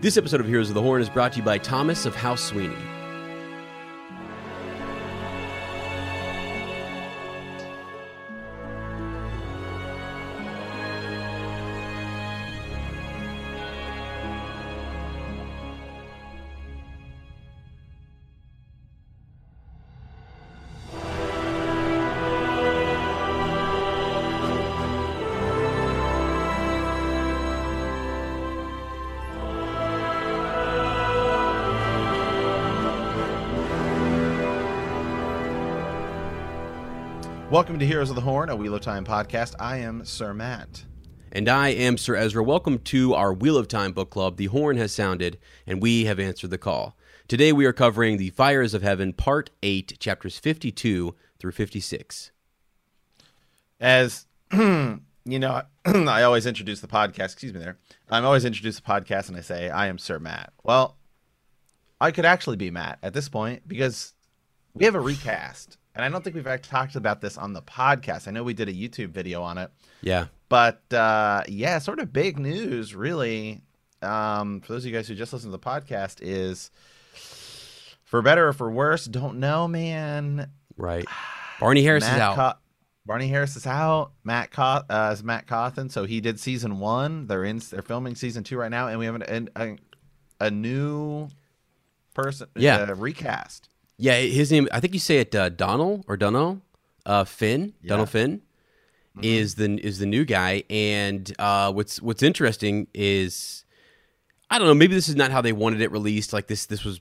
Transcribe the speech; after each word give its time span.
This 0.00 0.16
episode 0.16 0.40
of 0.40 0.46
Heroes 0.46 0.70
of 0.70 0.74
the 0.74 0.80
Horn 0.80 1.02
is 1.02 1.10
brought 1.10 1.32
to 1.32 1.40
you 1.40 1.44
by 1.44 1.58
Thomas 1.58 2.06
of 2.06 2.14
House 2.14 2.42
Sweeney. 2.42 2.89
Welcome 37.70 37.78
to 37.78 37.86
Heroes 37.86 38.10
of 38.10 38.16
the 38.16 38.22
Horn, 38.22 38.50
a 38.50 38.56
Wheel 38.56 38.74
of 38.74 38.80
Time 38.80 39.04
podcast. 39.04 39.54
I 39.60 39.76
am 39.76 40.04
Sir 40.04 40.34
Matt. 40.34 40.82
And 41.30 41.48
I 41.48 41.68
am 41.68 41.98
Sir 41.98 42.16
Ezra. 42.16 42.42
Welcome 42.42 42.80
to 42.80 43.14
our 43.14 43.32
Wheel 43.32 43.56
of 43.56 43.68
Time 43.68 43.92
book 43.92 44.10
club. 44.10 44.38
The 44.38 44.46
horn 44.46 44.76
has 44.76 44.90
sounded, 44.90 45.38
and 45.68 45.80
we 45.80 46.06
have 46.06 46.18
answered 46.18 46.50
the 46.50 46.58
call. 46.58 46.96
Today 47.28 47.52
we 47.52 47.64
are 47.66 47.72
covering 47.72 48.16
The 48.16 48.30
Fires 48.30 48.74
of 48.74 48.82
Heaven, 48.82 49.12
Part 49.12 49.50
8, 49.62 50.00
chapters 50.00 50.36
52 50.36 51.14
through 51.38 51.52
56. 51.52 52.32
As 53.78 54.26
you 54.52 54.98
know, 55.24 55.62
I 55.84 56.24
always 56.24 56.46
introduce 56.46 56.80
the 56.80 56.88
podcast, 56.88 57.26
excuse 57.26 57.54
me 57.54 57.60
there. 57.60 57.78
I'm 58.10 58.24
always 58.24 58.44
introduce 58.44 58.80
the 58.80 58.82
podcast 58.82 59.28
and 59.28 59.36
I 59.36 59.42
say, 59.42 59.70
I 59.70 59.86
am 59.86 59.98
Sir 59.98 60.18
Matt. 60.18 60.52
Well, 60.64 60.96
I 62.00 62.10
could 62.10 62.24
actually 62.24 62.56
be 62.56 62.72
Matt 62.72 62.98
at 63.00 63.14
this 63.14 63.28
point 63.28 63.68
because 63.68 64.12
we 64.74 64.86
have 64.86 64.96
a 64.96 65.00
recast 65.00 65.76
and 65.94 66.04
I 66.04 66.08
don't 66.08 66.22
think 66.22 66.36
we've 66.36 66.46
actually 66.46 66.70
talked 66.70 66.96
about 66.96 67.20
this 67.20 67.36
on 67.36 67.52
the 67.52 67.62
podcast. 67.62 68.28
I 68.28 68.30
know 68.30 68.42
we 68.44 68.54
did 68.54 68.68
a 68.68 68.72
YouTube 68.72 69.10
video 69.10 69.42
on 69.42 69.58
it. 69.58 69.70
Yeah. 70.02 70.26
But 70.48 70.82
uh, 70.92 71.42
yeah, 71.48 71.78
sort 71.78 72.00
of 72.00 72.12
big 72.12 72.38
news, 72.38 72.94
really. 72.94 73.62
Um, 74.02 74.60
for 74.60 74.72
those 74.72 74.84
of 74.84 74.90
you 74.90 74.96
guys 74.96 75.08
who 75.08 75.14
just 75.14 75.32
listen 75.32 75.50
to 75.50 75.56
the 75.56 75.62
podcast, 75.62 76.18
is 76.20 76.70
for 78.04 78.22
better 78.22 78.48
or 78.48 78.52
for 78.52 78.70
worse, 78.70 79.04
don't 79.04 79.38
know, 79.38 79.68
man. 79.68 80.50
Right. 80.76 81.04
Barney 81.60 81.82
Harris 81.82 82.04
Matt 82.04 82.14
is 82.16 82.20
out. 82.20 82.36
Co- 82.36 82.58
Barney 83.06 83.28
Harris 83.28 83.56
is 83.56 83.66
out. 83.66 84.12
Matt 84.24 84.50
Co- 84.50 84.82
uh, 84.88 85.10
is 85.12 85.22
Matt 85.22 85.46
Cauthon. 85.46 85.88
So 85.90 86.04
he 86.04 86.20
did 86.20 86.38
season 86.40 86.78
one. 86.78 87.26
They're 87.26 87.44
in. 87.44 87.58
They're 87.58 87.82
filming 87.82 88.14
season 88.14 88.44
two 88.44 88.56
right 88.56 88.70
now, 88.70 88.88
and 88.88 88.98
we 88.98 89.06
have 89.06 89.14
an, 89.16 89.22
an, 89.22 89.48
a 89.56 89.76
a 90.46 90.50
new 90.50 91.28
person. 92.14 92.48
Yeah. 92.56 92.78
uh, 92.88 92.94
recast. 92.94 93.68
Yeah, 94.00 94.16
his 94.16 94.50
name, 94.50 94.66
I 94.72 94.80
think 94.80 94.94
you 94.94 95.00
say 95.00 95.18
it 95.18 95.34
uh, 95.34 95.50
Donald 95.50 96.04
or 96.08 96.16
Dunno. 96.16 96.62
Uh, 97.06 97.24
Finn, 97.24 97.74
Yeah. 97.82 97.88
Donald 97.90 98.10
Finn. 98.10 98.42
Is 99.22 99.56
the 99.56 99.78
is 99.84 99.98
the 99.98 100.06
new 100.06 100.24
guy, 100.24 100.62
and 100.70 101.30
uh, 101.38 101.72
what's 101.72 102.00
what's 102.00 102.22
interesting 102.22 102.86
is 102.94 103.64
I 104.48 104.56
don't 104.58 104.68
know. 104.68 104.74
Maybe 104.74 104.94
this 104.94 105.08
is 105.08 105.16
not 105.16 105.30
how 105.32 105.42
they 105.42 105.52
wanted 105.52 105.80
it 105.80 105.90
released. 105.90 106.32
Like 106.32 106.46
this, 106.46 106.64
this 106.66 106.84
was 106.84 107.00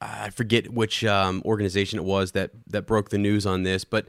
I 0.00 0.30
forget 0.30 0.72
which 0.72 1.04
um, 1.04 1.42
organization 1.44 1.98
it 1.98 2.04
was 2.04 2.32
that 2.32 2.52
that 2.68 2.86
broke 2.86 3.10
the 3.10 3.18
news 3.18 3.44
on 3.44 3.64
this, 3.64 3.84
but 3.84 4.06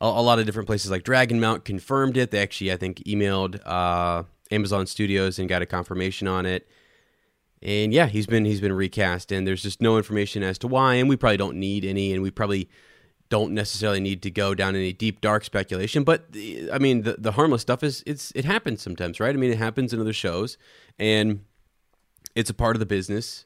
a, 0.00 0.06
a 0.06 0.22
lot 0.22 0.38
of 0.40 0.44
different 0.44 0.66
places 0.66 0.90
like 0.90 1.04
Dragonmount 1.04 1.64
confirmed 1.64 2.16
it. 2.16 2.32
They 2.32 2.40
actually, 2.42 2.72
I 2.72 2.76
think, 2.76 2.98
emailed 3.06 3.60
uh, 3.64 4.24
Amazon 4.50 4.86
Studios 4.86 5.38
and 5.38 5.48
got 5.48 5.62
a 5.62 5.66
confirmation 5.66 6.26
on 6.26 6.46
it. 6.46 6.68
And 7.62 7.92
yeah, 7.92 8.06
he's 8.06 8.26
been 8.26 8.44
he's 8.44 8.60
been 8.60 8.72
recast, 8.72 9.32
and 9.32 9.46
there's 9.46 9.62
just 9.62 9.82
no 9.82 9.96
information 9.96 10.42
as 10.42 10.58
to 10.58 10.68
why, 10.68 10.94
and 10.94 11.08
we 11.08 11.16
probably 11.16 11.36
don't 11.38 11.56
need 11.56 11.84
any, 11.84 12.12
and 12.12 12.22
we 12.22 12.30
probably 12.30 12.68
don't 13.30 13.52
necessarily 13.52 14.00
need 14.00 14.22
to 14.22 14.30
go 14.30 14.54
down 14.54 14.74
any 14.74 14.92
deep 14.92 15.20
dark 15.20 15.44
speculation. 15.44 16.02
But 16.04 16.32
the- 16.32 16.70
I 16.70 16.78
mean, 16.78 17.02
the 17.02 17.16
the 17.18 17.32
harmless 17.32 17.62
stuff 17.62 17.82
is 17.82 18.02
it's 18.06 18.32
it 18.34 18.44
happens 18.44 18.80
sometimes, 18.82 19.18
right? 19.20 19.34
I 19.34 19.38
mean, 19.38 19.50
it 19.50 19.58
happens 19.58 19.92
in 19.92 20.00
other 20.00 20.12
shows, 20.12 20.56
and 20.98 21.40
it's 22.34 22.50
a 22.50 22.54
part 22.54 22.76
of 22.76 22.80
the 22.80 22.86
business, 22.86 23.44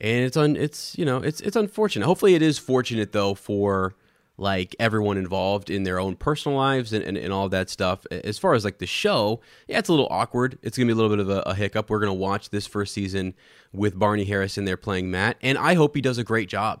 and 0.00 0.24
it's 0.24 0.36
on 0.36 0.56
it's 0.56 0.98
you 0.98 1.04
know 1.04 1.18
it's 1.18 1.40
it's 1.40 1.56
unfortunate. 1.56 2.04
Hopefully, 2.06 2.34
it 2.34 2.42
is 2.42 2.58
fortunate 2.58 3.12
though 3.12 3.34
for 3.34 3.94
like 4.38 4.76
everyone 4.78 5.16
involved 5.16 5.70
in 5.70 5.84
their 5.84 5.98
own 5.98 6.14
personal 6.14 6.56
lives 6.58 6.92
and, 6.92 7.02
and, 7.02 7.16
and 7.16 7.32
all 7.32 7.48
that 7.48 7.70
stuff. 7.70 8.06
As 8.10 8.38
far 8.38 8.54
as 8.54 8.64
like 8.64 8.78
the 8.78 8.86
show, 8.86 9.40
yeah, 9.66 9.78
it's 9.78 9.88
a 9.88 9.92
little 9.92 10.08
awkward. 10.10 10.58
It's 10.62 10.76
gonna 10.76 10.86
be 10.86 10.92
a 10.92 10.96
little 10.96 11.10
bit 11.10 11.20
of 11.20 11.30
a, 11.30 11.40
a 11.40 11.54
hiccup. 11.54 11.88
We're 11.88 12.00
gonna 12.00 12.14
watch 12.14 12.50
this 12.50 12.66
first 12.66 12.92
season 12.92 13.34
with 13.72 13.98
Barney 13.98 14.24
Harris 14.24 14.58
in 14.58 14.64
there 14.64 14.76
playing 14.76 15.10
Matt, 15.10 15.36
and 15.40 15.56
I 15.56 15.74
hope 15.74 15.94
he 15.94 16.02
does 16.02 16.18
a 16.18 16.24
great 16.24 16.48
job. 16.48 16.80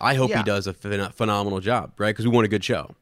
I 0.00 0.14
hope 0.14 0.30
he 0.30 0.42
does 0.42 0.66
a 0.66 0.74
phen- 0.74 1.12
phenomenal 1.14 1.60
job, 1.60 1.92
right? 1.98 2.10
Because 2.10 2.26
we 2.26 2.32
want 2.32 2.44
a 2.44 2.48
good 2.48 2.64
show. 2.64 2.94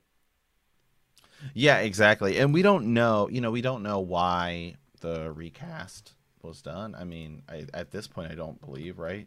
Yeah, 1.53 1.79
exactly. 1.79 2.39
And 2.39 2.55
we 2.55 2.63
don't 2.63 2.95
know, 2.95 3.29
you 3.29 3.41
know, 3.41 3.51
we 3.51 3.61
don't 3.61 3.83
know 3.83 4.01
why 4.01 4.77
the 5.01 5.31
recast 5.33 6.15
was 6.43 6.63
done. 6.63 6.95
I 6.95 7.05
mean, 7.05 7.43
I, 7.49 7.67
at 7.75 7.91
this 7.91 8.07
point, 8.07 8.31
I 8.31 8.35
don't 8.35 8.61
believe, 8.61 8.99
right? 8.99 9.27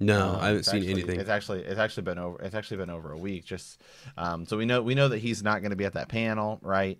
No, 0.00 0.30
Um, 0.30 0.36
I 0.40 0.46
haven't 0.48 0.64
seen 0.64 0.76
actually- 0.82 0.92
anything. 0.92 1.20
It's 1.20 1.30
actually 1.30 1.64
it's 1.64 1.78
actually 1.78 2.02
been 2.04 2.18
over. 2.18 2.42
It's 2.42 2.54
actually 2.54 2.78
been 2.78 2.90
over 2.90 3.12
a 3.12 3.18
week. 3.18 3.44
Just 3.44 3.80
um, 4.16 4.44
so 4.46 4.56
we 4.56 4.64
know 4.66 4.82
we 4.82 4.94
know 4.94 5.08
that 5.08 5.18
he's 5.18 5.42
not 5.42 5.60
going 5.60 5.70
to 5.70 5.76
be 5.76 5.84
at 5.84 5.92
that 5.94 6.08
panel, 6.08 6.58
right? 6.62 6.98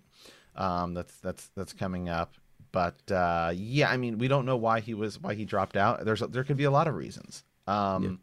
Um, 0.55 0.93
that's 0.93 1.15
that's 1.17 1.49
that's 1.55 1.73
coming 1.73 2.07
up. 2.09 2.33
But 2.71 3.09
uh, 3.11 3.51
yeah, 3.55 3.89
I 3.89 3.97
mean, 3.97 4.17
we 4.17 4.27
don't 4.27 4.45
know 4.45 4.57
why 4.57 4.79
he 4.79 4.93
was 4.93 5.19
why 5.21 5.33
he 5.33 5.45
dropped 5.45 5.77
out. 5.77 6.03
There's 6.05 6.19
there 6.21 6.43
could 6.43 6.57
be 6.57 6.63
a 6.65 6.71
lot 6.71 6.87
of 6.87 6.95
reasons. 6.95 7.43
Um, 7.67 8.19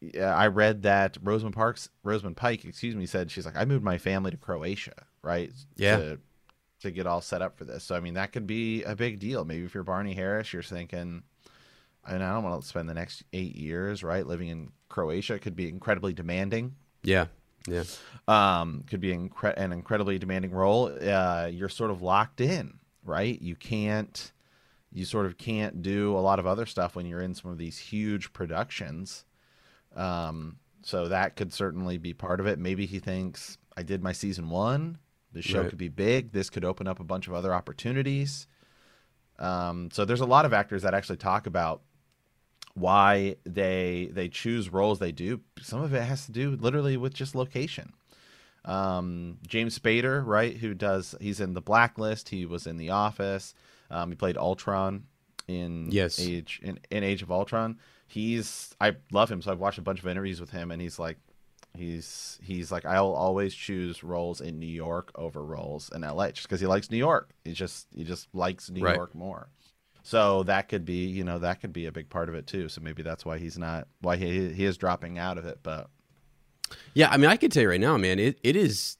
yeah, 0.00 0.34
I 0.34 0.48
read 0.48 0.82
that 0.82 1.16
Rosamund 1.22 1.54
Parks, 1.54 1.88
Rosamund 2.02 2.36
Pike, 2.36 2.64
excuse 2.64 2.96
me, 2.96 3.06
said 3.06 3.30
she's 3.30 3.46
like, 3.46 3.56
I 3.56 3.64
moved 3.64 3.84
my 3.84 3.98
family 3.98 4.30
to 4.32 4.36
Croatia, 4.36 5.06
right? 5.22 5.52
Yeah. 5.76 5.96
To, 5.98 6.18
to 6.80 6.90
get 6.90 7.06
all 7.06 7.20
set 7.20 7.40
up 7.42 7.56
for 7.56 7.64
this. 7.64 7.84
So 7.84 7.94
I 7.94 8.00
mean, 8.00 8.14
that 8.14 8.32
could 8.32 8.46
be 8.46 8.82
a 8.82 8.96
big 8.96 9.20
deal. 9.20 9.44
Maybe 9.44 9.64
if 9.64 9.74
you're 9.74 9.84
Barney 9.84 10.14
Harris, 10.14 10.52
you're 10.52 10.62
thinking, 10.64 11.22
I 12.04 12.12
mean, 12.12 12.22
I 12.22 12.32
don't 12.34 12.42
want 12.44 12.60
to 12.62 12.68
spend 12.68 12.88
the 12.88 12.94
next 12.94 13.22
eight 13.32 13.54
years, 13.56 14.02
right, 14.02 14.26
living 14.26 14.48
in 14.48 14.72
Croatia. 14.88 15.34
It 15.34 15.42
could 15.42 15.54
be 15.56 15.68
incredibly 15.68 16.12
demanding. 16.12 16.74
yeah, 17.04 17.26
yeah, 17.68 17.84
Um, 18.26 18.82
could 18.88 19.00
be 19.00 19.12
incre- 19.14 19.54
an 19.56 19.72
incredibly 19.72 20.18
demanding 20.18 20.50
role. 20.50 20.86
Uh, 21.00 21.48
you're 21.52 21.68
sort 21.68 21.90
of 21.92 22.02
locked 22.02 22.40
in, 22.40 22.80
right? 23.04 23.40
You 23.40 23.54
can't, 23.54 24.32
you 24.92 25.04
sort 25.04 25.26
of 25.26 25.38
can't 25.38 25.80
do 25.80 26.16
a 26.16 26.18
lot 26.20 26.38
of 26.40 26.46
other 26.46 26.66
stuff 26.66 26.96
when 26.96 27.06
you're 27.06 27.20
in 27.22 27.34
some 27.36 27.50
of 27.52 27.58
these 27.58 27.78
huge 27.78 28.32
productions. 28.32 29.24
Um, 29.94 30.56
so 30.82 31.06
that 31.08 31.36
could 31.36 31.52
certainly 31.52 31.98
be 31.98 32.12
part 32.14 32.40
of 32.40 32.46
it. 32.46 32.58
Maybe 32.58 32.84
he 32.86 32.98
thinks 32.98 33.58
I 33.76 33.84
did 33.84 34.02
my 34.02 34.12
season 34.12 34.50
one. 34.50 34.98
The 35.32 35.40
show 35.42 35.60
Right. 35.60 35.68
could 35.70 35.78
be 35.78 35.88
big. 35.88 36.32
This 36.32 36.50
could 36.50 36.64
open 36.64 36.86
up 36.88 36.98
a 36.98 37.04
bunch 37.04 37.28
of 37.28 37.32
other 37.34 37.54
opportunities. 37.54 38.48
Um, 39.38 39.88
so 39.92 40.04
there's 40.04 40.20
a 40.20 40.26
lot 40.26 40.44
of 40.44 40.52
actors 40.52 40.82
that 40.82 40.94
actually 40.94 41.16
talk 41.18 41.46
about 41.46 41.82
why 42.74 43.36
they 43.44 44.10
they 44.12 44.28
choose 44.28 44.70
roles 44.72 44.98
they 44.98 45.12
do. 45.12 45.40
Some 45.60 45.82
of 45.82 45.92
it 45.94 46.02
has 46.02 46.26
to 46.26 46.32
do 46.32 46.56
literally 46.56 46.96
with 46.96 47.14
just 47.14 47.34
location. 47.34 47.92
Um, 48.64 49.38
James 49.46 49.78
Spader, 49.78 50.24
right, 50.24 50.56
who 50.56 50.74
does 50.74 51.14
he's 51.20 51.40
in 51.40 51.54
the 51.54 51.60
Blacklist. 51.60 52.28
He 52.28 52.46
was 52.46 52.66
in 52.66 52.76
The 52.76 52.90
Office. 52.90 53.54
Um, 53.90 54.10
he 54.10 54.16
played 54.16 54.36
Ultron 54.36 55.04
in 55.48 55.88
Yes. 55.90 56.20
Age 56.20 56.60
in, 56.62 56.78
in 56.90 57.02
Age 57.02 57.22
of 57.22 57.30
Ultron. 57.32 57.78
He's 58.06 58.74
I 58.80 58.96
love 59.10 59.30
him, 59.30 59.42
so 59.42 59.50
I've 59.50 59.58
watched 59.58 59.78
a 59.78 59.82
bunch 59.82 59.98
of 60.00 60.06
interviews 60.06 60.40
with 60.40 60.50
him, 60.50 60.70
and 60.70 60.80
he's 60.80 60.98
like 60.98 61.18
he's 61.76 62.38
he's 62.42 62.70
like 62.70 62.84
I'll 62.84 63.12
always 63.12 63.54
choose 63.54 64.04
roles 64.04 64.40
in 64.40 64.58
New 64.58 64.66
York 64.66 65.10
over 65.14 65.42
roles 65.42 65.90
in 65.94 66.02
LA 66.02 66.30
just 66.30 66.46
because 66.46 66.60
he 66.60 66.66
likes 66.66 66.90
New 66.90 66.98
York. 66.98 67.30
He 67.44 67.52
just 67.52 67.88
he 67.96 68.04
just 68.04 68.28
likes 68.34 68.70
New 68.70 68.84
Right. 68.84 68.94
York 68.96 69.14
more. 69.14 69.48
So 70.02 70.42
that 70.44 70.68
could 70.68 70.84
be, 70.84 71.06
you 71.06 71.24
know, 71.24 71.38
that 71.38 71.60
could 71.60 71.72
be 71.72 71.86
a 71.86 71.92
big 71.92 72.08
part 72.10 72.28
of 72.28 72.34
it 72.34 72.46
too. 72.46 72.68
So 72.68 72.80
maybe 72.80 73.02
that's 73.02 73.24
why 73.24 73.38
he's 73.38 73.58
not 73.58 73.88
why 74.00 74.16
he 74.16 74.52
he 74.52 74.64
is 74.64 74.76
dropping 74.76 75.18
out 75.18 75.38
of 75.38 75.46
it. 75.46 75.60
But 75.62 75.88
Yeah, 76.94 77.08
I 77.10 77.16
mean, 77.16 77.30
I 77.30 77.36
can 77.36 77.50
tell 77.50 77.62
you 77.62 77.70
right 77.70 77.80
now, 77.80 77.96
man, 77.96 78.18
it, 78.18 78.38
it 78.42 78.56
is 78.56 78.96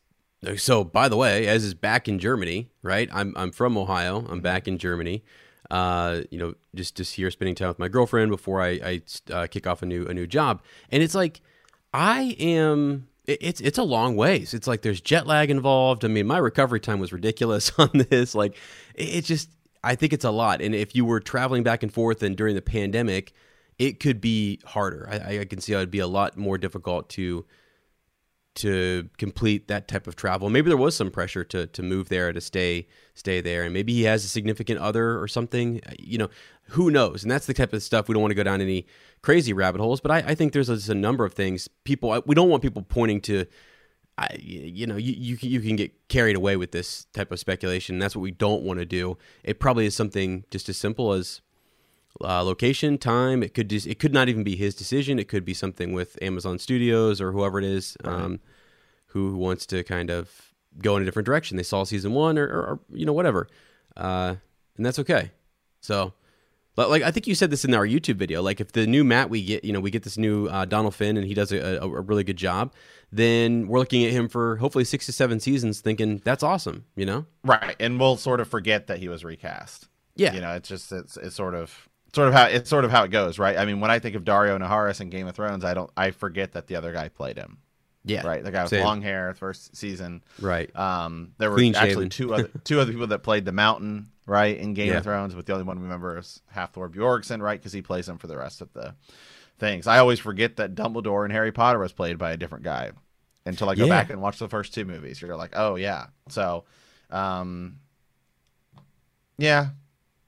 So, 0.56 0.82
by 0.82 1.08
the 1.08 1.16
way, 1.16 1.46
as 1.46 1.64
is 1.64 1.74
back 1.74 2.08
in 2.08 2.18
Germany, 2.18 2.70
right? 2.82 3.08
I'm 3.12 3.32
I'm 3.36 3.52
from 3.52 3.76
Ohio. 3.78 4.26
I'm 4.28 4.40
back 4.40 4.66
in 4.66 4.78
Germany. 4.78 5.22
Uh, 5.70 6.22
you 6.30 6.38
know, 6.38 6.54
just 6.74 6.96
just 6.96 7.14
here 7.14 7.30
spending 7.30 7.54
time 7.54 7.68
with 7.68 7.78
my 7.78 7.88
girlfriend 7.88 8.30
before 8.30 8.60
I, 8.60 8.68
I 8.68 9.02
uh, 9.32 9.46
kick 9.46 9.66
off 9.66 9.82
a 9.82 9.86
new 9.86 10.06
a 10.06 10.14
new 10.14 10.26
job. 10.26 10.62
And 10.90 11.02
it's 11.02 11.14
like 11.14 11.40
I 11.94 12.36
am. 12.38 13.08
It's 13.26 13.60
it's 13.60 13.78
a 13.78 13.84
long 13.84 14.16
ways. 14.16 14.52
It's 14.52 14.66
like 14.66 14.82
there's 14.82 15.00
jet 15.00 15.28
lag 15.28 15.48
involved. 15.48 16.04
I 16.04 16.08
mean, 16.08 16.26
my 16.26 16.38
recovery 16.38 16.80
time 16.80 16.98
was 16.98 17.12
ridiculous 17.12 17.70
on 17.78 17.90
this. 18.10 18.34
Like, 18.34 18.56
it 18.96 19.22
just 19.24 19.48
I 19.84 19.94
think 19.94 20.12
it's 20.12 20.24
a 20.24 20.30
lot. 20.30 20.62
And 20.62 20.74
if 20.74 20.94
you 20.94 21.04
were 21.04 21.20
traveling 21.20 21.62
back 21.62 21.82
and 21.82 21.92
forth 21.92 22.22
and 22.22 22.36
during 22.36 22.54
the 22.54 22.62
pandemic, 22.62 23.32
it 23.78 24.00
could 24.00 24.20
be 24.20 24.60
harder. 24.64 25.08
I, 25.10 25.40
I 25.40 25.44
can 25.44 25.60
see 25.60 25.72
how 25.72 25.78
it'd 25.78 25.90
be 25.90 25.98
a 25.98 26.06
lot 26.06 26.36
more 26.36 26.58
difficult 26.58 27.08
to 27.10 27.44
to 28.54 29.08
complete 29.16 29.68
that 29.68 29.88
type 29.88 30.06
of 30.06 30.14
travel. 30.14 30.50
Maybe 30.50 30.68
there 30.68 30.76
was 30.76 30.94
some 30.94 31.10
pressure 31.10 31.42
to 31.44 31.66
to 31.66 31.82
move 31.82 32.08
there 32.08 32.32
to 32.32 32.40
stay 32.40 32.86
stay 33.14 33.40
there, 33.40 33.64
and 33.64 33.72
maybe 33.72 33.94
he 33.94 34.02
has 34.02 34.24
a 34.24 34.28
significant 34.28 34.78
other 34.78 35.18
or 35.20 35.26
something. 35.26 35.80
Uh, 35.86 35.92
you 35.98 36.18
know, 36.18 36.28
who 36.68 36.90
knows? 36.90 37.22
And 37.22 37.30
that's 37.30 37.46
the 37.46 37.54
type 37.54 37.72
of 37.72 37.82
stuff 37.82 38.08
we 38.08 38.12
don't 38.12 38.22
want 38.22 38.30
to 38.30 38.36
go 38.36 38.42
down 38.42 38.60
any 38.60 38.86
crazy 39.22 39.52
rabbit 39.52 39.80
holes. 39.80 40.00
But 40.00 40.10
I, 40.10 40.18
I 40.18 40.34
think 40.34 40.52
there's 40.52 40.68
a, 40.68 40.92
a, 40.92 40.94
number 40.94 41.24
of 41.24 41.32
things 41.32 41.68
people 41.84 42.12
uh, 42.12 42.20
we 42.26 42.34
don't 42.34 42.48
want 42.48 42.62
people 42.62 42.82
pointing 42.82 43.20
to. 43.22 43.46
I, 44.22 44.36
you 44.40 44.86
know, 44.86 44.96
you, 44.96 45.14
you 45.16 45.36
you 45.40 45.60
can 45.60 45.74
get 45.74 46.08
carried 46.08 46.36
away 46.36 46.56
with 46.56 46.70
this 46.70 47.06
type 47.12 47.32
of 47.32 47.40
speculation. 47.40 47.98
That's 47.98 48.14
what 48.14 48.22
we 48.22 48.30
don't 48.30 48.62
want 48.62 48.78
to 48.78 48.84
do. 48.86 49.18
It 49.42 49.58
probably 49.58 49.84
is 49.86 49.96
something 49.96 50.44
just 50.50 50.68
as 50.68 50.76
simple 50.76 51.12
as 51.12 51.40
uh, 52.22 52.42
location, 52.44 52.98
time. 52.98 53.42
It 53.42 53.52
could 53.52 53.68
just 53.68 53.86
it 53.86 53.98
could 53.98 54.12
not 54.12 54.28
even 54.28 54.44
be 54.44 54.54
his 54.54 54.76
decision. 54.76 55.18
It 55.18 55.28
could 55.28 55.44
be 55.44 55.54
something 55.54 55.92
with 55.92 56.16
Amazon 56.22 56.60
Studios 56.60 57.20
or 57.20 57.32
whoever 57.32 57.58
it 57.58 57.64
is 57.64 57.96
um, 58.04 58.38
who 59.06 59.36
wants 59.36 59.66
to 59.66 59.82
kind 59.82 60.08
of 60.08 60.52
go 60.78 60.96
in 60.96 61.02
a 61.02 61.04
different 61.04 61.26
direction. 61.26 61.56
They 61.56 61.64
saw 61.64 61.82
season 61.82 62.12
one 62.12 62.38
or, 62.38 62.46
or, 62.46 62.62
or 62.62 62.80
you 62.92 63.04
know 63.04 63.12
whatever, 63.12 63.48
uh, 63.96 64.36
and 64.76 64.86
that's 64.86 65.00
okay. 65.00 65.32
So, 65.80 66.12
but 66.74 66.90
like 66.90 67.02
I 67.02 67.10
think 67.10 67.26
you 67.26 67.34
said 67.34 67.50
this 67.50 67.64
in 67.64 67.74
our 67.74 67.86
YouTube 67.86 68.16
video. 68.16 68.42
Like 68.42 68.60
if 68.60 68.72
the 68.72 68.86
new 68.86 69.04
Matt 69.04 69.30
we 69.30 69.44
get, 69.44 69.64
you 69.64 69.72
know, 69.72 69.80
we 69.80 69.90
get 69.90 70.02
this 70.02 70.16
new 70.16 70.46
uh, 70.46 70.64
Donald 70.64 70.94
Finn 70.94 71.16
and 71.16 71.26
he 71.26 71.34
does 71.34 71.52
a, 71.52 71.78
a, 71.82 71.82
a 71.82 72.00
really 72.00 72.24
good 72.24 72.36
job, 72.36 72.72
then 73.10 73.68
we're 73.68 73.78
looking 73.78 74.04
at 74.04 74.12
him 74.12 74.28
for 74.28 74.56
hopefully 74.56 74.84
six 74.84 75.06
to 75.06 75.12
seven 75.12 75.40
seasons, 75.40 75.80
thinking 75.80 76.20
that's 76.24 76.42
awesome. 76.42 76.84
You 76.96 77.06
know, 77.06 77.26
right? 77.44 77.76
And 77.78 78.00
we'll 78.00 78.16
sort 78.16 78.40
of 78.40 78.48
forget 78.48 78.86
that 78.86 78.98
he 78.98 79.08
was 79.08 79.24
recast. 79.24 79.88
Yeah, 80.14 80.34
you 80.34 80.40
know, 80.40 80.54
it's 80.54 80.68
just 80.68 80.92
it's 80.92 81.16
it's 81.16 81.36
sort 81.36 81.54
of 81.54 81.88
sort 82.14 82.28
of 82.28 82.34
how 82.34 82.46
it's 82.46 82.68
sort 82.68 82.84
of 82.84 82.90
how 82.90 83.04
it 83.04 83.10
goes, 83.10 83.38
right? 83.38 83.56
I 83.56 83.64
mean, 83.64 83.80
when 83.80 83.90
I 83.90 83.98
think 83.98 84.16
of 84.16 84.24
Daario 84.24 84.58
Naharis 84.58 85.00
in 85.00 85.10
Game 85.10 85.26
of 85.26 85.34
Thrones, 85.34 85.64
I 85.64 85.74
don't 85.74 85.90
I 85.96 86.10
forget 86.10 86.52
that 86.52 86.66
the 86.66 86.76
other 86.76 86.92
guy 86.92 87.08
played 87.08 87.36
him. 87.36 87.58
Yeah, 88.04 88.26
right. 88.26 88.42
The 88.42 88.50
guy 88.50 88.62
with 88.62 88.70
Same. 88.70 88.84
long 88.84 89.00
hair, 89.00 89.32
first 89.34 89.76
season. 89.76 90.24
Right. 90.40 90.74
Um, 90.74 91.34
there 91.38 91.50
were 91.50 91.56
Clean 91.56 91.74
actually 91.74 91.90
shaven. 91.90 92.08
two 92.10 92.34
other 92.34 92.50
two 92.64 92.80
other 92.80 92.92
people 92.92 93.06
that 93.08 93.20
played 93.20 93.44
the 93.44 93.52
Mountain, 93.52 94.10
right, 94.26 94.56
in 94.56 94.74
Game 94.74 94.88
yeah. 94.88 94.98
of 94.98 95.04
Thrones, 95.04 95.34
but 95.34 95.46
the 95.46 95.52
only 95.52 95.64
one 95.64 95.78
we 95.78 95.84
remember 95.84 96.18
is 96.18 96.40
Hafthor 96.54 96.90
Bjornsson, 96.90 97.40
right, 97.40 97.58
because 97.58 97.72
he 97.72 97.82
plays 97.82 98.08
him 98.08 98.18
for 98.18 98.26
the 98.26 98.36
rest 98.36 98.60
of 98.60 98.72
the 98.72 98.94
things. 99.58 99.86
I 99.86 99.98
always 99.98 100.18
forget 100.18 100.56
that 100.56 100.74
Dumbledore 100.74 101.24
in 101.24 101.30
Harry 101.30 101.52
Potter 101.52 101.78
was 101.78 101.92
played 101.92 102.18
by 102.18 102.32
a 102.32 102.36
different 102.36 102.64
guy 102.64 102.92
until 103.44 103.68
I 103.68 103.74
go 103.74 103.86
yeah. 103.86 104.00
back 104.00 104.10
and 104.10 104.20
watch 104.20 104.38
the 104.38 104.48
first 104.48 104.74
two 104.74 104.84
movies. 104.84 105.20
You're 105.20 105.36
like, 105.36 105.52
oh 105.54 105.76
yeah. 105.76 106.06
So, 106.28 106.64
um, 107.10 107.78
yeah, 109.38 109.70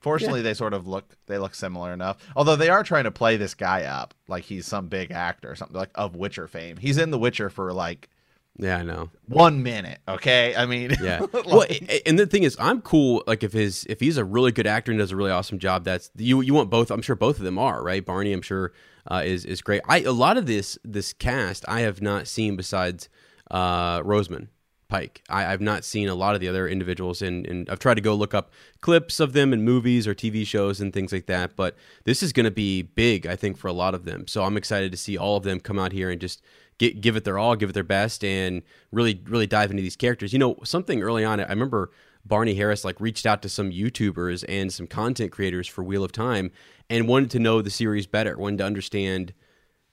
Fortunately, 0.05 0.41
yeah. 0.41 0.45
they 0.45 0.55
sort 0.55 0.75
of 0.75 0.87
look 0.87 1.17
they 1.25 1.39
look 1.39 1.55
similar 1.55 1.91
enough. 1.91 2.19
Although 2.37 2.57
they 2.57 2.69
are 2.69 2.83
trying 2.83 3.05
to 3.05 3.11
play 3.11 3.39
this 3.39 3.55
guy 3.55 3.85
up 3.85 4.13
like 4.29 4.45
he's 4.45 4.67
some 4.67 4.89
big 4.89 5.11
actor 5.11 5.51
or 5.51 5.55
something 5.55 5.75
like 5.79 5.93
of 5.95 6.15
Witcher 6.15 6.47
fame. 6.47 6.77
He's 6.77 6.99
in 6.99 7.11
The 7.11 7.19
Witcher 7.19 7.49
for 7.49 7.73
like 7.73 8.11
yeah, 8.57 8.79
I 8.79 8.83
know. 8.85 9.11
One 9.27 9.63
minute, 9.65 9.99
okay? 10.07 10.55
I 10.55 10.65
mean, 10.67 10.93
yeah. 11.03 11.21
like, 11.33 11.47
well, 11.47 11.67
and 12.07 12.19
the 12.19 12.27
thing 12.27 12.45
is, 12.45 12.57
I'm 12.61 12.83
cool. 12.83 13.25
Like, 13.27 13.43
if 13.43 13.53
his 13.53 13.85
if 13.89 13.99
he's 13.99 14.17
a 14.17 14.25
really 14.25 14.53
good 14.53 14.67
actor 14.67 14.93
and 14.93 14.99
does 14.99 15.11
a 15.11 15.17
really 15.17 15.33
awesome 15.33 15.59
job, 15.59 15.85
that's 15.85 16.11
you. 16.17 16.41
You 16.41 16.55
want 16.55 16.71
both. 16.71 16.91
I'm 16.91 17.03
sure 17.03 17.17
both 17.17 17.39
of 17.39 17.45
them 17.45 17.59
are 17.59 17.83
right. 17.83 18.05
Barney, 18.05 18.33
I'm 18.33 18.43
sure, 18.43 18.73
uh, 19.11 19.23
is 19.25 19.45
is 19.45 19.61
great. 19.61 19.83
I 19.89 20.03
a 20.03 20.13
lot 20.13 20.37
of 20.37 20.47
this 20.47 20.79
this 20.85 21.13
cast 21.13 21.65
I 21.67 21.81
have 21.81 22.01
not 22.01 22.29
seen 22.29 22.55
besides 22.55 23.09
uh, 23.51 24.03
Rosamund. 24.05 24.49
Pike. 24.87 25.23
I, 25.29 25.43
have 25.43 25.63
not 25.63 25.83
seen 25.83 26.09
a 26.09 26.15
lot 26.15 26.35
of 26.35 26.41
the 26.41 26.47
other 26.47 26.69
individuals, 26.69 27.23
and, 27.23 27.47
and 27.47 27.69
I've 27.71 27.79
tried 27.81 27.95
to 27.95 28.01
go 28.01 28.15
look 28.15 28.35
up 28.35 28.53
clips 28.81 29.19
of 29.19 29.33
them 29.33 29.53
in 29.53 29.65
movies 29.65 30.07
or 30.07 30.15
TV 30.15 30.47
shows 30.47 30.81
and 30.81 30.93
things 30.93 31.11
like 31.11 31.27
that. 31.27 31.57
But 31.57 31.75
this 32.05 32.23
is 32.23 32.33
going 32.33 32.45
to 32.45 32.53
be 32.53 32.83
big, 32.83 33.27
I 33.27 33.35
think, 33.35 33.57
for 33.57 33.67
a 33.67 33.73
lot 33.73 33.95
of 33.95 34.05
them. 34.05 34.29
So 34.29 34.45
I'm 34.45 34.57
excited 34.57 34.93
to 34.93 34.99
see 34.99 35.17
all 35.17 35.39
of 35.39 35.43
them 35.43 35.59
come 35.59 35.81
out 35.81 35.91
here 35.91 36.11
and 36.11 36.21
just 36.21 36.43
get, 36.79 37.01
give 37.01 37.17
it 37.17 37.25
their 37.25 37.39
all, 37.39 37.57
give 37.57 37.71
it 37.71 37.73
their 37.73 37.83
best, 37.83 38.25
and 38.25 38.63
really, 38.93 39.21
really 39.27 39.47
dive 39.47 39.71
into 39.71 39.83
these 39.83 39.97
characters. 39.97 40.33
You 40.33 40.39
know, 40.39 40.57
something 40.65 41.03
early 41.03 41.25
on, 41.25 41.41
I 41.41 41.49
remember 41.49 41.91
Barney 42.25 42.55
Harris 42.55 42.85
like 42.85 43.01
reached 43.01 43.27
out 43.27 43.43
to 43.43 43.49
some 43.49 43.71
YouTubers 43.71 44.45
and 44.49 44.73
some 44.73 44.87
content 44.87 45.33
creators 45.33 45.69
for 45.69 45.85
Wheel 45.85 46.05
of 46.05 46.13
Time 46.13 46.51
and 46.89 47.09
wanted 47.09 47.31
to 47.33 47.39
know 47.39 47.63
the 47.63 47.71
series 47.71 48.07
better, 48.07 48.37
wanted 48.37 48.59
to 48.59 48.65
understand 48.65 49.35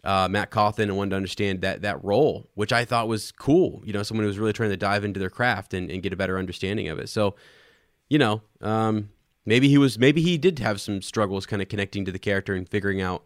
uh, 0.04 0.28
Matt 0.30 0.50
Cauthon 0.50 0.89
and 0.89 0.98
wanted 0.98 1.12
to 1.12 1.16
understand 1.18 1.62
that 1.62 1.81
that 1.81 2.04
role, 2.04 2.50
which 2.56 2.74
I 2.74 2.86
thought 2.86 3.07
was 3.07 3.31
cool. 3.31 3.81
You 3.86 3.94
know, 3.94 4.04
someone 4.04 4.24
who 4.24 4.30
was 4.30 4.39
really 4.39 4.54
trying 4.54 4.72
to 4.72 4.78
dive 4.78 5.04
into 5.04 5.19
their 5.19 5.30
craft 5.30 5.74
and, 5.74 5.92
and 5.92 6.01
get 6.01 6.13
a 6.13 6.16
better 6.16 6.39
understanding 6.39 6.88
of 6.88 7.00
it. 7.00 7.10
So, 7.10 7.36
you 8.10 8.18
know, 8.18 8.42
um, 8.62 9.10
maybe 9.45 9.69
he 9.69 9.78
was 9.78 10.00
maybe 10.00 10.22
he 10.22 10.38
did 10.38 10.60
have 10.60 10.81
some 10.81 11.01
struggles 11.01 11.45
kind 11.45 11.62
of 11.62 11.68
connecting 11.68 12.06
to 12.06 12.12
the 12.12 12.19
character 12.19 12.54
and 12.54 12.68
figuring 12.68 13.01
out, 13.01 13.24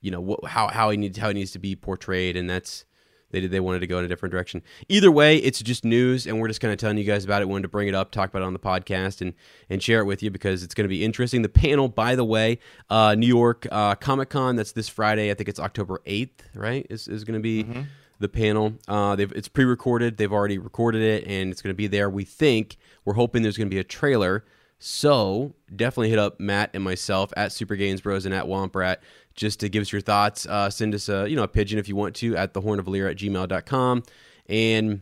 you 0.00 0.10
know, 0.10 0.20
what, 0.20 0.44
how 0.46 0.68
how 0.68 0.90
he 0.90 0.96
needs 0.96 1.18
how 1.18 1.28
he 1.28 1.34
needs 1.34 1.52
to 1.52 1.58
be 1.58 1.76
portrayed, 1.76 2.36
and 2.36 2.50
that's 2.50 2.84
they 3.30 3.40
did 3.40 3.50
they 3.50 3.60
wanted 3.60 3.80
to 3.80 3.86
go 3.86 3.98
in 3.98 4.04
a 4.04 4.08
different 4.08 4.32
direction. 4.32 4.62
Either 4.88 5.10
way, 5.10 5.36
it's 5.36 5.60
just 5.60 5.84
news, 5.84 6.26
and 6.26 6.40
we're 6.40 6.48
just 6.48 6.60
kind 6.60 6.72
of 6.72 6.78
telling 6.78 6.98
you 6.98 7.04
guys 7.04 7.24
about 7.24 7.42
it. 7.42 7.48
wanted 7.48 7.62
to 7.62 7.68
bring 7.68 7.88
it 7.88 7.94
up, 7.94 8.10
talk 8.10 8.30
about 8.30 8.42
it 8.42 8.46
on 8.46 8.52
the 8.52 8.58
podcast, 8.58 9.20
and 9.20 9.34
and 9.68 9.82
share 9.82 10.00
it 10.00 10.04
with 10.04 10.22
you 10.22 10.30
because 10.30 10.62
it's 10.62 10.74
going 10.74 10.84
to 10.84 10.88
be 10.88 11.04
interesting. 11.04 11.42
The 11.42 11.48
panel, 11.48 11.88
by 11.88 12.14
the 12.14 12.24
way, 12.24 12.58
uh, 12.90 13.14
New 13.14 13.26
York 13.26 13.66
uh, 13.70 13.94
Comic 13.96 14.30
Con. 14.30 14.56
That's 14.56 14.72
this 14.72 14.88
Friday. 14.88 15.30
I 15.30 15.34
think 15.34 15.48
it's 15.48 15.60
October 15.60 16.00
eighth. 16.06 16.42
Right? 16.54 16.86
Is 16.90 17.08
is 17.08 17.24
going 17.24 17.38
to 17.38 17.42
be. 17.42 17.64
Mm-hmm. 17.64 17.82
The 18.20 18.28
panel, 18.28 18.72
uh, 18.88 19.14
they've, 19.14 19.30
it's 19.30 19.46
pre-recorded. 19.46 20.16
They've 20.16 20.32
already 20.32 20.58
recorded 20.58 21.02
it, 21.02 21.24
and 21.28 21.52
it's 21.52 21.62
going 21.62 21.72
to 21.72 21.76
be 21.76 21.86
there. 21.86 22.10
We 22.10 22.24
think 22.24 22.76
we're 23.04 23.14
hoping 23.14 23.42
there's 23.42 23.56
going 23.56 23.68
to 23.68 23.72
be 23.72 23.78
a 23.78 23.84
trailer. 23.84 24.44
So 24.80 25.54
definitely 25.74 26.10
hit 26.10 26.18
up 26.18 26.38
Matt 26.40 26.70
and 26.74 26.82
myself 26.82 27.32
at 27.36 27.52
Super 27.52 27.76
Games 27.76 28.00
Bros 28.00 28.26
and 28.26 28.34
at 28.34 28.46
Womprat 28.46 28.96
just 29.38 29.60
to 29.60 29.68
give 29.68 29.80
us 29.80 29.92
your 29.92 30.00
thoughts. 30.00 30.46
Uh, 30.46 30.68
send 30.68 30.94
us 30.94 31.08
a 31.08 31.28
you 31.28 31.36
know 31.36 31.44
a 31.44 31.48
pigeon 31.48 31.78
if 31.78 31.88
you 31.88 31.96
want 31.96 32.14
to 32.16 32.36
at 32.36 32.52
thehornoflear 32.52 33.10
at 33.10 33.16
gmail.com 33.16 34.02
and 34.46 35.00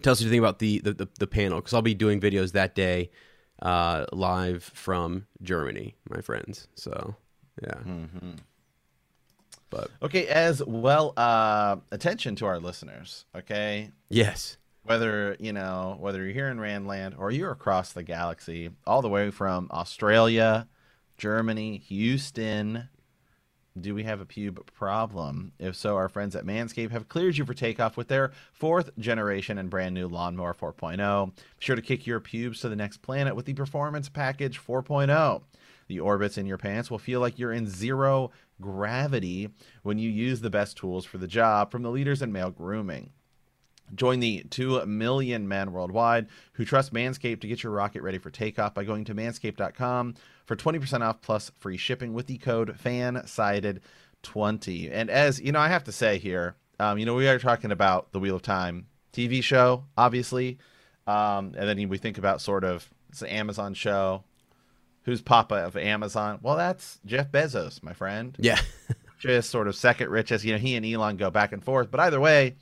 tell 0.00 0.12
us 0.12 0.20
what 0.20 0.24
you 0.24 0.30
think 0.30 0.40
about 0.40 0.60
the 0.60 0.78
the, 0.78 0.92
the, 0.94 1.08
the 1.18 1.26
panel 1.26 1.58
because 1.58 1.74
I'll 1.74 1.82
be 1.82 1.94
doing 1.94 2.20
videos 2.20 2.52
that 2.52 2.74
day 2.74 3.10
uh, 3.60 4.06
live 4.12 4.62
from 4.62 5.26
Germany, 5.42 5.96
my 6.08 6.22
friends. 6.22 6.68
So 6.76 7.16
yeah. 7.62 7.74
Mm-hmm. 7.74 8.30
But 9.70 9.90
okay, 10.02 10.26
as 10.28 10.64
well, 10.64 11.12
uh, 11.16 11.76
attention 11.92 12.36
to 12.36 12.46
our 12.46 12.58
listeners. 12.58 13.26
Okay. 13.36 13.90
Yes. 14.08 14.56
Whether 14.84 15.36
you 15.38 15.52
know 15.52 15.96
whether 16.00 16.22
you're 16.22 16.32
here 16.32 16.48
in 16.48 16.58
Randland 16.58 17.18
or 17.18 17.30
you're 17.30 17.50
across 17.50 17.92
the 17.92 18.02
galaxy, 18.02 18.70
all 18.86 19.02
the 19.02 19.08
way 19.08 19.30
from 19.30 19.68
Australia, 19.70 20.68
Germany, 21.18 21.78
Houston, 21.88 22.88
do 23.80 23.94
we 23.94 24.04
have 24.04 24.20
a 24.20 24.26
pube 24.26 24.64
problem? 24.66 25.52
If 25.58 25.76
so, 25.76 25.96
our 25.96 26.08
friends 26.08 26.36
at 26.36 26.44
Manscaped 26.44 26.90
have 26.90 27.08
cleared 27.08 27.36
you 27.36 27.44
for 27.44 27.54
takeoff 27.54 27.96
with 27.96 28.08
their 28.08 28.32
fourth 28.52 28.90
generation 28.98 29.58
and 29.58 29.70
brand 29.70 29.94
new 29.94 30.08
Lawnmower 30.08 30.54
4.0. 30.54 31.34
Be 31.34 31.42
sure 31.58 31.76
to 31.76 31.82
kick 31.82 32.06
your 32.06 32.20
pubes 32.20 32.60
to 32.60 32.68
the 32.68 32.76
next 32.76 33.02
planet 33.02 33.36
with 33.36 33.46
the 33.46 33.54
Performance 33.54 34.08
Package 34.08 34.60
4.0. 34.60 35.42
The 35.88 36.00
orbits 36.00 36.36
in 36.36 36.46
your 36.46 36.58
pants 36.58 36.90
will 36.90 36.98
feel 36.98 37.20
like 37.20 37.38
you're 37.38 37.52
in 37.52 37.66
zero 37.66 38.30
gravity 38.60 39.50
when 39.82 39.98
you 39.98 40.10
use 40.10 40.40
the 40.40 40.50
best 40.50 40.76
tools 40.76 41.04
for 41.04 41.18
the 41.18 41.26
job 41.26 41.70
from 41.70 41.82
the 41.82 41.90
leaders 41.90 42.22
in 42.22 42.32
male 42.32 42.50
grooming. 42.50 43.10
Join 43.94 44.20
the 44.20 44.44
2 44.50 44.84
million 44.86 45.48
men 45.48 45.72
worldwide 45.72 46.28
who 46.52 46.64
trust 46.64 46.92
Manscaped 46.92 47.40
to 47.40 47.48
get 47.48 47.62
your 47.62 47.72
rocket 47.72 48.02
ready 48.02 48.18
for 48.18 48.30
takeoff 48.30 48.74
by 48.74 48.84
going 48.84 49.04
to 49.06 49.14
manscaped.com 49.14 50.14
for 50.48 50.56
20% 50.56 51.02
off 51.02 51.20
plus 51.20 51.52
free 51.58 51.76
shipping 51.76 52.14
with 52.14 52.26
the 52.26 52.38
code 52.38 52.74
FANSIDED20. 52.82 54.90
And 54.90 55.10
as 55.10 55.38
you 55.38 55.52
know, 55.52 55.60
I 55.60 55.68
have 55.68 55.84
to 55.84 55.92
say 55.92 56.16
here, 56.16 56.56
um, 56.80 56.98
you 56.98 57.04
know, 57.04 57.14
we 57.14 57.28
are 57.28 57.38
talking 57.38 57.70
about 57.70 58.12
the 58.12 58.18
Wheel 58.18 58.36
of 58.36 58.42
Time 58.42 58.86
TV 59.12 59.44
show, 59.44 59.84
obviously. 59.96 60.58
Um, 61.06 61.54
and 61.56 61.68
then 61.68 61.88
we 61.90 61.98
think 61.98 62.16
about 62.16 62.40
sort 62.40 62.64
of 62.64 62.88
it's 63.10 63.20
an 63.20 63.28
Amazon 63.28 63.74
show. 63.74 64.24
Who's 65.02 65.20
Papa 65.20 65.56
of 65.56 65.76
Amazon? 65.76 66.38
Well, 66.42 66.56
that's 66.56 66.98
Jeff 67.04 67.30
Bezos, 67.30 67.82
my 67.82 67.92
friend. 67.92 68.34
Yeah. 68.38 68.58
Just 69.18 69.50
sort 69.50 69.68
of 69.68 69.76
second 69.76 70.08
richest. 70.08 70.44
You 70.44 70.52
know, 70.52 70.58
he 70.58 70.76
and 70.76 70.86
Elon 70.86 71.18
go 71.18 71.30
back 71.30 71.52
and 71.52 71.62
forth. 71.62 71.90
But 71.90 72.00
either 72.00 72.20
way, 72.20 72.56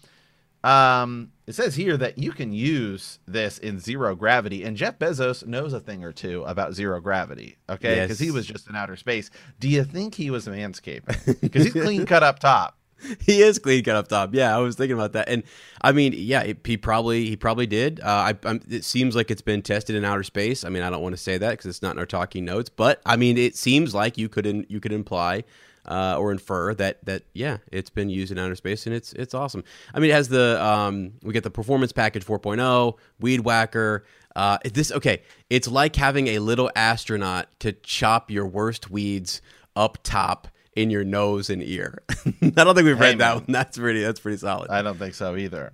um, 0.67 1.31
it 1.47 1.55
says 1.55 1.77
here 1.77 1.97
that 1.97 2.19
you 2.19 2.33
can 2.33 2.53
use 2.53 3.21
this 3.27 3.59
in 3.59 3.79
zero 3.79 4.17
gravity, 4.17 4.65
and 4.65 4.77
Jeff 4.77 4.99
Bezos 4.99 5.47
knows 5.47 5.73
a 5.73 5.79
thing 5.79 6.03
or 6.03 6.13
two 6.13 6.43
about 6.43 6.75
zero 6.75 7.01
gravity. 7.01 7.57
Okay, 7.71 8.01
because 8.01 8.21
yes. 8.21 8.27
he 8.27 8.33
was 8.33 8.47
just 8.47 8.69
in 8.69 8.75
outer 8.75 8.97
space. 8.97 9.31
Do 9.61 9.69
you 9.69 9.85
think 9.85 10.17
he 10.17 10.31
was 10.31 10.49
a 10.49 10.51
manscaping? 10.51 11.41
Because 11.41 11.65
he's 11.65 11.73
clean 11.73 12.05
cut 12.05 12.25
up 12.25 12.41
top. 12.41 12.77
he 13.21 13.43
is 13.43 13.61
clean 13.61 13.85
cut 13.85 13.95
up 13.95 14.09
top. 14.09 14.35
Yeah, 14.35 14.57
I 14.57 14.59
was 14.59 14.75
thinking 14.75 14.97
about 14.97 15.13
that, 15.13 15.29
and 15.29 15.45
I 15.83 15.93
mean, 15.93 16.13
yeah, 16.17 16.43
it, 16.43 16.59
he 16.65 16.77
probably 16.77 17.27
he 17.27 17.37
probably 17.37 17.69
did. 17.69 18.01
Uh, 18.01 18.33
I, 18.33 18.35
I'm, 18.45 18.61
it 18.69 18.85
seems 18.85 19.15
like 19.15 19.31
it's 19.31 19.43
been 19.43 19.63
tested 19.63 19.95
in 19.95 20.05
outer 20.05 20.25
space. 20.25 20.65
I 20.65 20.69
mean, 20.69 20.83
I 20.83 20.91
don't 20.91 21.03
want 21.03 21.13
to 21.13 21.23
say 21.23 21.39
that 21.39 21.51
because 21.51 21.67
it's 21.67 21.83
not 21.83 21.93
in 21.93 22.01
our 22.01 22.07
talking 22.07 22.45
notes, 22.45 22.71
but 22.71 23.01
I 23.07 23.17
mean, 23.17 23.39
it 23.39 23.57
seems 23.57 23.95
like 23.95 24.19
you 24.19 24.29
could 24.29 24.47
in, 24.47 24.67
you 24.69 24.81
could 24.81 24.93
imply 24.93 25.45
uh, 25.87 26.17
or 26.19 26.33
infer 26.33 26.75
that 26.75 27.05
that 27.05 27.23
yeah, 27.33 27.59
it's 27.71 27.91
been 27.91 28.09
used 28.09 28.33
in 28.33 28.39
outer 28.39 28.57
space, 28.57 28.87
and 28.87 28.95
it's 28.95 29.13
it's 29.13 29.35
awesome. 29.35 29.65
I 29.95 30.01
mean, 30.01 30.11
it 30.11 30.15
has 30.15 30.29
the 30.29 30.63
um, 30.65 31.13
we 31.23 31.33
get 31.33 31.45
the 31.45 31.51
performance 31.51 31.93
package 31.93 32.25
4.0, 32.25 32.97
weed 33.21 33.41
whacker. 33.41 34.05
Uh, 34.35 34.59
this 34.65 34.93
okay? 34.93 35.23
It's 35.49 35.69
like 35.69 35.97
having 35.97 36.27
a 36.29 36.41
little 36.41 36.71
astronaut 36.77 37.49
to 37.61 37.73
chop 37.73 38.31
your 38.31 38.47
worst 38.47 38.91
weeds 38.91 39.41
up 39.75 39.99
top 40.03 40.49
in 40.75 40.91
your 40.91 41.05
nose 41.05 41.49
and 41.49 41.63
ear. 41.63 42.03
I 42.11 42.51
don't 42.51 42.75
think 42.75 42.85
we've 42.85 42.99
Hey, 42.99 43.11
read 43.11 43.19
that 43.19 43.35
one. 43.37 43.45
That's 43.49 43.79
pretty. 43.79 44.03
That's 44.03 44.21
pretty 44.21 44.39
solid. 44.39 44.71
I 44.71 44.83
don't 44.83 44.99
think 44.99 45.15
so 45.15 45.37
either. 45.37 45.73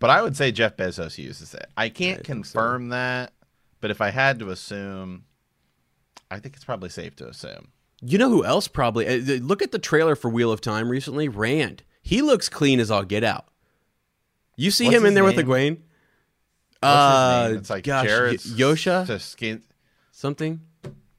But 0.00 0.10
I 0.10 0.22
would 0.22 0.36
say 0.36 0.50
Jeff 0.50 0.76
Bezos 0.76 1.18
uses 1.18 1.54
it. 1.54 1.66
I 1.76 1.90
can't 1.90 2.20
so. 2.20 2.24
confirm 2.24 2.88
that, 2.88 3.32
but 3.82 3.90
if 3.90 4.00
I 4.00 4.08
had 4.10 4.38
to 4.38 4.48
assume, 4.48 5.24
I 6.30 6.40
think 6.40 6.56
it's 6.56 6.64
probably 6.64 6.88
safe 6.88 7.14
to 7.16 7.28
assume. 7.28 7.68
You 8.02 8.18
know 8.18 8.28
who 8.30 8.44
else 8.44 8.66
probably? 8.68 9.06
uh, 9.06 9.40
Look 9.42 9.62
at 9.62 9.72
the 9.72 9.78
trailer 9.78 10.16
for 10.16 10.30
Wheel 10.30 10.50
of 10.52 10.60
Time 10.60 10.88
recently. 10.88 11.28
Rand. 11.28 11.82
He 12.02 12.22
looks 12.22 12.48
clean 12.48 12.80
as 12.80 12.90
all 12.90 13.04
get 13.04 13.22
out. 13.24 13.46
You 14.56 14.70
see 14.70 14.86
What's 14.86 14.96
him 14.96 15.06
in 15.06 15.14
there 15.14 15.24
with 15.24 15.36
name? 15.36 15.46
Egwene? 15.46 15.76
What's 16.80 16.82
Uh, 16.82 17.42
his 17.42 17.50
name? 17.50 17.58
It's 17.60 17.70
like 17.70 17.84
gosh, 17.84 18.06
Jared 18.06 18.40
Y- 18.44 18.50
Yosha 18.56 19.06
something. 20.12 20.60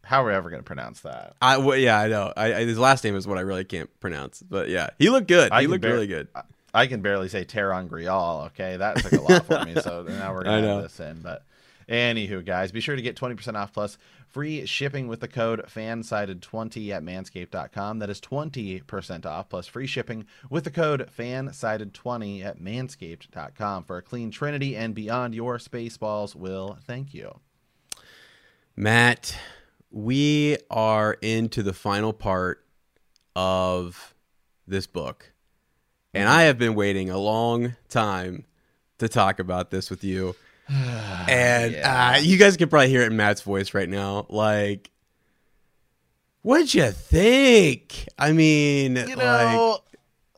How 0.04 0.24
are 0.24 0.28
we 0.28 0.34
ever 0.34 0.50
going 0.50 0.60
to 0.62 0.66
pronounce 0.66 1.02
that? 1.02 1.36
I 1.42 1.58
well, 1.58 1.78
yeah, 1.78 1.98
I 2.00 2.08
know. 2.08 2.34
I, 2.36 2.54
I, 2.56 2.66
his 2.66 2.78
last 2.80 3.04
name 3.04 3.16
is 3.16 3.26
what 3.28 3.38
I 3.38 3.42
really 3.42 3.64
can't 3.64 3.90
pronounce, 4.00 4.42
but 4.44 4.68
yeah, 4.70 4.90
he 5.00 5.10
looked 5.10 5.28
good. 5.28 5.52
I 5.52 5.62
he 5.62 5.68
looked 5.68 5.84
bar- 5.84 5.92
really 5.92 6.08
good. 6.08 6.28
I- 6.36 6.44
I 6.74 6.88
can 6.88 7.02
barely 7.02 7.28
say 7.28 7.44
ter'angreal. 7.44 8.46
Okay, 8.48 8.78
that 8.78 8.96
took 8.98 9.12
a 9.12 9.20
lot 9.22 9.46
for 9.46 9.66
me. 9.66 9.76
So 9.82 10.04
now 10.08 10.34
we're 10.34 10.44
know. 10.44 10.76
have 10.76 10.84
this 10.84 11.00
in. 11.02 11.20
But 11.22 11.44
anywho, 11.92 12.44
guys, 12.46 12.72
be 12.72 12.80
sure 12.80 12.96
to 12.96 13.02
get 13.02 13.16
twenty 13.16 13.36
percent 13.36 13.58
off 13.58 13.74
plus 13.74 13.98
free 14.28 14.66
shipping 14.66 15.08
with 15.08 15.20
the 15.20 15.28
code 15.28 15.64
fansided20 15.68 16.90
at 16.92 17.04
manscaped.com. 17.04 18.00
That 18.00 18.10
is 18.10 18.20
twenty 18.20 18.80
percent 18.82 19.26
off 19.26 19.50
plus 19.50 19.68
free 19.68 19.88
shipping 19.88 20.26
with 20.50 20.64
the 20.64 20.72
code 20.72 21.10
fansided20 21.16 22.46
at 22.46 22.60
manscaped.com 22.60 23.84
for 23.84 23.98
a 23.98 24.02
clean 24.02 24.32
trinity 24.32 24.76
and 24.76 24.96
beyond. 24.96 25.36
Your 25.36 25.58
spaceballs 25.58 26.36
will 26.36 26.78
thank 26.86 27.14
you. 27.14 27.40
Matt, 28.76 29.38
we 29.92 30.58
are 30.70 31.18
into 31.22 31.62
the 31.62 31.74
final 31.74 32.14
part 32.14 32.66
of 33.36 34.16
this 34.66 34.88
book. 34.88 35.34
And 36.14 36.28
I 36.28 36.44
have 36.44 36.58
been 36.58 36.76
waiting 36.76 37.10
a 37.10 37.18
long 37.18 37.76
time 37.90 38.46
to 38.98 39.08
talk 39.08 39.40
about 39.40 39.72
this 39.72 39.90
with 39.90 40.04
you. 40.04 40.36
And 41.28 41.74
Yeah. 41.74 42.14
uh, 42.16 42.20
you 42.20 42.38
guys 42.38 42.58
can 42.58 42.70
probably 42.70 42.90
hear 42.90 43.02
it 43.02 43.08
in 43.08 43.16
Matt's 43.18 43.42
voice 43.42 43.74
right 43.74 43.90
now. 43.90 44.26
Like, 44.30 44.90
what'd 46.42 46.74
you 46.74 46.92
think? 46.92 48.08
I 48.18 48.32
mean, 48.32 48.96
You 48.96 49.16
like, 49.16 49.18
know, 49.18 49.80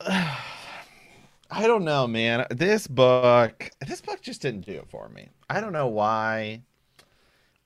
I 0.06 1.66
don't 1.66 1.84
know, 1.84 2.06
man. 2.06 2.46
This 2.50 2.86
book, 2.86 3.70
this 3.86 4.00
book 4.00 4.20
just 4.20 4.42
didn't 4.42 4.66
do 4.66 4.72
it 4.72 4.88
for 4.88 5.08
me. 5.08 5.28
I 5.48 5.60
don't 5.60 5.72
know 5.72 5.86
why. 5.86 6.62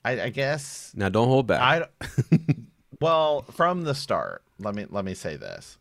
I, 0.04 0.22
I 0.22 0.28
guess 0.28 0.92
now 0.94 1.08
don't 1.08 1.28
hold 1.28 1.46
back. 1.46 1.60
I. 1.60 2.06
well, 3.00 3.42
from 3.42 3.82
the 3.84 3.94
start, 3.94 4.42
let 4.58 4.74
me 4.74 4.86
let 4.88 5.04
me 5.04 5.14
say 5.14 5.36
this, 5.36 5.76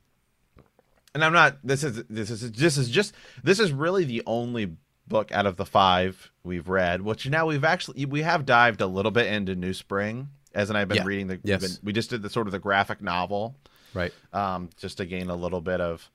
and 1.14 1.24
I'm 1.24 1.34
not. 1.34 1.58
This 1.64 1.84
is 1.84 2.04
this 2.10 2.30
is 2.30 2.52
this 2.52 2.78
is 2.78 2.90
just 2.90 3.14
this 3.44 3.60
is 3.60 3.72
really 3.72 4.06
the 4.06 4.24
only 4.26 4.76
book 5.08 5.32
out 5.32 5.46
of 5.46 5.58
the 5.58 5.66
five 5.66 6.32
we've 6.44 6.68
read. 6.70 7.02
Which 7.02 7.28
now 7.30 7.46
we've 7.46 7.64
actually 7.64 8.06
we 8.06 8.22
have 8.24 8.46
dived 8.46 8.82
a 8.82 8.88
little 8.88 9.12
bit 9.12 9.28
into 9.28 9.56
New 9.56 9.74
Spring, 9.74 10.30
as 10.54 10.70
and 10.70 10.78
I've 10.78 10.88
been 10.88 10.98
Yeah. 10.98 11.06
reading 11.06 11.28
the. 11.28 11.40
Yes. 11.44 11.62
been- 11.62 11.86
we 11.86 11.94
just 11.94 12.10
did 12.10 12.22
the 12.22 12.30
sort 12.30 12.48
of 12.48 12.52
the 12.52 12.60
graphic 12.60 13.02
novel 13.02 13.56
right. 13.94 14.14
um, 14.34 14.70
just 14.78 14.98
to 14.98 15.06
gain 15.06 15.30
a 15.30 15.36
little 15.36 15.62
bit 15.62 15.82
of 15.82 16.10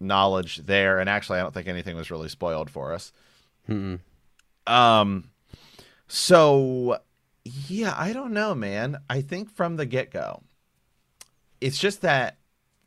knowledge 0.00 0.58
there. 0.58 0.98
And 0.98 1.08
actually, 1.08 1.38
I 1.38 1.42
don't 1.42 1.54
think 1.54 1.68
anything 1.68 1.96
was 1.96 2.10
really 2.10 2.28
spoiled 2.28 2.70
for 2.70 2.92
us. 2.92 3.12
Mm-mm. 3.68 4.00
Um, 4.66 5.30
so 6.08 6.98
yeah, 7.44 7.94
I 7.96 8.12
don't 8.12 8.32
know, 8.32 8.54
man. 8.54 8.98
I 9.10 9.20
think 9.20 9.50
from 9.50 9.76
the 9.76 9.86
get 9.86 10.10
go, 10.10 10.42
it's 11.60 11.78
just 11.78 12.00
that 12.02 12.38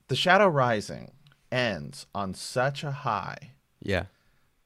the 0.08 0.16
Shadow 0.16 0.48
Rising 0.48 1.12
ends 1.52 2.06
on 2.14 2.34
such 2.34 2.84
a 2.84 2.92
high 2.92 3.52
Yeah. 3.82 4.06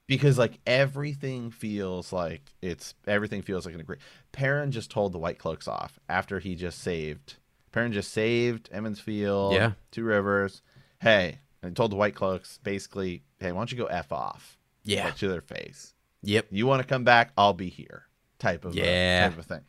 Because 0.10 0.38
like 0.38 0.60
everything 0.68 1.52
feels 1.52 2.12
like 2.12 2.42
it's 2.62 2.96
everything 3.08 3.42
feels 3.44 3.66
like 3.66 3.76
an 3.76 3.80
agree. 3.82 3.98
Perrin 4.34 4.72
just 4.72 4.92
told 4.92 5.14
the 5.14 5.20
White 5.20 5.38
Cloaks 5.40 5.68
off 5.68 6.00
after 6.10 6.40
he 6.40 6.56
just 6.56 6.80
saved. 6.80 7.36
Perrin 7.72 7.94
just 7.94 8.12
saved 8.12 8.68
Emond's 8.72 9.00
Field, 9.00 9.54
Yeah. 9.54 9.74
Two 9.92 10.04
Rivers. 10.04 10.62
Hey, 11.00 11.38
and 11.62 11.76
told 11.76 11.92
the 11.92 11.96
White 11.96 12.16
Cloaks 12.16 12.60
basically, 12.64 13.24
hey, 13.40 13.52
why 13.52 13.60
don't 13.60 13.72
you 13.72 13.78
go 13.78 13.86
f 13.86 14.12
off? 14.12 14.58
Yeah. 14.84 15.06
like, 15.06 15.18
to 15.18 15.28
their 15.28 15.42
face. 15.42 15.94
Yep. 16.24 16.48
You 16.50 16.66
want 16.66 16.82
to 16.82 16.88
come 16.88 17.04
back? 17.04 17.32
I'll 17.38 17.54
be 17.54 17.70
here. 17.70 18.04
Type 18.40 18.66
of 18.66 18.74
Yeah. 18.76 19.30
type 19.30 19.38
of 19.38 19.46
thing. 19.46 19.62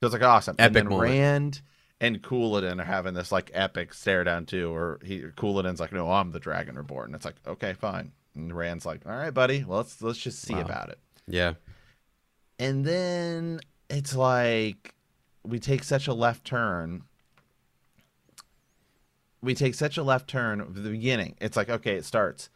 So 0.00 0.06
it's 0.08 0.12
like 0.12 0.22
awesome. 0.22 0.56
Epic 0.58 0.66
and 0.66 0.74
then 0.76 0.88
moment. 0.90 1.10
Rand 1.10 1.60
and 2.02 2.22
Couladin 2.22 2.78
are 2.80 2.84
having 2.84 3.14
this 3.14 3.32
like 3.32 3.50
epic 3.54 3.94
stare 3.94 4.24
down 4.24 4.44
too, 4.44 4.70
or 4.74 5.00
he 5.02 5.20
Couladin's 5.22 5.80
like, 5.80 5.92
"No, 5.92 6.10
I'm 6.12 6.32
the 6.32 6.38
Dragon 6.38 6.76
Reborn." 6.76 7.14
It's 7.14 7.24
like, 7.24 7.36
okay, 7.46 7.72
fine. 7.72 8.12
And 8.36 8.54
Rand's 8.54 8.84
like, 8.86 9.06
"All 9.06 9.12
right, 9.16 9.32
buddy. 9.32 9.64
Well, 9.64 9.78
let's 9.78 10.00
let's 10.02 10.18
just 10.18 10.42
see 10.42 10.54
Wow. 10.54 10.60
about 10.62 10.88
it." 10.90 10.98
Yeah. 11.26 11.54
And 12.58 12.84
then 12.84 13.60
it's 13.90 14.14
like 14.14 14.94
we 15.44 15.58
take 15.58 15.84
such 15.84 16.06
a 16.08 16.14
left 16.14 16.44
turn. 16.44 17.02
We 19.42 19.54
take 19.54 19.74
such 19.74 19.96
a 19.96 20.02
left 20.02 20.28
turn 20.28 20.60
at 20.60 20.74
the 20.74 20.90
beginning. 20.90 21.36
It's 21.40 21.56
like, 21.56 21.68
okay, 21.68 21.96
it 21.96 22.04
starts. 22.04 22.48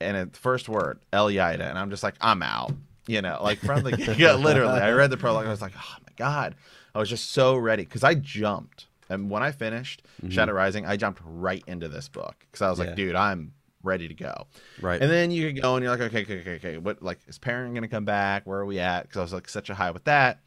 And 0.00 0.16
at 0.16 0.32
the 0.34 0.38
first 0.38 0.68
word, 0.68 1.00
Elaida. 1.12 1.68
And 1.68 1.78
I'm 1.78 1.90
just 1.90 2.02
like, 2.02 2.14
I'm 2.20 2.42
out. 2.42 2.72
You 3.06 3.22
know, 3.22 3.40
like 3.42 3.58
from 3.58 3.82
the 3.84 4.14
yeah, 4.18 4.34
literally. 4.34 4.80
I 4.80 4.92
read 4.92 5.10
the 5.10 5.16
prologue. 5.16 5.46
I 5.46 5.50
was 5.50 5.62
like, 5.62 5.72
oh 5.76 5.96
my 6.02 6.12
God. 6.16 6.54
I 6.94 6.98
was 6.98 7.08
just 7.08 7.30
so 7.32 7.56
ready 7.56 7.84
because 7.84 8.04
I 8.04 8.14
jumped. 8.14 8.86
And 9.08 9.30
when 9.30 9.42
I 9.42 9.50
finished 9.50 10.02
mm-hmm. 10.22 10.30
Shadow 10.30 10.52
Rising, 10.52 10.84
I 10.84 10.96
jumped 10.98 11.22
right 11.24 11.64
into 11.66 11.88
this 11.88 12.08
book 12.08 12.34
because 12.40 12.60
I 12.62 12.68
was 12.70 12.78
Yeah. 12.78 12.84
like, 12.86 12.96
dude, 12.96 13.14
I'm 13.16 13.54
ready 13.88 14.06
to 14.08 14.14
go. 14.14 14.46
Right. 14.80 15.00
And 15.00 15.10
then 15.10 15.30
you 15.30 15.46
could 15.52 15.62
go 15.62 15.74
and 15.74 15.82
you're 15.82 15.90
like, 15.92 16.00
okay, 16.02 16.22
okay, 16.22 16.40
okay, 16.40 16.54
okay. 16.56 16.78
What 16.78 17.02
like 17.02 17.18
is 17.26 17.38
Perrin 17.38 17.74
gonna 17.74 17.88
come 17.88 18.04
back? 18.04 18.46
Where 18.46 18.58
are 18.60 18.66
we 18.66 18.78
at? 18.78 19.02
Because 19.02 19.18
I 19.18 19.22
was 19.22 19.32
like 19.32 19.48
such 19.48 19.70
a 19.70 19.74
high 19.74 19.90
with 19.90 20.04
that. 20.04 20.40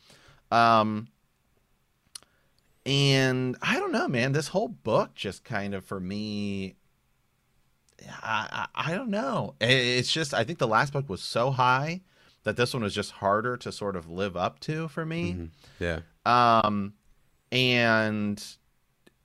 Um 0.51 1.07
and 2.85 3.57
I 3.61 3.75
don't 3.77 3.91
know, 3.91 4.07
man. 4.07 4.31
This 4.31 4.47
whole 4.49 4.67
book 4.67 5.13
just 5.15 5.43
kind 5.43 5.73
of 5.73 5.83
for 5.85 5.99
me 5.99 6.75
I, 8.23 8.67
I, 8.73 8.91
I 8.91 8.93
don't 8.95 9.09
know. 9.09 9.55
It's 9.61 10.11
just 10.11 10.33
I 10.33 10.43
think 10.43 10.59
the 10.59 10.67
last 10.67 10.93
book 10.93 11.07
was 11.09 11.21
so 11.21 11.51
high 11.51 12.01
that 12.43 12.57
this 12.57 12.73
one 12.73 12.81
was 12.83 12.95
just 12.95 13.11
harder 13.11 13.57
to 13.57 13.71
sort 13.71 13.95
of 13.95 14.09
live 14.09 14.35
up 14.35 14.59
to 14.61 14.87
for 14.87 15.05
me. 15.05 15.33
Mhm. 15.33 15.49
Yeah. 15.79 15.99
Um, 16.25 16.93
and 17.51 18.43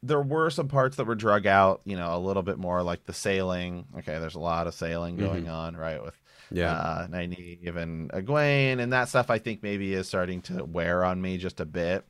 there 0.03 0.21
were 0.23 0.51
some 0.51 0.69
parts 0.69 0.97
that 0.97 1.07
were 1.07 1.15
drug 1.15 1.47
out, 1.47 1.81
you 1.85 1.97
know, 1.97 2.15
a 2.15 2.19
little 2.19 2.43
bit 2.43 2.59
more 2.59 2.83
like 2.83 3.05
the 3.05 3.13
sailing. 3.13 3.87
Okay, 3.99 4.19
there's 4.19 4.35
a 4.35 4.41
lot 4.41 4.67
of 4.67 4.75
sailing 4.75 5.17
going 5.17 5.49
on, 5.49 5.77
right? 5.77 6.03
With 6.03 6.15
Yeah. 6.51 6.73
uh, 6.73 7.07
Nynaeve 7.09 7.77
and 7.77 8.11
Egwene 8.13 8.79
and 8.81 8.93
that 8.93 9.09
stuff. 9.09 9.31
I 9.31 9.39
think 9.39 9.63
maybe 9.63 9.93
is 9.95 10.07
starting 10.07 10.43
to 10.43 10.65
wear 10.65 11.05
on 11.05 11.21
me 11.21 11.39
just 11.39 11.61
a 11.61 11.65
bit. 11.67 12.05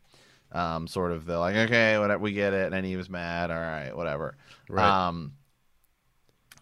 Um, 0.53 0.87
sort 0.87 1.13
of 1.13 1.27
the 1.27 1.39
like, 1.39 1.57
okay, 1.57 1.99
whatever, 1.99 2.23
we 2.23 2.33
get 2.33 2.53
it. 2.53 2.73
Nynaeve 2.73 2.99
is 2.99 3.11
mad. 3.11 3.51
All 3.51 3.57
right, 3.59 3.97
whatever. 3.97 4.37
Right. 4.69 5.09
Um, 5.09 5.33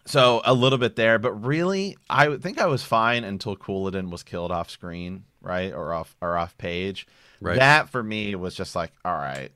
so 0.05 0.41
a 0.45 0.53
little 0.53 0.77
bit 0.77 0.95
there, 0.95 1.17
but 1.17 1.33
really, 1.33 1.97
I 2.09 2.27
would 2.27 2.43
think 2.43 2.59
I 2.59 2.67
was 2.67 2.83
fine 2.83 3.23
until 3.23 3.55
Couladin 3.55 4.09
was 4.11 4.21
killed 4.23 4.51
off 4.51 4.69
screen, 4.69 5.23
right, 5.41 5.73
or 5.73 5.93
off 5.93 6.15
or 6.21 6.37
off 6.37 6.57
page. 6.57 7.07
Right. 7.41 7.57
That 7.57 7.89
for 7.89 8.03
me 8.03 8.35
was 8.35 8.55
just 8.55 8.75
like, 8.75 8.91
all 9.03 9.15
right. 9.15 9.51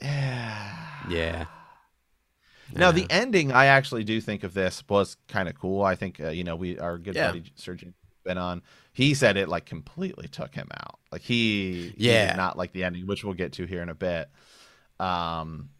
Yeah. 0.00 0.76
yeah. 1.08 1.46
Now 2.74 2.90
the 2.92 3.06
ending, 3.10 3.52
I 3.52 3.66
actually 3.66 4.04
do 4.04 4.20
think 4.20 4.44
of 4.44 4.52
this 4.52 4.82
was 4.88 5.16
kind 5.28 5.48
of 5.48 5.54
cool. 5.58 5.82
I 5.82 5.94
think 5.94 6.20
uh, 6.20 6.28
you 6.28 6.44
know 6.44 6.56
we 6.56 6.78
our 6.78 6.98
good 6.98 7.14
Yeah. 7.14 7.28
buddy 7.28 7.44
Surgeon 7.54 7.94
been 8.24 8.38
on. 8.38 8.62
He 8.92 9.14
said 9.14 9.36
it 9.36 9.48
like 9.48 9.66
completely 9.66 10.28
took 10.28 10.54
him 10.54 10.68
out. 10.72 10.98
Like 11.12 11.22
he, 11.22 11.94
he 11.96 12.04
Yeah. 12.08 12.26
did 12.28 12.36
not 12.36 12.58
like 12.58 12.72
the 12.72 12.84
ending, 12.84 13.06
which 13.06 13.24
we'll 13.24 13.34
get 13.34 13.52
to 13.54 13.66
here 13.66 13.82
in 13.82 13.88
a 13.88 13.94
bit. 13.94 14.28
Um, 14.98 15.70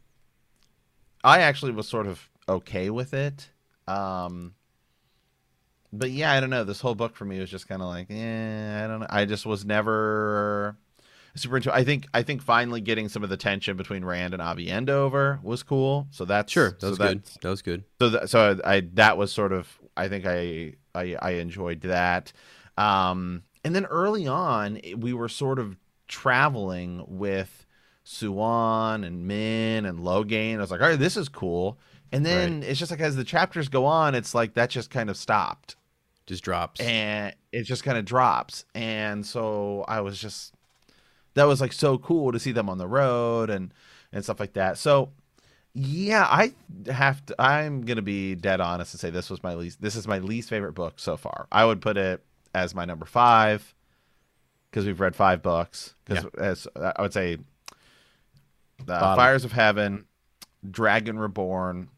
I 1.25 1.41
actually 1.41 1.73
was 1.73 1.89
sort 1.89 2.07
of 2.07 2.29
okay 2.49 2.91
with 2.91 3.15
it. 3.15 3.51
Um, 3.89 4.55
but 5.93 6.11
yeah, 6.11 6.33
I 6.33 6.41
don't 6.41 6.51
know. 6.51 6.65
This 6.65 6.81
whole 6.81 6.95
book 6.95 7.17
for 7.17 7.25
me 7.25 7.41
was 7.41 7.51
just 7.51 7.69
kind 7.69 7.83
of 7.83 7.89
like, 7.89 8.07
yeah, 8.11 8.83
I 8.85 8.87
don't 8.87 9.01
know. 9.01 9.07
I 9.11 9.25
just 9.25 9.47
was 9.47 9.65
never. 9.65 10.77
Super 11.37 11.57
into. 11.59 11.75
I 11.75 11.85
think 11.85 12.07
I 12.15 12.23
think 12.23 12.43
finally 12.43 12.81
getting 12.81 13.09
some 13.09 13.23
of 13.23 13.31
the 13.31 13.37
tension 13.37 13.77
between 13.77 14.05
Rand 14.05 14.35
and 14.35 14.43
Aviendha 14.43 14.89
over 14.91 15.39
was 15.43 15.63
cool. 15.63 16.09
So 16.11 16.25
that's 16.25 16.53
Sure, 16.53 16.77
that 16.81 16.89
was 16.89 16.99
that- 16.99 17.09
good. 17.09 17.25
That 17.43 17.49
was 17.51 17.63
good. 17.63 17.85
So 18.01 18.09
that, 18.11 18.31
so 18.31 18.59
I 18.65 18.81
that 18.95 19.17
was 19.19 19.33
sort 19.33 19.53
of 19.53 19.79
I 19.97 20.09
think 20.09 20.25
I 20.27 20.75
I, 20.95 21.17
I 21.21 21.31
enjoyed 21.33 21.83
that. 21.83 22.33
Um, 22.79 23.43
and 23.65 23.75
then 23.75 23.85
early 23.87 24.27
on 24.27 24.81
we 24.97 25.13
were 25.13 25.29
sort 25.29 25.59
of 25.59 25.77
traveling 26.09 27.05
with 27.07 27.67
Siuan 28.05 29.05
and 29.07 29.27
Min 29.27 29.85
and 29.85 29.99
Logain. 29.99 30.57
I 30.57 30.61
was 30.61 30.71
like, 30.71 30.81
all 30.81 30.89
right, 30.89 30.99
this 30.99 31.17
is 31.17 31.29
cool. 31.29 31.79
And 32.13 32.25
then 32.25 32.63
it's 32.63 32.79
just 32.79 32.91
like 32.93 33.01
as 33.01 33.17
the 33.17 33.25
chapters 33.25 33.69
go 33.69 33.85
on, 33.85 34.15
it's 34.15 34.35
like 34.35 34.55
that 34.55 34.71
just 34.71 34.91
kind 34.91 35.11
of 35.11 35.17
stopped 35.17 35.75
Just 36.27 36.45
drops. 36.45 36.81
and 36.81 37.35
it 37.53 37.65
just 37.65 37.83
kind 37.83 37.99
of 37.99 38.05
drops. 38.05 38.65
And 38.75 39.27
so 39.27 39.85
I 39.89 40.01
was 40.01 40.19
just 40.19 40.55
that 41.37 41.45
was 41.45 41.61
like 41.61 41.73
so 41.73 41.99
cool 41.99 42.33
to 42.33 42.41
see 42.41 42.51
them 42.53 42.69
on 42.69 42.79
the 42.79 42.89
road 42.89 43.51
and 43.51 43.73
and 44.13 44.25
stuff 44.25 44.41
like 44.41 44.55
that. 44.55 44.79
So 44.79 45.13
yeah, 45.75 46.25
I 46.25 46.55
have 46.91 47.25
to 47.27 47.35
I'm 47.39 47.83
going 47.83 47.97
to 47.97 48.03
be 48.03 48.35
dead 48.35 48.61
honest 48.61 48.95
and 48.95 49.01
say 49.01 49.11
this 49.11 49.29
was 49.29 49.43
my 49.43 49.55
least 49.55 49.81
this 49.81 49.95
is 49.95 50.09
my 50.09 50.19
least 50.19 50.49
favorite 50.49 50.73
book 50.73 50.95
so 50.99 51.17
far. 51.17 51.47
I 51.53 51.65
would 51.65 51.81
put 51.83 51.97
it 51.99 52.25
as 52.55 52.75
my 52.75 52.87
number 52.87 53.05
5 53.05 53.75
because 54.71 54.87
we've 54.87 54.99
read 54.99 55.15
5 55.15 55.43
books 55.43 55.95
cuz 56.07 56.25
as 56.39 56.67
I 56.75 57.03
would 57.03 57.13
say 57.13 57.35
uh, 57.35 58.85
Bottom. 58.85 59.17
Fires 59.17 59.45
of 59.45 59.53
Heaven, 59.53 60.07
Dragon 60.69 61.19
Reborn, 61.19 61.89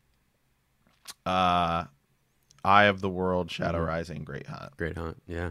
uh 1.25 1.85
Eye 2.65 2.85
of 2.85 3.01
the 3.01 3.09
World, 3.09 3.51
Shadow 3.51 3.81
Rising, 3.81 4.25
Great 4.25 4.47
Hunt. 4.49 4.77
Great 4.77 4.97
hunt. 4.97 5.23
Yeah. 5.29 5.51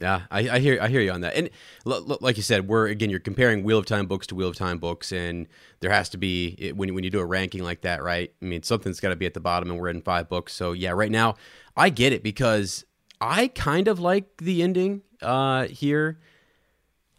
Yeah, 0.00 0.22
I, 0.30 0.48
I 0.48 0.58
hear 0.60 0.78
I 0.80 0.88
hear 0.88 1.00
you 1.00 1.10
on 1.10 1.22
that, 1.22 1.34
and 1.34 1.50
l- 1.84 2.04
l- 2.08 2.18
like 2.20 2.36
you 2.36 2.42
said, 2.42 2.68
we're 2.68 2.86
again 2.86 3.10
you're 3.10 3.18
comparing 3.18 3.64
Wheel 3.64 3.78
of 3.78 3.86
Time 3.86 4.06
books 4.06 4.28
to 4.28 4.36
Wheel 4.36 4.48
of 4.48 4.56
Time 4.56 4.78
books, 4.78 5.10
and 5.10 5.48
there 5.80 5.90
has 5.90 6.08
to 6.10 6.18
be 6.18 6.54
it, 6.58 6.76
when 6.76 6.94
when 6.94 7.02
you 7.02 7.10
do 7.10 7.18
a 7.18 7.24
ranking 7.24 7.64
like 7.64 7.80
that, 7.80 8.02
right? 8.02 8.32
I 8.40 8.44
mean, 8.44 8.62
something's 8.62 9.00
got 9.00 9.08
to 9.08 9.16
be 9.16 9.26
at 9.26 9.34
the 9.34 9.40
bottom, 9.40 9.70
and 9.70 9.80
we're 9.80 9.88
in 9.88 10.02
five 10.02 10.28
books, 10.28 10.52
so 10.52 10.70
yeah, 10.70 10.90
right 10.90 11.10
now 11.10 11.34
I 11.76 11.90
get 11.90 12.12
it 12.12 12.22
because 12.22 12.84
I 13.20 13.48
kind 13.48 13.88
of 13.88 13.98
like 13.98 14.36
the 14.36 14.62
ending 14.62 15.02
uh, 15.20 15.64
here. 15.64 16.20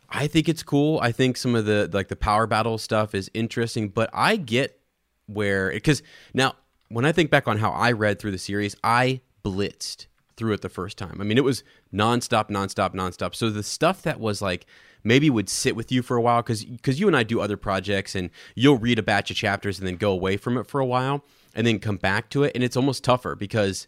I 0.09 0.27
think 0.27 0.47
it's 0.47 0.63
cool. 0.63 0.99
I 1.01 1.11
think 1.11 1.35
some 1.37 1.55
of 1.55 1.65
the 1.65 1.89
like 1.91 2.07
the 2.07 2.15
power 2.15 2.47
battle 2.47 2.77
stuff 2.77 3.13
is 3.13 3.29
interesting, 3.33 3.89
but 3.89 4.09
I 4.13 4.37
get 4.37 4.79
where 5.25 5.69
because 5.71 6.01
now 6.33 6.55
when 6.87 7.05
I 7.05 7.11
think 7.11 7.29
back 7.29 7.47
on 7.47 7.57
how 7.57 7.71
I 7.71 7.91
read 7.91 8.19
through 8.19 8.31
the 8.31 8.37
series, 8.39 8.75
I 8.83 9.21
blitzed 9.43 10.07
through 10.39 10.53
it 10.53 10.61
the 10.61 10.69
first 10.69 10.97
time. 10.97 11.17
I 11.21 11.23
mean, 11.23 11.37
it 11.37 11.43
was 11.43 11.63
nonstop, 11.93 12.49
nonstop, 12.49 12.95
nonstop. 12.95 13.35
So 13.35 13.51
the 13.51 13.61
stuff 13.61 14.01
that 14.01 14.19
was 14.19 14.41
like 14.41 14.65
maybe 15.03 15.29
would 15.29 15.49
sit 15.49 15.75
with 15.75 15.91
you 15.91 16.01
for 16.01 16.17
a 16.17 16.21
while 16.21 16.41
because 16.41 16.65
because 16.65 16.99
you 16.99 17.05
and 17.07 17.15
I 17.15 17.21
do 17.23 17.39
other 17.39 17.57
projects 17.57 18.15
and 18.15 18.31
you'll 18.55 18.77
read 18.79 18.97
a 18.97 19.03
batch 19.03 19.29
of 19.29 19.37
chapters 19.37 19.77
and 19.77 19.87
then 19.87 19.97
go 19.97 20.11
away 20.11 20.35
from 20.37 20.57
it 20.57 20.65
for 20.65 20.79
a 20.79 20.85
while 20.85 21.23
and 21.53 21.67
then 21.67 21.77
come 21.79 21.97
back 21.97 22.29
to 22.31 22.43
it 22.43 22.53
and 22.55 22.63
it's 22.63 22.75
almost 22.77 23.03
tougher 23.03 23.35
because 23.35 23.87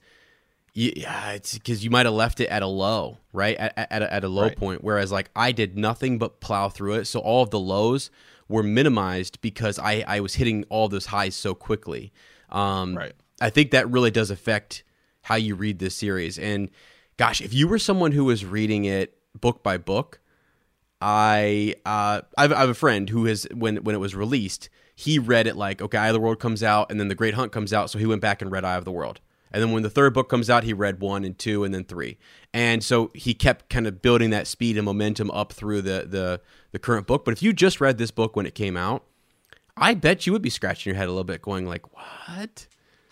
you, 0.74 0.94
yeah, 0.96 1.32
it's 1.32 1.56
because 1.56 1.84
you 1.84 1.90
might 1.90 2.06
have 2.06 2.16
left 2.16 2.40
it 2.40 2.48
at 2.48 2.62
a 2.62 2.68
low, 2.68 3.18
right? 3.34 3.58
At, 3.58 3.74
at, 3.92 4.02
a, 4.02 4.14
at 4.14 4.24
a 4.24 4.30
low 4.30 4.44
Right. 4.44 4.56
point. 4.58 4.84
Whereas, 4.84 5.12
like, 5.12 5.30
I 5.36 5.52
did 5.52 5.78
nothing 5.78 6.18
but 6.18 6.40
plow 6.40 6.70
through 6.70 6.94
it. 6.94 7.06
So 7.06 7.20
all 7.20 7.44
of 7.44 7.50
the 7.50 7.60
lows 7.60 8.10
were 8.48 8.64
minimized 8.64 9.42
because 9.42 9.78
I, 9.78 10.06
I 10.08 10.22
was 10.22 10.36
hitting 10.36 10.64
all 10.70 10.88
those 10.88 11.08
highs 11.08 11.36
so 11.36 11.54
quickly. 11.54 12.14
Um, 12.50 12.96
Right. 12.96 13.12
I 13.42 13.50
think 13.50 13.72
that 13.72 13.90
really 13.92 14.12
does 14.12 14.32
affect 14.32 14.84
how 15.22 15.36
you 15.36 15.56
read 15.56 15.80
this 15.80 15.96
series. 15.96 16.38
And 16.40 16.70
gosh, 17.18 17.42
if 17.42 17.54
you 17.54 17.68
were 17.68 17.80
someone 17.80 18.12
who 18.12 18.26
was 18.26 18.46
reading 18.46 18.86
it 18.86 19.18
book 19.40 19.64
by 19.64 19.78
book, 19.78 20.20
I 21.02 21.76
uh, 21.86 22.22
I 22.38 22.42
have, 22.44 22.54
I 22.54 22.60
have 22.60 22.70
a 22.70 22.76
friend 22.76 23.10
who 23.10 23.26
has 23.26 23.48
when 23.54 23.78
when 23.78 23.96
it 23.96 24.00
was 24.00 24.16
released, 24.16 24.70
he 24.96 25.18
read 25.18 25.48
it 25.48 25.56
like 25.56 25.82
okay, 25.82 25.98
Eye 25.98 26.10
of 26.10 26.14
the 26.14 26.20
World 26.20 26.40
comes 26.40 26.62
out, 26.62 26.92
and 26.92 27.00
then 27.00 27.08
The 27.08 27.16
Great 27.16 27.34
Hunt 27.34 27.52
comes 27.52 27.74
out, 27.74 27.90
so 27.90 27.98
he 27.98 28.06
went 28.06 28.22
back 28.22 28.42
and 28.42 28.52
read 28.52 28.64
Eye 28.64 28.76
of 28.76 28.86
the 28.86 28.92
World, 28.92 29.20
and 29.52 29.64
then 29.64 29.72
when 29.72 29.82
the 29.82 29.90
third 29.90 30.14
book 30.14 30.30
comes 30.30 30.50
out, 30.50 30.64
he 30.64 30.74
read 30.74 31.02
one 31.02 31.24
and 31.24 31.38
two, 31.38 31.64
and 31.64 31.74
then 31.74 31.86
three, 31.86 32.20
and 32.54 32.84
so 32.84 33.10
he 33.16 33.34
kept 33.34 33.70
kind 33.70 33.88
of 33.88 34.02
building 34.04 34.30
that 34.30 34.46
speed 34.46 34.78
and 34.78 34.86
momentum 34.86 35.32
up 35.32 35.54
through 35.54 35.82
the 35.82 36.06
the 36.08 36.42
the 36.72 36.80
current 36.80 37.08
book. 37.08 37.26
But 37.26 37.32
if 37.32 37.42
you 37.42 37.52
just 37.52 37.82
read 37.82 37.98
this 37.98 38.12
book 38.12 38.36
when 38.36 38.46
it 38.46 38.54
came 38.54 38.78
out, 38.78 39.04
I 39.76 39.96
bet 39.96 40.28
you 40.28 40.34
would 40.34 40.44
be 40.44 40.52
scratching 40.52 40.92
your 40.92 40.98
head 40.98 41.08
a 41.08 41.12
little 41.12 41.24
bit, 41.24 41.42
going 41.42 41.66
like, 41.66 41.96
what? 41.96 42.68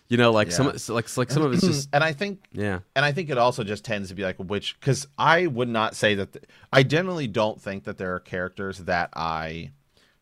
You 0.09 0.17
know, 0.17 0.31
like 0.31 0.47
Yeah. 0.49 0.53
some 0.55 0.95
like 0.95 1.17
like 1.17 1.29
some 1.31 1.43
of 1.43 1.53
it's 1.53 1.63
just 1.65 1.89
and 1.93 2.03
I 2.03 2.13
think 2.13 2.39
yeah. 2.51 2.79
and 2.95 3.05
I 3.05 3.11
think 3.11 3.29
it 3.29 3.37
also 3.37 3.63
just 3.63 3.85
tends 3.85 4.09
to 4.09 4.15
be 4.15 4.23
like 4.23 4.37
which 4.37 4.77
because 4.79 5.07
I 5.19 5.45
would 5.45 5.69
not 5.69 5.95
say 5.95 6.15
that 6.15 6.33
th- 6.33 6.45
I 6.73 6.81
generally 6.81 7.27
don't 7.27 7.61
think 7.61 7.83
that 7.83 7.97
there 7.99 8.15
are 8.15 8.19
characters 8.19 8.79
that 8.79 9.11
I 9.13 9.69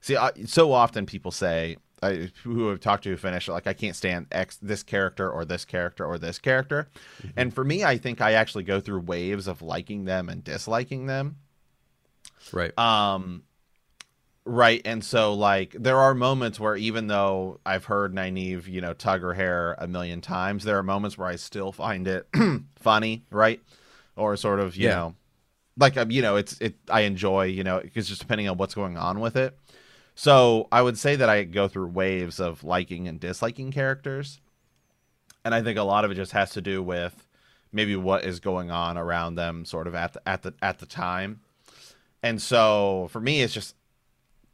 see. 0.01 0.17
I, 0.17 0.31
so 0.45 0.73
often 0.73 1.05
people 1.05 1.31
say 1.31 1.77
I, 2.03 2.29
who 2.43 2.67
have 2.67 2.81
talked 2.81 3.03
to 3.05 3.11
who 3.11 3.15
finish 3.17 3.47
like 3.47 3.65
I 3.65 3.71
can't 3.71 3.95
stand 3.95 4.27
X 4.29 4.57
this 4.61 4.83
character 4.83 5.31
or 5.31 5.45
this 5.45 5.63
character 5.63 6.05
or 6.05 6.17
this 6.19 6.37
character, 6.37 6.89
and 7.37 7.53
for 7.53 7.63
me, 7.63 7.85
I 7.85 7.97
think 7.97 8.19
I 8.19 8.33
actually 8.33 8.65
go 8.65 8.81
through 8.81 8.99
waves 8.99 9.47
of 9.47 9.61
liking 9.61 10.03
them 10.03 10.27
and 10.27 10.43
disliking 10.43 11.05
them. 11.05 11.37
Right. 12.51 12.77
Um, 12.77 13.43
right. 14.47 14.81
And 14.85 15.03
so, 15.03 15.33
like, 15.33 15.75
there 15.77 15.97
are 15.99 16.13
moments 16.15 16.59
where 16.59 16.75
even 16.75 17.07
though 17.07 17.59
I've 17.65 17.85
heard 17.85 18.13
Nynaeve, 18.13 18.67
you 18.67 18.81
know, 18.81 18.93
tug 18.93 19.21
her 19.21 19.33
hair 19.33 19.75
a 19.77 19.87
million 19.87 20.21
times, 20.21 20.63
there 20.63 20.77
are 20.77 20.83
moments 20.83 21.17
where 21.17 21.27
I 21.27 21.35
still 21.35 21.71
find 21.71 22.07
it 22.07 22.27
funny, 22.75 23.23
right? 23.31 23.61
Or 24.15 24.35
sort 24.37 24.59
of, 24.59 24.75
you 24.75 24.87
Yeah. 24.87 24.95
know, 24.95 25.15
like, 25.77 25.97
um, 25.97 26.09
you 26.11 26.21
know, 26.21 26.37
it's, 26.37 26.59
it, 26.59 26.75
I 26.89 27.01
enjoy, 27.01 27.45
you 27.45 27.63
know, 27.63 27.79
because 27.81 28.07
just 28.07 28.21
depending 28.21 28.49
on 28.49 28.57
what's 28.57 28.73
going 28.75 28.97
on 28.97 29.19
with 29.19 29.35
it. 29.35 29.57
So 30.15 30.67
I 30.71 30.81
would 30.81 30.97
say 30.97 31.15
that 31.15 31.29
I 31.29 31.43
go 31.43 31.67
through 31.67 31.87
waves 31.89 32.39
of 32.39 32.63
liking 32.63 33.07
and 33.07 33.19
disliking 33.19 33.71
characters. 33.71 34.39
And 35.45 35.53
I 35.53 35.61
think 35.61 35.77
a 35.77 35.83
lot 35.83 36.03
of 36.05 36.11
it 36.11 36.15
just 36.15 36.31
has 36.33 36.51
to 36.51 36.61
do 36.61 36.81
with 36.81 37.25
maybe 37.71 37.95
what 37.95 38.25
is 38.25 38.39
going 38.39 38.71
on 38.71 38.97
around 38.97 39.35
them 39.35 39.65
sort 39.65 39.87
of 39.87 39.95
at 39.95 40.13
the, 40.13 40.27
at 40.27 40.41
the, 40.41 40.53
at 40.61 40.79
the 40.79 40.85
time. 40.85 41.41
And 42.23 42.41
so 42.41 43.07
for 43.11 43.21
me, 43.21 43.41
it's 43.41 43.53
just 43.53 43.75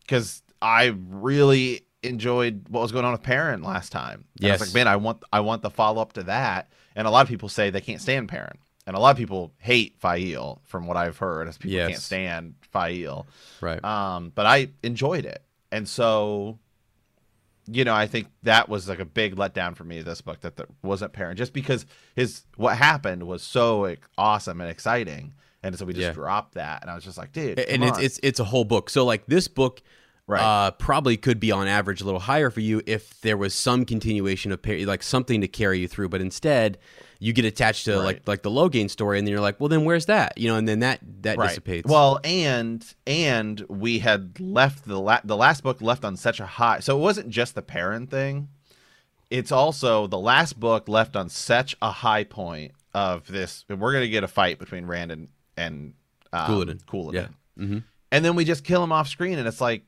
because 0.04 0.42
I 0.62 0.96
really 1.10 1.86
enjoyed 2.04 2.66
what 2.70 2.82
was 2.82 2.92
going 2.92 3.06
on 3.06 3.12
with 3.14 3.24
Perrin 3.24 3.64
last 3.64 3.92
time. 3.92 4.26
And 4.38 4.46
I 4.46 4.50
Yes. 4.50 4.60
was 4.60 4.70
like, 4.70 4.74
man, 4.76 4.88
I 4.88 4.96
want 4.98 5.24
I 5.32 5.40
want 5.40 5.62
the 5.62 5.70
follow 5.70 6.02
up 6.02 6.14
to 6.14 6.24
that. 6.24 6.70
And 6.96 7.08
a 7.08 7.10
lot 7.10 7.22
of 7.24 7.30
people 7.30 7.50
say 7.50 7.70
they 7.70 7.82
can't 7.82 8.02
stand 8.02 8.30
Perrin, 8.30 8.58
and 8.86 8.96
a 8.96 9.00
lot 9.00 9.12
of 9.12 9.18
people 9.18 9.52
hate 9.58 9.96
Faile, 10.00 10.62
from 10.66 10.86
what 10.86 10.96
I've 10.98 11.18
heard, 11.18 11.48
as 11.48 11.58
people 11.58 11.74
Yes. 11.76 11.90
can't 11.90 12.02
stand 12.02 12.54
Faile. 12.72 13.26
right. 13.62 13.84
Um, 13.84 14.32
but 14.36 14.46
I 14.46 14.70
enjoyed 14.84 15.26
it, 15.26 15.42
and 15.72 15.88
so 15.88 16.60
you 17.66 17.86
know, 17.86 17.94
I 17.96 18.08
think 18.08 18.28
that 18.44 18.68
was 18.68 18.90
like 18.90 19.00
a 19.00 19.06
big 19.06 19.38
letdown 19.38 19.74
for 19.76 19.86
me. 19.86 20.02
This 20.02 20.20
book 20.20 20.42
that 20.42 20.58
there 20.58 20.68
wasn't 20.82 21.14
Perrin, 21.14 21.38
just 21.38 21.54
because 21.54 21.86
his 22.16 22.44
what 22.58 22.78
happened 22.78 23.24
was 23.26 23.42
so 23.42 23.96
awesome 24.18 24.60
and 24.60 24.70
exciting, 24.70 25.34
and 25.64 25.78
so 25.78 25.86
we 25.86 25.94
just 25.94 26.04
Yeah. 26.08 26.12
dropped 26.14 26.56
that, 26.56 26.82
and 26.82 26.92
I 26.92 26.96
was 26.96 27.04
just 27.04 27.18
like, 27.18 27.32
dude, 27.32 27.60
and 27.60 27.84
it's 27.84 27.98
on. 27.98 28.04
it's 28.04 28.20
it's 28.24 28.40
a 28.40 28.44
whole 28.44 28.66
book. 28.66 28.90
So 28.90 29.06
like 29.06 29.26
this 29.28 29.48
book, 29.48 29.82
Right. 30.28 30.42
uh, 30.42 30.72
probably 30.72 31.18
could 31.18 31.40
be 31.40 31.52
on 31.52 31.68
average 31.68 32.00
a 32.02 32.06
little 32.06 32.20
higher 32.22 32.50
for 32.50 32.62
you 32.62 32.82
if 32.86 33.20
there 33.22 33.36
was 33.38 33.54
some 33.54 33.84
continuation 33.86 34.52
of 34.52 34.60
like 34.66 35.04
something 35.04 35.42
to 35.42 35.48
carry 35.48 35.80
you 35.80 35.88
through. 35.88 36.10
But 36.10 36.22
instead, 36.22 36.78
you 37.20 37.34
get 37.34 37.44
attached 37.46 37.86
to 37.86 37.96
Right. 37.98 38.04
like 38.04 38.28
like 38.28 38.42
the 38.44 38.50
Logain 38.50 38.90
story, 38.90 39.18
and 39.18 39.28
then 39.28 39.32
you're 39.34 39.42
like, 39.42 39.60
well, 39.60 39.68
then 39.70 39.84
where's 39.86 40.06
that? 40.06 40.38
You 40.38 40.48
know, 40.50 40.56
and 40.56 40.68
then 40.68 40.80
that 40.80 41.00
that 41.24 41.38
dissipates. 41.40 41.90
Well, 41.90 42.20
and 42.24 42.86
and 43.06 43.66
we 43.70 44.00
had 44.00 44.40
left 44.40 44.86
the 44.88 45.00
la- 45.00 45.22
the 45.26 45.36
last 45.36 45.62
book 45.64 45.82
left 45.82 46.06
on 46.06 46.16
such 46.16 46.40
a 46.40 46.46
high. 46.46 46.80
So 46.80 46.98
it 46.98 47.02
wasn't 47.02 47.30
just 47.30 47.56
the 47.56 47.62
Perrin 47.62 48.08
thing. 48.08 48.48
It's 49.30 49.52
also 49.52 50.06
the 50.08 50.20
last 50.20 50.60
book 50.60 50.88
left 50.88 51.16
on 51.16 51.28
such 51.28 51.76
a 51.82 51.90
high 51.92 52.24
point 52.24 52.72
of 52.94 53.26
this. 53.28 53.66
And 53.68 53.80
we're 53.82 53.92
gonna 53.92 54.08
get 54.08 54.24
a 54.24 54.28
fight 54.28 54.60
between 54.60 54.86
Rand 54.86 55.12
and 55.12 55.28
and 55.58 55.94
um, 56.32 56.50
Couladin. 56.52 56.84
Couladin. 56.86 57.14
Yeah. 57.14 57.28
hmm 57.66 57.78
and 58.12 58.24
then 58.24 58.36
we 58.36 58.46
just 58.46 58.64
kill 58.64 58.84
him 58.84 58.92
off 58.92 59.08
screen, 59.08 59.40
and 59.40 59.48
it's 59.48 59.60
like, 59.60 59.84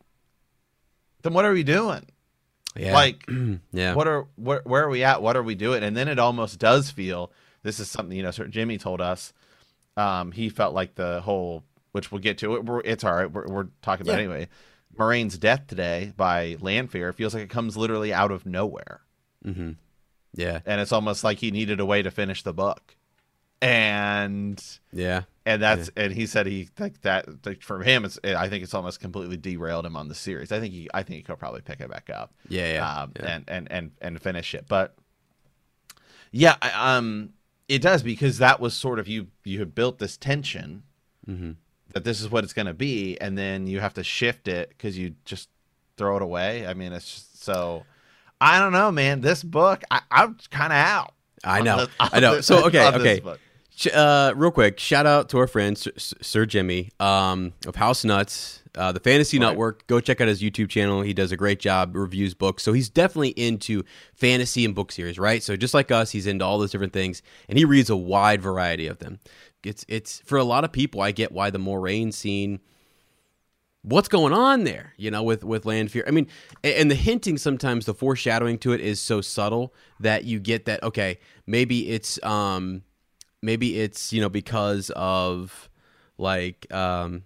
then 1.22 1.34
what 1.34 1.46
are 1.46 1.54
we 1.54 1.62
doing? 1.64 2.06
yeah, 2.76 2.94
Like, 2.94 3.24
yeah, 3.72 3.94
what 3.94 4.08
are 4.08 4.26
where, 4.36 4.62
where 4.64 4.84
are 4.84 4.90
we 4.90 5.04
at? 5.04 5.22
What 5.22 5.36
are 5.38 5.44
we 5.44 5.54
doing? 5.56 5.84
And 5.84 5.96
then 5.96 6.08
it 6.08 6.18
almost 6.20 6.58
does 6.60 6.90
feel 6.90 7.32
this 7.64 7.80
is 7.80 7.88
something 7.90 8.18
you 8.18 8.24
know. 8.24 8.32
Sir 8.32 8.48
Jimmy 8.48 8.78
told 8.80 9.00
us 9.00 9.32
um, 9.96 10.32
he 10.32 10.50
felt 10.50 10.74
like 10.74 10.96
the 10.96 11.22
whole, 11.22 11.64
which 11.92 12.12
we'll 12.12 12.20
get 12.22 12.40
to. 12.40 12.56
It, 12.56 12.66
we're, 12.66 12.80
it's 12.82 13.04
all 13.04 13.14
right. 13.14 13.32
We're, 13.32 13.48
we're 13.48 13.68
talking 13.82 14.06
about 14.08 14.20
it 14.20 14.24
Yeah. 14.24 14.30
anyway. 14.30 14.48
Moiraine's 14.98 15.38
death 15.38 15.68
today 15.68 16.14
by 16.18 16.58
Lanfear 16.62 17.14
feels 17.14 17.34
like 17.34 17.44
it 17.44 17.50
comes 17.50 17.76
literally 17.78 18.14
out 18.14 18.32
of 18.32 18.46
nowhere, 18.46 19.02
hmm 19.44 19.72
yeah, 20.34 20.60
and 20.66 20.82
it's 20.82 20.92
almost 20.92 21.24
like 21.24 21.38
he 21.40 21.52
needed 21.52 21.80
a 21.80 21.86
way 21.86 22.02
to 22.02 22.10
finish 22.12 22.44
the 22.44 22.54
book, 22.54 22.96
and 23.62 24.64
yeah, 24.92 25.24
and 25.46 25.62
that's 25.62 25.90
and 25.96 26.14
he 26.14 26.26
said 26.26 26.46
he 26.46 26.70
like 26.80 27.02
that 27.02 27.46
like, 27.46 27.62
for 27.62 27.82
him 27.84 28.06
it's 28.06 28.20
I 28.24 28.50
think 28.50 28.64
it's 28.64 28.74
almost 28.74 29.00
completely 29.00 29.38
derailed 29.38 29.86
him 29.86 29.96
on 29.96 30.08
the 30.08 30.16
series. 30.16 30.52
I 30.52 30.60
think 30.60 30.74
he 30.74 30.90
I 30.94 31.04
think 31.04 31.18
he 31.18 31.24
could 31.24 31.40
probably 31.40 31.62
pick 31.62 31.80
it 31.80 31.90
back 31.90 32.10
up 32.10 32.34
yeah, 32.50 32.74
yeah. 32.74 33.02
um, 33.02 33.12
yeah. 33.20 33.36
and, 33.36 33.44
and 33.48 33.72
and 33.72 33.92
and 34.02 34.22
finish 34.22 34.54
it. 34.54 34.66
But 34.68 34.96
yeah, 36.32 36.56
I- 36.62 36.98
um, 36.98 37.34
it 37.68 37.82
does 37.82 38.04
because 38.04 38.38
that 38.38 38.60
was 38.60 38.74
sort 38.74 39.00
of 39.00 39.08
you 39.08 39.28
you 39.44 39.60
had 39.60 39.74
built 39.74 40.00
this 40.00 40.18
tension 40.18 40.84
hmm 41.26 41.52
that 41.92 42.04
this 42.04 42.20
is 42.20 42.30
what 42.30 42.44
it's 42.44 42.52
going 42.54 42.66
to 42.66 42.74
be, 42.74 43.18
and 43.22 43.38
then 43.38 43.68
you 43.68 43.80
have 43.80 43.94
to 43.94 44.04
shift 44.04 44.48
it 44.50 44.70
because 44.70 44.98
you 44.98 45.16
just 45.24 45.50
throw 45.98 46.18
it 46.18 46.22
away. 46.22 46.68
I 46.68 46.74
mean, 46.74 46.92
it's 46.92 47.10
just 47.10 47.44
so. 47.44 47.86
I 48.42 48.60
don't 48.60 48.74
know, 48.74 48.92
man. 48.92 49.22
This 49.22 49.44
book, 49.44 49.82
I, 49.90 50.02
I'm 50.12 50.38
kind 50.52 50.74
of 50.74 50.78
out. 50.78 51.14
I 51.44 51.62
know. 51.62 51.78
this- 51.86 51.90
I 52.00 52.20
know. 52.20 52.36
this- 52.36 52.46
So 52.48 52.66
okay, 52.68 52.88
okay. 52.88 53.22
Uh, 53.94 54.32
real 54.38 54.52
quick, 54.52 54.80
shout 54.80 55.06
out 55.06 55.28
to 55.30 55.38
our 55.38 55.48
friend 55.48 55.78
Sir, 55.78 55.92
Sir 55.98 56.46
Jimmy 56.46 56.92
um, 56.98 57.52
of 57.68 57.76
House 57.76 58.06
Nuts, 58.06 58.62
uh, 58.76 58.94
the 58.94 59.02
Fantasy 59.02 59.38
Right. 59.38 59.48
Network. 59.50 59.86
Go 59.88 60.00
check 60.00 60.22
out 60.22 60.30
his 60.30 60.42
YouTube 60.42 60.70
channel. 60.70 61.02
He 61.02 61.14
does 61.14 61.34
a 61.34 61.38
great 61.38 61.60
job, 61.60 61.94
reviews 61.94 62.34
books. 62.34 62.64
So 62.64 62.72
he's 62.72 62.88
definitely 62.88 63.32
into 63.32 63.84
fantasy 64.14 64.64
and 64.64 64.74
book 64.74 64.94
series, 64.94 65.20
right? 65.20 65.44
So 65.44 65.58
just 65.58 65.74
like 65.74 65.92
us, 65.92 66.12
he's 66.12 66.26
into 66.26 66.46
all 66.46 66.58
those 66.58 66.72
different 66.72 66.94
things, 66.94 67.22
and 67.50 67.58
he 67.58 67.66
reads 67.66 67.90
a 67.90 67.98
wide 67.98 68.42
variety 68.42 68.88
of 68.88 69.00
them. 69.00 69.20
It's 69.62 69.84
it's 69.90 70.20
for 70.26 70.38
a 70.38 70.44
lot 70.46 70.64
of 70.64 70.72
people. 70.72 71.02
I 71.02 71.12
get 71.12 71.34
why 71.34 71.50
the 71.50 71.60
Moiraine 71.60 72.14
scene. 72.14 72.62
What's 73.88 74.08
going 74.08 74.34
on 74.34 74.64
there? 74.64 74.94
You 74.98 75.12
know, 75.12 75.22
with 75.22 75.44
with 75.44 75.66
Lanfear 75.66 76.04
I 76.08 76.12
mean, 76.12 76.28
and 76.64 76.90
the 76.90 76.96
hinting 76.96 77.38
sometimes, 77.38 77.86
the 77.86 77.94
foreshadowing 77.94 78.58
to 78.60 78.72
it 78.74 78.82
is 78.82 79.00
so 79.00 79.22
subtle 79.22 79.76
that 80.00 80.24
you 80.24 80.40
get 80.40 80.66
that. 80.66 80.82
Okay, 80.82 81.20
maybe 81.46 81.90
it's 81.90 82.22
um, 82.24 82.82
maybe 83.44 83.80
it's 83.80 84.12
you 84.12 84.22
know 84.22 84.30
because 84.30 84.90
of 84.96 85.70
like 86.18 86.72
um 86.74 87.26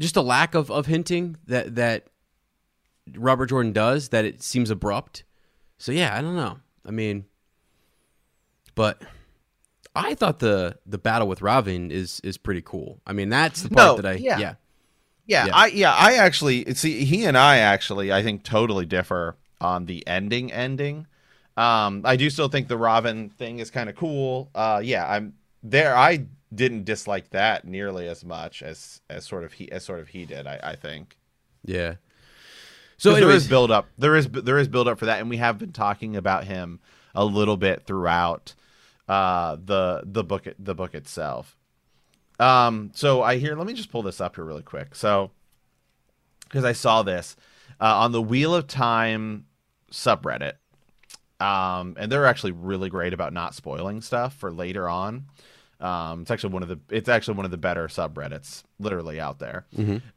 just 0.00 0.16
a 0.16 0.22
lack 0.22 0.54
of, 0.54 0.70
of 0.70 0.86
hinting 0.86 1.36
that 1.46 1.74
that 1.74 2.06
Robert 3.16 3.46
Jordan 3.46 3.72
does 3.72 4.10
that 4.10 4.24
it 4.24 4.42
seems 4.42 4.70
abrupt. 4.70 5.24
So 5.78 5.90
yeah, 5.90 6.16
I 6.16 6.22
don't 6.22 6.36
know. 6.36 6.60
I 6.86 6.92
mean, 6.92 7.24
but 8.76 9.02
I 9.96 10.14
thought 10.14 10.38
the 10.38 10.78
the 10.86 10.98
battle 10.98 11.26
with 11.26 11.40
Rahvin 11.40 11.90
is 11.90 12.20
is 12.20 12.38
pretty 12.38 12.62
cool. 12.62 13.00
I 13.06 13.12
mean, 13.12 13.28
that's 13.28 13.62
the 13.62 13.70
part 13.70 13.96
No, 13.96 13.96
that 13.96 14.06
I 14.06 14.12
yeah. 14.14 14.38
yeah 14.38 14.54
Yeah, 15.26 15.46
Yeah. 15.46 15.52
I 15.54 15.66
yeah, 15.68 15.92
I 15.92 16.14
actually 16.14 16.72
see 16.74 17.04
he 17.04 17.24
and 17.24 17.36
I 17.38 17.58
actually 17.58 18.12
I 18.12 18.22
think 18.22 18.42
totally 18.42 18.86
differ 18.86 19.36
on 19.60 19.86
the 19.86 20.06
ending 20.06 20.52
ending. 20.52 21.06
Um 21.56 22.02
I 22.04 22.16
do 22.16 22.28
still 22.30 22.48
think 22.48 22.68
the 22.68 22.76
Rahvin 22.78 23.32
thing 23.32 23.58
is 23.58 23.70
kind 23.70 23.88
of 23.88 23.96
cool. 23.96 24.50
Uh 24.54 24.80
yeah, 24.84 25.06
I'm 25.08 25.34
there 25.62 25.96
I 25.96 26.26
didn't 26.54 26.84
dislike 26.84 27.30
that 27.30 27.64
nearly 27.66 28.06
as 28.08 28.24
much 28.24 28.62
as 28.62 29.00
as 29.10 29.24
sort 29.26 29.44
of 29.44 29.54
he 29.54 29.70
as 29.72 29.84
sort 29.84 30.00
of 30.00 30.08
he 30.08 30.24
did, 30.26 30.46
I 30.46 30.60
I 30.62 30.76
think. 30.76 31.16
yeah. 31.64 31.94
So 32.96 33.10
So 33.10 33.16
there 33.16 33.18
anyways, 33.24 33.42
is 33.42 33.48
build 33.48 33.70
up. 33.70 33.88
There 33.98 34.16
is 34.16 34.28
there 34.28 34.58
is 34.58 34.68
build 34.68 34.88
up 34.88 34.98
for 34.98 35.06
that 35.06 35.20
and 35.20 35.28
we 35.30 35.38
have 35.38 35.58
been 35.58 35.72
talking 35.72 36.16
about 36.16 36.44
him 36.44 36.80
a 37.14 37.24
little 37.24 37.56
bit 37.56 37.86
throughout 37.86 38.54
uh 39.08 39.56
the 39.62 40.02
the 40.04 40.24
book 40.24 40.46
the 40.58 40.74
book 40.74 40.94
itself. 40.94 41.56
Um, 42.40 42.90
so 42.94 43.22
I 43.22 43.36
hear. 43.38 43.56
Let 43.56 43.66
me 43.66 43.74
just 43.74 43.90
pull 43.90 44.02
this 44.02 44.20
up 44.20 44.36
here 44.36 44.44
really 44.44 44.62
quick. 44.62 44.94
So, 44.94 45.30
because 46.44 46.64
I 46.64 46.72
saw 46.72 47.02
this 47.02 47.36
uh, 47.80 47.98
on 47.98 48.12
the 48.12 48.22
Wheel 48.22 48.54
of 48.54 48.66
Time 48.66 49.46
subreddit, 49.92 50.54
um, 51.40 51.96
and 51.98 52.10
they're 52.10 52.26
actually 52.26 52.52
really 52.52 52.88
great 52.88 53.12
about 53.12 53.32
not 53.32 53.54
spoiling 53.54 54.00
stuff 54.00 54.34
for 54.34 54.52
later 54.52 54.88
on. 54.88 55.26
Um, 55.80 56.22
it's 56.22 56.30
actually 56.30 56.52
one 56.54 56.62
of 56.62 56.68
the 56.68 56.80
it's 56.88 57.08
actually 57.08 57.34
one 57.34 57.44
of 57.44 57.50
the 57.50 57.56
better 57.56 57.88
subreddits 57.88 58.62
literally 58.78 59.20
out 59.20 59.38
there. 59.38 59.66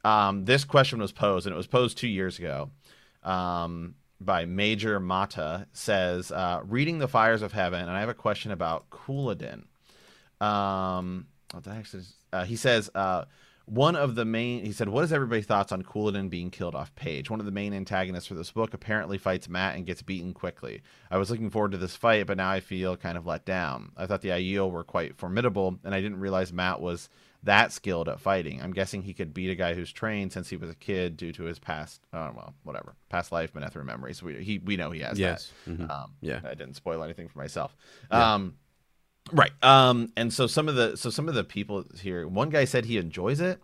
Um, 0.05 0.45
this 0.45 0.63
question 0.63 0.99
was 0.99 1.11
posed, 1.11 1.45
and 1.45 1.53
it 1.53 1.57
was 1.57 1.67
posed 1.67 1.97
two 1.97 2.07
years 2.07 2.39
ago. 2.39 2.69
Um, 3.23 3.95
by 4.19 4.45
Major 4.45 4.99
Mata 4.99 5.67
says, 5.73 6.31
uh, 6.31 6.61
"Reading 6.63 6.99
the 6.99 7.07
Fires 7.07 7.41
of 7.41 7.51
Heaven," 7.51 7.81
and 7.81 7.91
I 7.91 7.99
have 7.99 8.09
a 8.09 8.13
question 8.13 8.51
about 8.51 8.89
Couladin. 8.89 9.63
Um, 10.39 11.27
what 11.51 11.63
the 11.63 11.73
heck 11.73 11.93
is, 11.93 12.13
uh, 12.33 12.45
he 12.45 12.55
says, 12.55 12.89
uh, 12.95 13.25
one 13.65 13.97
of 13.97 14.15
the 14.15 14.23
main, 14.23 14.63
he 14.63 14.71
said, 14.71 14.87
what 14.87 15.03
is 15.03 15.11
everybody's 15.11 15.45
thoughts 15.45 15.73
on 15.73 15.83
Couladin 15.83 16.29
being 16.29 16.49
killed 16.49 16.73
off 16.73 16.95
page? 16.95 17.29
One 17.29 17.41
of 17.41 17.45
the 17.45 17.51
main 17.51 17.73
antagonists 17.73 18.25
for 18.27 18.33
this 18.33 18.51
book 18.51 18.73
apparently 18.73 19.17
fights 19.17 19.49
Matt 19.49 19.75
and 19.75 19.85
gets 19.85 20.01
beaten 20.01 20.33
quickly. 20.33 20.81
I 21.11 21.17
was 21.17 21.29
looking 21.29 21.49
forward 21.49 21.71
to 21.73 21.77
this 21.77 21.93
fight, 21.95 22.27
but 22.27 22.37
now 22.37 22.49
I 22.49 22.61
feel 22.61 22.95
kind 22.95 23.17
of 23.17 23.25
let 23.25 23.43
down. 23.43 23.91
I 23.97 24.05
thought 24.05 24.21
the 24.21 24.29
Aiel 24.29 24.71
were 24.71 24.85
quite 24.85 25.17
formidable, 25.17 25.77
and 25.83 25.93
I 25.93 25.99
didn't 25.99 26.21
realize 26.21 26.53
Matt 26.53 26.79
was 26.79 27.09
that 27.43 27.73
skilled 27.73 28.07
at 28.07 28.21
fighting. 28.21 28.61
I'm 28.61 28.71
guessing 28.71 29.01
he 29.01 29.13
could 29.13 29.33
beat 29.33 29.49
a 29.49 29.55
guy 29.55 29.73
who's 29.73 29.91
trained 29.91 30.31
since 30.31 30.47
he 30.49 30.55
was 30.55 30.69
a 30.69 30.75
kid 30.75 31.17
due 31.17 31.33
to 31.33 31.43
his 31.43 31.59
past, 31.59 31.99
oh, 32.13 32.31
well, 32.35 32.53
whatever, 32.63 32.95
past 33.09 33.33
life, 33.33 33.53
Manetheren 33.53 33.83
memories. 33.85 34.23
We, 34.23 34.41
he, 34.43 34.59
we 34.59 34.77
know 34.77 34.91
he 34.91 35.01
has 35.01 35.19
Yes. 35.19 35.51
that. 35.65 35.77
Mhm. 35.77 35.89
Um, 35.91 36.13
Yeah. 36.21 36.39
I 36.45 36.53
didn't 36.55 36.75
spoil 36.75 37.03
anything 37.03 37.27
for 37.27 37.37
myself. 37.37 37.75
Um, 38.11 38.55
right. 39.31 39.51
Um, 39.63 40.11
and 40.15 40.33
so 40.33 40.47
some 40.47 40.67
of 40.67 40.75
the 40.75 40.95
so 40.95 41.09
some 41.09 41.27
of 41.27 41.35
the 41.35 41.43
people 41.43 41.85
here, 41.99 42.27
one 42.27 42.49
guy 42.49 42.65
said 42.65 42.85
he 42.85 42.97
enjoys 42.97 43.39
it. 43.39 43.61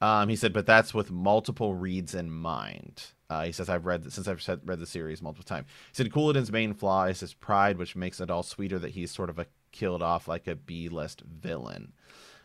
Um, 0.00 0.28
he 0.28 0.36
said, 0.36 0.52
but 0.52 0.66
that's 0.66 0.92
with 0.92 1.10
multiple 1.10 1.74
reads 1.74 2.14
in 2.14 2.30
mind. 2.30 3.02
Uh, 3.30 3.44
he 3.44 3.52
says, 3.52 3.68
I've 3.68 3.86
read 3.86 4.12
since 4.12 4.28
I've 4.28 4.46
read 4.64 4.78
the 4.78 4.86
series 4.86 5.22
multiple 5.22 5.44
times. 5.44 5.66
He 5.88 5.94
said, 5.94 6.12
Couladin's 6.12 6.52
main 6.52 6.74
flaw 6.74 7.04
is 7.04 7.20
his 7.20 7.34
pride, 7.34 7.78
which 7.78 7.96
makes 7.96 8.20
it 8.20 8.30
all 8.30 8.42
sweeter 8.42 8.78
that 8.78 8.90
he's 8.90 9.10
sort 9.10 9.30
of 9.30 9.38
a 9.38 9.46
killed 9.72 10.02
off 10.02 10.28
like 10.28 10.46
a 10.46 10.54
B 10.54 10.88
list 10.88 11.22
villain. 11.22 11.92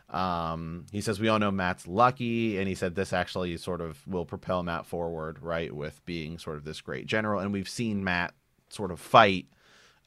Um, 0.08 0.84
he 0.92 1.00
says 1.00 1.20
we 1.20 1.28
all 1.28 1.38
know 1.38 1.50
Matt's 1.50 1.86
lucky, 1.86 2.58
and 2.58 2.68
he 2.68 2.74
said 2.74 2.94
this 2.94 3.12
actually 3.12 3.56
sort 3.56 3.80
of 3.80 4.06
will 4.06 4.26
propel 4.26 4.62
Matt 4.62 4.84
forward, 4.84 5.42
right, 5.42 5.74
with 5.74 6.04
being 6.04 6.38
sort 6.38 6.56
of 6.56 6.64
this 6.64 6.80
great 6.80 7.06
general. 7.06 7.40
And 7.40 7.52
we've 7.52 7.68
seen 7.68 8.04
Matt 8.04 8.34
sort 8.68 8.90
of 8.90 9.00
fight, 9.00 9.46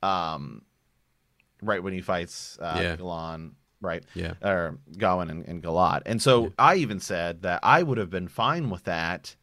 um, 0.04 0.62
right 1.66 1.82
when 1.84 1.94
he 1.94 2.02
fights 2.02 2.58
uh, 2.62 2.80
Yeah. 2.82 2.96
Galan, 2.96 3.56
right, 3.82 4.04
Yeah. 4.14 4.34
or 4.42 4.78
Gawain 4.98 5.30
and, 5.30 5.46
and 5.46 5.62
Galad. 5.64 6.02
And 6.06 6.22
so 6.22 6.54
I 6.58 6.76
even 6.76 7.00
said 7.00 7.42
that 7.42 7.60
I 7.64 7.84
would 7.84 7.98
have 7.98 8.10
been 8.10 8.28
fine 8.28 8.70
with 8.70 8.84
that 8.86 9.36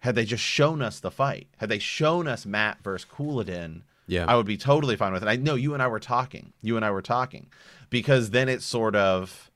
had 0.00 0.14
they 0.14 0.24
just 0.24 0.42
shown 0.44 0.80
us 0.82 1.00
the 1.00 1.10
fight. 1.10 1.48
Had 1.56 1.68
they 1.68 1.78
shown 1.78 2.28
us 2.28 2.46
Matt 2.46 2.82
versus 2.82 3.06
Couladin, 3.10 3.82
Yeah. 4.06 4.26
I 4.26 4.36
would 4.36 4.46
be 4.46 4.56
totally 4.56 4.96
fine 4.96 5.12
with 5.12 5.22
it. 5.22 5.28
I 5.28 5.36
know 5.36 5.54
you 5.54 5.74
and 5.74 5.82
I 5.82 5.88
were 5.88 6.00
talking. 6.00 6.52
You 6.62 6.76
and 6.76 6.84
I 6.84 6.90
were 6.90 7.02
talking 7.02 7.48
because 7.90 8.30
then 8.30 8.48
it's 8.48 8.64
sort 8.64 8.94
of, 8.94 9.50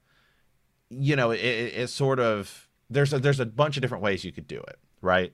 you 0.90 1.16
know, 1.16 1.30
it, 1.30 1.40
it, 1.40 1.74
it's 1.74 1.92
sort 1.92 2.18
of 2.20 2.68
there's 2.90 3.12
a, 3.12 3.18
there's 3.18 3.40
a 3.40 3.46
bunch 3.46 3.76
of 3.76 3.80
different 3.82 4.02
ways 4.04 4.24
you 4.24 4.32
could 4.32 4.46
do 4.46 4.58
it, 4.60 4.78
right? 5.00 5.32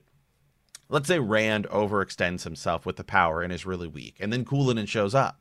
Let's 0.91 1.07
say 1.07 1.19
Rand 1.19 1.67
overextends 1.69 2.43
himself 2.43 2.85
with 2.85 2.95
the 2.95 3.03
power 3.03 3.41
and 3.41 3.51
is 3.53 3.65
really 3.65 3.87
weak, 3.87 4.15
and 4.19 4.31
then 4.33 4.43
Couladin 4.45 4.87
shows 4.87 5.13
up, 5.13 5.39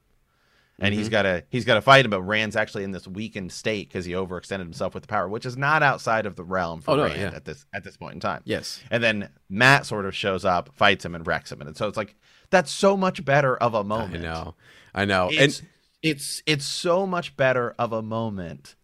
and 0.80 0.92
Mm-hmm. 0.92 0.98
he's 0.98 1.08
got 1.08 1.22
to 1.22 1.44
he's 1.50 1.64
got 1.64 1.74
to 1.74 1.80
fight 1.82 2.04
him, 2.04 2.10
but 2.10 2.22
Rand's 2.22 2.54
actually 2.56 2.84
in 2.84 2.92
this 2.92 3.06
weakened 3.08 3.50
state 3.52 3.88
because 3.88 4.04
he 4.04 4.12
overextended 4.12 4.60
himself 4.60 4.94
with 4.94 5.02
the 5.02 5.08
power, 5.08 5.28
which 5.28 5.44
is 5.46 5.56
not 5.56 5.82
outside 5.82 6.24
of 6.26 6.36
the 6.36 6.44
realm 6.44 6.80
for 6.80 6.92
Oh, 6.92 6.96
no, 6.96 7.04
Rand 7.04 7.20
yeah. 7.20 7.30
at 7.34 7.44
this 7.44 7.66
at 7.74 7.84
this 7.84 7.96
point 7.96 8.14
in 8.14 8.20
time. 8.20 8.42
Yes. 8.44 8.80
And 8.90 9.02
then 9.02 9.28
Matt 9.48 9.86
sort 9.86 10.06
of 10.06 10.14
shows 10.14 10.44
up, 10.44 10.70
fights 10.76 11.04
him, 11.04 11.14
and 11.14 11.26
wrecks 11.26 11.50
him. 11.50 11.60
And 11.62 11.76
so 11.76 11.88
it's 11.88 11.96
like 11.96 12.14
that's 12.50 12.70
so 12.70 12.96
much 12.96 13.24
better 13.24 13.56
of 13.56 13.74
a 13.74 13.82
moment. 13.84 14.24
I 14.24 14.28
know. 14.28 14.54
I 14.94 15.04
know. 15.04 15.28
It's 15.32 15.58
and 15.60 15.68
it's 16.02 16.42
it's 16.46 16.64
so 16.64 17.06
much 17.06 17.36
better 17.36 17.74
of 17.78 17.92
a 17.92 18.02
moment 18.02 18.76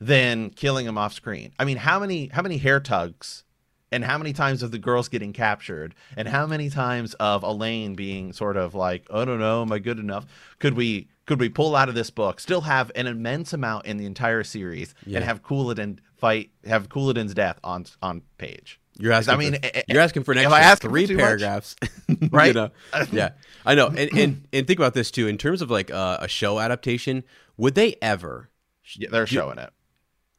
than 0.00 0.50
killing 0.50 0.86
him 0.86 0.96
off 0.98 1.12
screen. 1.12 1.52
I 1.58 1.64
mean, 1.64 1.76
how 1.78 2.00
many 2.00 2.28
how 2.28 2.42
many 2.42 2.58
hair 2.58 2.80
tugs 2.80 3.44
and 3.92 4.04
how 4.04 4.16
many 4.18 4.32
times 4.32 4.62
of 4.62 4.70
the 4.70 4.78
girls 4.78 5.08
getting 5.08 5.32
captured 5.32 5.94
and 6.16 6.28
how 6.28 6.46
many 6.46 6.70
times 6.70 7.14
of 7.14 7.42
Elayne 7.42 7.94
being 7.96 8.32
sort 8.32 8.56
of 8.56 8.74
like, 8.74 9.06
I 9.12 9.24
don't 9.24 9.40
know, 9.40 9.62
am 9.62 9.72
I 9.72 9.78
good 9.78 9.98
enough? 9.98 10.26
Could 10.58 10.74
we 10.74 11.08
could 11.26 11.38
we 11.40 11.48
pull 11.48 11.76
out 11.76 11.88
of 11.88 11.94
this 11.94 12.10
book, 12.10 12.40
still 12.40 12.62
have 12.62 12.90
an 12.96 13.06
immense 13.06 13.52
amount 13.52 13.86
in 13.86 13.96
the 13.98 14.04
entire 14.06 14.42
series, 14.42 14.94
Yeah. 15.06 15.18
and 15.18 15.24
have 15.24 15.42
Couladin 15.42 15.98
fight 16.16 16.50
have 16.66 16.88
Couladin's 16.88 17.34
death 17.34 17.58
on 17.64 17.86
on 18.02 18.22
page? 18.38 18.78
You're 18.98 19.12
asking. 19.12 19.34
I 19.34 19.36
mean, 19.38 19.52
for, 19.54 19.60
eh, 19.62 19.82
you're 19.88 20.00
asking 20.02 20.24
for 20.24 20.32
an 20.32 20.38
extra 20.38 20.54
I 20.58 20.74
for 20.74 20.88
three 20.88 21.06
paragraphs, 21.16 21.74
You 22.08 22.28
Right? 22.30 22.54
know? 22.54 22.70
Yeah, 23.12 23.30
I 23.64 23.74
know. 23.74 23.86
And, 23.86 24.10
and 24.18 24.46
and 24.52 24.66
think 24.66 24.78
about 24.78 24.92
this 24.94 25.10
too. 25.10 25.26
In 25.28 25.38
terms 25.38 25.62
of 25.62 25.70
like 25.70 25.90
uh, 25.90 26.18
a 26.20 26.28
show 26.28 26.58
adaptation, 26.60 27.24
would 27.56 27.74
they 27.76 27.94
ever? 28.02 28.50
Yeah, 28.96 29.08
they're 29.10 29.26
showing 29.26 29.58
it. 29.58 29.70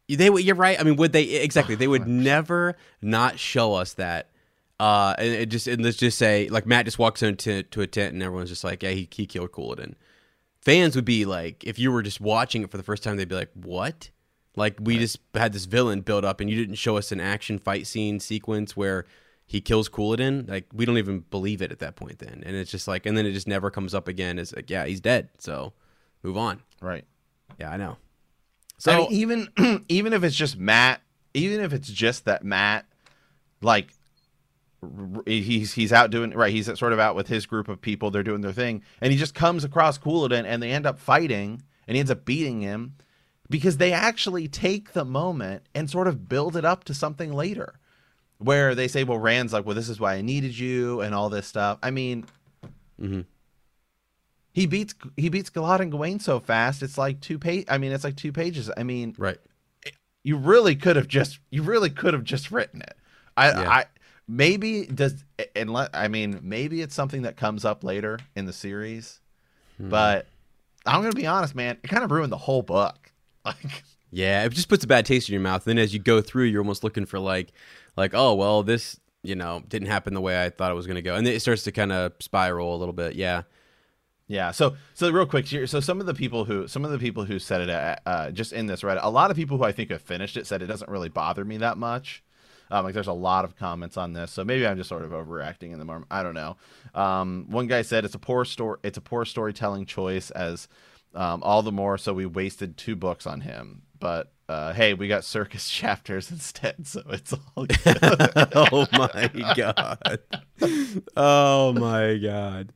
They. 0.07 0.29
You're 0.29 0.55
right. 0.55 0.79
I 0.79 0.83
mean, 0.83 0.95
would 0.97 1.13
they 1.13 1.23
exactly? 1.23 1.75
They 1.75 1.87
would 1.87 2.07
never 2.07 2.75
not 3.01 3.39
show 3.39 3.73
us 3.75 3.93
that. 3.93 4.29
Uh, 4.79 5.13
and 5.19 5.27
it 5.27 5.45
just 5.47 5.67
and 5.67 5.83
let's 5.83 5.97
just 5.97 6.17
say 6.17 6.49
like 6.49 6.65
Matt 6.65 6.85
just 6.85 6.97
walks 6.97 7.21
into 7.21 7.61
to 7.61 7.81
a 7.81 7.87
tent 7.87 8.13
and 8.13 8.23
everyone's 8.23 8.49
just 8.49 8.63
like, 8.63 8.81
yeah, 8.81 8.89
he 8.89 9.07
he 9.11 9.27
killed 9.27 9.51
Couladin. 9.51 9.93
Fans 10.59 10.95
would 10.95 11.05
be 11.05 11.23
like, 11.25 11.63
if 11.63 11.77
you 11.77 11.91
were 11.91 12.01
just 12.01 12.19
watching 12.19 12.63
it 12.63 12.71
for 12.71 12.77
the 12.77 12.83
first 12.83 13.03
time, 13.03 13.15
they'd 13.15 13.29
be 13.29 13.35
like, 13.35 13.51
what? 13.53 14.09
Like 14.55 14.77
we 14.81 14.97
just 14.97 15.19
had 15.35 15.53
this 15.53 15.65
villain 15.65 16.01
build 16.01 16.25
up, 16.25 16.41
and 16.41 16.49
you 16.49 16.55
didn't 16.55 16.75
show 16.75 16.97
us 16.97 17.11
an 17.11 17.19
action 17.19 17.59
fight 17.59 17.85
scene 17.85 18.19
sequence 18.19 18.75
where 18.75 19.05
he 19.45 19.61
kills 19.61 19.87
Couladin. 19.87 20.49
Like 20.49 20.65
we 20.73 20.85
don't 20.85 20.97
even 20.97 21.25
believe 21.29 21.61
it 21.61 21.71
at 21.71 21.77
that 21.79 21.95
point. 21.95 22.17
Then, 22.17 22.41
and 22.43 22.55
it's 22.55 22.71
just 22.71 22.87
like, 22.87 23.05
and 23.05 23.15
then 23.15 23.27
it 23.27 23.33
just 23.33 23.47
never 23.47 23.69
comes 23.69 23.93
up 23.93 24.07
again. 24.07 24.39
It's 24.39 24.55
like, 24.55 24.69
yeah, 24.69 24.85
he's 24.85 24.99
dead. 24.99 25.29
So 25.37 25.73
move 26.23 26.37
on. 26.37 26.61
Right. 26.81 27.05
Yeah, 27.59 27.69
I 27.69 27.77
know. 27.77 27.97
So 28.81 28.91
So 29.05 29.07
even 29.11 29.47
even 29.89 30.11
if 30.13 30.23
it's 30.23 30.35
just 30.35 30.57
Matt, 30.57 31.01
even 31.35 31.61
if 31.61 31.71
it's 31.71 31.87
just 31.89 32.25
that 32.25 32.43
Matt, 32.43 32.85
like 33.61 33.93
he's 35.25 35.73
he's 35.73 35.93
out 35.93 36.09
doing 36.09 36.31
right, 36.31 36.51
he's 36.51 36.65
sort 36.79 36.91
of 36.91 36.99
out 36.99 37.15
with 37.15 37.27
his 37.27 37.45
group 37.45 37.67
of 37.67 37.79
people. 37.79 38.09
They're 38.09 38.23
doing 38.23 38.41
their 38.41 38.51
thing, 38.51 38.83
and 38.99 39.11
he 39.11 39.17
just 39.19 39.35
comes 39.35 39.63
across 39.63 39.99
Couladin, 39.99 40.45
and 40.45 40.63
they 40.63 40.71
end 40.71 40.87
up 40.87 40.97
fighting, 40.99 41.61
and 41.87 41.95
he 41.95 41.99
ends 41.99 42.09
up 42.11 42.25
beating 42.25 42.61
him. 42.61 42.95
because 43.49 43.77
they 43.77 43.91
actually 43.91 44.47
take 44.47 44.93
the 44.93 45.03
moment 45.05 45.61
and 45.75 45.89
sort 45.89 46.07
of 46.07 46.27
build 46.29 46.55
it 46.55 46.63
up 46.65 46.85
to 46.85 46.93
something 46.93 47.33
later 47.33 47.73
where 48.37 48.73
they 48.73 48.87
say 48.87 49.03
well 49.03 49.19
rand's 49.19 49.51
like 49.51 49.65
well 49.65 49.75
this 49.75 49.89
is 49.89 49.99
why 49.99 50.13
i 50.15 50.21
needed 50.21 50.57
you 50.57 51.01
and 51.01 51.13
all 51.13 51.27
this 51.29 51.45
stuff 51.45 51.77
i 51.83 51.91
mean 51.91 52.25
Mhm. 52.99 53.25
He 54.53 54.65
beats 54.65 54.93
he 55.17 55.29
beats 55.29 55.49
galad 55.49 55.79
and 55.81 55.91
gawain 55.91 56.19
so 56.19 56.39
fast 56.39 56.81
it's 56.83 56.97
like 56.97 57.19
two 57.21 57.37
page 57.39 57.65
i 57.69 57.77
mean 57.77 57.91
it's 57.91 58.03
like 58.03 58.15
two 58.15 58.31
pages 58.31 58.69
i 58.77 58.83
mean 58.83 59.15
Right. 59.17 59.37
you 60.23 60.37
really 60.37 60.75
could 60.75 60.95
have 60.95 61.07
just 61.07 61.39
you 61.49 61.63
really 61.63 61.89
could 61.89 62.13
have 62.13 62.23
just 62.23 62.51
written 62.51 62.81
it 62.81 62.95
i 63.37 63.49
Yeah. 63.49 63.69
i 63.69 63.85
maybe 64.27 64.85
does 64.85 65.23
and 65.55 65.71
let 65.73 65.89
i 65.93 66.07
mean 66.07 66.39
maybe 66.43 66.81
it's 66.81 66.95
something 66.95 67.23
that 67.23 67.37
comes 67.37 67.65
up 67.65 67.83
later 67.83 68.19
in 68.35 68.45
the 68.45 68.53
series 68.53 69.19
Hmm. 69.77 69.89
but 69.89 70.27
i'm 70.85 71.01
gonna 71.01 71.13
be 71.13 71.27
honest 71.27 71.55
man 71.55 71.77
it 71.83 71.87
kind 71.87 72.03
of 72.03 72.11
ruined 72.11 72.31
the 72.31 72.37
whole 72.37 72.61
book 72.61 73.11
like 73.45 73.83
Yeah, 74.13 74.43
it 74.43 74.51
just 74.51 74.67
puts 74.67 74.83
a 74.83 74.87
bad 74.87 75.05
taste 75.05 75.29
in 75.29 75.33
your 75.33 75.41
mouth. 75.41 75.65
And 75.65 75.77
Then 75.77 75.83
as 75.83 75.93
you 75.93 75.99
go 76.01 76.19
through, 76.21 76.43
you're 76.43 76.59
almost 76.61 76.83
looking 76.83 77.05
for 77.05 77.17
like, 77.17 77.53
like, 77.95 78.11
oh 78.13 78.33
well, 78.35 78.61
this 78.61 78.99
you 79.23 79.35
know 79.35 79.63
didn't 79.69 79.87
happen 79.87 80.13
the 80.13 80.19
way 80.19 80.43
I 80.43 80.49
thought 80.49 80.69
it 80.69 80.75
was 80.75 80.85
going 80.85 80.95
to 80.97 81.01
go, 81.01 81.15
and 81.15 81.25
then 81.25 81.33
it 81.33 81.39
starts 81.39 81.63
to 81.63 81.71
kind 81.71 81.93
of 81.93 82.11
spiral 82.19 82.75
a 82.75 82.77
little 82.77 82.91
bit. 82.93 83.15
Yeah. 83.15 83.43
Yeah. 84.31 84.51
So 84.51 84.77
so 84.93 85.11
real 85.11 85.25
quick. 85.25 85.45
So 85.45 85.81
some 85.81 85.99
of 85.99 86.05
the 86.05 86.13
people 86.13 86.45
who 86.45 86.65
some 86.65 86.85
of 86.85 86.91
the 86.91 86.97
people 86.97 87.25
who 87.25 87.37
said 87.37 87.61
it 87.61 87.69
uh, 87.69 87.95
uh, 88.05 88.31
just 88.31 88.53
in 88.53 88.65
this 88.65 88.81
Reddit, 88.81 88.99
a 89.03 89.09
lot 89.09 89.29
of 89.29 89.35
people 89.35 89.57
who 89.57 89.65
I 89.65 89.73
think 89.73 89.91
have 89.91 90.01
finished 90.01 90.37
it 90.37 90.47
said 90.47 90.61
it 90.61 90.67
doesn't 90.67 90.89
really 90.89 91.09
bother 91.09 91.43
me 91.43 91.57
that 91.57 91.77
much. 91.77 92.23
Um, 92.69 92.85
like 92.85 92.93
there's 92.93 93.07
a 93.07 93.13
lot 93.13 93.43
of 93.43 93.57
comments 93.57 93.97
on 93.97 94.13
this, 94.13 94.31
so 94.31 94.45
maybe 94.45 94.65
I'm 94.65 94.77
just 94.77 94.87
sort 94.87 95.03
of 95.03 95.11
overreacting 95.11 95.73
in 95.73 95.79
the 95.79 95.83
moment. 95.83 96.05
I 96.09 96.23
don't 96.23 96.33
know. 96.33 96.55
Um, 96.95 97.45
one 97.49 97.67
guy 97.67 97.81
said 97.81 98.05
it's 98.05 98.15
a 98.15 98.19
poor 98.19 98.45
story. 98.45 98.79
It's 98.83 98.97
a 98.97 99.01
poor 99.01 99.25
storytelling 99.25 99.85
choice, 99.85 100.31
as 100.31 100.69
um, 101.13 101.43
all 101.43 101.61
the 101.61 101.73
more 101.73 101.97
so 101.97 102.13
we 102.13 102.25
wasted 102.25 102.77
two 102.77 102.95
books 102.95 103.27
on 103.27 103.41
him. 103.41 103.81
But 103.99 104.31
uh, 104.47 104.71
hey, 104.71 104.93
we 104.93 105.09
got 105.09 105.25
circus 105.25 105.69
chapters 105.81 106.31
instead, 106.31 106.87
so 106.87 107.01
it's 107.09 107.33
all 107.33 107.65
good. 107.83 107.99
oh 108.55 108.87
my 108.93 109.53
god. 109.57 110.19
Oh 111.17 111.73
my 111.73 112.15
god. 112.15 112.71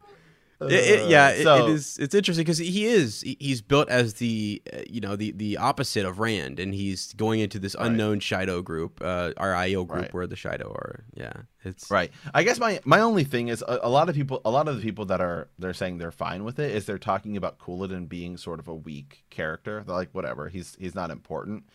It- 0.61 0.71
it- 0.71 1.09
yeah, 1.09 1.29
it- 1.31 1.43
so- 1.43 1.67
it 1.67 1.71
is. 1.73 1.97
It's 1.97 2.15
interesting 2.15 2.43
because 2.45 2.59
he 2.59 2.85
is 2.85 3.21
he's 3.21 3.61
built 3.61 3.89
as 3.89 4.15
the, 4.15 4.61
uh, 4.73 4.77
you 4.89 5.01
know, 5.01 5.15
the 5.17 5.31
the 5.31 5.57
opposite 5.57 6.05
of 6.05 6.19
Rand, 6.19 6.59
and 6.59 6.73
he's 6.73 7.11
going 7.13 7.41
into 7.41 7.59
this 7.59 7.75
Right. 7.77 7.87
unknown 7.87 8.19
Shaido 8.21 8.63
group, 8.63 9.01
uh, 9.01 9.33
our 9.37 9.53
IO 9.53 9.83
group, 9.83 10.01
Right. 10.03 10.13
where 10.13 10.27
the 10.27 10.35
Shaido 10.35 10.71
are. 10.71 11.03
Yeah, 11.13 11.33
it's 11.65 11.91
Right. 11.91 12.09
I 12.33 12.43
guess 12.43 12.57
my 12.59 12.79
my 12.85 13.01
only 13.01 13.25
thing 13.25 13.49
is 13.49 13.61
a, 13.67 13.79
a 13.83 13.89
lot 13.89 14.07
of 14.07 14.15
people 14.15 14.41
a 14.45 14.49
lot 14.49 14.67
of 14.69 14.77
the 14.77 14.81
people 14.81 15.05
that 15.07 15.19
are 15.19 15.49
they're 15.59 15.73
saying 15.73 15.97
they're 15.97 16.11
fine 16.11 16.45
with 16.45 16.57
it 16.59 16.71
is 16.73 16.85
they're 16.85 16.97
talking 16.97 17.35
about 17.35 17.59
Couladin 17.59 18.07
being 18.07 18.37
sort 18.37 18.59
of 18.59 18.67
a 18.69 18.75
weak 18.75 19.25
character. 19.29 19.83
They're 19.85 19.95
like 19.95 20.09
whatever, 20.13 20.47
he's 20.47 20.77
he's 20.79 20.95
not 20.95 21.11
important. 21.11 21.65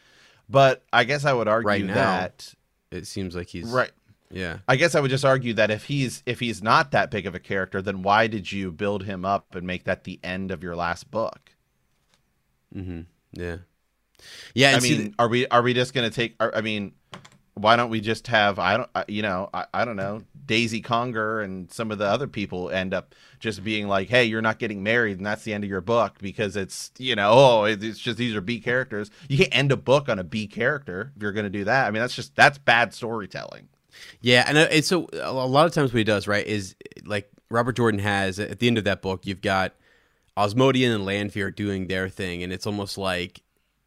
But 0.48 0.84
I 0.92 1.04
guess 1.04 1.24
I 1.24 1.32
would 1.32 1.48
argue 1.48 1.68
Right 1.68 1.84
now. 1.84 1.94
that 1.94 2.54
It 2.90 3.06
seems 3.06 3.36
like 3.36 3.46
he's 3.48 3.66
right. 3.68 3.92
Yeah, 4.30 4.58
I 4.68 4.76
guess 4.76 4.94
I 4.94 5.00
would 5.00 5.10
just 5.10 5.24
argue 5.24 5.54
that 5.54 5.70
if 5.70 5.84
he's 5.84 6.22
if 6.24 6.40
he's 6.40 6.62
not 6.62 6.92
that 6.92 7.10
big 7.10 7.26
of 7.26 7.34
a 7.34 7.40
character, 7.40 7.82
then 7.82 8.02
why 8.02 8.28
did 8.28 8.50
you 8.52 8.70
build 8.70 9.04
him 9.04 9.24
up 9.24 9.54
and 9.54 9.66
make 9.66 9.84
that 9.84 10.04
the 10.04 10.20
end 10.22 10.50
of 10.50 10.62
your 10.62 10.76
last 10.76 11.10
book? 11.10 11.50
mm-hmm. 12.74 13.00
yeah, 13.32 13.56
yeah. 14.54 14.76
I 14.76 14.80
mean, 14.80 15.14
are 15.18 15.28
we 15.28 15.46
are 15.48 15.62
we 15.62 15.74
just 15.74 15.94
gonna 15.94 16.10
take? 16.10 16.36
Are, 16.38 16.54
I 16.54 16.60
mean, 16.60 16.92
why 17.54 17.76
don't 17.76 17.90
we 17.90 18.00
just 18.00 18.28
have 18.28 18.58
I 18.58 18.76
don't 18.76 18.90
you 19.08 19.22
know 19.22 19.50
I, 19.52 19.66
I 19.74 19.84
don't 19.84 19.96
know 19.96 20.22
Daise 20.46 20.80
Congar 20.80 21.44
and 21.44 21.70
some 21.70 21.90
of 21.90 21.98
the 21.98 22.06
other 22.06 22.26
people 22.26 22.70
end 22.70 22.94
up 22.94 23.14
just 23.38 23.62
being 23.64 23.88
like, 23.88 24.08
hey, 24.08 24.24
you're 24.24 24.42
not 24.42 24.58
getting 24.58 24.82
married, 24.82 25.18
and 25.18 25.26
that's 25.26 25.44
the 25.44 25.52
end 25.52 25.64
of 25.64 25.70
your 25.70 25.80
book 25.80 26.18
because 26.20 26.56
it's 26.56 26.90
you 26.98 27.16
know 27.16 27.30
oh 27.32 27.64
it's 27.64 27.98
just 27.98 28.18
these 28.18 28.34
are 28.34 28.40
B 28.40 28.60
characters. 28.60 29.10
You 29.28 29.38
can't 29.38 29.54
end 29.54 29.72
a 29.72 29.76
book 29.76 30.08
on 30.08 30.18
a 30.18 30.24
B 30.24 30.46
character 30.46 31.12
if 31.16 31.22
you're 31.22 31.32
gonna 31.32 31.50
do 31.50 31.64
that. 31.64 31.86
I 31.86 31.90
mean, 31.90 32.00
that's 32.00 32.14
just 32.14 32.36
that's 32.36 32.58
bad 32.58 32.94
storytelling. 32.94 33.68
Yeah, 34.20 34.44
and 34.46 34.58
uh, 34.58 34.68
it's 34.70 34.88
so 34.88 35.08
a 35.12 35.32
lot 35.32 35.66
of 35.66 35.72
times 35.72 35.92
what 35.92 35.98
he 35.98 36.04
does 36.04 36.26
right 36.26 36.46
is 36.46 36.74
like 37.04 37.30
Robert 37.50 37.76
Jordan 37.76 38.00
has 38.00 38.38
at 38.38 38.58
the 38.58 38.66
end 38.66 38.78
of 38.78 38.84
that 38.84 39.02
book, 39.02 39.26
you've 39.26 39.42
got 39.42 39.74
Asmodean 40.36 40.92
and 40.92 41.04
Lanfear 41.04 41.50
doing 41.50 41.86
their 41.86 42.08
thing, 42.08 42.42
and 42.42 42.52
it's 42.52 42.66
almost 42.66 42.96
like 42.96 43.42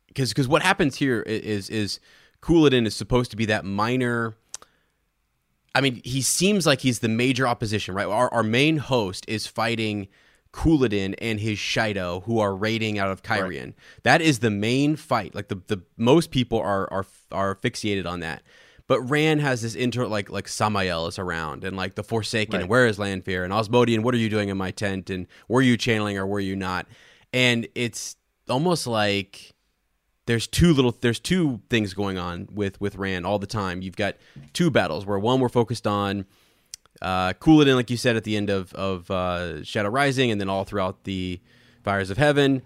because 0.08 0.30
because 0.30 0.48
what 0.48 0.62
happens 0.62 0.98
here 0.98 1.22
is 1.22 1.70
is 1.70 2.00
Couladin 2.42 2.86
is 2.86 2.96
supposed 2.96 3.32
to 3.32 3.38
be 3.38 3.46
that 3.46 3.66
minor. 3.66 4.36
I 5.76 5.82
mean, 5.82 6.02
he 6.04 6.22
seems 6.22 6.68
like 6.68 6.82
he's 6.82 7.00
the 7.00 7.10
major 7.10 7.48
opposition, 7.48 7.96
right? 7.96 8.06
Our 8.06 8.32
our 8.34 8.44
main 8.44 8.78
host 8.78 9.26
is 9.28 9.48
fighting 9.48 10.08
Couladin 10.54 11.16
and 11.20 11.40
his 11.40 11.58
Shaido, 11.58 12.24
who 12.26 12.40
are 12.40 12.56
raiding 12.56 13.00
out 13.00 13.10
of 13.10 13.24
Cairhien. 13.24 13.74
That 14.04 14.22
is 14.22 14.40
the 14.40 14.52
main 14.52 14.96
fight. 14.96 15.34
Like 15.34 15.48
the, 15.48 15.62
the 15.68 15.82
most 15.98 16.30
people 16.30 16.60
are 16.60 16.92
are 16.94 17.06
are 17.32 17.56
fixated 17.56 18.06
on 18.06 18.20
that. 18.20 18.44
But 18.88 19.02
Rand 19.02 19.42
has 19.42 19.62
this 19.62 19.76
inter 19.76 20.06
like 20.08 20.30
like 20.30 20.48
Samael 20.48 21.08
is 21.08 21.18
around 21.18 21.64
and 21.64 21.78
like 21.78 21.96
the 21.96 22.04
Forsaken. 22.04 22.54
Right. 22.54 22.62
And 22.62 22.70
where 22.70 22.86
is 22.86 23.00
Lanfear 23.00 23.44
and 23.44 23.54
Asmodean? 23.54 24.04
What 24.04 24.14
are 24.14 24.18
you 24.18 24.30
doing 24.30 24.50
in 24.50 24.58
my 24.58 24.72
tent? 24.72 25.10
And 25.10 25.28
were 25.48 25.62
you 25.62 25.78
channeling 25.78 26.18
or 26.18 26.28
were 26.28 26.40
you 26.40 26.56
not? 26.56 26.88
And 27.32 27.68
it's 27.76 28.18
almost 28.50 28.86
like 28.86 29.54
there's 30.26 30.48
two 30.48 30.74
little 30.74 30.96
there's 31.02 31.20
two 31.20 31.62
things 31.70 31.94
going 31.94 32.18
on 32.18 32.48
with 32.52 32.80
with 32.80 32.96
Rand 32.96 33.26
all 33.26 33.40
the 33.40 33.48
time. 33.48 33.82
You've 33.82 33.96
got 33.96 34.16
two 34.54 34.70
battles 34.70 35.06
where 35.06 35.20
one 35.20 35.40
we're 35.40 35.50
focused 35.50 35.88
on 35.88 36.26
uh, 37.02 37.34
Couladin, 37.34 37.76
like 37.76 37.90
you 37.90 37.98
said 37.98 38.16
at 38.16 38.24
the 38.24 38.38
end 38.38 38.50
of 38.50 38.74
of 38.74 39.10
uh, 39.10 39.64
Shadow 39.64 39.90
Rising, 39.90 40.32
and 40.32 40.40
then 40.40 40.50
all 40.50 40.64
throughout 40.64 41.04
the 41.04 41.40
Fires 41.84 42.10
of 42.10 42.18
Heaven. 42.18 42.62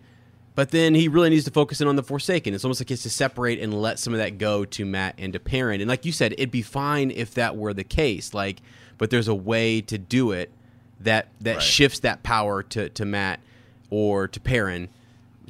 But 0.57 0.71
then 0.71 0.95
he 0.95 1.07
really 1.07 1.29
needs 1.29 1.45
to 1.45 1.51
focus 1.51 1.81
in 1.81 1.87
on 1.87 1.97
the 1.97 2.01
Forsaken. 2.01 2.55
It's 2.55 2.65
almost 2.65 2.81
like 2.81 2.89
he 2.89 2.93
has 2.93 3.03
to 3.03 3.11
separate 3.11 3.59
and 3.59 3.79
let 3.79 3.99
some 3.99 4.11
of 4.13 4.17
that 4.17 4.39
go 4.39 4.65
to 4.65 4.85
Matt 4.87 5.13
and 5.19 5.31
to 5.33 5.39
Perrin. 5.39 5.81
And 5.81 5.87
like 5.87 6.03
you 6.03 6.11
said, 6.11 6.33
it'd 6.33 6.49
be 6.49 6.63
fine 6.63 7.11
if 7.11 7.35
that 7.35 7.55
were 7.55 7.75
the 7.75 7.83
case. 7.83 8.33
Like, 8.33 8.63
but 8.97 9.11
there's 9.11 9.27
a 9.27 9.35
way 9.35 9.81
to 9.81 9.99
do 9.99 10.31
it 10.31 10.49
that 11.01 11.27
that 11.41 11.57
Right. 11.57 11.61
shifts 11.61 11.99
that 11.99 12.23
power 12.23 12.63
to 12.63 12.89
to 12.89 13.05
Matt 13.05 13.39
or 13.91 14.27
to 14.27 14.39
Perrin 14.39 14.89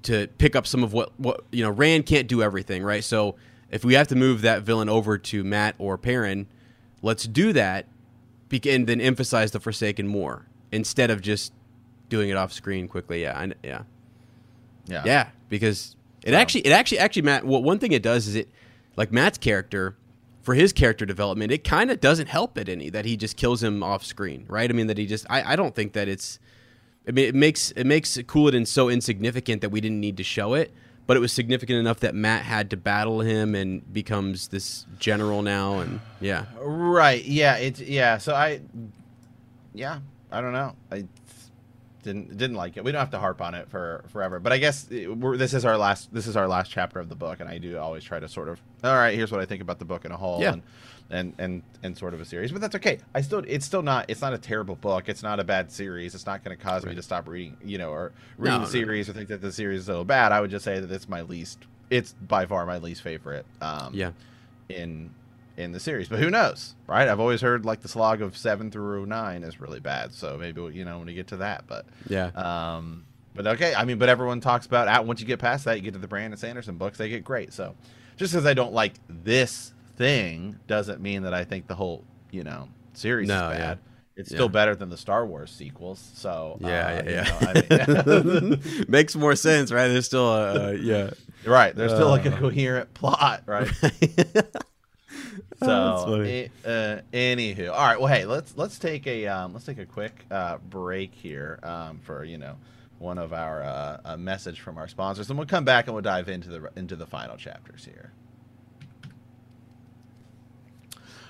to 0.01 0.27
pick 0.39 0.57
up 0.57 0.67
some 0.67 0.83
of 0.83 0.91
what 0.91 1.17
what 1.17 1.45
you 1.53 1.63
know. 1.63 1.71
Rand 1.71 2.05
can't 2.05 2.27
do 2.27 2.43
everything, 2.43 2.83
right? 2.83 3.01
So 3.01 3.35
if 3.71 3.85
we 3.85 3.93
have 3.93 4.09
to 4.09 4.15
move 4.15 4.41
that 4.41 4.63
villain 4.63 4.89
over 4.89 5.17
to 5.17 5.41
Matt 5.45 5.75
or 5.77 5.97
Perrin, 5.97 6.47
let's 7.01 7.23
do 7.23 7.53
that, 7.53 7.85
and 8.51 8.87
then 8.87 8.99
emphasize 8.99 9.51
the 9.51 9.61
Forsaken 9.61 10.05
more 10.05 10.47
instead 10.73 11.09
of 11.09 11.21
just 11.21 11.53
doing 12.09 12.29
it 12.29 12.35
off 12.35 12.51
screen 12.51 12.89
quickly. 12.89 13.21
Yeah, 13.21 13.39
I, 13.39 13.53
yeah. 13.63 13.83
Yeah. 14.87 15.03
Yeah, 15.05 15.29
because 15.49 15.95
it 16.23 16.33
actually, 16.33 16.61
it 16.61 16.71
actually, 16.71 16.99
actually, 16.99 17.21
Matt. 17.23 17.45
Well, 17.45 17.61
one 17.61 17.79
thing 17.79 17.91
it 17.91 18.03
does 18.03 18.27
is 18.27 18.35
it, 18.35 18.49
like 18.95 19.11
Matt's 19.11 19.37
character, 19.37 19.95
for 20.41 20.53
his 20.53 20.71
character 20.71 21.05
development, 21.05 21.51
it 21.51 21.63
kind 21.63 21.91
of 21.91 21.99
doesn't 21.99 22.27
help 22.27 22.57
it 22.57 22.69
any 22.69 22.89
that 22.89 23.03
he 23.05 23.17
just 23.17 23.35
kills 23.35 23.61
him 23.61 23.83
off 23.83 24.05
screen, 24.05 24.45
right? 24.47 24.69
I 24.69 24.73
mean, 24.73 24.87
that 24.87 24.97
he 24.97 25.05
just, 25.05 25.25
I, 25.29 25.53
I 25.53 25.55
don't 25.57 25.75
think 25.75 25.91
that 25.93 26.07
it's, 26.07 26.39
I 27.07 27.11
mean, 27.11 27.25
it 27.25 27.35
makes 27.35 27.71
it 27.71 27.85
makes 27.85 28.17
Couladin 28.17 28.65
so 28.65 28.89
insignificant 28.89 29.61
that 29.61 29.69
we 29.69 29.81
didn't 29.81 29.99
need 29.99 30.15
to 30.17 30.23
show 30.23 30.53
it, 30.53 30.73
but 31.05 31.17
it 31.17 31.19
was 31.19 31.31
significant 31.31 31.79
enough 31.79 31.99
that 32.01 32.15
Matt 32.15 32.43
had 32.43 32.69
to 32.69 32.77
battle 32.77 33.21
him 33.21 33.55
and 33.55 33.93
becomes 33.93 34.47
this 34.49 34.85
general 34.99 35.41
now, 35.41 35.79
and 35.79 35.99
yeah, 36.19 36.45
Right. 36.59 37.23
Yeah. 37.25 37.55
It's 37.57 37.79
yeah. 37.79 38.17
So 38.17 38.33
I, 38.33 38.61
yeah, 39.73 39.99
I 40.31 40.41
don't 40.41 40.53
know. 40.53 40.75
I 40.91 41.05
didn't 42.03 42.37
didn't 42.37 42.55
like 42.55 42.77
it. 42.77 42.83
We 42.83 42.91
don't 42.91 42.99
have 42.99 43.11
to 43.11 43.19
harp 43.19 43.41
on 43.41 43.53
it 43.55 43.69
for 43.69 44.03
forever. 44.09 44.39
But 44.39 44.53
I 44.53 44.57
guess 44.57 44.87
it- 44.91 45.07
we're, 45.17 45.37
this 45.37 45.53
is 45.53 45.65
our 45.65 45.77
last 45.77 46.13
this 46.13 46.27
is 46.27 46.35
our 46.37 46.47
last 46.47 46.69
chapter 46.71 46.99
of 46.99 47.09
the 47.09 47.15
book, 47.15 47.39
and 47.39 47.49
I 47.49 47.57
do 47.57 47.77
always 47.77 48.03
try 48.03 48.19
to 48.19 48.27
sort 48.27 48.49
of 48.49 48.59
all 48.83 48.93
right. 48.95 49.15
Here's 49.15 49.31
what 49.31 49.41
I 49.41 49.45
think 49.45 49.61
about 49.61 49.79
the 49.79 49.85
book 49.85 50.05
in 50.05 50.11
a 50.11 50.17
whole. 50.17 50.41
Yeah. 50.41 50.53
And, 50.53 50.61
and 51.09 51.33
and 51.39 51.63
and 51.83 51.97
sort 51.97 52.13
of 52.13 52.19
a 52.19 52.25
series, 52.25 52.51
but 52.51 52.59
that's 52.59 52.75
okay. 52.75 52.99
I 53.15 53.21
still, 53.21 53.41
it's 53.47 53.65
still 53.65 53.81
not, 53.81 54.05
it's 54.09 54.19
not 54.19 54.33
a 54.33 54.37
terrible 54.37 54.75
book. 54.75 55.07
It's 55.07 55.23
not 55.23 55.39
a 55.39 55.43
bad 55.45 55.71
series. 55.71 56.13
It's 56.13 56.25
not 56.25 56.43
going 56.43 56.57
to 56.57 56.61
cause 56.61 56.85
me 56.85 56.95
to 56.95 57.01
stop 57.01 57.29
reading, 57.29 57.55
you 57.63 57.77
know, 57.77 57.91
or 57.91 58.11
reading 58.37 58.59
No, 58.59 58.65
the 58.67 58.73
no, 58.73 58.79
no. 58.81 58.85
series 58.85 59.07
or 59.09 59.13
think 59.13 59.29
that 59.29 59.39
the 59.39 59.53
series 59.53 59.79
is 59.81 59.85
so 59.85 60.03
bad. 60.03 60.33
I 60.33 60.41
would 60.41 60.51
just 60.51 60.65
say 60.65 60.81
that 60.81 60.91
it's 60.91 61.07
my 61.07 61.21
least, 61.21 61.59
it's 61.89 62.11
by 62.11 62.45
far 62.45 62.65
my 62.65 62.77
least 62.79 63.03
favorite. 63.03 63.45
Um, 63.61 63.93
yeah, 63.93 64.11
in 64.67 65.09
in 65.57 65.71
the 65.71 65.79
series. 65.79 66.07
But 66.07 66.19
who 66.19 66.29
knows, 66.29 66.75
right? 66.87 67.07
I've 67.07 67.19
always 67.19 67.41
heard 67.41 67.65
like 67.65 67.81
the 67.81 67.87
slog 67.87 68.21
of 68.21 68.37
seven 68.37 68.71
through 68.71 69.05
nine 69.07 69.43
is 69.43 69.59
really 69.59 69.79
bad. 69.79 70.13
So 70.13 70.37
maybe 70.37 70.61
you 70.73 70.85
know 70.85 70.99
when 70.99 71.07
you 71.07 71.15
get 71.15 71.27
to 71.27 71.37
that, 71.37 71.65
but 71.67 71.85
yeah. 72.07 72.27
um, 72.27 73.05
but 73.35 73.45
okay. 73.47 73.73
I 73.75 73.83
mean, 73.83 73.97
but 73.97 74.07
everyone 74.09 74.39
talks 74.39 74.65
about 74.65 74.87
out 74.87 75.05
once 75.05 75.19
you 75.19 75.27
get 75.27 75.39
past 75.39 75.65
that, 75.65 75.75
you 75.75 75.81
get 75.83 75.93
to 75.93 75.99
the 75.99 76.07
Brandon 76.07 76.37
Sanderson 76.37 76.77
books, 76.77 76.97
they 76.97 77.09
get 77.09 77.23
great. 77.23 77.51
So 77.53 77.75
just 78.17 78.31
because 78.33 78.45
I 78.45 78.53
don't 78.53 78.73
like 78.73 78.93
this 79.09 79.73
thing 79.97 80.57
doesn't 80.67 81.01
mean 81.01 81.23
that 81.23 81.33
I 81.33 81.43
think 81.43 81.67
the 81.67 81.75
whole 81.75 82.03
you 82.31 82.43
know 82.43 82.69
series 82.93 83.27
No, 83.27 83.49
is 83.49 83.57
yeah. 83.57 83.65
bad. 83.67 83.79
It's 84.15 84.31
Yeah. 84.31 84.37
still 84.37 84.49
better 84.49 84.75
than 84.75 84.89
the 84.89 84.97
Star 84.97 85.25
Wars 85.27 85.51
sequels. 85.51 85.99
So 86.15 86.57
Yeah, 86.59 86.67
uh, 86.67 87.03
yeah, 87.05 87.61
you 87.63 88.05
know, 88.05 88.17
I 88.31 88.39
mean- 88.41 88.85
Makes 88.87 89.15
more 89.15 89.35
sense, 89.35 89.71
right? 89.71 89.87
There's 89.87 90.07
still 90.07 90.27
a 90.33 90.69
uh, 90.69 90.71
yeah. 90.71 91.11
right. 91.45 91.75
There's 91.75 91.91
still 91.93 92.09
like 92.09 92.25
a 92.25 92.33
Uh. 92.33 92.37
coherent 92.39 92.93
plot, 92.95 93.43
right? 93.45 93.67
Oh, 95.61 96.05
So, 96.05 96.21
a- 96.21 96.51
uh, 96.65 97.01
anywho, 97.13 97.71
all 97.71 97.77
right. 97.87 97.99
Well, 97.99 98.13
hey, 98.13 98.25
let's 98.25 98.55
let's 98.57 98.77
take 98.77 99.07
a 99.07 99.27
um, 99.27 99.53
let's 99.53 99.65
take 99.65 99.79
a 99.79 99.85
quick 99.85 100.25
uh, 100.29 100.57
break 100.57 101.13
here 101.13 101.59
um, 101.63 101.99
for 102.03 102.23
you 102.23 102.37
know 102.37 102.57
one 102.99 103.17
of 103.17 103.33
our 103.33 103.63
uh, 103.63 103.97
a 104.05 104.17
message 104.17 104.59
from 104.59 104.77
our 104.77 104.87
sponsors, 104.87 105.29
and 105.29 105.37
we'll 105.39 105.47
come 105.47 105.65
back 105.65 105.85
and 105.87 105.93
we'll 105.95 106.03
dive 106.03 106.29
into 106.29 106.49
the 106.49 106.71
into 106.75 106.95
the 106.95 107.07
final 107.07 107.37
chapters 107.37 107.85
here. 107.85 108.11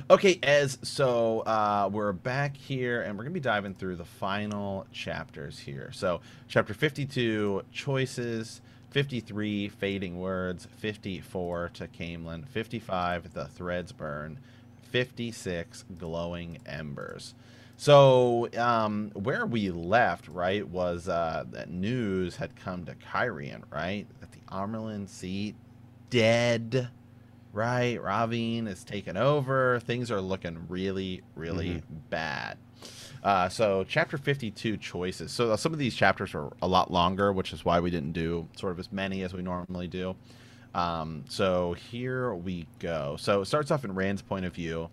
Okay, 0.10 0.40
as 0.42 0.78
so 0.84 1.42
uh, 1.42 1.90
we're 1.92 2.14
back 2.14 2.56
here, 2.56 3.02
and 3.02 3.18
we're 3.18 3.24
gonna 3.26 3.34
be 3.34 3.40
diving 3.42 3.74
through 3.74 3.98
the 3.98 4.06
final 4.06 4.88
chapters 4.94 5.60
here. 5.60 5.90
So, 5.94 6.22
chapter 6.48 6.74
fifty-two, 6.74 7.64
choices. 7.72 8.62
53 8.98 9.70
fading 9.70 10.20
words 10.20 10.68
54 10.78 11.70
to 11.76 11.88
Caemlyn 11.88 12.48
55 12.48 13.32
the 13.32 13.46
threads 13.46 13.92
burn 13.92 14.40
56 14.92 15.86
glowing 16.00 16.58
embers 16.66 17.36
so 17.80 18.50
um, 18.58 19.12
where 19.14 19.46
we 19.46 19.70
left, 19.70 20.28
right, 20.28 20.68
was 20.68 21.08
uh, 21.08 21.44
that 21.52 21.70
news 21.70 22.38
had 22.38 22.56
come 22.56 22.86
to 22.86 22.96
Cairhien, 22.96 23.62
right? 23.72 24.08
That 24.20 24.32
the 24.32 24.40
Amyrlin 24.52 25.08
seat 25.08 25.54
dead, 26.10 26.90
right? 27.54 28.00
Rahvin 28.02 28.68
is 28.68 28.84
taken 28.84 29.16
over. 29.16 29.80
Things 29.82 30.10
are 30.10 30.22
looking 30.22 30.66
really, 30.68 31.22
really 31.36 31.70
mm-hmm. 31.70 31.96
bad. 32.10 32.58
Uh, 33.24 33.50
so 33.50 33.86
chapter 33.88 34.18
52 34.18 34.78
choices. 34.78 35.32
So 35.32 35.56
some 35.56 35.74
of 35.74 35.80
these 35.80 35.96
chapters 35.96 36.34
are 36.36 36.52
a 36.62 36.68
lot 36.68 36.92
longer, 36.92 37.34
which 37.34 37.54
is 37.54 37.66
why 37.66 37.80
we 37.80 37.90
didn't 37.90 38.14
do 38.14 38.48
sort 38.56 38.72
of 38.72 38.80
as 38.80 38.92
many 38.92 39.24
as 39.24 39.34
we 39.34 39.42
normally 39.42 39.88
do. 39.88 40.16
Um, 40.74 41.26
so 41.28 41.74
here 41.74 42.34
we 42.34 42.68
go. 42.80 43.18
So 43.20 43.42
it 43.42 43.46
starts 43.46 43.72
off 43.72 43.84
in 43.84 43.96
Rand's 43.96 44.22
point 44.22 44.46
of 44.46 44.54
view. 44.54 44.90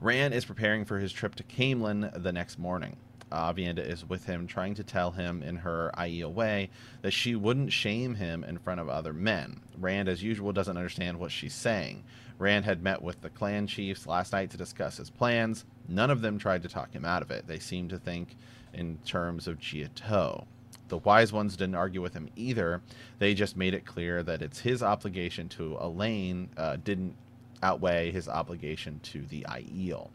Rand 0.00 0.34
is 0.34 0.44
preparing 0.44 0.84
for 0.84 0.98
his 0.98 1.12
trip 1.12 1.34
to 1.36 1.42
Caemlyn 1.44 2.22
the 2.22 2.32
next 2.32 2.58
morning. 2.58 2.96
Aviendha 3.32 3.78
is 3.78 4.08
with 4.08 4.26
him, 4.26 4.46
trying 4.46 4.74
to 4.74 4.84
tell 4.84 5.10
him 5.10 5.42
in 5.42 5.56
her 5.56 5.90
Aiel 5.96 6.32
way 6.32 6.70
that 7.00 7.12
she 7.12 7.34
wouldn't 7.34 7.72
shame 7.72 8.14
him 8.14 8.44
in 8.44 8.58
front 8.58 8.80
of 8.80 8.88
other 8.88 9.12
men. 9.12 9.60
Rand, 9.78 10.08
as 10.08 10.22
usual, 10.22 10.52
doesn't 10.52 10.76
understand 10.76 11.18
what 11.18 11.32
she's 11.32 11.54
saying. 11.54 12.04
Rand 12.38 12.64
had 12.64 12.82
met 12.82 13.02
with 13.02 13.20
the 13.22 13.30
clan 13.30 13.66
chiefs 13.66 14.06
last 14.06 14.32
night 14.32 14.50
to 14.50 14.56
discuss 14.56 14.96
his 14.96 15.10
plans. 15.10 15.64
None 15.88 16.10
of 16.10 16.20
them 16.20 16.38
tried 16.38 16.62
to 16.62 16.68
talk 16.68 16.92
him 16.92 17.04
out 17.04 17.22
of 17.22 17.30
it. 17.30 17.46
They 17.46 17.58
seemed 17.58 17.90
to 17.90 17.98
think 17.98 18.36
in 18.72 18.98
terms 19.04 19.46
of 19.46 19.58
ji'e'toh. 19.58 20.46
The 20.88 20.98
wise 20.98 21.32
ones 21.32 21.56
didn't 21.56 21.74
argue 21.74 22.02
with 22.02 22.14
him 22.14 22.28
either. 22.36 22.82
They 23.18 23.34
just 23.34 23.56
made 23.56 23.74
it 23.74 23.86
clear 23.86 24.22
that 24.22 24.42
it's 24.42 24.60
his 24.60 24.82
obligation 24.82 25.48
to 25.50 25.76
Elayne 25.80 26.48
uh, 26.56 26.76
didn't 26.82 27.16
outweigh 27.62 28.10
his 28.10 28.28
obligation 28.28 29.00
to 29.04 29.22
the 29.22 29.46
Aiel. 29.48 30.10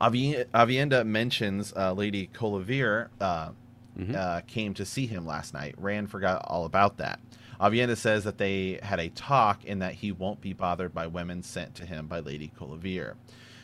Aviendha 0.00 1.06
mentions 1.06 1.72
uh, 1.76 1.92
Lady 1.92 2.28
Colavaere 2.32 3.08
uh, 3.20 3.50
mm-hmm. 3.98 4.14
uh, 4.16 4.40
came 4.42 4.74
to 4.74 4.84
see 4.84 5.06
him 5.06 5.26
last 5.26 5.54
night. 5.54 5.74
Rand 5.78 6.10
forgot 6.10 6.44
all 6.46 6.64
about 6.64 6.98
that. 6.98 7.20
Aviendha 7.60 7.96
says 7.96 8.24
that 8.24 8.38
they 8.38 8.80
had 8.82 8.98
a 8.98 9.08
talk 9.10 9.60
and 9.66 9.80
that 9.82 9.94
he 9.94 10.10
won't 10.10 10.40
be 10.40 10.52
bothered 10.52 10.92
by 10.92 11.06
women 11.06 11.42
sent 11.42 11.76
to 11.76 11.86
him 11.86 12.06
by 12.08 12.18
Lady 12.18 12.50
Colavaere. 12.58 13.14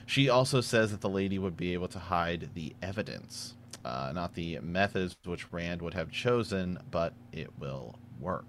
She 0.08 0.30
also 0.30 0.62
says 0.62 0.90
that 0.92 1.02
the 1.02 1.08
lady 1.10 1.38
would 1.38 1.54
be 1.54 1.74
able 1.74 1.88
to 1.88 1.98
hide 1.98 2.48
the 2.54 2.74
evidence, 2.80 3.54
uh, 3.84 4.10
not 4.14 4.32
the 4.32 4.58
methods 4.60 5.14
which 5.26 5.52
Rand 5.52 5.82
would 5.82 5.92
have 5.92 6.10
chosen, 6.10 6.78
but 6.90 7.12
it 7.30 7.50
will 7.58 7.98
work. 8.18 8.46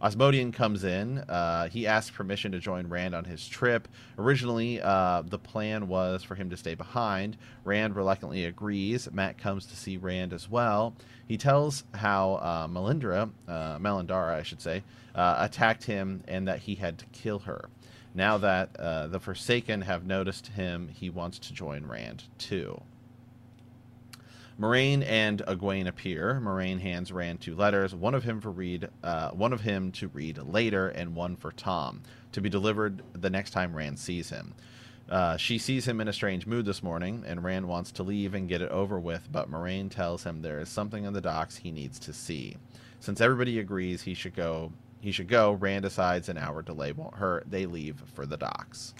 Asmodean 0.00 0.52
comes 0.52 0.84
in. 0.84 1.18
Uh, 1.18 1.68
he 1.68 1.88
asks 1.88 2.14
permission 2.14 2.52
to 2.52 2.60
join 2.60 2.86
Rand 2.86 3.12
on 3.12 3.24
his 3.24 3.48
trip. 3.48 3.88
Originally, 4.18 4.80
uh, 4.80 5.22
the 5.26 5.38
plan 5.38 5.88
was 5.88 6.22
for 6.22 6.36
him 6.36 6.48
to 6.50 6.56
stay 6.56 6.76
behind. 6.76 7.38
Rand 7.64 7.96
reluctantly 7.96 8.44
agrees. 8.44 9.10
Matt 9.10 9.36
comes 9.36 9.66
to 9.66 9.76
see 9.76 9.96
Rand 9.96 10.32
as 10.32 10.48
well. 10.48 10.94
He 11.26 11.36
tells 11.36 11.82
how 11.94 12.34
uh, 12.34 12.68
Melindhra, 12.68 13.30
uh, 13.48 13.78
Melandara, 13.80 14.34
I 14.34 14.44
should 14.44 14.60
say, 14.60 14.84
uh, 15.16 15.38
attacked 15.40 15.82
him 15.82 16.22
and 16.28 16.46
that 16.46 16.60
he 16.60 16.76
had 16.76 16.98
to 16.98 17.06
kill 17.06 17.40
her. 17.40 17.68
Now 18.14 18.38
that 18.38 18.76
uh, 18.78 19.08
the 19.08 19.18
Forsaken 19.18 19.82
have 19.82 20.06
noticed 20.06 20.48
him, 20.48 20.88
he 20.88 21.10
wants 21.10 21.38
to 21.40 21.52
join 21.52 21.86
Rand 21.86 22.24
too. 22.38 22.80
Moiraine 24.58 25.04
and 25.04 25.42
Egwene 25.48 25.88
appear. 25.88 26.40
Moiraine 26.40 26.80
hands 26.80 27.10
Rand 27.10 27.40
two 27.40 27.56
letters, 27.56 27.92
one 27.92 28.14
of 28.14 28.22
him 28.22 28.40
for 28.40 28.52
read, 28.52 28.88
uh, 29.02 29.30
one 29.30 29.52
of 29.52 29.62
him 29.62 29.90
to 29.92 30.06
read 30.08 30.38
later, 30.38 30.88
and 30.88 31.16
one 31.16 31.34
for 31.34 31.50
Tom 31.50 32.02
to 32.30 32.40
be 32.40 32.48
delivered 32.48 33.02
the 33.14 33.30
next 33.30 33.50
time 33.50 33.76
Rand 33.76 33.98
sees 33.98 34.30
him. 34.30 34.54
Uh, 35.08 35.36
she 35.36 35.58
sees 35.58 35.86
him 35.86 36.00
in 36.00 36.06
a 36.08 36.12
strange 36.12 36.46
mood 36.46 36.64
this 36.64 36.84
morning, 36.84 37.24
and 37.26 37.42
Rand 37.42 37.66
wants 37.66 37.90
to 37.92 38.04
leave 38.04 38.32
and 38.32 38.48
get 38.48 38.62
it 38.62 38.70
over 38.70 38.98
with, 38.98 39.28
but 39.30 39.50
Moiraine 39.50 39.90
tells 39.90 40.22
him 40.22 40.40
there 40.40 40.60
is 40.60 40.68
something 40.68 41.04
in 41.04 41.12
the 41.12 41.20
docks 41.20 41.56
he 41.56 41.72
needs 41.72 41.98
to 41.98 42.12
see. 42.12 42.56
Since 43.00 43.20
everybody 43.20 43.58
agrees 43.58 44.02
he 44.02 44.14
should 44.14 44.34
go, 44.34 44.72
he 45.04 45.12
should 45.12 45.28
go. 45.28 45.52
Rand 45.52 45.82
decides 45.82 46.30
an 46.30 46.38
hour 46.38 46.62
delay 46.62 46.92
won't 46.92 47.14
hurt. 47.14 47.50
They 47.50 47.66
leave 47.66 48.02
for 48.14 48.24
the 48.24 48.38
docks. 48.38 48.94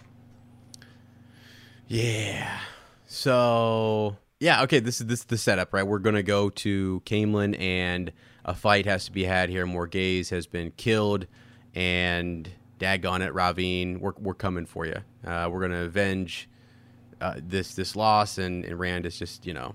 Yeah. 1.88 2.58
So 3.06 4.18
yeah, 4.38 4.62
okay, 4.64 4.80
this 4.80 5.00
is 5.00 5.06
this 5.06 5.20
is 5.20 5.24
the 5.24 5.38
setup, 5.38 5.72
right? 5.72 5.82
We're 5.82 5.98
gonna 5.98 6.22
go 6.22 6.50
to 6.50 7.02
Caemlyn 7.06 7.58
and 7.58 8.12
a 8.44 8.54
fight 8.54 8.84
has 8.84 9.06
to 9.06 9.12
be 9.12 9.24
had 9.24 9.48
here. 9.48 9.66
Morgase 9.66 10.28
has 10.28 10.46
been 10.46 10.72
killed 10.76 11.26
and 11.74 12.50
daggone 12.78 13.26
it, 13.26 13.32
Rahvin, 13.32 13.98
we're, 14.00 14.12
we're 14.18 14.34
coming 14.34 14.66
for 14.66 14.84
you. 14.84 14.98
Uh, 15.26 15.48
we're 15.50 15.60
gonna 15.62 15.84
avenge 15.84 16.50
uh, 17.22 17.36
this 17.38 17.74
this 17.74 17.96
loss 17.96 18.36
and, 18.36 18.66
and 18.66 18.78
Rand 18.78 19.06
is 19.06 19.18
just, 19.18 19.46
you 19.46 19.54
know, 19.54 19.74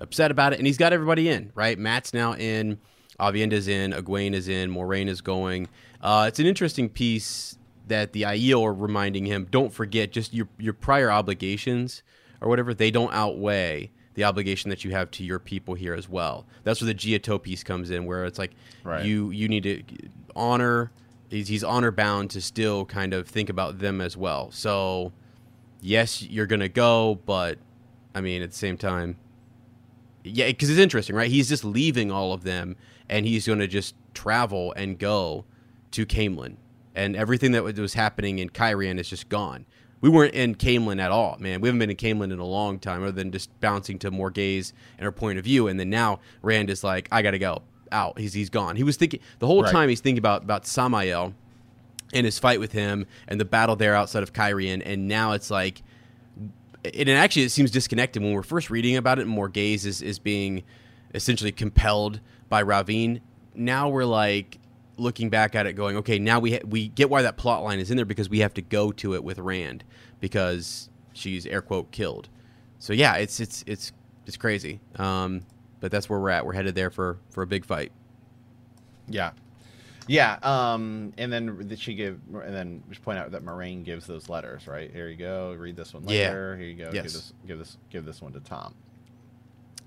upset 0.00 0.30
about 0.30 0.52
it. 0.52 0.60
And 0.60 0.66
he's 0.66 0.78
got 0.78 0.92
everybody 0.92 1.28
in, 1.28 1.50
right? 1.56 1.76
Matt's 1.76 2.14
now 2.14 2.34
in, 2.34 2.78
Aviendha's 3.20 3.68
in, 3.68 3.92
Egwene 3.92 4.32
is 4.32 4.48
in, 4.48 4.70
Moiraine 4.70 5.08
is 5.08 5.20
going. 5.20 5.68
Uh, 6.00 6.26
it's 6.28 6.38
an 6.38 6.46
interesting 6.46 6.88
piece 6.88 7.56
that 7.88 8.12
the 8.12 8.22
Aiel 8.22 8.62
are 8.64 8.72
reminding 8.72 9.26
him, 9.26 9.46
don't 9.50 9.72
forget 9.72 10.12
just 10.12 10.32
your 10.32 10.48
your 10.58 10.74
prior 10.74 11.10
obligations 11.10 12.02
or 12.40 12.48
whatever, 12.48 12.74
they 12.74 12.90
don't 12.90 13.12
outweigh 13.12 13.90
the 14.14 14.24
obligation 14.24 14.68
that 14.70 14.84
you 14.84 14.90
have 14.90 15.10
to 15.12 15.24
your 15.24 15.38
people 15.38 15.74
here 15.74 15.94
as 15.94 16.08
well. 16.08 16.46
That's 16.64 16.80
where 16.80 16.86
the 16.86 16.94
ji'e'toh 16.94 17.42
piece 17.42 17.62
comes 17.62 17.90
in, 17.90 18.04
where 18.04 18.24
it's 18.24 18.38
like 18.38 18.52
right. 18.84 19.04
you 19.04 19.30
you 19.30 19.48
need 19.48 19.62
to 19.64 19.82
honor. 20.36 20.90
He's, 21.30 21.48
he's 21.48 21.62
honor 21.62 21.90
bound 21.90 22.30
to 22.30 22.40
still 22.40 22.86
kind 22.86 23.12
of 23.12 23.28
think 23.28 23.50
about 23.50 23.80
them 23.80 24.00
as 24.00 24.16
well. 24.16 24.50
So, 24.50 25.12
yes, 25.80 26.22
you're 26.22 26.46
gonna 26.46 26.68
go, 26.68 27.20
but 27.26 27.58
I 28.14 28.20
mean, 28.20 28.42
at 28.42 28.50
the 28.50 28.56
same 28.56 28.76
time, 28.76 29.16
yeah, 30.24 30.46
because 30.46 30.70
it's 30.70 30.78
interesting, 30.80 31.14
right? 31.14 31.30
He's 31.30 31.48
just 31.48 31.64
leaving 31.64 32.10
all 32.10 32.32
of 32.32 32.44
them, 32.44 32.76
and 33.08 33.26
he's 33.26 33.46
gonna 33.46 33.66
just 33.66 33.94
travel 34.14 34.72
and 34.74 34.98
go 34.98 35.44
to 35.92 36.06
Caemlyn, 36.06 36.56
and 36.94 37.16
everything 37.16 37.52
that 37.52 37.64
was 37.64 37.94
happening 37.94 38.38
in 38.38 38.50
Cairhien 38.50 38.98
is 38.98 39.08
just 39.08 39.28
gone 39.28 39.66
we 40.00 40.08
weren't 40.08 40.34
in 40.34 40.54
Caemlyn 40.54 41.00
at 41.00 41.10
all, 41.10 41.36
man. 41.40 41.60
We 41.60 41.68
haven't 41.68 41.80
been 41.80 41.90
in 41.90 41.96
Caemlyn 41.96 42.32
in 42.32 42.38
a 42.38 42.46
long 42.46 42.78
time, 42.78 43.02
other 43.02 43.12
than 43.12 43.32
just 43.32 43.58
bouncing 43.60 43.98
to 44.00 44.10
Morgase 44.10 44.72
and 44.96 45.04
her 45.04 45.12
point 45.12 45.38
of 45.38 45.44
view. 45.44 45.68
And 45.68 45.78
then 45.78 45.90
now 45.90 46.20
Rand 46.42 46.70
is 46.70 46.84
like, 46.84 47.08
I 47.10 47.22
gotta 47.22 47.38
go 47.38 47.62
out. 47.90 48.18
He's 48.18 48.32
he's 48.32 48.50
gone. 48.50 48.76
He 48.76 48.84
was 48.84 48.96
thinking 48.96 49.20
the 49.38 49.46
whole 49.46 49.62
right. 49.62 49.72
time 49.72 49.88
he's 49.88 50.00
thinking 50.00 50.18
about 50.18 50.42
about 50.42 50.66
Samael 50.66 51.34
and 52.12 52.24
his 52.24 52.38
fight 52.38 52.60
with 52.60 52.72
him 52.72 53.06
and 53.26 53.40
the 53.40 53.44
battle 53.44 53.76
there 53.76 53.94
outside 53.94 54.22
of 54.22 54.32
Cairhien. 54.32 54.82
And 54.84 55.08
now 55.08 55.32
it's 55.32 55.50
like, 55.50 55.82
and 56.84 57.10
actually 57.10 57.42
it 57.42 57.50
seems 57.50 57.70
disconnected 57.70 58.22
when 58.22 58.32
we're 58.32 58.42
first 58.42 58.70
reading 58.70 58.96
about 58.96 59.18
it. 59.18 59.26
Morgase 59.26 59.84
is 59.84 60.00
is 60.00 60.18
being 60.18 60.62
essentially 61.14 61.50
compelled 61.50 62.20
by 62.48 62.62
Rahvin. 62.62 63.20
Now 63.54 63.88
we're 63.88 64.04
like 64.04 64.58
looking 64.96 65.30
back 65.30 65.54
at 65.54 65.66
it, 65.66 65.74
going, 65.74 65.96
okay, 65.96 66.18
now 66.18 66.40
we 66.40 66.54
ha- 66.54 66.64
we 66.66 66.88
get 66.88 67.08
why 67.10 67.22
that 67.22 67.36
plot 67.36 67.62
line 67.62 67.78
is 67.78 67.90
in 67.90 67.96
there 67.96 68.06
because 68.06 68.28
we 68.28 68.40
have 68.40 68.54
to 68.54 68.62
go 68.62 68.92
to 68.92 69.14
it 69.14 69.22
with 69.24 69.38
Rand 69.38 69.84
because 70.20 70.88
she's 71.12 71.46
air 71.46 71.62
quote 71.62 71.90
killed. 71.90 72.28
So 72.78 72.92
yeah, 72.92 73.16
it's 73.16 73.40
it's 73.40 73.64
it's 73.66 73.92
it's 74.26 74.36
crazy. 74.36 74.80
Um, 74.96 75.42
but 75.80 75.90
that's 75.90 76.08
where 76.08 76.18
we're 76.18 76.30
at. 76.30 76.44
We're 76.44 76.52
headed 76.52 76.74
there 76.74 76.90
for 76.90 77.18
for 77.30 77.42
a 77.42 77.46
big 77.46 77.64
fight. 77.64 77.92
Yeah, 79.08 79.32
yeah. 80.06 80.38
Um, 80.42 81.12
and 81.18 81.32
then 81.32 81.76
she 81.76 81.94
give 81.94 82.20
and 82.32 82.54
then 82.54 82.82
just 82.88 83.02
point 83.02 83.18
out 83.18 83.30
that 83.30 83.44
Moiraine 83.44 83.84
gives 83.84 84.06
those 84.06 84.28
letters. 84.28 84.66
Right 84.66 84.92
here 84.92 85.08
you 85.08 85.16
go. 85.16 85.54
Read 85.54 85.76
this 85.76 85.94
one 85.94 86.04
later. 86.04 86.52
Yeah. 86.52 86.56
Here 86.58 86.68
you 86.68 86.76
go. 86.76 86.90
Yes. 86.92 87.04
Give 87.04 87.12
this 87.12 87.32
give 87.46 87.58
this 87.58 87.76
give 87.90 88.04
this 88.04 88.22
one 88.22 88.32
to 88.32 88.40
Tom. 88.40 88.74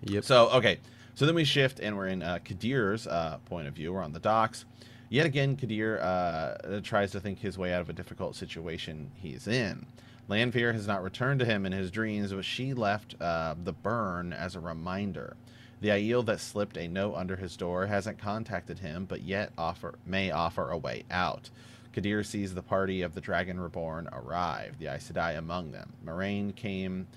Yep. 0.03 0.23
So 0.23 0.49
okay. 0.49 0.79
So 1.15 1.25
then 1.25 1.35
we 1.35 1.43
shift 1.43 1.79
and 1.79 1.97
we're 1.97 2.07
in 2.07 2.23
uh, 2.23 2.39
Kadere's 2.43 3.07
uh, 3.07 3.37
point 3.45 3.67
of 3.67 3.73
view. 3.73 3.93
We're 3.93 4.03
on 4.03 4.13
the 4.13 4.19
docks. 4.19 4.65
Yet 5.09 5.25
again, 5.25 5.57
Kadere 5.57 6.01
uh, 6.01 6.79
tries 6.81 7.11
to 7.11 7.19
think 7.19 7.39
his 7.39 7.57
way 7.57 7.73
out 7.73 7.81
of 7.81 7.89
a 7.89 7.93
difficult 7.93 8.35
situation 8.35 9.11
he's 9.15 9.45
in. 9.45 9.85
Lanfear 10.29 10.71
has 10.71 10.87
not 10.87 11.03
returned 11.03 11.41
to 11.41 11.45
him 11.45 11.65
in 11.65 11.73
his 11.73 11.91
dreams, 11.91 12.31
but 12.31 12.45
she 12.45 12.73
left 12.73 13.15
uh, 13.19 13.55
the 13.61 13.73
burn 13.73 14.31
as 14.31 14.55
a 14.55 14.61
reminder. 14.61 15.35
The 15.81 15.89
Aiel 15.89 16.25
that 16.27 16.39
slipped 16.39 16.77
a 16.77 16.87
note 16.87 17.15
under 17.15 17.35
his 17.35 17.57
door 17.57 17.87
hasn't 17.87 18.19
contacted 18.19 18.79
him, 18.79 19.05
but 19.05 19.23
yet 19.23 19.51
offer 19.57 19.95
may 20.05 20.31
offer 20.31 20.69
a 20.69 20.77
way 20.77 21.03
out. 21.11 21.49
Kadere 21.93 22.25
sees 22.25 22.53
the 22.53 22.61
party 22.61 23.01
of 23.01 23.13
the 23.13 23.19
Dragon 23.19 23.59
Reborn 23.59 24.07
arrive, 24.13 24.77
the 24.79 24.87
Aes 24.87 25.11
Sedai 25.11 25.37
among 25.37 25.71
them. 25.71 25.91
Moiraine 26.05 26.55
came 26.55 27.07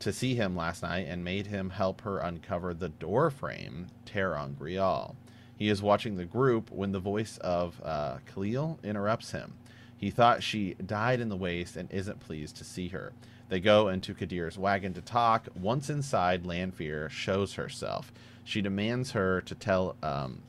to 0.00 0.12
see 0.12 0.34
him 0.34 0.56
last 0.56 0.82
night 0.82 1.06
and 1.08 1.24
made 1.24 1.46
him 1.46 1.70
help 1.70 2.02
her 2.02 2.18
uncover 2.18 2.74
the 2.74 2.88
door 2.88 3.30
frame 3.30 3.86
ter'angreal. 4.06 5.14
He 5.56 5.68
is 5.68 5.82
watching 5.82 6.16
the 6.16 6.24
group 6.24 6.70
when 6.70 6.92
the 6.92 6.98
voice 6.98 7.38
of 7.38 7.80
uh, 7.82 8.18
Keille 8.32 8.78
interrupts 8.82 9.30
him. 9.30 9.54
He 9.96 10.10
thought 10.10 10.42
she 10.42 10.74
died 10.74 11.20
in 11.20 11.28
the 11.28 11.36
waste 11.36 11.76
and 11.76 11.90
isn't 11.90 12.20
pleased 12.20 12.56
to 12.56 12.64
see 12.64 12.88
her. 12.88 13.12
They 13.48 13.60
go 13.60 13.88
into 13.88 14.14
Kadere's 14.14 14.58
wagon 14.58 14.94
to 14.94 15.00
talk. 15.00 15.48
Once 15.54 15.88
inside, 15.88 16.44
Lanfear 16.44 17.08
shows 17.08 17.54
herself. 17.54 18.12
She 18.42 18.60
demands 18.60 19.12
her 19.12 19.40
to 19.42 19.54
tell 19.54 19.96
um, 20.02 20.42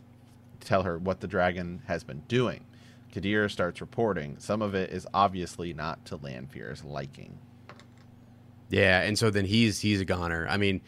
tell 0.59 0.83
her 0.83 0.97
what 0.97 1.19
the 1.19 1.27
dragon 1.27 1.83
has 1.87 2.03
been 2.03 2.23
doing. 2.27 2.65
Kadere 3.13 3.49
starts 3.49 3.79
reporting. 3.79 4.35
Some 4.39 4.61
of 4.61 4.75
it 4.75 4.91
is 4.91 5.07
obviously 5.13 5.73
not 5.73 6.03
to 6.05 6.17
Lanfear's 6.17 6.83
liking. 6.83 7.37
Yeah, 8.75 9.03
and 9.03 9.17
so 9.17 9.29
then 9.29 9.45
he's 9.45 9.79
he's 9.79 10.01
a 10.01 10.05
goner. 10.05 10.45
I 10.49 10.57
mean, 10.57 10.81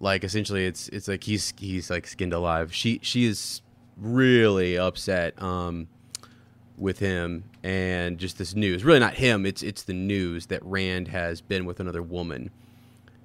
like 0.00 0.24
essentially, 0.24 0.66
it's 0.66 0.88
it's 0.88 1.06
like 1.06 1.22
he's 1.22 1.54
he's 1.56 1.88
like 1.88 2.08
skinned 2.08 2.32
alive. 2.32 2.74
She 2.74 2.98
she 3.04 3.24
is 3.24 3.62
really 3.96 4.76
upset 4.76 5.40
um, 5.40 5.86
with 6.76 6.98
him 6.98 7.44
and 7.62 8.18
just 8.18 8.36
this 8.36 8.56
news. 8.56 8.82
Really, 8.82 8.98
not 8.98 9.14
him. 9.14 9.46
It's 9.46 9.62
it's 9.62 9.84
the 9.84 9.92
news 9.92 10.46
that 10.46 10.60
Rand 10.64 11.06
has 11.06 11.40
been 11.40 11.66
with 11.66 11.78
another 11.78 12.02
woman. 12.02 12.50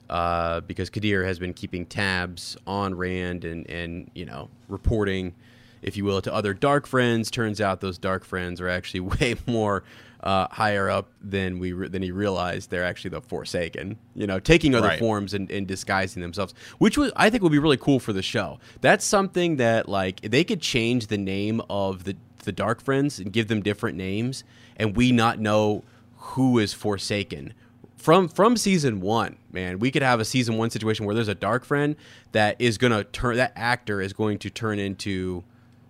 Uh, 0.07 0.59
because 0.61 0.91
Kadere 0.91 1.25
has 1.25 1.39
been 1.39 1.55
keeping 1.55 1.83
tabs 1.83 2.55
on 2.67 2.93
Rand 2.93 3.43
and 3.43 3.67
and 3.67 4.11
you 4.13 4.25
know 4.25 4.51
reporting, 4.67 5.33
if 5.81 5.97
you 5.97 6.05
will, 6.05 6.21
to 6.21 6.33
other 6.33 6.53
dark 6.53 6.87
friends. 6.87 7.29
Turns 7.31 7.59
out 7.61 7.81
those 7.81 7.97
dark 7.97 8.23
friends 8.25 8.59
are 8.61 8.69
actually 8.69 8.99
way 9.19 9.35
more 9.47 9.83
uh, 10.23 10.47
higher 10.49 10.89
up 10.89 11.09
than 11.21 11.59
we 11.59 11.71
re- 11.73 11.87
than 11.87 12.01
he 12.01 12.11
realized. 12.11 12.69
They're 12.71 12.83
actually 12.83 13.11
the 13.11 13.21
Forsaken, 13.21 13.97
you 14.15 14.25
know, 14.25 14.39
taking 14.39 14.73
other 14.73 14.87
Right. 14.87 14.99
forms 14.99 15.33
and, 15.33 15.51
and 15.51 15.67
disguising 15.67 16.21
themselves, 16.21 16.53
which 16.79 16.97
was 16.97 17.11
I 17.15 17.29
think 17.29 17.43
would 17.43 17.51
be 17.51 17.59
really 17.59 17.77
cool 17.77 17.99
for 17.99 18.11
the 18.13 18.23
show. 18.23 18.59
That's 18.81 19.05
something 19.05 19.57
that 19.57 19.87
like 19.87 20.21
they 20.21 20.43
could 20.43 20.61
change 20.61 21.07
the 21.07 21.17
name 21.17 21.61
of 21.69 22.05
the 22.05 22.15
the 22.43 22.51
Dark 22.51 22.81
Friends 22.83 23.19
and 23.19 23.31
give 23.33 23.47
them 23.47 23.61
different 23.61 23.97
names, 23.97 24.43
and 24.77 24.95
we 24.95 25.11
not 25.11 25.39
know 25.39 25.83
who 26.17 26.57
is 26.59 26.73
Forsaken. 26.73 27.53
From 27.97 28.27
from 28.27 28.55
season 28.57 29.01
one, 29.01 29.37
man, 29.51 29.79
we 29.79 29.89
could 29.89 30.03
have 30.03 30.19
a 30.19 30.25
season 30.25 30.57
one 30.57 30.69
situation 30.69 31.05
where 31.07 31.15
there's 31.15 31.27
a 31.27 31.33
dark 31.35 31.65
friend 31.65 31.95
that 32.33 32.55
is 32.59 32.77
gonna 32.77 33.03
turn 33.03 33.37
that 33.37 33.51
actor 33.55 33.99
is 34.01 34.13
going 34.13 34.37
to 34.39 34.49
turn 34.51 34.77
into 34.79 35.43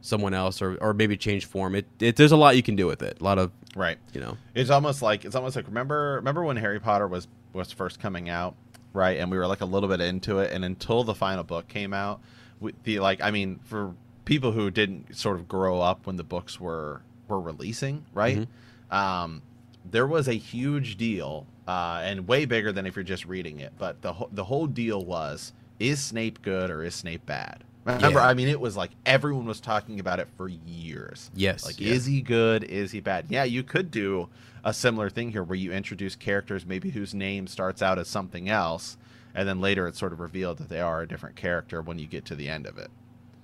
someone 0.06 0.34
else 0.34 0.62
or, 0.62 0.76
or 0.82 0.93
maybe 0.93 1.18
change 1.18 1.45
form. 1.45 1.76
It, 1.76 1.86
it 1.99 2.16
there's 2.16 2.32
a 2.32 2.38
lot 2.38 2.56
you 2.56 2.64
can 2.64 2.76
do 2.76 2.86
with 2.88 3.01
it. 3.01 3.20
A 3.20 3.24
lot 3.24 3.38
of 3.39 3.51
Right. 3.76 3.97
you 4.14 4.22
know. 4.22 4.38
It's 4.53 4.70
almost 4.70 5.01
like 5.01 5.26
it's 5.26 5.36
almost 5.36 5.56
like 5.56 5.68
remember 5.68 6.16
remember 6.16 6.43
when 6.43 6.58
Harry 6.58 6.80
Potter 6.80 7.08
was 7.08 7.28
was 7.53 7.72
first 7.72 7.99
coming 7.99 8.30
out, 8.30 8.56
right? 8.93 9.20
And 9.20 9.32
we 9.32 9.38
were 9.38 9.47
like 9.47 9.62
a 9.62 9.66
little 9.66 9.89
bit 9.89 10.01
into 10.01 10.39
it, 10.39 10.51
and 10.53 10.64
until 10.64 11.03
the 11.03 11.16
final 11.16 11.43
book 11.43 11.68
came 11.68 11.93
out, 11.93 12.22
we, 12.60 12.74
the 12.84 12.99
like 12.99 13.22
I 13.22 13.32
mean 13.32 13.60
for 13.64 13.93
people 14.26 14.51
who 14.51 14.72
didn't 14.72 15.16
sort 15.16 15.36
of 15.38 15.47
grow 15.47 15.82
up 15.82 16.06
when 16.08 16.16
the 16.16 16.24
books 16.24 16.60
were 16.60 17.01
were 17.28 17.39
releasing, 17.41 18.06
right? 18.14 18.47
Um, 18.91 19.41
there 19.89 20.08
was 20.08 20.28
a 20.28 20.34
huge 20.34 20.97
deal, 20.97 21.45
uh, 21.68 22.01
and 22.03 22.28
way 22.28 22.45
bigger 22.45 22.72
than 22.72 22.86
if 22.86 22.95
you're 22.95 23.03
just 23.03 23.26
reading 23.26 23.60
it. 23.60 23.74
But 23.78 24.01
the 24.01 24.14
whole 24.14 24.30
the 24.32 24.43
whole 24.45 24.68
deal 24.68 25.03
was: 25.03 25.53
is 25.80 26.01
Snape 26.01 26.41
good 26.41 26.70
or 26.70 26.84
is 26.84 26.95
Snape 26.95 27.26
bad? 27.26 27.64
Remember, 27.86 28.20
Yeah. 28.20 28.28
I 28.28 28.34
mean, 28.34 28.48
it 28.48 28.60
was 28.60 28.76
like 28.76 28.92
everyone 29.06 29.46
was 29.46 29.60
talking 29.60 30.00
about 30.00 30.20
it 30.20 30.28
for 30.38 30.48
years. 30.50 31.30
Yes, 31.36 31.66
Like, 31.66 31.80
yeah. 31.80 31.94
is 31.94 32.06
he 32.06 32.22
good? 32.22 32.64
Is 32.64 32.92
he 32.92 33.00
bad? 33.00 33.26
Yeah, 33.30 33.44
you 33.44 33.64
could 33.64 33.92
do 33.92 34.28
a 34.64 34.74
similar 34.74 35.10
thing 35.10 35.32
here 35.32 35.44
where 35.44 35.56
you 35.58 35.72
introduce 35.72 36.16
characters 36.16 36.66
maybe 36.66 36.90
whose 36.90 37.14
name 37.14 37.46
starts 37.48 37.82
out 37.84 38.00
as 38.00 38.08
something 38.08 38.50
else, 38.50 38.98
and 39.36 39.48
then 39.48 39.62
later 39.62 39.88
it's 39.88 40.00
sort 40.00 40.14
of 40.14 40.20
revealed 40.20 40.58
that 40.58 40.70
they 40.70 40.82
are 40.82 41.02
a 41.02 41.08
different 41.08 41.36
character 41.36 41.82
when 41.82 42.00
you 42.00 42.08
get 42.08 42.26
to 42.26 42.36
the 42.36 42.50
end 42.50 42.66
of 42.66 42.78
it. 42.80 42.90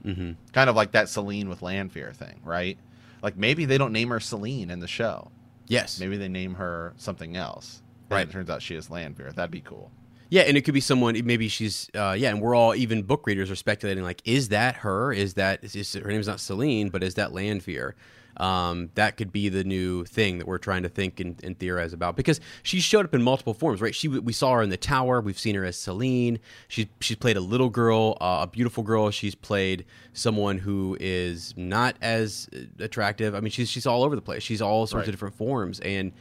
Mm-hmm. 0.03 0.31
Kind 0.51 0.69
of 0.69 0.75
like 0.75 0.93
that 0.93 1.09
Selene 1.09 1.47
with 1.47 1.61
Lanfear 1.61 2.11
thing, 2.11 2.39
right? 2.43 2.77
Like 3.21 3.37
maybe 3.37 3.65
they 3.65 3.77
don't 3.77 3.93
name 3.93 4.09
her 4.09 4.19
Selene 4.19 4.71
in 4.71 4.79
the 4.79 4.87
show. 4.87 5.29
Yes. 5.67 5.99
Maybe 5.99 6.17
they 6.17 6.27
name 6.27 6.55
her 6.55 6.93
something 6.97 7.37
else. 7.37 7.83
And 8.09 8.15
Right. 8.17 8.27
It 8.27 8.31
turns 8.31 8.49
out 8.49 8.63
she 8.63 8.75
is 8.75 8.89
Lanfear. 8.89 9.31
That'd 9.31 9.51
be 9.51 9.61
cool. 9.61 9.91
Yeah, 10.31 10.43
and 10.43 10.55
it 10.55 10.61
could 10.61 10.73
be 10.73 10.79
someone. 10.79 11.19
Maybe 11.25 11.49
she's. 11.49 11.89
Uh, 11.93 12.15
yeah, 12.17 12.29
and 12.29 12.41
we're 12.41 12.55
all 12.55 12.73
even 12.73 13.03
book 13.03 13.27
readers 13.27 13.51
are 13.51 13.55
speculating 13.55 14.03
like, 14.03 14.21
is 14.25 14.47
that 14.49 14.77
her? 14.77 15.11
Is 15.11 15.33
that 15.35 15.61
is, 15.63 15.75
is 15.75 15.93
her 15.93 16.09
name's 16.09 16.27
not 16.27 16.39
Selene, 16.39 16.87
but 16.89 17.03
is 17.03 17.15
that 17.15 17.33
Lanfear? 17.33 17.95
Um, 18.37 18.91
that 18.95 19.17
could 19.17 19.33
be 19.33 19.49
the 19.49 19.65
new 19.65 20.05
thing 20.05 20.37
that 20.37 20.47
we're 20.47 20.57
trying 20.57 20.83
to 20.83 20.89
think 20.89 21.19
and, 21.19 21.37
and 21.43 21.59
theorize 21.59 21.91
about 21.91 22.15
because 22.15 22.39
she 22.63 22.79
showed 22.79 23.03
up 23.05 23.13
in 23.13 23.21
multiple 23.21 23.53
forms, 23.53 23.81
right? 23.81 23.93
She 23.93 24.07
we 24.07 24.31
saw 24.31 24.53
her 24.53 24.61
in 24.61 24.69
the 24.69 24.77
tower. 24.77 25.19
We've 25.19 25.37
seen 25.37 25.53
her 25.55 25.65
as 25.65 25.75
Selene. 25.77 26.39
She's 26.69 26.85
she's 27.01 27.17
played 27.17 27.35
a 27.35 27.41
little 27.41 27.69
girl, 27.69 28.17
uh, 28.21 28.39
a 28.43 28.47
beautiful 28.47 28.83
girl. 28.83 29.11
She's 29.11 29.35
played 29.35 29.83
someone 30.13 30.59
who 30.59 30.95
is 31.01 31.53
not 31.57 31.97
as 32.01 32.47
uh, 32.55 32.59
attractive. 32.79 33.35
I 33.35 33.41
mean, 33.41 33.51
she's 33.51 33.69
she's 33.69 33.85
all 33.85 34.01
over 34.01 34.15
the 34.15 34.21
place. 34.21 34.43
She's 34.43 34.61
all 34.61 34.87
sorts 34.87 34.93
Right. 34.93 35.09
of 35.09 35.13
different 35.13 35.35
forms, 35.35 35.81
and 35.81 36.13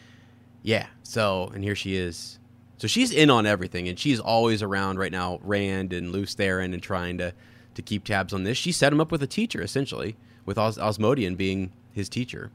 yeah. 0.64 0.86
So 1.04 1.52
and 1.54 1.62
here 1.62 1.76
she 1.76 1.94
is. 1.94 2.39
So 2.80 2.88
she's 2.88 3.12
in 3.12 3.28
on 3.28 3.44
everything, 3.44 3.88
and 3.88 3.98
she's 3.98 4.18
always 4.18 4.62
around 4.62 4.98
right 4.98 5.12
now, 5.12 5.38
Rand 5.42 5.92
and 5.92 6.12
Lews 6.12 6.34
Therin, 6.34 6.72
and 6.72 6.82
trying 6.82 7.18
to 7.18 7.34
to 7.74 7.82
keep 7.82 8.04
tabs 8.04 8.32
on 8.32 8.42
this. 8.42 8.56
She 8.56 8.72
set 8.72 8.90
him 8.90 9.00
up 9.02 9.12
with 9.12 9.22
a 9.22 9.26
teacher, 9.26 9.60
essentially, 9.60 10.16
with 10.46 10.56
Os- 10.58 10.78
Asmodean 10.78 11.36
being 11.36 11.72
his 11.92 12.08
teacher. 12.08 12.50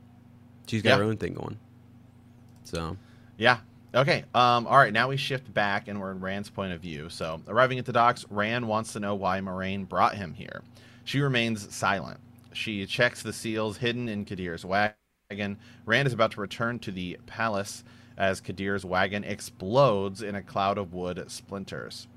She's 0.67 0.81
got 0.81 0.89
Yeah. 0.89 0.97
her 0.97 1.03
own 1.03 1.17
thing 1.17 1.35
going. 1.35 1.59
So 2.63 2.97
Yeah. 3.37 3.59
Okay. 3.93 4.25
Um, 4.33 4.65
all 4.67 4.77
right. 4.77 4.91
Now 4.91 5.09
we 5.09 5.15
shift 5.15 5.53
back 5.53 5.87
and 5.87 6.01
we're 6.01 6.11
in 6.11 6.19
Rand's 6.19 6.49
point 6.49 6.73
of 6.73 6.81
view. 6.81 7.07
So, 7.09 7.41
arriving 7.47 7.79
at 7.79 7.85
the 7.85 7.93
docks, 7.93 8.25
Rand 8.29 8.67
wants 8.67 8.93
to 8.93 8.99
know 8.99 9.15
why 9.15 9.39
Moiraine 9.39 9.87
brought 9.87 10.15
him 10.15 10.33
here. 10.33 10.63
She 11.05 11.21
remains 11.21 11.73
silent. 11.73 12.19
She 12.51 12.85
checks 12.87 13.21
the 13.21 13.31
seals 13.31 13.77
hidden 13.77 14.09
in 14.09 14.25
Kadere's 14.25 14.65
wagon. 14.65 15.57
Rand 15.85 16.07
is 16.07 16.13
about 16.13 16.31
to 16.31 16.41
return 16.41 16.79
to 16.79 16.91
the 16.91 17.17
palace 17.25 17.83
as 18.17 18.41
Kadere's 18.41 18.85
wagon 18.85 19.23
explodes 19.23 20.21
in 20.21 20.35
a 20.35 20.41
cloud 20.41 20.77
of 20.77 20.93
wood 20.93 21.23
splinters. 21.27 22.07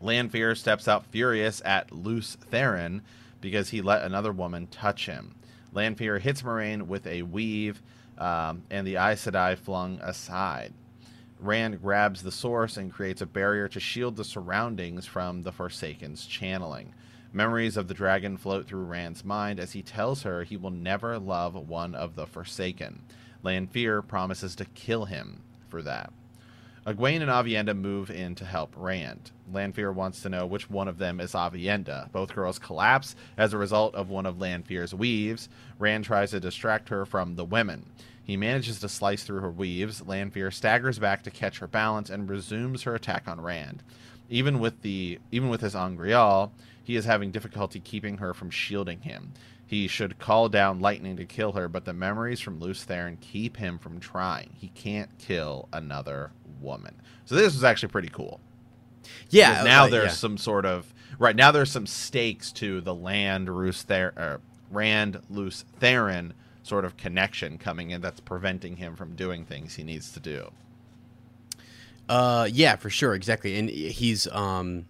Lanfear 0.00 0.54
steps 0.54 0.86
out 0.86 1.06
furious 1.06 1.60
at 1.64 1.90
Lews 1.90 2.36
Therin 2.50 3.00
because 3.40 3.70
he 3.70 3.82
let 3.82 4.02
another 4.02 4.32
woman 4.32 4.66
touch 4.68 5.06
him. 5.06 5.34
Lanfear 5.72 6.18
hits 6.18 6.42
Moiraine 6.42 6.86
with 6.86 7.06
a 7.06 7.22
weave, 7.22 7.82
um, 8.16 8.62
and 8.70 8.86
the 8.86 8.96
Aes 8.96 9.26
Sedai 9.26 9.56
flung 9.56 9.98
aside. 10.02 10.72
Rand 11.40 11.80
grabs 11.80 12.22
the 12.22 12.32
source 12.32 12.76
and 12.76 12.92
creates 12.92 13.20
a 13.20 13.26
barrier 13.26 13.68
to 13.68 13.78
shield 13.78 14.16
the 14.16 14.24
surroundings 14.24 15.06
from 15.06 15.42
the 15.42 15.52
Forsaken's 15.52 16.26
channeling. 16.26 16.92
Memories 17.32 17.76
of 17.76 17.86
the 17.86 17.94
dragon 17.94 18.36
float 18.36 18.66
through 18.66 18.84
Rand's 18.84 19.24
mind 19.24 19.60
as 19.60 19.72
he 19.72 19.82
tells 19.82 20.22
her 20.22 20.42
he 20.42 20.56
will 20.56 20.70
never 20.70 21.18
love 21.18 21.54
one 21.54 21.94
of 21.94 22.16
the 22.16 22.26
Forsaken. 22.26 23.02
Lanfear 23.48 24.02
promises 24.02 24.54
to 24.56 24.66
kill 24.66 25.06
him 25.06 25.40
for 25.70 25.80
that. 25.80 26.12
Egwene 26.86 27.22
and 27.22 27.30
Aviendha 27.30 27.74
move 27.74 28.10
in 28.10 28.34
to 28.34 28.44
help 28.44 28.74
Rand. 28.76 29.30
Lanfear 29.50 29.90
wants 29.90 30.20
to 30.20 30.28
know 30.28 30.44
which 30.44 30.68
one 30.68 30.86
of 30.86 30.98
them 30.98 31.18
is 31.18 31.32
Aviendha. 31.32 32.12
Both 32.12 32.34
girls 32.34 32.58
collapse 32.58 33.16
as 33.38 33.54
a 33.54 33.58
result 33.58 33.94
of 33.94 34.10
one 34.10 34.26
of 34.26 34.38
Lanfear's 34.38 34.94
weaves. 34.94 35.48
Rand 35.78 36.04
tries 36.04 36.32
to 36.32 36.40
distract 36.40 36.90
her 36.90 37.06
from 37.06 37.36
the 37.36 37.44
women. 37.44 37.86
He 38.22 38.36
manages 38.36 38.80
to 38.80 38.88
slice 38.90 39.22
through 39.22 39.40
her 39.40 39.50
weaves. 39.50 40.06
Lanfear 40.06 40.50
staggers 40.50 40.98
back 40.98 41.22
to 41.22 41.30
catch 41.30 41.60
her 41.60 41.66
balance 41.66 42.10
and 42.10 42.28
resumes 42.28 42.82
her 42.82 42.94
attack 42.94 43.26
on 43.26 43.40
Rand. 43.40 43.82
Even 44.28 44.58
with 44.58 44.82
the 44.82 45.18
even 45.32 45.48
with 45.48 45.62
his 45.62 45.74
Angreal, 45.74 46.52
he 46.84 46.96
is 46.96 47.06
having 47.06 47.30
difficulty 47.30 47.80
keeping 47.80 48.18
her 48.18 48.34
from 48.34 48.50
shielding 48.50 49.00
him. 49.00 49.32
He 49.68 49.86
should 49.86 50.18
call 50.18 50.48
down 50.48 50.80
lightning 50.80 51.18
to 51.18 51.26
kill 51.26 51.52
her, 51.52 51.68
but 51.68 51.84
the 51.84 51.92
memories 51.92 52.40
from 52.40 52.58
Lews 52.58 52.86
Therin 52.86 53.20
keep 53.20 53.58
him 53.58 53.78
from 53.78 54.00
trying. 54.00 54.54
He 54.56 54.68
can't 54.68 55.10
kill 55.18 55.68
another 55.74 56.32
woman. 56.58 56.94
So 57.26 57.34
this 57.34 57.52
was 57.52 57.62
actually 57.64 57.90
pretty 57.90 58.08
cool. 58.08 58.40
yeah, 59.28 59.50
Because 59.50 59.64
now 59.66 59.84
uh, 59.84 59.88
there's 59.88 60.04
yeah. 60.04 60.12
some 60.12 60.38
sort 60.38 60.64
of 60.64 60.94
right 61.18 61.36
now 61.36 61.50
there's 61.50 61.70
some 61.70 61.86
stakes 61.86 62.50
to 62.52 62.80
the 62.80 62.94
land 62.94 63.50
Roose 63.54 63.82
Ther- 63.82 64.14
er, 64.16 64.40
Rand 64.70 65.20
Lews 65.28 65.66
Therin 65.78 66.32
sort 66.62 66.86
of 66.86 66.96
connection 66.96 67.58
coming 67.58 67.90
in 67.90 68.00
that's 68.00 68.20
preventing 68.20 68.76
him 68.76 68.96
from 68.96 69.14
doing 69.16 69.44
things 69.44 69.74
he 69.74 69.84
needs 69.84 70.10
to 70.12 70.20
do. 70.20 70.50
Uh, 72.08 72.48
yeah, 72.50 72.76
for 72.76 72.88
sure, 72.88 73.14
exactly. 73.14 73.58
And 73.58 73.68
he's 73.68 74.26
um, 74.28 74.86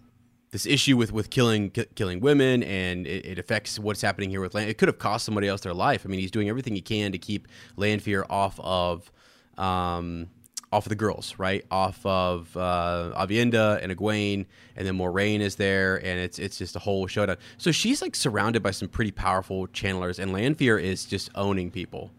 this 0.51 0.67
issue 0.67 0.97
with 0.97 1.13
with 1.13 1.31
killing 1.31 1.71
ki- 1.71 1.87
killing 1.95 2.21
women, 2.21 2.63
and 2.63 3.07
it, 3.07 3.27
it 3.27 3.39
affects 3.39 3.79
what's 3.79 4.03
happening 4.03 4.31
here 4.31 4.41
with 4.41 4.55
Land. 4.55 4.71
It 4.71 4.79
could 4.79 4.89
have 4.89 4.99
cost 4.99 5.25
somebody 5.25 5.49
else 5.49 5.61
their 5.61 5.75
life. 5.75 6.05
I 6.05 6.09
mean, 6.09 6.21
he's 6.21 6.31
doing 6.31 6.49
everything 6.49 6.75
he 6.75 6.81
can 6.81 7.13
to 7.13 7.19
keep 7.19 7.49
Lanfear 7.77 8.25
off 8.31 8.59
of 8.61 9.11
um, 9.57 10.29
off 10.73 10.87
of 10.87 10.91
the 10.91 10.97
girls, 10.97 11.35
right? 11.39 11.65
Off 11.71 12.05
of 12.05 12.57
uh, 12.57 13.13
Aviendha 13.17 13.83
and 13.83 13.93
Egwene, 13.93 14.47
and 14.77 14.87
then 14.87 14.97
Moiraine 14.97 15.41
is 15.41 15.57
there, 15.57 15.97
and 15.97 16.19
it's 16.19 16.39
it's 16.39 16.59
just 16.59 16.77
a 16.77 16.81
whole 16.81 17.07
showdown. 17.07 17.37
So 17.59 17.71
she's 17.71 18.01
like 18.01 18.17
surrounded 18.17 18.63
by 18.63 18.71
some 18.71 18.89
pretty 18.89 19.13
powerful 19.13 19.67
channelers, 19.69 20.19
and 20.19 20.33
Lanfear 20.33 20.79
is 20.79 21.05
just 21.05 21.31
owning 21.35 21.71
people 21.71 22.11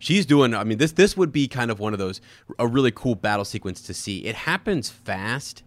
she's 0.00 0.26
doing 0.26 0.54
i 0.54 0.64
mean 0.64 0.78
this 0.78 0.92
this 0.92 1.16
would 1.16 1.30
be 1.30 1.46
kind 1.46 1.70
of 1.70 1.78
one 1.78 1.92
of 1.92 1.98
those 1.98 2.20
a 2.58 2.66
really 2.66 2.90
cool 2.90 3.14
battle 3.14 3.44
sequence 3.44 3.82
to 3.82 3.94
see 3.94 4.24
it 4.24 4.34
happens 4.34 4.90
fast 4.90 5.62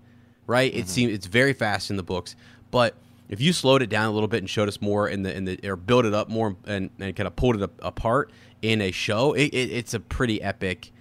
right? 0.48 0.72
Mm-hmm. 0.72 0.82
It 0.82 0.90
seems 0.90 1.14
it's 1.14 1.28
very 1.28 1.54
fast 1.54 1.90
in 1.90 1.98
the 1.98 2.04
books, 2.04 2.36
but 2.72 2.96
if 3.30 3.42
you 3.42 3.54
slowed 3.54 3.82
it 3.82 3.90
down 3.90 4.08
a 4.08 4.12
little 4.12 4.28
bit 4.28 4.40
and 4.40 4.50
showed 4.50 4.68
us 4.68 4.82
more 4.82 5.08
in 5.08 5.24
the 5.24 5.36
in 5.36 5.46
the 5.46 5.60
or 5.64 5.76
built 5.76 6.06
it 6.06 6.14
up 6.14 6.30
more 6.30 6.56
and, 6.66 6.90
and 7.00 7.16
kind 7.16 7.28
of 7.28 7.36
pulled 7.36 7.56
it 7.56 7.62
up, 7.62 7.72
apart 7.82 8.32
in 8.62 8.82
a 8.82 8.92
show, 8.92 9.34
it, 9.34 9.46
it, 9.54 9.72
it's 9.72 9.94
a 9.94 10.00
pretty 10.00 10.42
epic 10.42 10.92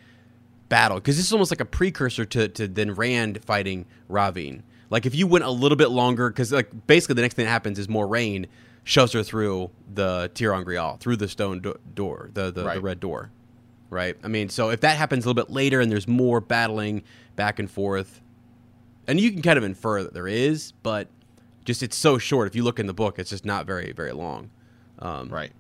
battle 0.69 0.97
because 0.97 1.17
this 1.17 1.27
is 1.27 1.33
almost 1.33 1.51
like 1.51 1.61
a 1.61 1.67
precursor 1.67 2.25
to 2.25 2.49
to 2.49 2.67
then 2.67 2.95
Rand 2.95 3.45
fighting 3.45 3.87
Rahvin. 4.11 4.63
Like 4.91 5.07
if 5.07 5.15
you 5.15 5.27
went 5.27 5.45
a 5.45 5.51
little 5.51 5.77
bit 5.77 5.91
longer, 5.91 6.29
because 6.31 6.53
like 6.53 6.71
basically 6.87 7.15
the 7.15 7.23
next 7.23 7.35
thing 7.35 7.45
that 7.45 7.51
happens 7.51 7.79
is 7.79 7.89
Moiraine 7.89 8.47
shoves 8.85 9.13
her 9.13 9.23
through 9.23 9.71
the 9.93 10.31
ter'angreal 10.35 10.99
through 10.99 11.17
the 11.17 11.29
stone 11.29 11.61
do- 11.61 11.79
door, 11.95 12.31
the 12.35 12.51
the, 12.51 12.63
the 12.63 12.81
red 12.81 13.01
door, 13.01 13.31
right? 13.91 14.17
I 14.25 14.29
mean, 14.29 14.49
so 14.49 14.71
if 14.71 14.81
that 14.81 14.97
happens 14.97 15.25
a 15.25 15.29
little 15.29 15.45
bit 15.45 15.53
later 15.53 15.81
and 15.81 15.91
there's 15.91 16.09
more 16.09 16.41
battling 16.41 17.03
back 17.37 17.59
and 17.59 17.71
forth, 17.71 18.21
and 19.07 19.21
you 19.21 19.31
can 19.33 19.43
kind 19.43 19.59
of 19.59 19.65
infer 19.65 20.03
that 20.03 20.15
there 20.15 20.29
is, 20.29 20.73
but 20.83 21.09
just 21.65 21.83
it's 21.83 21.97
so 21.97 22.19
short. 22.19 22.49
If 22.49 22.55
you 22.57 22.65
look 22.65 22.79
in 22.79 22.87
the 22.87 22.95
book, 22.95 23.19
it's 23.19 23.31
just 23.31 23.45
not 23.45 23.67
very 23.67 23.93
very 23.93 24.13
long. 24.13 24.51
Um, 24.99 25.29
Right. 25.29 25.53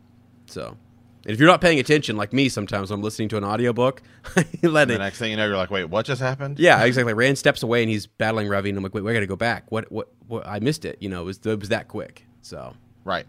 So, 0.47 0.77
and 1.25 1.33
if 1.33 1.39
you're 1.39 1.49
not 1.49 1.61
paying 1.61 1.79
attention, 1.79 2.17
like 2.17 2.33
me, 2.33 2.49
sometimes 2.49 2.91
when 2.91 2.99
I'm 2.99 3.03
listening 3.03 3.29
to 3.31 3.37
an 3.37 3.45
audiobook, 3.45 4.03
I 4.37 4.45
let 4.63 4.83
And 4.83 4.91
the 4.91 4.95
it. 4.97 4.99
next 4.99 5.19
thing 5.19 5.31
you 5.31 5.37
know, 5.37 5.47
you're 5.47 5.57
like, 5.57 5.71
wait, 5.71 5.85
what 5.85 6.05
just 6.05 6.21
happened? 6.21 6.59
Yeah, 6.59 6.83
exactly. 6.85 7.15
Rand 7.15 7.39
steps 7.39 7.63
away 7.63 7.83
and 7.83 7.91
he's 7.91 8.07
battling 8.07 8.49
Ravi, 8.49 8.69
and 8.69 8.77
I'm 8.77 8.83
like, 8.83 8.93
wait, 8.95 9.03
we 9.05 9.13
got 9.15 9.21
to 9.21 9.27
go 9.27 9.37
back. 9.37 9.71
What, 9.71 9.91
what, 9.93 10.09
what? 10.27 10.47
I 10.47 10.59
missed 10.59 10.85
it. 10.85 10.99
You 11.01 11.09
know, 11.09 11.23
it 11.23 11.25
was, 11.25 11.41
it 11.45 11.59
was 11.61 11.69
that 11.71 11.89
quick. 11.89 12.27
So, 12.43 12.75
Right. 13.05 13.27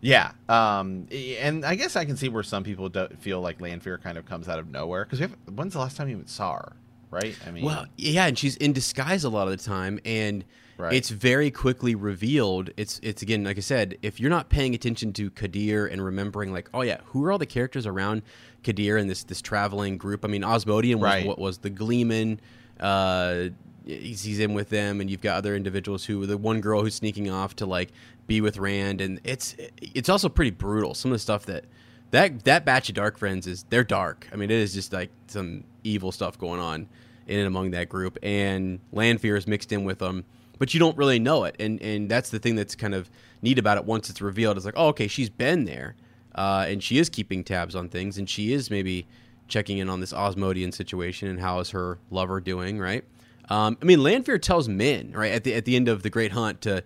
Yeah. 0.00 0.32
Um, 0.48 1.06
and 1.12 1.64
I 1.64 1.74
guess 1.74 1.96
I 1.96 2.04
can 2.04 2.16
see 2.16 2.28
where 2.28 2.42
some 2.44 2.62
people 2.64 2.88
do 2.88 3.08
feel 3.20 3.40
like 3.40 3.60
Lanfear 3.60 3.98
kind 3.98 4.16
of 4.16 4.24
comes 4.26 4.48
out 4.48 4.58
of 4.58 4.70
nowhere. 4.70 5.04
Because 5.08 5.28
when's 5.52 5.72
the 5.74 5.80
last 5.80 5.96
time 5.96 6.08
you 6.08 6.14
even 6.16 6.26
saw 6.28 6.54
her? 6.54 6.72
Right. 7.10 7.36
I 7.46 7.50
mean, 7.50 7.64
well, 7.64 7.86
yeah, 7.96 8.26
and 8.26 8.38
she's 8.38 8.56
in 8.56 8.72
disguise 8.72 9.24
a 9.24 9.30
lot 9.30 9.48
of 9.48 9.56
the 9.56 9.62
time, 9.64 9.98
and 10.04 10.44
Right. 10.76 10.92
it's 10.92 11.08
very 11.10 11.50
quickly 11.50 11.94
revealed. 11.96 12.70
It's, 12.76 13.00
it's 13.02 13.20
again, 13.22 13.42
like 13.42 13.56
I 13.56 13.60
said, 13.60 13.98
if 14.02 14.20
you're 14.20 14.30
not 14.30 14.48
paying 14.48 14.74
attention 14.76 15.12
to 15.14 15.28
Kadere 15.30 15.90
and 15.92 16.04
remembering, 16.04 16.52
like, 16.52 16.68
oh 16.72 16.82
yeah, 16.82 16.98
who 17.06 17.24
are 17.24 17.32
all 17.32 17.38
the 17.38 17.46
characters 17.46 17.84
around 17.86 18.22
Kadere 18.62 19.00
and 19.00 19.10
this 19.10 19.24
this 19.24 19.40
traveling 19.42 19.96
group? 19.98 20.24
I 20.24 20.28
mean, 20.28 20.44
Asmodean 20.44 21.00
was 21.00 21.04
Right. 21.08 21.26
what 21.26 21.38
was 21.38 21.58
the 21.58 21.70
Gleeman. 21.70 22.40
Uh, 22.78 23.48
he's, 23.86 24.22
he's 24.22 24.38
in 24.38 24.54
with 24.54 24.68
them, 24.68 25.00
and 25.00 25.10
you've 25.10 25.20
got 25.22 25.36
other 25.38 25.56
individuals 25.56 26.04
who 26.04 26.26
the 26.26 26.38
one 26.38 26.60
girl 26.60 26.82
who's 26.82 26.94
sneaking 26.94 27.28
off 27.30 27.56
to 27.56 27.66
like 27.66 27.90
be 28.28 28.40
with 28.40 28.58
Rand, 28.58 29.00
and 29.00 29.20
it's 29.24 29.56
it's 29.80 30.08
also 30.08 30.28
pretty 30.28 30.50
brutal. 30.52 30.94
Some 30.94 31.10
of 31.10 31.14
the 31.16 31.20
stuff 31.20 31.46
that 31.46 31.64
that 32.12 32.44
that 32.44 32.64
batch 32.64 32.88
of 32.88 32.94
Dark 32.94 33.18
Friends 33.18 33.46
is 33.48 33.64
they're 33.70 33.82
dark. 33.84 34.28
I 34.32 34.36
mean, 34.36 34.50
it 34.50 34.58
is 34.58 34.74
just 34.74 34.92
like 34.92 35.10
some 35.26 35.64
evil 35.88 36.12
stuff 36.12 36.38
going 36.38 36.60
on 36.60 36.88
in 37.26 37.38
and 37.38 37.46
among 37.46 37.72
that 37.72 37.88
group, 37.88 38.18
and 38.22 38.80
Lanfear 38.92 39.36
is 39.36 39.46
mixed 39.46 39.72
in 39.72 39.84
with 39.84 39.98
them, 39.98 40.24
but 40.58 40.72
you 40.72 40.80
don't 40.80 40.96
really 40.96 41.18
know 41.18 41.44
it, 41.44 41.56
and 41.58 41.80
and 41.82 42.10
that's 42.10 42.30
the 42.30 42.38
thing 42.38 42.56
that's 42.56 42.74
kind 42.74 42.94
of 42.94 43.10
neat 43.42 43.58
about 43.58 43.76
it. 43.78 43.84
Once 43.84 44.10
it's 44.10 44.20
revealed, 44.20 44.56
it's 44.56 44.66
like, 44.66 44.74
oh, 44.76 44.88
okay, 44.88 45.08
she's 45.08 45.30
been 45.30 45.64
there, 45.64 45.94
uh, 46.34 46.66
and 46.68 46.82
she 46.82 46.98
is 46.98 47.08
keeping 47.08 47.44
tabs 47.44 47.74
on 47.74 47.88
things, 47.88 48.18
and 48.18 48.28
she 48.28 48.52
is 48.52 48.70
maybe 48.70 49.06
checking 49.48 49.78
in 49.78 49.88
on 49.88 50.00
this 50.00 50.12
Asmodean 50.12 50.72
situation 50.72 51.28
and 51.28 51.40
how 51.40 51.58
is 51.60 51.70
her 51.70 51.98
lover 52.10 52.40
doing, 52.40 52.78
right? 52.78 53.04
Um, 53.48 53.78
I 53.80 53.84
mean, 53.86 54.02
Lanfear 54.02 54.38
tells 54.38 54.68
Min 54.68 55.12
right 55.12 55.32
at 55.32 55.44
the 55.44 55.54
at 55.54 55.64
the 55.64 55.74
end 55.74 55.88
of 55.88 56.02
the 56.02 56.10
Great 56.10 56.32
Hunt 56.32 56.60
to 56.62 56.84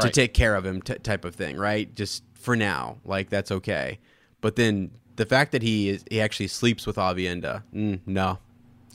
to 0.00 0.10
take 0.10 0.34
care 0.34 0.54
of 0.54 0.64
him, 0.66 0.82
t- 0.82 0.94
type 0.96 1.24
of 1.24 1.34
thing, 1.34 1.56
right? 1.56 1.92
Just 1.94 2.22
for 2.34 2.54
now, 2.54 2.98
like 3.04 3.30
that's 3.30 3.50
okay. 3.50 3.98
But 4.42 4.56
then 4.56 4.90
the 5.16 5.26
fact 5.26 5.52
that 5.52 5.62
he 5.62 5.88
is 5.88 6.04
he 6.10 6.20
actually 6.20 6.48
sleeps 6.48 6.86
with 6.86 6.96
Aviendha, 6.96 7.62
mm, 7.74 8.00
no, 8.06 8.38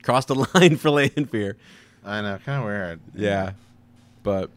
crossed 0.03 0.27
the 0.29 0.35
line 0.53 0.77
for 0.77 0.89
Lanfear. 0.91 1.57
I 2.03 2.21
know, 2.21 2.39
kind 2.45 2.59
of 2.59 2.65
weird. 2.65 2.99
Yeah, 3.15 3.51
but 4.23 4.49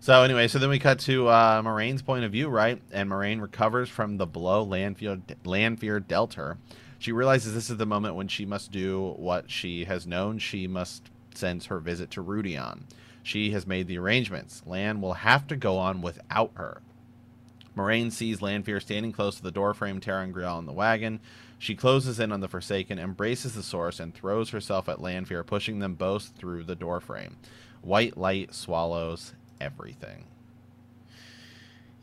So 0.00 0.22
anyway, 0.22 0.48
so 0.48 0.58
then 0.58 0.70
we 0.70 0.78
cut 0.78 0.98
to 1.00 1.28
uh, 1.28 1.62
Moiraine's 1.62 2.02
point 2.02 2.24
of 2.24 2.32
view, 2.32 2.48
right? 2.48 2.80
And 2.90 3.10
Moiraine 3.10 3.42
recovers 3.42 3.88
from 3.88 4.16
the 4.16 4.26
blow 4.26 4.62
Lanfear, 4.62 5.20
Lanfear 5.44 6.00
dealt 6.00 6.34
her. 6.34 6.56
She 6.98 7.12
realizes 7.12 7.54
this 7.54 7.70
is 7.70 7.76
the 7.76 7.86
moment 7.86 8.14
when 8.14 8.28
she 8.28 8.46
must 8.46 8.72
do 8.72 9.14
what 9.16 9.50
she 9.50 9.84
has 9.84 10.06
known 10.06 10.38
she 10.38 10.66
must 10.66 11.10
since 11.34 11.66
her 11.66 11.78
visit 11.80 12.10
to 12.12 12.22
Rhuidean. 12.22 12.82
She 13.22 13.50
has 13.52 13.66
made 13.66 13.86
the 13.88 13.98
arrangements. 13.98 14.62
Lan 14.66 15.00
will 15.00 15.14
have 15.14 15.46
to 15.48 15.56
go 15.56 15.76
on 15.76 16.02
without 16.02 16.52
her. 16.54 16.80
Moiraine 17.76 18.10
sees 18.10 18.42
Lanfear 18.42 18.80
standing 18.80 19.12
close 19.12 19.36
to 19.36 19.42
the 19.42 19.52
doorframe 19.52 20.00
ter'angreal 20.00 20.58
in 20.58 20.66
the 20.66 20.72
wagon. 20.72 21.20
She 21.58 21.74
closes 21.74 22.18
in 22.18 22.32
on 22.32 22.40
the 22.40 22.48
Forsaken, 22.48 22.98
embraces 22.98 23.54
the 23.54 23.62
source, 23.62 24.00
and 24.00 24.14
throws 24.14 24.50
herself 24.50 24.88
at 24.88 25.00
Lanfear, 25.00 25.44
pushing 25.44 25.78
them 25.78 25.94
both 25.94 26.32
through 26.36 26.64
the 26.64 26.74
doorframe. 26.74 27.36
White 27.82 28.16
light 28.16 28.54
swallows 28.54 29.34
everything. 29.60 30.24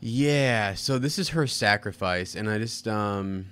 Yeah, 0.00 0.74
so 0.74 0.98
this 0.98 1.18
is 1.18 1.30
her 1.30 1.46
sacrifice, 1.46 2.36
and 2.36 2.48
I 2.48 2.58
just 2.58 2.86
um, 2.86 3.46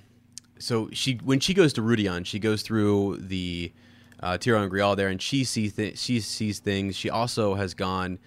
so 0.57 0.89
she 0.93 1.15
when 1.23 1.39
she 1.39 1.53
goes 1.53 1.73
to 1.73 1.81
Rhuidean, 1.81 2.25
she 2.25 2.39
goes 2.39 2.61
through 2.61 3.17
the 3.17 3.73
uh, 4.21 4.37
ter'angreal 4.37 4.95
there, 4.95 5.09
and 5.09 5.21
she 5.21 5.43
sees 5.43 5.73
th- 5.73 5.97
she 5.97 6.21
sees 6.21 6.59
things. 6.59 6.95
She 6.95 7.09
also 7.09 7.55
has 7.55 7.73
gone 7.73 8.17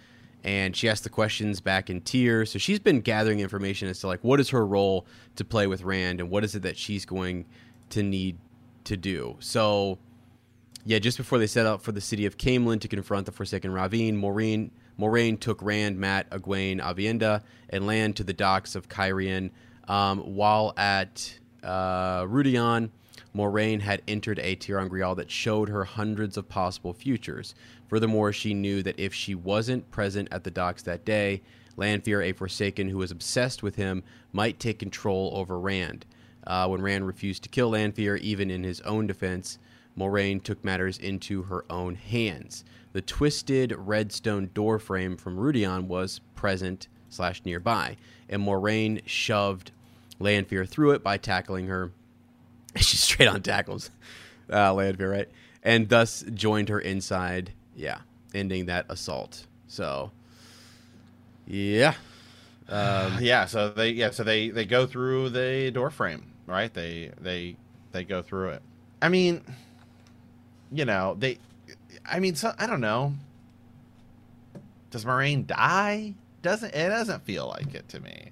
and 0.44 0.74
she 0.74 0.88
asked 0.88 1.04
the 1.04 1.10
questions 1.10 1.60
back 1.60 1.90
in 1.90 2.00
Tyr, 2.00 2.46
so 2.46 2.58
she's 2.58 2.78
been 2.78 3.00
gathering 3.00 3.40
information 3.40 3.88
as 3.88 4.00
to 4.00 4.06
like 4.06 4.22
what 4.22 4.40
is 4.40 4.50
her 4.50 4.66
role 4.66 5.06
to 5.36 5.44
play 5.44 5.66
with 5.66 5.82
Rand, 5.82 6.20
and 6.20 6.30
what 6.30 6.44
is 6.44 6.54
it 6.54 6.62
that 6.62 6.76
she's 6.76 7.04
going 7.04 7.44
to 7.90 8.02
need 8.02 8.38
to 8.84 8.96
do. 8.96 9.36
So 9.40 9.98
yeah, 10.84 10.98
just 10.98 11.18
before 11.18 11.38
they 11.38 11.46
set 11.46 11.66
out 11.66 11.82
for 11.82 11.92
the 11.92 12.00
city 12.00 12.26
of 12.26 12.38
Caemlyn 12.38 12.80
to 12.80 12.88
confront 12.88 13.26
the 13.26 13.32
Forsaken 13.32 13.70
Rahvin, 13.70 14.14
Maureen 14.14 14.70
Moiraine 14.98 15.40
took 15.40 15.62
Rand, 15.62 15.98
Matt, 15.98 16.28
Egwene, 16.30 16.80
Aviendha, 16.80 17.42
and 17.70 17.86
Lan 17.86 18.12
to 18.14 18.24
the 18.24 18.34
docks 18.34 18.74
of 18.74 18.88
Cairhien. 18.88 19.50
Um, 19.88 20.18
while 20.18 20.74
at 20.76 21.38
uh, 21.62 22.24
Rhuidean, 22.24 22.90
Moiraine 23.34 23.80
had 23.80 24.02
entered 24.06 24.38
a 24.40 24.56
ter'angreal 24.56 25.16
that 25.16 25.30
showed 25.30 25.68
her 25.68 25.84
hundreds 25.84 26.36
of 26.36 26.48
possible 26.48 26.92
futures. 26.92 27.54
Furthermore, 27.90 28.32
she 28.32 28.54
knew 28.54 28.84
that 28.84 29.00
if 29.00 29.12
she 29.12 29.34
wasn't 29.34 29.90
present 29.90 30.28
at 30.30 30.44
the 30.44 30.50
docks 30.50 30.80
that 30.84 31.04
day, 31.04 31.42
Lanfear, 31.76 32.22
a 32.22 32.32
Forsaken 32.32 32.88
who 32.88 32.98
was 32.98 33.10
obsessed 33.10 33.64
with 33.64 33.74
him, 33.74 34.04
might 34.32 34.60
take 34.60 34.78
control 34.78 35.32
over 35.34 35.58
Rand. 35.58 36.06
Uh, 36.46 36.68
when 36.68 36.82
Rand 36.82 37.04
refused 37.04 37.42
to 37.42 37.48
kill 37.48 37.70
Lanfear, 37.70 38.14
even 38.14 38.48
in 38.48 38.62
his 38.62 38.80
own 38.82 39.08
defense, 39.08 39.58
Moiraine 39.98 40.40
took 40.40 40.64
matters 40.64 40.98
into 40.98 41.42
her 41.42 41.64
own 41.68 41.96
hands. 41.96 42.64
The 42.92 43.02
twisted 43.02 43.74
redstone 43.76 44.50
doorframe 44.54 45.16
from 45.16 45.36
Rhuidean 45.36 45.88
was 45.88 46.20
present 46.36 46.86
slash 47.08 47.42
nearby, 47.44 47.96
and 48.28 48.40
Moiraine 48.40 49.02
shoved 49.04 49.72
Lanfear 50.20 50.64
through 50.64 50.92
it 50.92 51.02
by 51.02 51.16
tackling 51.16 51.66
her. 51.66 51.90
She 52.76 52.96
straight 52.96 53.26
on 53.26 53.42
tackles 53.42 53.90
uh, 54.48 54.72
Lanfear, 54.74 55.10
right? 55.10 55.28
And 55.60 55.88
thus 55.88 56.24
joined 56.32 56.68
her 56.68 56.78
inside. 56.78 57.52
Yeah, 57.74 58.00
ending 58.34 58.66
that 58.66 58.86
assault. 58.88 59.46
So, 59.68 60.12
yeah. 61.46 61.94
Um, 62.68 63.18
yeah, 63.20 63.46
so 63.46 63.70
they 63.70 63.90
yeah, 63.90 64.10
so 64.10 64.24
they 64.24 64.50
they 64.50 64.64
go 64.64 64.86
through 64.86 65.30
the 65.30 65.70
door 65.70 65.90
frame, 65.90 66.24
right? 66.46 66.72
They 66.72 67.12
they 67.20 67.56
they 67.92 68.04
go 68.04 68.22
through 68.22 68.50
it. 68.50 68.62
I 69.02 69.08
mean, 69.08 69.42
you 70.72 70.84
know, 70.84 71.16
they 71.18 71.38
I 72.06 72.20
mean, 72.20 72.34
so 72.34 72.52
I 72.58 72.66
don't 72.66 72.80
know. 72.80 73.14
Does 74.90 75.04
Moiraine 75.04 75.46
die? 75.46 76.14
Doesn't 76.42 76.74
it 76.74 76.88
doesn't 76.88 77.24
feel 77.24 77.48
like 77.48 77.74
it 77.74 77.88
to 77.90 78.00
me. 78.00 78.30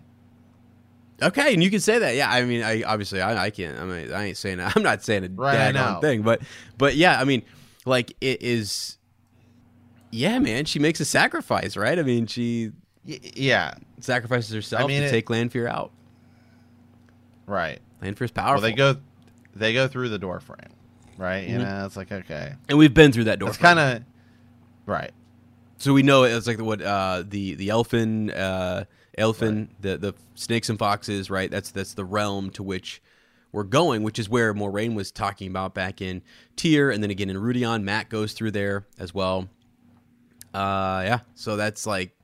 Okay, 1.20 1.52
and 1.52 1.62
you 1.62 1.70
can 1.70 1.80
say 1.80 1.98
that. 1.98 2.14
Yeah, 2.14 2.30
I 2.30 2.44
mean, 2.44 2.62
I 2.62 2.82
obviously 2.82 3.20
I, 3.20 3.46
I 3.46 3.50
can't. 3.50 3.76
I 3.78 3.84
mean, 3.84 4.12
I 4.12 4.26
ain't 4.26 4.36
saying 4.36 4.58
that. 4.58 4.72
I'm 4.76 4.82
not 4.82 5.02
saying 5.02 5.24
a 5.24 5.28
Right, 5.36 5.72
thing, 6.00 6.22
but 6.22 6.42
but 6.76 6.94
yeah, 6.96 7.20
I 7.20 7.24
mean, 7.24 7.42
like 7.84 8.12
it 8.20 8.42
is. 8.42 8.97
Yeah, 10.10 10.38
man, 10.38 10.64
she 10.64 10.78
makes 10.78 11.00
a 11.00 11.04
sacrifice, 11.04 11.76
right? 11.76 11.98
I 11.98 12.02
mean, 12.02 12.26
she 12.26 12.72
Y- 13.06 13.20
yeah, 13.34 13.74
sacrifices 14.00 14.52
herself 14.54 14.84
I 14.84 14.86
mean, 14.86 15.00
to 15.00 15.06
it- 15.06 15.10
take 15.10 15.28
Lanfear 15.30 15.68
out. 15.68 15.92
right. 17.46 17.78
Lanfear's 18.02 18.32
Well, 18.34 18.44
powerful. 18.44 18.62
they 18.62 18.72
go 18.72 18.96
they 19.56 19.72
go 19.72 19.88
through 19.88 20.08
the 20.10 20.18
door 20.18 20.38
frame, 20.40 20.58
right? 21.16 21.48
You 21.48 21.56
Mhm. 21.58 21.64
know, 21.64 21.86
it's 21.86 21.96
like 21.96 22.12
okay. 22.12 22.54
and 22.68 22.78
we've 22.78 22.94
been 22.94 23.10
through 23.12 23.24
that 23.24 23.38
door. 23.38 23.48
It's 23.48 23.58
kind 23.58 23.78
of 23.78 24.02
right. 24.86 25.10
so 25.78 25.92
we 25.92 26.02
know 26.02 26.24
it's 26.24 26.46
like 26.46 26.60
what 26.60 26.80
uh, 26.82 27.24
the 27.26 27.54
the 27.54 27.68
Aelfinn 27.68 28.32
uh, 28.36 28.84
Aelfinn 29.16 29.68
the 29.80 29.96
the 29.96 30.14
snakes 30.34 30.68
and 30.68 30.78
foxes, 30.78 31.28
right? 31.30 31.50
That's 31.50 31.70
that's 31.70 31.94
the 31.94 32.04
realm 32.04 32.50
to 32.50 32.62
which 32.62 33.02
we're 33.50 33.64
going, 33.64 34.02
which 34.02 34.18
is 34.18 34.28
where 34.28 34.52
Moiraine 34.54 34.94
was 34.94 35.10
talking 35.10 35.48
about 35.48 35.74
back 35.74 36.00
in 36.02 36.22
Tyr, 36.56 36.90
and 36.90 37.02
then 37.02 37.10
again 37.10 37.30
in 37.30 37.36
Rhuidean. 37.36 37.82
Matt 37.82 38.10
goes 38.10 38.32
through 38.34 38.50
there 38.52 38.86
as 38.98 39.12
well. 39.14 39.48
Uh, 40.54 41.02
yeah, 41.04 41.18
so 41.34 41.56
that's 41.56 41.86
like, 41.86 42.14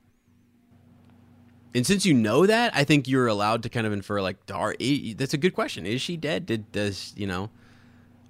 and 1.73 1.85
since 1.85 2.05
you 2.05 2.13
know 2.13 2.45
that, 2.45 2.73
I 2.75 2.83
think 2.83 3.07
you're 3.07 3.27
allowed 3.27 3.63
to 3.63 3.69
kind 3.69 3.85
of 3.85 3.93
infer 3.93 4.21
like, 4.21 4.45
Dar. 4.45 4.75
That's 5.17 5.33
a 5.33 5.37
good 5.37 5.53
question. 5.53 5.85
Is 5.85 6.01
she 6.01 6.17
dead? 6.17 6.45
Did 6.45 6.71
does 6.71 7.13
you 7.15 7.27
know? 7.27 7.49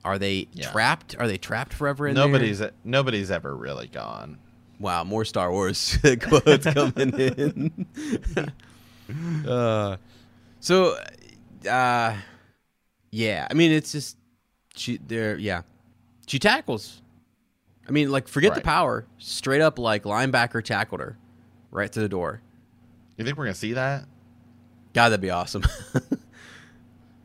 Are 0.03 0.19
they 0.19 0.47
Yeah. 0.53 0.69
trapped? 0.71 1.15
Are 1.17 1.27
they 1.27 1.37
trapped 1.37 1.73
forever 1.73 2.07
in 2.07 2.15
there? 2.15 2.25
Nobody's 2.25 2.61
nobody's 2.83 3.31
ever 3.31 3.55
really 3.55 3.87
gone. 3.87 4.37
Wow, 4.79 5.03
more 5.03 5.25
Star 5.25 5.51
Wars 5.51 5.97
quotes 6.21 6.65
coming 6.65 7.13
in. 7.19 7.85
uh, 9.47 9.97
so, 10.59 10.97
uh, 11.69 12.15
yeah, 13.11 13.47
I 13.49 13.53
mean, 13.53 13.71
it's 13.71 13.91
just 13.93 14.17
she. 14.75 14.97
There, 14.97 15.37
yeah, 15.37 15.61
she 16.27 16.39
tackles. 16.39 17.01
I 17.87 17.91
mean, 17.91 18.11
like, 18.11 18.27
forget 18.27 18.55
the 18.55 18.61
power. 18.61 19.05
Straight 19.17 19.61
up, 19.61 19.77
like 19.79 20.03
linebacker 20.03 20.63
tackled 20.63 21.01
her 21.01 21.17
right 21.71 21.91
to 21.91 21.99
the 21.99 22.09
door. 22.09 22.41
You 23.17 23.25
think 23.25 23.37
we're 23.37 23.45
gonna 23.45 23.53
see 23.55 23.73
that? 23.73 24.05
God, 24.93 25.09
that'd 25.09 25.21
be 25.21 25.29
awesome. 25.31 25.63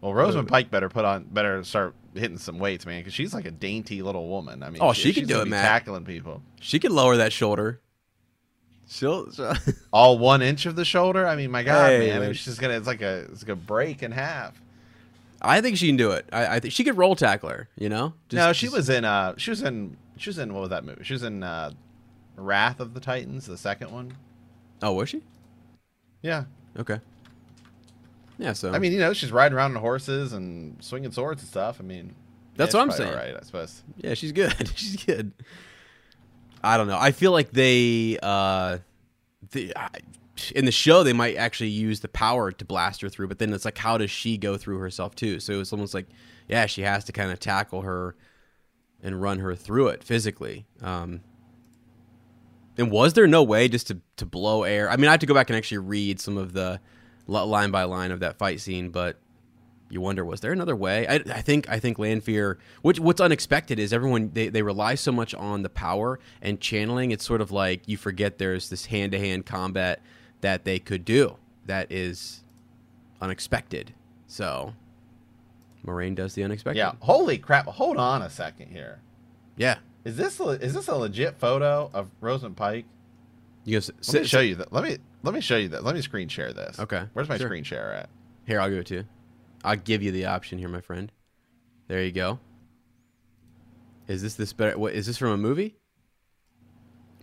Well, 0.00 0.14
Rosamund 0.14 0.48
Pike 0.48 0.70
better 0.70 0.88
put 0.88 1.04
on 1.04 1.24
better 1.24 1.62
start 1.62 1.94
hitting 2.14 2.38
some 2.38 2.58
weights, 2.58 2.86
man, 2.86 3.00
because 3.00 3.12
she's 3.12 3.34
like 3.34 3.44
a 3.44 3.50
dainty 3.50 4.00
little 4.00 4.28
woman. 4.28 4.62
I 4.62 4.70
mean, 4.70 4.80
Oh, 4.80 4.94
she 4.94 5.12
can 5.12 5.24
she's 5.24 5.28
do 5.28 5.42
it, 5.42 5.48
Matt. 5.48 5.62
Tackling 5.62 6.06
people, 6.06 6.42
she 6.58 6.78
could 6.78 6.90
lower 6.90 7.18
that 7.18 7.34
shoulder. 7.34 7.80
She'll. 8.88 9.30
she'll 9.34 9.52
all 9.92 10.18
one 10.18 10.40
inch 10.40 10.64
of 10.64 10.74
the 10.74 10.86
shoulder. 10.86 11.26
I 11.26 11.36
mean, 11.36 11.50
my 11.50 11.62
God, 11.62 11.90
Hey, 11.90 11.98
man, 11.98 12.08
I 12.08 12.18
man. 12.20 12.28
mean, 12.28 12.34
she's 12.34 12.58
gonna. 12.58 12.78
It's 12.78 12.86
like 12.86 13.02
a 13.02 13.26
it's 13.30 13.42
like 13.42 13.50
a 13.50 13.56
break 13.56 14.02
in 14.02 14.10
half. 14.12 14.58
I 15.42 15.60
think 15.60 15.76
she 15.76 15.86
can 15.86 15.96
do 15.96 16.12
it. 16.12 16.26
I, 16.32 16.56
I 16.56 16.60
think 16.60 16.72
she 16.72 16.82
could 16.84 16.96
roll 16.96 17.14
tackle 17.14 17.50
her. 17.50 17.68
You 17.76 17.90
know. 17.90 18.14
Just- 18.30 18.38
no, 18.38 18.52
she 18.54 18.66
just- 18.66 18.76
was 18.76 18.88
in. 18.88 19.04
Uh, 19.04 19.34
she 19.36 19.50
was 19.50 19.60
in. 19.62 19.98
She 20.20 20.28
was 20.28 20.38
in. 20.38 20.52
What 20.52 20.60
was 20.60 20.70
that 20.70 20.84
movie? 20.84 21.02
She 21.02 21.14
was 21.14 21.22
in 21.22 21.42
uh, 21.42 21.70
Wrath 22.36 22.78
of 22.78 22.92
the 22.92 23.00
Titans, 23.00 23.46
the 23.46 23.56
second 23.56 23.90
one. 23.90 24.12
Oh, 24.82 24.92
was 24.92 25.08
she? 25.08 25.22
Yeah, 26.22 26.44
Okay. 26.78 27.00
Yeah. 28.38 28.52
So 28.52 28.72
I 28.72 28.78
mean, 28.78 28.92
you 28.92 28.98
know, 28.98 29.12
she's 29.14 29.32
riding 29.32 29.56
around 29.56 29.76
on 29.76 29.80
horses 29.82 30.32
and 30.34 30.82
swinging 30.82 31.10
swords 31.12 31.42
and 31.42 31.48
stuff. 31.48 31.78
I 31.80 31.82
mean, 31.82 32.14
That's 32.56 32.74
yeah, 32.74 32.80
what 32.80 32.84
I'm 32.84 32.92
saying. 32.92 33.10
all 33.10 33.16
Right, 33.16 33.34
I 33.34 33.40
suppose. 33.42 33.82
Yeah, 33.96 34.14
she's 34.14 34.32
good. 34.32 34.68
she's 34.74 35.02
good. 35.04 35.32
I 36.62 36.76
don't 36.76 36.88
know. 36.88 36.98
I 36.98 37.12
feel 37.12 37.32
like 37.32 37.50
they, 37.52 38.18
uh, 38.22 38.78
the, 39.52 39.72
I, 39.76 39.88
in 40.54 40.66
the 40.66 40.72
show, 40.72 41.02
they 41.02 41.12
might 41.14 41.36
actually 41.36 41.70
use 41.70 42.00
the 42.00 42.08
power 42.08 42.52
to 42.52 42.64
blast 42.64 43.00
her 43.00 43.08
through, 43.08 43.28
but 43.28 43.38
then 43.38 43.52
it's 43.52 43.64
like, 43.64 43.78
how 43.78 43.96
does 43.96 44.10
she 44.10 44.36
go 44.36 44.56
through 44.58 44.78
herself 44.78 45.14
too? 45.14 45.40
So 45.40 45.60
it's 45.60 45.72
almost 45.72 45.94
like, 45.94 46.06
yeah, 46.48 46.66
she 46.66 46.82
has 46.82 47.04
to 47.04 47.12
kind 47.12 47.30
of 47.30 47.40
tackle 47.40 47.82
her 47.82 48.16
and 49.02 49.20
run 49.20 49.38
her 49.38 49.54
through 49.54 49.88
it 49.88 50.04
physically. 50.04 50.66
Um, 50.82 51.20
and 52.76 52.90
was 52.90 53.12
there 53.14 53.26
no 53.26 53.42
way 53.42 53.68
just 53.68 53.88
to, 53.88 54.00
to 54.16 54.26
blow 54.26 54.62
air? 54.62 54.90
I 54.90 54.96
mean, 54.96 55.08
I 55.08 55.12
have 55.12 55.20
to 55.20 55.26
go 55.26 55.34
back 55.34 55.50
and 55.50 55.56
actually 55.56 55.78
read 55.78 56.20
some 56.20 56.36
of 56.36 56.52
the 56.52 56.80
line 57.26 57.70
by 57.70 57.84
line 57.84 58.10
of 58.10 58.20
that 58.20 58.38
fight 58.38 58.60
scene, 58.60 58.90
but 58.90 59.18
you 59.90 60.00
wonder 60.00 60.24
was 60.24 60.40
there 60.40 60.52
another 60.52 60.76
way 60.76 61.06
i, 61.08 61.14
I 61.14 61.42
think 61.42 61.68
i 61.68 61.78
think 61.78 61.98
lanfear 61.98 62.58
which 62.82 63.00
what's 63.00 63.20
unexpected 63.20 63.78
is 63.78 63.92
everyone 63.92 64.30
they, 64.32 64.48
they 64.48 64.62
rely 64.62 64.94
so 64.94 65.12
much 65.12 65.34
on 65.34 65.62
the 65.62 65.68
power 65.68 66.20
and 66.40 66.60
channeling 66.60 67.10
it's 67.10 67.24
sort 67.24 67.40
of 67.40 67.50
like 67.50 67.86
you 67.88 67.96
forget 67.96 68.38
there's 68.38 68.70
this 68.70 68.86
hand-to-hand 68.86 69.44
combat 69.44 70.00
that 70.40 70.64
they 70.64 70.78
could 70.78 71.04
do 71.04 71.36
that 71.66 71.90
is 71.90 72.42
unexpected 73.20 73.92
so 74.26 74.74
moiraine 75.86 76.14
does 76.14 76.34
the 76.34 76.42
unexpected 76.44 76.78
Yeah. 76.78 76.92
Holy 77.00 77.38
crap! 77.38 77.66
Hold 77.66 77.96
on 77.96 78.22
a 78.22 78.30
second 78.30 78.68
here. 78.68 79.00
yeah 79.56 79.78
Is 80.04 80.16
this 80.16 80.38
a, 80.40 80.48
is 80.50 80.74
this 80.74 80.88
a 80.88 80.94
legit 80.94 81.38
photo 81.38 81.90
of 81.94 82.08
Rosamund 82.20 82.56
Pike? 82.56 82.86
you 83.64 83.76
guys 83.76 83.90
Let 84.12 84.22
me 84.22 84.26
show 84.28 84.40
you 84.40 84.54
that. 84.56 84.72
Let 84.72 84.84
me 84.84 84.98
let 85.22 85.34
me 85.34 85.40
show 85.40 85.56
you 85.56 85.68
that. 85.68 85.84
Let 85.84 85.94
me 85.94 86.00
screen 86.00 86.28
share 86.28 86.52
this. 86.52 86.78
Okay, 86.78 87.04
Where's 87.12 87.28
my 87.28 87.36
sure. 87.38 87.46
screen 87.48 87.64
share 87.64 87.92
at? 87.94 88.08
here 88.46 88.60
i'll 88.60 88.70
give 88.70 88.78
it 88.78 88.86
to 88.86 88.94
you 88.96 89.04
i'll 89.64 89.76
give 89.76 90.02
you 90.02 90.10
the 90.10 90.24
option 90.24 90.58
here 90.58 90.68
my 90.68 90.80
friend 90.80 91.12
there 91.88 92.02
you 92.02 92.10
go 92.10 92.40
is 94.08 94.22
this 94.22 94.34
this 94.34 94.52
better 94.52 94.76
what 94.78 94.92
is 94.92 95.06
this 95.06 95.16
from 95.18 95.28
a 95.30 95.36
movie 95.36 95.76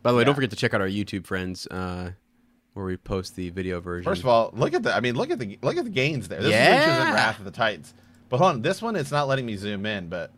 by 0.03 0.11
the 0.11 0.17
way 0.17 0.23
don't 0.23 0.35
forget 0.35 0.49
to 0.51 0.55
check 0.55 0.73
out 0.73 0.79
our 0.79 0.87
youtube 0.87 1.25
friends 1.25 1.67
uh 1.67 2.11
where 2.73 2.85
we 2.85 2.95
post 2.95 3.35
the 3.35 3.49
video 3.49 3.81
version 3.81 4.09
First 4.09 4.21
of 4.21 4.27
all, 4.27 4.51
look 4.53 4.71
at 4.75 4.83
the. 4.83 4.95
I 4.95 4.99
mean, 4.99 5.15
look 5.15 5.31
at 5.31 5.39
the 5.39 5.57
look 5.63 5.77
at 5.77 5.83
the 5.83 5.89
gains 5.89 6.27
there. 6.27 6.39
This 6.43 6.49
is 6.49 6.53
when 6.53 6.81
she 6.83 6.87
was 6.89 6.97
in 6.99 7.07
Yeah. 7.07 7.13
Wrath 7.15 7.39
of 7.39 7.45
the 7.45 7.49
Titans. 7.51 7.91
But 8.29 8.37
hold 8.37 8.51
on, 8.51 8.61
this 8.61 8.81
one 8.81 8.95
it's 8.95 9.11
not 9.11 9.27
letting 9.27 9.45
me 9.45 9.55
zoom 9.55 9.85
in. 9.85 10.07
But 10.09 10.31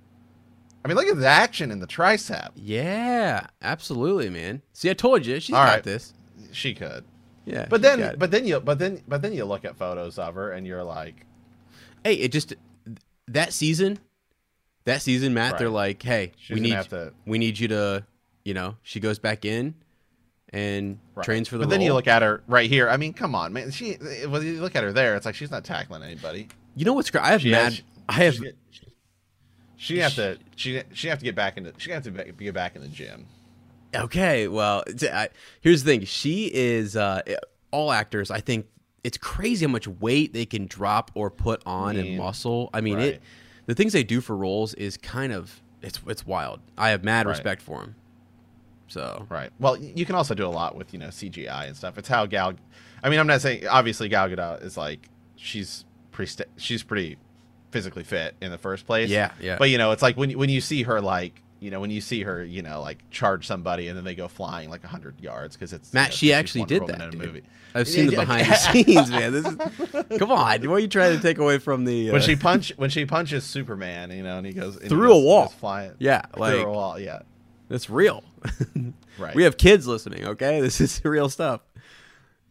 I 0.83 0.87
mean, 0.87 0.95
look 0.97 1.07
at 1.07 1.17
the 1.17 1.27
action 1.27 1.71
in 1.71 1.79
the 1.79 1.87
tricep. 1.87 2.51
yeah 2.55 3.47
absolutely 3.61 4.29
man 4.29 4.61
see 4.73 4.89
i 4.89 4.93
told 4.93 5.25
you 5.25 5.39
she's 5.39 5.53
All 5.55 5.63
got 5.65 5.73
right. 5.75 5.83
this 5.83 6.13
She 6.53 6.73
could. 6.73 7.03
yeah 7.45 7.65
But 7.69 7.81
then, 7.81 8.15
but 8.17 8.31
then 8.31 8.45
you, 8.47 8.59
but 8.59 8.79
then, 8.79 9.01
but 9.07 9.21
then 9.21 9.33
you 9.33 9.43
look 9.45 9.65
at 9.65 9.75
photos 9.75 10.17
of 10.17 10.35
her 10.35 10.51
and 10.51 10.65
you're 10.65 10.83
like, 10.83 11.25
hey 12.05 12.13
it 12.13 12.31
just 12.31 12.53
that 13.27 13.51
season 13.53 13.99
that 14.85 15.01
season 15.01 15.33
matt 15.33 15.57
they're 15.59 15.69
like 15.69 16.01
hey 16.01 16.31
She's 16.37 16.55
we 16.55 16.61
need 16.61 16.73
have 16.73 16.87
to- 16.89 17.13
we 17.25 17.37
need 17.37 17.59
you 17.59 17.67
to 17.67 18.05
you 18.45 18.53
know 18.53 18.77
she 18.81 18.99
goes 19.01 19.19
back 19.19 19.43
in 19.45 19.75
and 20.51 20.97
right. 21.13 21.23
trains 21.25 21.47
for 21.47 21.57
the 21.57 21.65
But 21.65 21.69
then 21.69 21.81
you 21.81 21.93
look 21.93 22.07
at 22.07 22.23
her 22.23 22.41
right 22.47 22.67
here. 22.67 22.89
I 22.89 22.97
mean, 22.97 23.13
come 23.13 23.35
on, 23.35 23.53
man. 23.53 23.69
She. 23.69 23.93
When 24.27 24.41
you 24.43 24.61
look 24.61 24.75
at 24.75 24.83
her 24.83 24.91
there, 24.91 25.15
it's 25.15 25.23
like 25.27 25.35
she's 25.35 25.51
not 25.51 25.63
tackling 25.63 26.01
anybody. 26.01 26.47
You 26.79 26.85
know 26.85 26.93
what's 26.93 27.11
great 27.11 27.23
i 27.23 27.29
have 27.31 27.41
She 27.41 27.51
mad 27.51 27.73
has- 27.73 27.81
i 28.07 28.13
have 28.13 28.35
She, 28.35 28.51
she 29.77 29.97
have 29.99 30.15
to. 30.15 30.37
She 30.57 30.81
she 30.93 31.07
have 31.07 31.19
to 31.19 31.23
get 31.25 31.35
back 31.35 31.55
into. 31.57 31.71
She 31.77 31.91
have 31.91 32.03
to 32.03 32.11
be- 32.11 32.31
get 32.45 32.53
back 32.53 32.75
in 32.75 32.81
the 32.81 32.87
gym. 32.89 33.25
Okay, 33.95 34.47
well, 34.49 34.83
I, 35.03 35.29
here's 35.61 35.83
the 35.83 35.91
thing. 35.91 36.03
She 36.05 36.51
is 36.53 36.97
uh, 36.97 37.21
all 37.71 37.91
actors. 37.93 38.29
I 38.29 38.41
think 38.41 38.65
it's 39.05 39.17
crazy 39.17 39.65
how 39.65 39.71
much 39.71 39.87
weight 39.87 40.33
they 40.33 40.45
can 40.45 40.67
drop 40.67 41.11
or 41.15 41.31
put 41.31 41.61
on 41.65 41.95
and 41.95 42.17
muscle. 42.17 42.69
I 42.73 42.81
mean, 42.81 42.97
Right. 42.97 43.05
it. 43.13 43.21
The 43.67 43.73
things 43.75 43.93
they 43.93 44.03
do 44.03 44.19
for 44.19 44.35
roles 44.35 44.73
is 44.73 44.97
kind 44.97 45.31
of 45.31 45.61
it's 45.81 45.99
it's 46.07 46.25
wild. 46.25 46.59
I 46.77 46.89
have 46.89 47.03
mad 47.05 47.25
Right. 47.25 47.31
respect 47.31 47.61
for 47.61 47.79
them. 47.79 47.95
So 48.89 49.25
Right. 49.29 49.49
Well, 49.59 49.77
you 49.77 50.05
can 50.05 50.15
also 50.15 50.33
do 50.35 50.45
a 50.45 50.49
lot 50.51 50.75
with 50.75 50.91
you 50.91 50.99
know 50.99 51.07
CGI 51.07 51.67
and 51.67 51.77
stuff. 51.77 51.97
It's 51.97 52.09
how 52.09 52.25
Gal. 52.25 52.53
I 53.01 53.09
mean, 53.09 53.17
I'm 53.19 53.27
not 53.27 53.39
saying 53.39 53.65
obviously 53.65 54.09
Gal 54.09 54.27
Gadot 54.27 54.61
is 54.61 54.75
like 54.75 55.07
she's 55.37 55.85
pretty 56.19 56.31
sta 56.31 56.43
she's 56.57 56.83
pretty 56.83 57.17
physically 57.71 58.03
fit 58.03 58.35
in 58.41 58.51
the 58.51 58.57
first 58.57 58.85
place. 58.85 59.09
Yeah, 59.09 59.31
yeah. 59.39 59.57
But 59.57 59.69
you 59.69 59.77
know, 59.77 59.91
it's 59.91 60.01
like 60.01 60.17
when 60.17 60.29
you- 60.31 60.37
when 60.37 60.49
you 60.49 60.59
see 60.59 60.83
her 60.83 60.99
like 60.99 61.41
you 61.61 61.71
know 61.71 61.79
when 61.79 61.91
you 61.91 62.01
see 62.01 62.23
her 62.23 62.43
you 62.43 62.61
know 62.61 62.81
like 62.81 62.97
charge 63.09 63.45
somebody 63.47 63.87
and 63.87 63.97
then 63.97 64.03
they 64.03 64.15
go 64.15 64.27
flying 64.27 64.69
like 64.69 64.83
hundred 64.83 65.19
yards 65.21 65.55
because 65.55 65.71
it's 65.73 65.93
Matt, 65.93 66.07
you 66.07 66.11
know, 66.11 66.15
she 66.15 66.33
actually 66.33 66.65
did 66.65 66.85
that, 66.87 66.95
in 66.95 67.01
a 67.01 67.11
dude. 67.11 67.21
movie. 67.21 67.43
I've 67.75 67.87
seen 67.87 68.07
the 68.07 68.15
behind 68.17 68.47
the 68.47 68.55
scenes, 68.55 69.11
man. 69.11 69.31
This 69.31 69.45
is 69.45 70.17
come 70.19 70.31
on. 70.31 70.67
What 70.69 70.75
are 70.75 70.79
you 70.79 70.87
trying 70.87 71.15
to 71.15 71.21
take 71.21 71.37
away 71.37 71.57
from 71.59 71.85
the 71.85 72.09
uh, 72.09 72.13
When 72.13 72.21
she 72.21 72.35
punch 72.35 72.73
when 72.77 72.89
she 72.89 73.05
punches 73.05 73.43
Superman, 73.45 74.11
you 74.11 74.23
know, 74.23 74.37
and 74.39 74.45
he 74.47 74.53
goes 74.53 74.73
and 74.75 74.83
he 74.83 74.89
Through 74.89 75.09
goes- 75.09 75.23
a 75.23 75.25
wall. 75.25 75.47
flying. 75.47 75.91
Yeah, 75.99 76.21
through 76.35 76.63
a 76.63 76.69
wall. 76.71 76.99
Yeah. 76.99 77.21
It's 77.69 77.89
real. 77.89 78.23
Right. 79.19 79.35
We 79.35 79.43
have 79.43 79.57
kids 79.57 79.85
listening. 79.85 80.23
Okay, 80.25 80.61
this 80.61 80.79
is 80.79 81.01
real 81.03 81.27
stuff. 81.27 81.59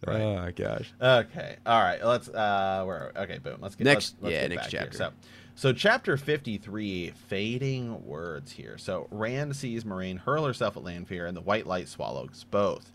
Right. 0.06 0.20
Oh 0.20 0.50
gosh. 0.54 0.92
Okay. 1.00 1.56
All 1.66 1.80
right. 1.80 2.04
Let's 2.04 2.28
uh 2.28 2.82
where 2.86 3.12
okay, 3.16 3.38
boom. 3.38 3.58
Let's 3.60 3.74
get 3.74 3.84
Next- 3.84 4.14
let's, 4.20 4.22
let's 4.22 4.32
yeah, 4.32 4.40
get 4.42 4.50
next 4.50 4.62
back 4.64 4.70
here. 4.70 4.80
chapter. 4.82 4.96
So 4.98 5.10
so 5.54 5.72
chapter 5.72 6.16
53 6.16 7.12
fading 7.26 8.06
words 8.06 8.52
here. 8.52 8.78
So 8.78 9.08
Rand 9.10 9.56
sees 9.56 9.82
Moiraine 9.84 10.18
hurl 10.20 10.44
herself 10.46 10.76
at 10.76 10.84
Lanfear 10.84 11.26
and 11.26 11.36
the 11.36 11.40
white 11.40 11.66
light 11.66 11.88
swallows 11.88 12.46
both. 12.50 12.92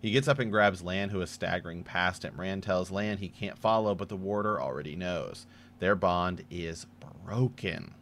He 0.00 0.10
gets 0.12 0.28
up 0.28 0.38
and 0.38 0.50
grabs 0.50 0.82
Lan 0.82 1.10
who 1.10 1.20
is 1.20 1.30
staggering 1.30 1.82
past 1.82 2.24
him. 2.24 2.34
Rand 2.36 2.62
tells 2.62 2.90
Lan 2.90 3.18
he 3.18 3.28
can't 3.28 3.58
follow 3.58 3.94
but 3.94 4.08
the 4.08 4.16
warder 4.16 4.60
already 4.60 4.96
knows. 4.96 5.46
Their 5.78 5.94
bond 5.94 6.42
is 6.50 6.86
broken. 7.26 7.92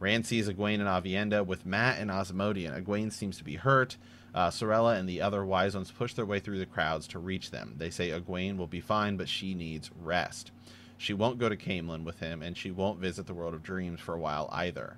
Rand 0.00 0.26
sees 0.26 0.48
Egwene 0.48 0.80
and 0.80 0.88
Aviendha 0.88 1.46
with 1.46 1.64
Matt 1.64 2.00
and 2.00 2.10
Asmodean. 2.10 2.74
Egwene 2.82 3.12
seems 3.12 3.36
to 3.38 3.44
be 3.44 3.54
hurt. 3.54 3.96
Uh, 4.34 4.50
Sorella 4.50 4.94
and 4.94 5.08
the 5.08 5.20
other 5.20 5.44
wise 5.44 5.74
ones 5.74 5.90
push 5.90 6.14
their 6.14 6.26
way 6.26 6.40
through 6.40 6.58
the 6.58 6.66
crowds 6.66 7.06
to 7.08 7.18
reach 7.18 7.50
them. 7.50 7.74
They 7.76 7.90
say 7.90 8.10
Egwene 8.10 8.56
will 8.56 8.66
be 8.66 8.80
fine, 8.80 9.16
but 9.16 9.28
she 9.28 9.54
needs 9.54 9.90
rest. 10.00 10.52
She 10.96 11.12
won't 11.12 11.38
go 11.38 11.48
to 11.48 11.56
Caemlyn 11.56 12.04
with 12.04 12.20
him, 12.20 12.42
and 12.42 12.56
she 12.56 12.70
won't 12.70 13.00
visit 13.00 13.26
the 13.26 13.34
World 13.34 13.54
of 13.54 13.62
Dreams 13.62 14.00
for 14.00 14.14
a 14.14 14.20
while 14.20 14.48
either. 14.52 14.96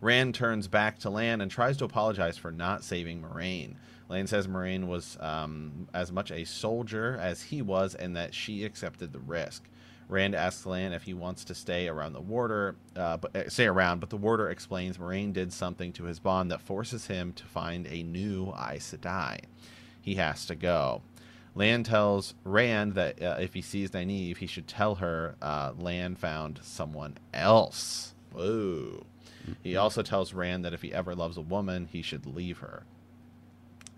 Rand 0.00 0.34
turns 0.34 0.66
back 0.66 0.98
to 1.00 1.10
Lan 1.10 1.40
and 1.40 1.50
tries 1.50 1.76
to 1.76 1.84
apologize 1.84 2.36
for 2.36 2.50
not 2.50 2.82
saving 2.82 3.22
Moiraine. 3.22 3.76
Lan 4.08 4.26
says 4.26 4.48
Moiraine 4.48 4.88
was 4.88 5.16
um, 5.20 5.88
as 5.94 6.10
much 6.10 6.32
a 6.32 6.44
soldier 6.44 7.16
as 7.20 7.42
he 7.42 7.62
was 7.62 7.94
and 7.94 8.16
that 8.16 8.34
she 8.34 8.64
accepted 8.64 9.12
the 9.12 9.20
risk. 9.20 9.62
Rand 10.12 10.34
asks 10.34 10.66
Lan 10.66 10.92
if 10.92 11.04
he 11.04 11.14
wants 11.14 11.42
to 11.44 11.54
stay 11.54 11.88
around 11.88 12.12
the 12.12 12.20
warder, 12.20 12.76
uh, 12.94 13.16
but 13.16 13.34
uh, 13.34 13.48
stay 13.48 13.66
around, 13.66 14.00
but 14.00 14.10
the 14.10 14.16
warder 14.16 14.50
explains 14.50 14.98
Moiraine 14.98 15.32
did 15.32 15.52
something 15.52 15.92
to 15.94 16.04
his 16.04 16.18
bond 16.18 16.50
that 16.50 16.60
forces 16.60 17.06
him 17.06 17.32
to 17.32 17.44
find 17.44 17.86
a 17.86 18.02
new 18.02 18.52
Aes 18.52 18.94
Sedai. 18.94 19.40
He 20.00 20.16
has 20.16 20.44
to 20.46 20.54
go. 20.54 21.02
Lan 21.54 21.82
tells 21.82 22.34
Rand 22.44 22.94
that 22.94 23.22
uh, 23.22 23.36
if 23.40 23.54
he 23.54 23.62
sees 23.62 23.90
Nynaeve, 23.90 24.36
he 24.36 24.46
should 24.46 24.68
tell 24.68 24.96
her 24.96 25.36
uh, 25.40 25.72
Lan 25.78 26.14
found 26.14 26.60
someone 26.62 27.16
else. 27.32 28.14
Whoa. 28.32 29.04
He 29.62 29.76
also 29.76 30.02
tells 30.02 30.34
Rand 30.34 30.64
that 30.64 30.74
if 30.74 30.82
he 30.82 30.92
ever 30.92 31.14
loves 31.14 31.36
a 31.36 31.42
woman, 31.42 31.88
he 31.90 32.02
should 32.02 32.26
leave 32.26 32.58
her. 32.58 32.84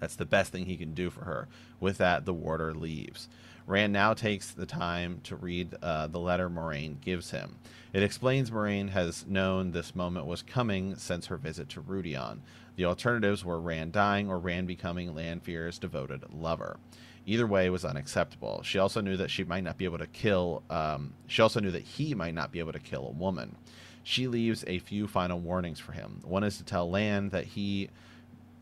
That's 0.00 0.16
the 0.16 0.24
best 0.24 0.52
thing 0.52 0.66
he 0.66 0.76
can 0.76 0.94
do 0.94 1.10
for 1.10 1.24
her. 1.24 1.48
With 1.80 1.98
that, 1.98 2.24
the 2.24 2.34
warder 2.34 2.74
leaves. 2.74 3.28
Rand 3.66 3.92
now 3.92 4.12
takes 4.12 4.50
the 4.50 4.66
time 4.66 5.20
to 5.24 5.36
read 5.36 5.74
uh, 5.82 6.06
the 6.06 6.18
letter 6.18 6.50
Moiraine 6.50 7.00
gives 7.00 7.30
him. 7.30 7.56
It 7.94 8.02
explains 8.02 8.50
Moiraine 8.50 8.90
has 8.90 9.26
known 9.26 9.70
this 9.70 9.94
moment 9.94 10.26
was 10.26 10.42
coming 10.42 10.96
since 10.96 11.26
her 11.26 11.36
visit 11.36 11.70
to 11.70 11.80
Rhuidean. 11.80 12.40
The 12.76 12.84
alternatives 12.84 13.44
were 13.44 13.60
Rand 13.60 13.92
dying 13.92 14.28
or 14.28 14.38
Rand 14.38 14.66
becoming 14.66 15.14
Lanfear's 15.14 15.78
devoted 15.78 16.24
lover. 16.32 16.76
Either 17.24 17.46
way 17.46 17.70
was 17.70 17.86
unacceptable. 17.86 18.62
She 18.62 18.78
also 18.78 19.00
knew 19.00 19.16
that 19.16 19.30
she 19.30 19.44
might 19.44 19.64
not 19.64 19.78
be 19.78 19.86
able 19.86 19.98
to 19.98 20.06
kill. 20.08 20.62
Um, 20.68 21.14
she 21.26 21.40
also 21.40 21.60
knew 21.60 21.70
that 21.70 21.82
he 21.82 22.14
might 22.14 22.34
not 22.34 22.52
be 22.52 22.58
able 22.58 22.72
to 22.72 22.78
kill 22.78 23.06
a 23.06 23.12
woman. 23.12 23.56
She 24.02 24.28
leaves 24.28 24.62
a 24.66 24.78
few 24.80 25.06
final 25.06 25.40
warnings 25.40 25.80
for 25.80 25.92
him. 25.92 26.20
One 26.22 26.44
is 26.44 26.58
to 26.58 26.64
tell 26.64 26.90
Lan 26.90 27.30
that 27.30 27.44
he. 27.44 27.88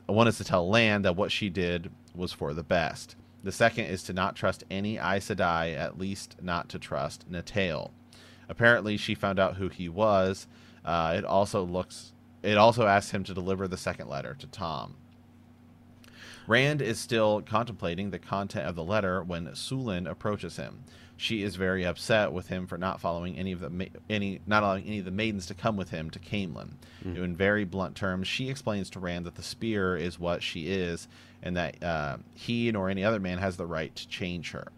One 0.06 0.28
is 0.28 0.36
to 0.36 0.44
tell 0.44 0.68
Lan 0.68 1.02
that 1.02 1.16
what 1.16 1.32
she 1.32 1.48
did 1.48 1.90
was 2.14 2.32
for 2.32 2.54
the 2.54 2.62
best. 2.62 3.16
The 3.42 3.52
second 3.52 3.86
is 3.86 4.02
to 4.04 4.12
not 4.12 4.36
trust 4.36 4.64
any 4.70 4.98
Aes 4.98 5.28
Sedai, 5.28 5.76
at 5.76 5.98
least 5.98 6.36
not 6.40 6.68
to 6.70 6.78
trust 6.78 7.30
Natael. 7.30 7.90
Apparently, 8.48 8.96
she 8.96 9.14
found 9.14 9.38
out 9.38 9.56
who 9.56 9.68
he 9.68 9.88
was. 9.88 10.46
Uh, 10.84 11.14
it 11.16 11.24
also 11.24 11.64
looks. 11.64 12.12
It 12.42 12.56
also 12.56 12.86
asks 12.86 13.12
him 13.12 13.24
to 13.24 13.34
deliver 13.34 13.68
the 13.68 13.76
second 13.76 14.08
letter 14.08 14.34
to 14.34 14.46
Tom. 14.46 14.96
Rand 16.46 16.82
is 16.82 16.98
still 16.98 17.40
contemplating 17.40 18.10
the 18.10 18.18
content 18.18 18.66
of 18.66 18.74
the 18.74 18.82
letter 18.82 19.22
when 19.22 19.46
Sulin 19.48 20.10
approaches 20.10 20.56
him. 20.56 20.82
She 21.16 21.42
is 21.44 21.54
very 21.54 21.84
upset 21.84 22.32
with 22.32 22.48
him 22.48 22.66
for 22.66 22.76
not 22.76 23.00
following 23.00 23.38
any 23.38 23.52
of 23.52 23.60
the 23.60 23.70
ma- 23.70 23.84
any 24.10 24.40
not 24.44 24.64
allowing 24.64 24.84
any 24.84 24.98
of 24.98 25.04
the 25.04 25.12
maidens 25.12 25.46
to 25.46 25.54
come 25.54 25.76
with 25.76 25.90
him 25.90 26.10
to 26.10 26.18
Caemlyn. 26.18 26.72
Mm. 27.06 27.16
In 27.16 27.36
very 27.36 27.64
blunt 27.64 27.94
terms, 27.94 28.26
she 28.26 28.50
explains 28.50 28.90
to 28.90 28.98
Rand 28.98 29.24
that 29.26 29.36
the 29.36 29.42
spear 29.42 29.96
is 29.96 30.18
what 30.18 30.42
she 30.42 30.66
is, 30.66 31.06
and 31.42 31.56
that 31.56 31.82
uh, 31.82 32.16
he 32.34 32.70
nor 32.70 32.88
any 32.88 33.04
other 33.04 33.20
man 33.20 33.38
has 33.38 33.56
the 33.56 33.66
right 33.66 33.94
to 33.96 34.08
change 34.08 34.52
her. 34.52 34.68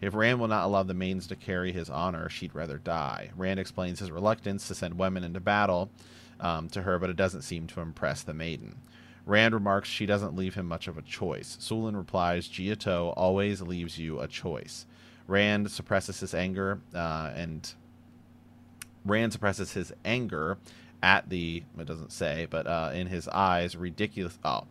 If 0.00 0.14
Rand 0.14 0.40
will 0.40 0.48
not 0.48 0.64
allow 0.64 0.82
the 0.82 0.94
maidens 0.94 1.26
to 1.28 1.36
carry 1.36 1.72
his 1.72 1.88
honor, 1.88 2.28
she'd 2.28 2.54
rather 2.54 2.78
die. 2.78 3.30
Rand 3.36 3.60
explains 3.60 4.00
his 4.00 4.10
reluctance 4.10 4.68
to 4.68 4.74
send 4.74 4.98
women 4.98 5.24
into 5.24 5.40
battle 5.40 5.90
um, 6.40 6.68
to 6.70 6.82
her, 6.82 6.98
but 6.98 7.10
it 7.10 7.16
doesn't 7.16 7.42
seem 7.42 7.66
to 7.68 7.80
impress 7.80 8.22
the 8.22 8.34
maiden. 8.34 8.76
Rand 9.26 9.54
remarks 9.54 9.88
she 9.88 10.04
doesn't 10.04 10.36
leave 10.36 10.54
him 10.54 10.66
much 10.66 10.88
of 10.88 10.98
a 10.98 11.02
choice. 11.02 11.56
Sulin 11.60 11.96
replies, 11.96 12.48
ji'e'toh 12.48 13.14
always 13.16 13.62
leaves 13.62 13.98
you 13.98 14.20
a 14.20 14.28
choice. 14.28 14.84
Rand 15.26 15.70
suppresses 15.70 16.20
his 16.20 16.34
anger, 16.34 16.80
uh, 16.94 17.32
and 17.34 17.72
Rand 19.06 19.32
suppresses 19.32 19.72
his 19.72 19.92
anger 20.04 20.58
at 21.02 21.28
the 21.30 21.62
it 21.78 21.86
doesn't 21.86 22.12
say, 22.12 22.46
but 22.48 22.66
uh, 22.66 22.90
in 22.94 23.06
his 23.06 23.28
eyes, 23.28 23.76
ridiculous. 23.76 24.38
Oh, 24.44 24.64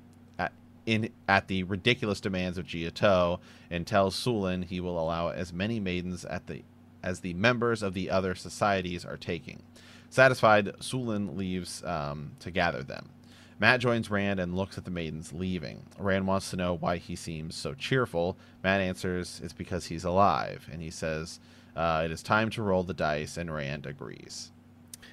in 0.85 1.09
at 1.27 1.47
the 1.47 1.63
ridiculous 1.63 2.19
demands 2.19 2.57
of 2.57 2.65
ji'e'toh, 2.65 3.39
and 3.69 3.87
tells 3.87 4.15
Sulin 4.15 4.65
he 4.65 4.79
will 4.79 4.99
allow 4.99 5.29
as 5.29 5.53
many 5.53 5.79
maidens 5.79 6.25
at 6.25 6.47
the 6.47 6.63
as 7.03 7.19
the 7.19 7.33
members 7.33 7.83
of 7.83 7.93
the 7.93 8.09
other 8.09 8.33
societies 8.33 9.03
are 9.03 9.17
taking. 9.17 9.61
Satisfied, 10.09 10.67
Sulin 10.79 11.35
leaves 11.35 11.83
um, 11.83 12.31
to 12.39 12.51
gather 12.51 12.83
them. 12.83 13.09
Matt 13.59 13.79
joins 13.79 14.09
Rand 14.09 14.39
and 14.39 14.55
looks 14.55 14.77
at 14.77 14.85
the 14.85 14.91
maidens 14.91 15.33
leaving. 15.33 15.83
Rand 15.97 16.27
wants 16.27 16.49
to 16.49 16.55
know 16.55 16.75
why 16.75 16.97
he 16.97 17.15
seems 17.15 17.55
so 17.55 17.73
cheerful. 17.73 18.37
Matt 18.63 18.81
answers 18.81 19.41
it's 19.43 19.53
because 19.53 19.85
he's 19.85 20.03
alive, 20.03 20.67
and 20.71 20.81
he 20.81 20.89
says 20.89 21.39
uh, 21.75 22.01
it 22.05 22.11
is 22.11 22.23
time 22.23 22.49
to 22.51 22.63
roll 22.63 22.83
the 22.83 22.93
dice, 22.93 23.37
and 23.37 23.53
Rand 23.53 23.85
agrees. 23.85 24.51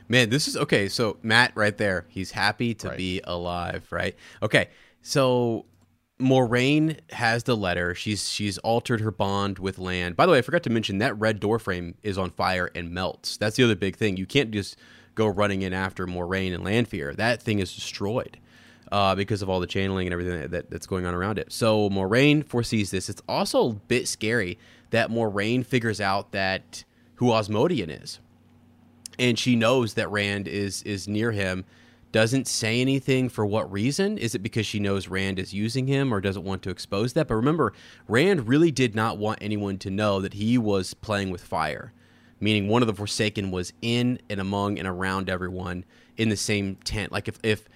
Man, 0.09 0.31
this 0.31 0.49
is 0.49 0.57
okay. 0.57 0.89
So 0.89 1.17
Matt, 1.23 1.53
right 1.55 1.77
there, 1.77 2.07
he's 2.09 2.33
happy 2.33 2.75
to 2.75 2.89
right. 2.89 2.97
be 2.97 3.21
alive, 3.25 3.87
right? 3.91 4.17
Okay, 4.43 4.69
so 5.03 5.67
Moiraine 6.21 6.99
has 7.11 7.45
the 7.45 7.57
letter. 7.57 7.95
She's 7.95 8.29
she's 8.29 8.59
altered 8.59 9.01
her 9.01 9.11
bond 9.11 9.59
with 9.59 9.79
Lan. 9.79 10.13
By 10.13 10.27
the 10.27 10.33
way, 10.33 10.39
I 10.39 10.43
forgot 10.43 10.63
to 10.65 10.71
mention 10.71 10.99
that 10.99 11.19
red 11.19 11.41
door 11.41 11.59
frame 11.59 11.95
is 12.03 12.19
on 12.19 12.31
fire 12.31 12.71
and 12.75 12.93
melts. 12.93 13.37
That's 13.37 13.57
the 13.57 13.65
other 13.65 13.75
big 13.75 13.97
thing. 13.97 14.17
You 14.17 14.27
can't 14.27 14.51
just 14.51 14.77
go 15.15 15.27
running 15.27 15.63
in 15.63 15.73
after 15.73 16.07
Moiraine 16.07 16.55
and 16.55 16.63
Lanfear. 16.63 17.15
That 17.15 17.43
thing 17.43 17.59
is 17.59 17.75
destroyed 17.75 18.39
uh, 18.93 19.15
because 19.15 19.43
of 19.43 19.49
all 19.49 19.61
the 19.61 19.67
channeling 19.67 20.07
and 20.07 20.13
everything 20.13 20.41
that, 20.41 20.51
that, 20.51 20.71
that's 20.71 20.87
going 20.87 21.07
on 21.07 21.15
around 21.15 21.39
it. 21.39 21.53
So 21.53 21.89
Moiraine 21.91 22.45
foresees 22.45 22.91
this. 22.91 23.09
It's 23.09 23.23
also 23.29 23.71
a 23.71 23.75
bit 23.75 24.09
scary 24.09 24.59
that 24.91 25.11
Moiraine 25.11 25.65
figures 25.65 26.01
out 26.01 26.33
that 26.33 26.85
who 27.17 27.33
Asmodean 27.33 27.91
is, 27.91 28.19
and 29.19 29.39
she 29.39 29.57
knows 29.57 29.95
that 29.95 30.11
Rand 30.11 30.49
is 30.49 30.83
is 30.83 31.09
near 31.09 31.33
him. 31.33 31.65
Doesn't 32.13 32.49
say 32.49 32.81
anything 32.81 33.29
for 33.29 33.47
what 33.47 33.71
reason. 33.71 34.19
Is 34.19 34.35
it 34.35 34.43
because 34.43 34.67
she 34.67 34.81
knows 34.81 35.09
Rand 35.09 35.39
is 35.39 35.55
using 35.55 35.87
him 35.87 36.13
or 36.13 36.21
doesn't 36.21 36.45
want 36.45 36.63
to 36.63 36.71
expose 36.71 37.13
that? 37.13 37.29
But 37.29 37.37
remember, 37.37 37.73
Rand 38.09 38.49
really 38.49 38.73
did 38.73 38.95
not 38.95 39.19
want 39.19 39.39
anyone 39.41 39.79
to 39.79 39.91
know 39.91 40.21
that 40.21 40.35
he 40.35 40.59
was 40.59 40.95
playing 40.95 41.31
with 41.31 41.43
fire 41.43 41.93
meaning 42.41 42.69
one 42.69 42.83
of 42.83 42.87
the 42.87 42.95
Forsaken 42.95 43.51
was 43.51 43.73
in 43.83 44.19
and 44.29 44.41
among 44.41 44.79
and 44.79 44.89
around 44.89 45.29
everyone 45.29 45.85
in 46.17 46.31
the 46.31 46.37
same 46.37 46.77
tent. 46.77 47.13
Like 47.13 47.29
if 47.29 47.39
if 47.43 47.69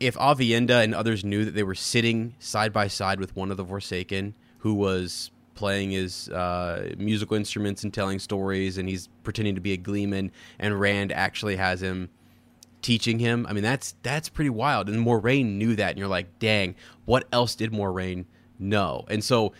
if 0.00 0.16
Aviendha 0.16 0.82
and 0.82 0.94
others 0.94 1.24
knew 1.24 1.44
that 1.44 1.52
they 1.52 1.62
were 1.62 1.76
sitting 1.76 2.34
side 2.40 2.72
by 2.72 2.88
side 2.88 3.20
with 3.20 3.34
one 3.36 3.50
of 3.50 3.56
the 3.56 3.64
Forsaken 3.64 4.34
who 4.58 4.74
was 4.74 5.30
playing 5.54 5.92
his 5.92 6.28
uh, 6.30 6.92
musical 6.98 7.36
instruments 7.36 7.84
and 7.84 7.94
telling 7.94 8.18
stories, 8.18 8.78
and 8.78 8.88
he's 8.88 9.08
pretending 9.22 9.54
to 9.54 9.60
be 9.60 9.72
a 9.72 9.76
gleeman, 9.76 10.32
and 10.58 10.80
Rand 10.80 11.12
actually 11.12 11.56
has 11.56 11.82
him 11.82 12.08
teaching 12.82 13.18
him. 13.18 13.46
I 13.48 13.52
mean, 13.52 13.62
that's 13.62 13.94
that's 14.02 14.28
pretty 14.28 14.50
wild. 14.50 14.88
And 14.88 15.04
Moiraine 15.06 15.56
knew 15.56 15.74
that, 15.76 15.90
and 15.90 15.98
you're 15.98 16.08
like, 16.08 16.38
dang, 16.38 16.74
what 17.04 17.26
else 17.32 17.54
did 17.54 17.72
Moiraine 17.72 18.26
know? 18.58 19.04
And 19.08 19.24
so 19.24 19.52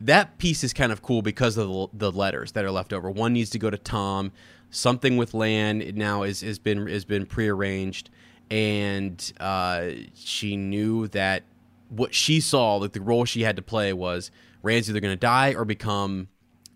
that 0.00 0.38
piece 0.38 0.62
is 0.64 0.72
kind 0.72 0.92
of 0.92 1.02
cool 1.02 1.22
because 1.22 1.56
of 1.56 1.90
the, 1.92 2.12
letters 2.12 2.52
that 2.52 2.64
are 2.64 2.70
left 2.70 2.92
over. 2.92 3.10
One 3.10 3.32
needs 3.32 3.50
to 3.50 3.58
go 3.58 3.70
to 3.70 3.78
Tom. 3.78 4.32
Something 4.70 5.16
with 5.16 5.34
Lan 5.34 5.92
now 5.94 6.24
is 6.24 6.40
has 6.40 6.58
been 6.58 6.86
has 6.88 7.04
been 7.04 7.26
prearranged, 7.26 8.10
and 8.50 9.32
uh, 9.38 9.90
she 10.14 10.56
knew 10.56 11.06
that 11.08 11.44
what 11.88 12.12
she 12.12 12.40
saw, 12.40 12.76
like 12.76 12.92
the 12.92 13.00
role 13.00 13.24
she 13.24 13.42
had 13.42 13.56
to 13.56 13.62
play, 13.62 13.92
was 13.92 14.32
Rand's 14.62 14.90
either 14.90 15.00
going 15.00 15.12
to 15.12 15.20
die 15.20 15.54
or 15.54 15.64
become, 15.64 16.28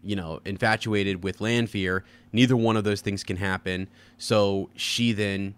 you 0.03 0.15
know, 0.15 0.41
infatuated 0.45 1.25
with 1.25 1.41
Lanfear. 1.41 2.05
Neither 2.33 2.57
one 2.57 2.77
of 2.77 2.85
those 2.85 3.01
things 3.01 3.25
can 3.25 3.37
happen. 3.37 3.89
So 4.17 4.71
she 4.77 5.13
then 5.13 5.55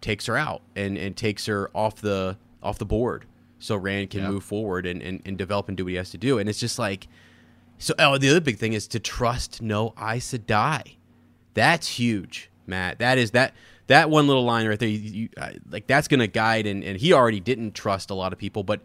takes 0.00 0.26
her 0.26 0.36
out 0.36 0.62
and, 0.76 0.96
and 0.96 1.16
takes 1.16 1.46
her 1.46 1.70
off 1.74 1.96
the 1.96 2.36
off 2.62 2.78
the 2.78 2.86
board 2.86 3.24
so 3.58 3.76
Rand 3.76 4.10
can 4.10 4.20
yeah. 4.20 4.30
move 4.30 4.44
forward 4.44 4.86
and, 4.86 5.02
and, 5.02 5.22
and 5.24 5.36
develop 5.36 5.68
and 5.68 5.76
do 5.76 5.84
what 5.84 5.90
he 5.90 5.96
has 5.96 6.10
to 6.10 6.18
do. 6.18 6.38
And 6.38 6.48
it's 6.48 6.60
just 6.60 6.78
like, 6.78 7.08
so 7.78 7.94
oh, 7.98 8.18
the 8.18 8.30
other 8.30 8.40
big 8.40 8.58
thing 8.58 8.72
is 8.72 8.86
to 8.88 9.00
trust 9.00 9.62
no 9.62 9.94
Aes 9.98 10.32
Sedai. 10.32 10.96
That's 11.54 11.88
huge, 11.88 12.50
Matt. 12.66 12.98
That 12.98 13.18
is 13.18 13.32
that 13.32 13.54
that 13.86 14.10
one 14.10 14.26
little 14.26 14.44
line 14.44 14.66
right 14.66 14.78
there. 14.78 14.88
You, 14.88 14.98
you, 14.98 15.28
uh, 15.36 15.50
like 15.70 15.86
that's 15.86 16.08
going 16.08 16.20
to 16.20 16.26
guide, 16.26 16.66
and, 16.66 16.84
and 16.84 16.98
he 16.98 17.12
already 17.12 17.40
didn't 17.40 17.74
trust 17.74 18.10
a 18.10 18.14
lot 18.14 18.32
of 18.32 18.38
people, 18.38 18.62
but 18.62 18.80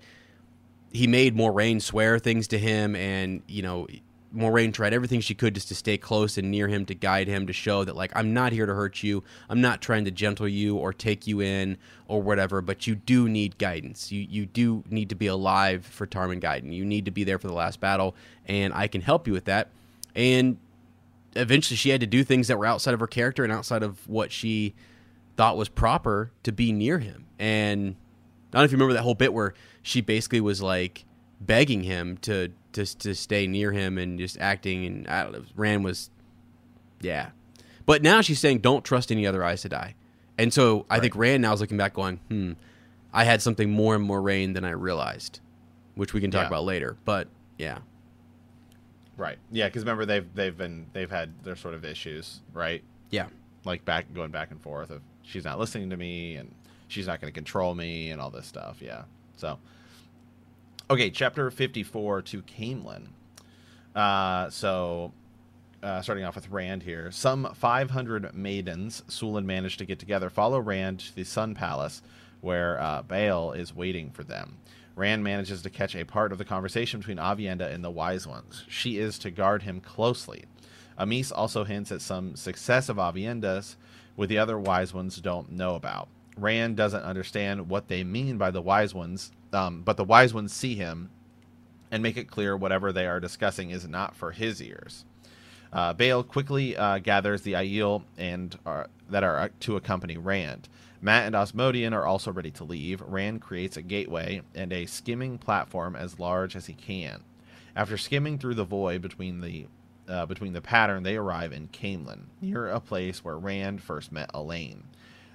he 0.91 1.07
made 1.07 1.35
Moiraine 1.35 1.81
swear 1.81 2.19
things 2.19 2.47
to 2.49 2.59
him, 2.59 2.95
and 2.95 3.41
you 3.47 3.61
know 3.61 3.87
Moiraine 4.35 4.73
tried 4.73 4.93
everything 4.93 5.21
she 5.21 5.35
could 5.35 5.53
just 5.53 5.67
to 5.67 5.75
stay 5.75 5.97
close 5.97 6.37
and 6.37 6.49
near 6.49 6.67
him 6.67 6.85
to 6.87 6.95
guide 6.95 7.27
him 7.27 7.45
to 7.45 7.53
show 7.53 7.83
that 7.83 7.95
like 7.95 8.11
I'm 8.15 8.33
not 8.33 8.51
here 8.51 8.65
to 8.65 8.73
hurt 8.73 9.03
you. 9.03 9.23
I'm 9.47 9.61
not 9.61 9.81
trying 9.81 10.05
to 10.05 10.11
gentle 10.11 10.47
you 10.47 10.75
or 10.75 10.91
take 10.91 11.27
you 11.27 11.41
in 11.41 11.77
or 12.07 12.21
whatever, 12.21 12.61
but 12.61 12.87
you 12.87 12.95
do 12.95 13.29
need 13.29 13.57
guidance. 13.57 14.11
You 14.11 14.25
you 14.27 14.45
do 14.45 14.83
need 14.89 15.09
to 15.09 15.15
be 15.15 15.27
alive 15.27 15.85
for 15.85 16.07
Tarmon 16.07 16.39
Gai'don. 16.39 16.73
You 16.73 16.83
need 16.83 17.05
to 17.05 17.11
be 17.11 17.23
there 17.23 17.37
for 17.37 17.47
the 17.47 17.53
last 17.53 17.79
battle 17.79 18.15
and 18.47 18.73
I 18.73 18.87
can 18.87 19.01
help 19.01 19.27
you 19.27 19.33
with 19.33 19.45
that. 19.45 19.69
And 20.15 20.57
eventually 21.35 21.77
she 21.77 21.89
had 21.89 22.01
to 22.01 22.07
do 22.07 22.23
things 22.23 22.47
that 22.47 22.57
were 22.57 22.65
outside 22.65 22.93
of 22.93 22.99
her 22.99 23.07
character 23.07 23.43
and 23.43 23.53
outside 23.53 23.83
of 23.83 24.07
what 24.09 24.31
she 24.31 24.73
thought 25.37 25.57
was 25.57 25.69
proper 25.69 26.31
to 26.43 26.51
be 26.51 26.71
near 26.71 26.99
him. 26.99 27.25
And 27.37 27.95
I 28.51 28.57
don't 28.57 28.61
know 28.61 28.65
if 28.65 28.71
you 28.71 28.77
remember 28.77 28.93
that 28.93 29.03
whole 29.03 29.15
bit 29.15 29.33
where 29.33 29.53
she 29.81 30.01
basically 30.01 30.41
was 30.41 30.61
like 30.61 31.05
begging 31.41 31.83
him 31.83 32.17
to 32.17 32.51
to 32.73 32.97
to 32.99 33.15
stay 33.15 33.47
near 33.47 33.71
him 33.71 33.97
and 33.97 34.19
just 34.19 34.37
acting 34.39 34.85
and 34.85 35.07
I 35.07 35.23
don't 35.23 35.31
know. 35.31 35.43
Rand 35.55 35.83
was, 35.83 36.09
yeah, 37.01 37.29
but 37.85 38.01
now 38.01 38.21
she's 38.21 38.39
saying 38.39 38.59
don't 38.59 38.83
trust 38.83 39.11
any 39.11 39.25
other 39.25 39.43
Aes 39.43 39.65
Sedai, 39.65 39.93
and 40.37 40.53
so 40.53 40.85
I 40.89 40.95
right. 40.95 41.01
think 41.01 41.15
Rand 41.15 41.41
now 41.41 41.53
is 41.53 41.61
looking 41.61 41.77
back 41.77 41.93
going, 41.93 42.17
hmm, 42.29 42.53
I 43.13 43.23
had 43.23 43.41
something 43.41 43.69
more 43.69 43.95
and 43.95 44.07
Moiraine 44.07 44.53
than 44.53 44.65
I 44.65 44.71
realized, 44.71 45.39
which 45.95 46.13
we 46.13 46.21
can 46.21 46.31
talk 46.31 46.43
yeah. 46.43 46.47
about 46.47 46.65
later. 46.65 46.97
But 47.05 47.27
yeah, 47.57 47.79
right, 49.17 49.37
yeah, 49.51 49.67
because 49.67 49.83
remember 49.83 50.05
they've 50.05 50.33
they've 50.33 50.57
been 50.57 50.87
they've 50.93 51.11
had 51.11 51.43
their 51.43 51.55
sort 51.55 51.73
of 51.75 51.85
issues, 51.85 52.41
right? 52.53 52.83
Yeah, 53.09 53.27
like 53.65 53.85
back 53.85 54.13
going 54.13 54.31
back 54.31 54.51
and 54.51 54.61
forth 54.61 54.89
of 54.89 55.01
she's 55.21 55.45
not 55.45 55.59
listening 55.59 55.89
to 55.91 55.97
me 55.97 56.35
and 56.35 56.53
she's 56.87 57.07
not 57.07 57.21
going 57.21 57.31
to 57.31 57.35
control 57.35 57.75
me 57.75 58.11
and 58.11 58.19
all 58.19 58.29
this 58.29 58.47
stuff. 58.47 58.77
Yeah, 58.81 59.03
so 59.37 59.59
Okay, 60.93 61.09
chapter 61.09 61.49
54 61.49 62.21
to 62.21 62.43
Caemlyn. 62.43 63.07
Uh, 63.95 64.47
so, 64.51 65.11
uh, 65.81 66.03
starting 66.03 66.23
off 66.23 66.35
with 66.35 66.51
Rand 66.51 66.83
here. 66.83 67.09
Some 67.09 67.51
500 67.55 68.35
maidens 68.35 69.01
Sulin 69.07 69.43
managed 69.43 69.79
to 69.79 69.85
get 69.85 69.97
together 69.97 70.29
follow 70.29 70.59
Rand 70.59 70.99
to 70.99 71.15
the 71.15 71.23
Sun 71.23 71.55
Palace, 71.55 72.03
where 72.41 72.79
uh, 72.79 73.01
Bael 73.01 73.53
is 73.53 73.75
waiting 73.75 74.11
for 74.11 74.23
them. 74.23 74.57
Rand 74.95 75.23
manages 75.23 75.63
to 75.63 75.71
catch 75.71 75.95
a 75.95 76.03
part 76.03 76.31
of 76.31 76.37
the 76.37 76.45
conversation 76.45 76.99
between 76.99 77.17
Aviendha 77.17 77.73
and 77.73 77.83
the 77.83 77.89
Wise 77.89 78.27
Ones. 78.27 78.63
She 78.69 78.99
is 78.99 79.17
to 79.17 79.31
guard 79.31 79.63
him 79.63 79.81
closely. 79.81 80.45
Amys 80.99 81.31
also 81.31 81.63
hints 81.63 81.91
at 81.91 82.01
some 82.01 82.35
success 82.35 82.87
of 82.87 82.97
Aviendha's, 82.97 83.77
with 84.15 84.29
the 84.29 84.37
other 84.37 84.59
Wise 84.59 84.93
Ones 84.93 85.19
don't 85.19 85.53
know 85.53 85.73
about. 85.73 86.07
Rand 86.37 86.77
doesn't 86.77 87.03
understand 87.03 87.69
what 87.69 87.87
they 87.87 88.03
mean 88.03 88.37
by 88.37 88.51
the 88.51 88.61
Wise 88.61 88.93
Ones, 88.93 89.31
um, 89.51 89.81
but 89.81 89.97
the 89.97 90.03
Wise 90.03 90.33
Ones 90.33 90.53
see 90.53 90.75
him 90.75 91.09
and 91.91 92.01
make 92.01 92.17
it 92.17 92.29
clear 92.29 92.57
whatever 92.57 92.91
they 92.91 93.05
are 93.05 93.19
discussing 93.19 93.69
is 93.69 93.87
not 93.87 94.15
for 94.15 94.31
his 94.31 94.61
ears. 94.61 95.05
Uh, 95.71 95.93
Bael 95.93 96.23
quickly 96.23 96.77
uh, 96.77 96.99
gathers 96.99 97.41
the 97.41 97.53
Aiel 97.53 98.03
and 98.17 98.57
uh, 98.65 98.85
that 99.09 99.23
are 99.23 99.49
to 99.61 99.75
accompany 99.75 100.17
Rand. 100.17 100.69
Mat 101.01 101.25
and 101.25 101.35
Asmodean 101.35 101.93
are 101.93 102.05
also 102.05 102.31
ready 102.31 102.51
to 102.51 102.63
leave. 102.63 103.01
Rand 103.01 103.41
creates 103.41 103.75
a 103.75 103.81
gateway 103.81 104.41
and 104.55 104.71
a 104.71 104.85
skimming 104.85 105.37
platform 105.37 105.95
as 105.95 106.19
large 106.19 106.55
as 106.55 106.67
he 106.67 106.73
can. 106.73 107.23
After 107.75 107.97
skimming 107.97 108.37
through 108.37 108.55
the 108.55 108.63
void 108.63 109.01
between 109.01 109.41
the 109.41 109.67
uh, 110.07 110.25
between 110.25 110.53
the 110.53 110.61
pattern, 110.61 111.03
they 111.03 111.15
arrive 111.15 111.53
in 111.53 111.69
Caemlyn, 111.69 112.23
near 112.41 112.67
a 112.67 112.79
place 112.79 113.23
where 113.23 113.37
Rand 113.37 113.81
first 113.81 114.11
met 114.11 114.29
Elayne. 114.33 114.83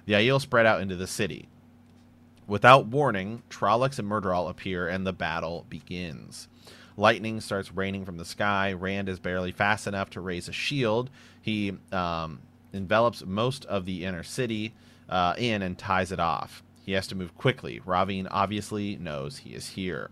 The 0.05 0.13
Aiel 0.13 0.41
spread 0.41 0.65
out 0.65 0.81
into 0.81 0.95
the 0.95 1.07
city. 1.07 1.49
Without 2.47 2.87
warning, 2.87 3.43
Trollocs 3.49 3.99
and 3.99 4.09
Myrddraal 4.09 4.49
appear 4.49 4.87
and 4.87 5.05
the 5.05 5.13
battle 5.13 5.65
begins. 5.69 6.47
Lightning 6.97 7.39
starts 7.39 7.71
raining 7.71 8.05
from 8.05 8.17
the 8.17 8.25
sky. 8.25 8.73
Rand 8.73 9.07
is 9.07 9.19
barely 9.19 9.51
fast 9.51 9.87
enough 9.87 10.09
to 10.11 10.21
raise 10.21 10.49
a 10.49 10.51
shield. 10.51 11.09
He 11.41 11.73
um, 11.91 12.39
envelops 12.73 13.25
most 13.25 13.65
of 13.65 13.85
the 13.85 14.03
inner 14.03 14.23
city 14.23 14.73
uh, 15.07 15.35
in 15.37 15.61
and 15.61 15.77
ties 15.77 16.11
it 16.11 16.19
off. 16.19 16.63
He 16.83 16.93
has 16.93 17.07
to 17.07 17.15
move 17.15 17.37
quickly. 17.37 17.79
Rahvin 17.79 18.27
obviously 18.31 18.97
knows 18.97 19.37
he 19.37 19.51
is 19.51 19.69
here. 19.69 20.09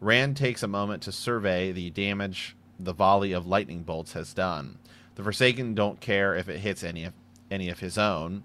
Rand 0.00 0.36
takes 0.36 0.62
a 0.62 0.68
moment 0.68 1.02
to 1.04 1.12
survey 1.12 1.72
the 1.72 1.90
damage 1.90 2.56
the 2.78 2.92
volley 2.92 3.32
of 3.32 3.46
lightning 3.46 3.82
bolts 3.82 4.12
has 4.12 4.34
done. 4.34 4.78
The 5.14 5.22
Forsaken 5.22 5.74
don't 5.74 6.00
care 6.00 6.34
if 6.34 6.48
it 6.48 6.60
hits 6.60 6.84
any 6.84 7.04
of 7.04 7.12
any 7.50 7.68
of 7.68 7.80
his 7.80 7.96
own. 7.98 8.44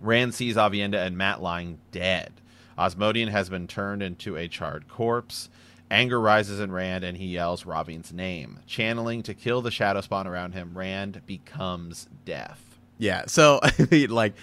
Rand 0.00 0.34
sees 0.34 0.56
Aviendha 0.56 1.06
and 1.06 1.16
Mat 1.16 1.42
lying 1.42 1.78
dead. 1.92 2.32
Asmodean 2.78 3.28
has 3.28 3.48
been 3.48 3.66
turned 3.66 4.02
into 4.02 4.36
a 4.36 4.48
charred 4.48 4.88
corpse. 4.88 5.48
Anger 5.90 6.20
rises 6.20 6.60
in 6.60 6.72
Rand 6.72 7.04
and 7.04 7.16
he 7.16 7.26
yells 7.26 7.64
Rahvin's 7.64 8.12
name. 8.12 8.60
Channeling 8.66 9.22
to 9.24 9.34
kill 9.34 9.62
the 9.62 9.70
shadow 9.70 10.00
spawn 10.00 10.26
around 10.26 10.52
him, 10.52 10.76
Rand 10.76 11.22
becomes 11.26 12.08
death. 12.24 12.78
Yeah. 12.98 13.24
So 13.26 13.60
I 13.62 13.72
mean, 13.90 14.10
like, 14.10 14.34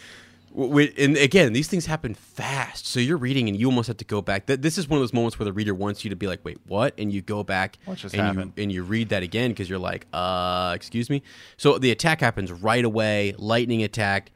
we, 0.54 0.94
and 0.98 1.16
again, 1.18 1.54
these 1.54 1.68
things 1.68 1.86
happen 1.86 2.14
fast. 2.14 2.86
So 2.86 3.00
you're 3.00 3.18
reading, 3.18 3.48
and 3.48 3.58
you 3.58 3.68
almost 3.68 3.88
have 3.88 3.98
to 3.98 4.06
go 4.06 4.22
back. 4.22 4.48
This 4.48 4.78
is 4.78 4.88
one 4.88 4.98
of 4.98 5.02
those 5.02 5.14
moments 5.14 5.40
where 5.40 5.46
the 5.46 5.54
reader 5.54 5.74
wants 5.74 6.04
you 6.04 6.10
to 6.10 6.16
be 6.18 6.28
like, 6.28 6.44
"Wait, 6.44 6.58
what?" 6.68 6.94
And 6.98 7.12
you 7.12 7.22
go 7.22 7.42
back 7.42 7.78
and 8.14 8.36
you 8.36 8.54
and 8.58 8.72
you 8.72 8.84
read 8.84 9.10
that 9.10 9.24
again 9.24 9.52
because 9.52 9.70
you're 9.70 9.80
like, 9.80 10.08
"Uh, 10.12 10.74
excuse 10.76 11.10
me." 11.10 11.24
So 11.56 11.78
the 11.78 11.92
attack 11.92 12.20
happens 12.20 12.52
right 12.52 12.84
away. 12.84 13.34
Lightning 13.38 13.82
attack. 13.82 14.32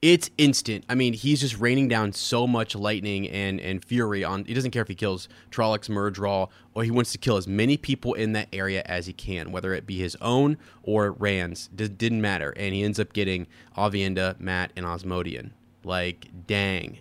It's 0.00 0.30
instant. 0.38 0.84
I 0.88 0.94
mean, 0.94 1.12
he's 1.12 1.40
just 1.40 1.58
raining 1.58 1.88
down 1.88 2.12
so 2.12 2.46
much 2.46 2.76
lightning 2.76 3.28
and, 3.28 3.60
and 3.60 3.84
fury 3.84 4.22
on. 4.22 4.44
He 4.44 4.54
doesn't 4.54 4.70
care 4.70 4.82
if 4.82 4.86
he 4.88 4.94
kills 4.94 5.28
Trollocs, 5.50 5.88
Myrddraal, 5.88 6.50
or 6.74 6.84
he 6.84 6.90
wants 6.92 7.10
to 7.12 7.18
kill 7.18 7.36
as 7.36 7.48
many 7.48 7.76
people 7.76 8.14
in 8.14 8.32
that 8.34 8.46
area 8.52 8.82
as 8.86 9.06
he 9.06 9.12
can, 9.12 9.50
whether 9.50 9.74
it 9.74 9.86
be 9.86 9.98
his 9.98 10.16
own 10.20 10.56
or 10.84 11.10
Rand's. 11.10 11.68
D- 11.74 11.88
didn't 11.88 12.20
matter. 12.20 12.54
And 12.56 12.72
he 12.74 12.84
ends 12.84 13.00
up 13.00 13.12
getting 13.12 13.48
Aviendha, 13.76 14.38
Matt, 14.38 14.72
and 14.76 14.86
Asmodean. 14.86 15.52
Like, 15.82 16.28
dang, 16.46 16.98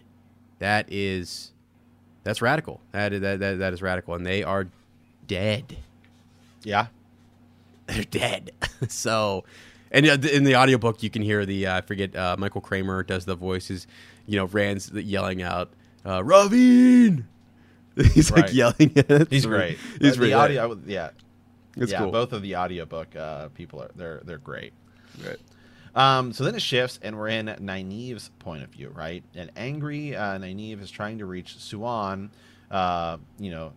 that 0.58 0.92
is 0.92 1.52
that's 2.24 2.42
radical. 2.42 2.82
That 2.92 3.14
is, 3.14 3.22
that, 3.22 3.40
that 3.40 3.60
that 3.60 3.74
is 3.74 3.82
radical, 3.82 4.16
and 4.16 4.26
they 4.26 4.44
are 4.44 4.68
dead. 5.28 5.78
Yeah. 6.64 6.88
They're 7.86 8.04
dead. 8.04 8.52
so, 8.90 9.46
and 9.92 10.06
in 10.06 10.44
the 10.44 10.56
audiobook, 10.56 11.04
you 11.04 11.10
can 11.10 11.22
hear 11.22 11.46
the 11.46 11.68
uh, 11.68 11.78
I 11.78 11.82
forget 11.82 12.16
uh, 12.16 12.36
Michael 12.38 12.62
Kramer 12.62 13.04
does 13.04 13.26
the 13.26 13.36
voices. 13.36 13.88
You 14.26 14.38
know, 14.38 14.46
Rand's 14.46 14.92
yelling 14.92 15.42
out, 15.42 15.72
uh, 16.06 16.22
"Rahvin!" 16.22 17.26
He's 18.14 18.32
like 18.32 18.54
yelling 18.54 18.94
at. 18.98 19.30
He's 19.30 19.46
great. 19.46 19.78
He's 20.02 20.18
Uh, 20.18 20.22
really 20.22 20.32
the 20.32 20.34
audio 20.34 20.80
yeah. 20.86 21.10
It's 21.76 21.92
yeah, 21.92 22.00
cool. 22.00 22.12
both 22.12 22.34
of 22.34 22.42
the 22.42 22.56
audiobook 22.56 23.16
uh, 23.16 23.50
people 23.50 23.82
are 23.82 23.92
they're 23.96 24.22
they're 24.26 24.38
great. 24.40 24.74
Right. 25.26 25.38
Um, 25.96 26.32
so 26.32 26.44
then 26.44 26.54
it 26.54 26.62
shifts, 26.62 27.00
and 27.02 27.18
we're 27.18 27.30
in 27.30 27.48
Nynaeve's 27.48 28.30
point 28.40 28.64
of 28.64 28.70
view, 28.70 28.90
right? 28.90 29.24
And 29.36 29.52
angry 29.56 30.16
uh, 30.16 30.38
Nynaeve 30.38 30.82
is 30.82 30.92
trying 30.92 31.18
to 31.20 31.26
reach 31.26 31.56
Siuan, 31.58 32.30
uh, 32.70 33.18
you 33.40 33.50
know, 33.50 33.74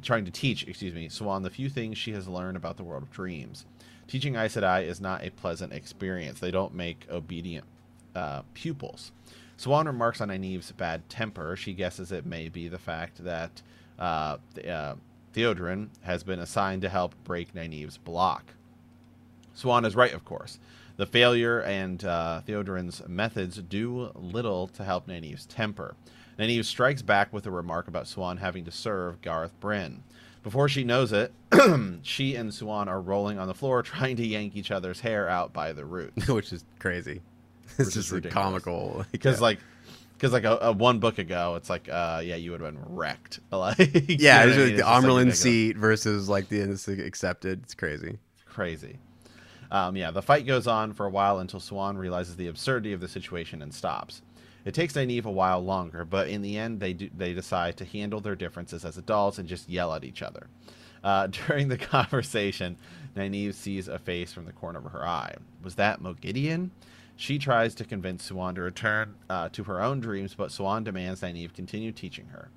trying 0.00 0.24
to 0.26 0.30
teach, 0.30 0.62
excuse 0.68 0.94
me, 0.94 1.08
Siuan 1.08 1.42
the 1.42 1.50
few 1.50 1.68
things 1.68 1.98
she 1.98 2.12
has 2.12 2.28
learned 2.28 2.56
about 2.56 2.76
the 2.76 2.84
world 2.84 3.02
of 3.02 3.10
dreams. 3.10 3.64
Teaching 4.08 4.36
Aes 4.36 4.54
Sedai 4.54 4.84
is 4.84 5.00
not 5.00 5.24
a 5.24 5.30
pleasant 5.30 5.72
experience. 5.72 6.40
They 6.40 6.50
don't 6.50 6.74
make 6.74 7.06
obedient 7.10 7.64
uh, 8.14 8.42
pupils. 8.54 9.12
Siuan 9.58 9.86
remarks 9.86 10.20
on 10.20 10.28
Nynaeve's 10.28 10.72
bad 10.72 11.08
temper. 11.08 11.56
She 11.56 11.72
guesses 11.72 12.12
it 12.12 12.26
may 12.26 12.48
be 12.48 12.68
the 12.68 12.78
fact 12.78 13.24
that 13.24 13.62
uh, 13.98 14.36
uh, 14.68 14.94
Theodrin 15.34 15.88
has 16.02 16.22
been 16.22 16.38
assigned 16.38 16.82
to 16.82 16.88
help 16.88 17.14
break 17.24 17.54
Nynaeve's 17.54 17.98
block. 17.98 18.54
Siuan 19.56 19.86
is 19.86 19.96
right, 19.96 20.12
of 20.12 20.24
course. 20.24 20.58
The 20.96 21.06
failure 21.06 21.60
and 21.60 22.04
uh, 22.04 22.42
methods 23.06 23.56
do 23.58 24.10
little 24.14 24.68
to 24.68 24.84
help 24.84 25.06
Nynaeve's 25.06 25.46
temper. 25.46 25.94
Nynaeve 26.38 26.64
strikes 26.64 27.02
back 27.02 27.32
with 27.32 27.46
a 27.46 27.50
remark 27.50 27.88
about 27.88 28.04
Siuan 28.04 28.38
having 28.38 28.64
to 28.64 28.70
serve 28.70 29.20
Gareth 29.22 29.58
Bryne. 29.60 30.02
Before 30.46 30.68
she 30.68 30.84
knows 30.84 31.12
it, 31.12 31.32
she 32.02 32.36
and 32.36 32.52
Siuan 32.52 32.86
are 32.86 33.00
rolling 33.00 33.40
on 33.40 33.48
the 33.48 33.54
floor 33.54 33.82
trying 33.82 34.14
to 34.14 34.24
yank 34.24 34.54
each 34.54 34.70
other's 34.70 35.00
hair 35.00 35.28
out 35.28 35.52
by 35.52 35.72
the 35.72 35.84
roots. 35.84 36.28
Which 36.28 36.52
is 36.52 36.64
crazy. 36.78 37.20
It's 37.78 37.88
is 37.88 37.94
just 37.94 38.12
ridiculous. 38.12 38.44
comical. 38.44 39.04
Because 39.10 39.40
like, 39.40 39.58
because 40.12 40.32
like 40.32 40.44
a, 40.44 40.56
a 40.62 40.72
one 40.72 41.00
book 41.00 41.18
ago, 41.18 41.56
it's 41.56 41.68
like, 41.68 41.88
uh, 41.88 42.22
yeah, 42.24 42.36
you 42.36 42.52
would 42.52 42.60
have 42.60 42.72
been 42.72 42.94
wrecked. 42.94 43.40
Like, 43.50 43.78
you 43.78 44.18
yeah, 44.20 44.44
know 44.44 44.50
it's 44.52 44.56
what 44.56 44.62
I 44.86 45.00
mean? 45.00 45.18
the 45.18 45.24
like, 45.24 45.34
seat 45.34 45.76
versus 45.76 46.28
like 46.28 46.48
the 46.48 46.60
accepted. 47.04 47.64
It's 47.64 47.74
crazy. 47.74 48.16
crazy. 48.46 49.00
Um, 49.72 49.96
yeah, 49.96 50.12
the 50.12 50.22
fight 50.22 50.46
goes 50.46 50.68
on 50.68 50.92
for 50.92 51.06
a 51.06 51.10
while 51.10 51.40
until 51.40 51.58
Siuan 51.58 51.98
realizes 51.98 52.36
the 52.36 52.46
absurdity 52.46 52.92
of 52.92 53.00
the 53.00 53.08
situation 53.08 53.62
and 53.62 53.74
stops. 53.74 54.22
It 54.66 54.74
takes 54.74 54.94
Nynaeve 54.94 55.24
a 55.24 55.30
while 55.30 55.64
longer, 55.64 56.04
but 56.04 56.28
in 56.28 56.42
the 56.42 56.58
end, 56.58 56.80
they 56.80 56.92
do, 56.92 57.08
they 57.16 57.32
decide 57.32 57.76
to 57.76 57.84
handle 57.84 58.20
their 58.20 58.34
differences 58.34 58.84
as 58.84 58.98
adults 58.98 59.38
and 59.38 59.48
just 59.48 59.68
yell 59.68 59.94
at 59.94 60.02
each 60.02 60.22
other. 60.22 60.48
Uh, 61.04 61.26
during 61.46 61.68
the 61.68 61.78
conversation, 61.78 62.76
Nynaeve 63.16 63.54
sees 63.54 63.86
a 63.86 64.00
face 64.00 64.32
from 64.32 64.44
the 64.44 64.52
corner 64.52 64.80
of 64.80 64.90
her 64.90 65.06
eye. 65.06 65.36
Was 65.62 65.76
that 65.76 66.02
Moghedien? 66.02 66.70
She 67.14 67.38
tries 67.38 67.76
to 67.76 67.84
convince 67.84 68.28
Siuan 68.28 68.56
to 68.56 68.60
return 68.60 69.14
uh, 69.30 69.48
to 69.50 69.62
her 69.64 69.80
own 69.80 70.00
dreams, 70.00 70.34
but 70.34 70.50
Siuan 70.50 70.82
demands 70.82 71.20
Nynaeve 71.20 71.54
continue 71.54 71.92
teaching 71.92 72.26
her. 72.32 72.48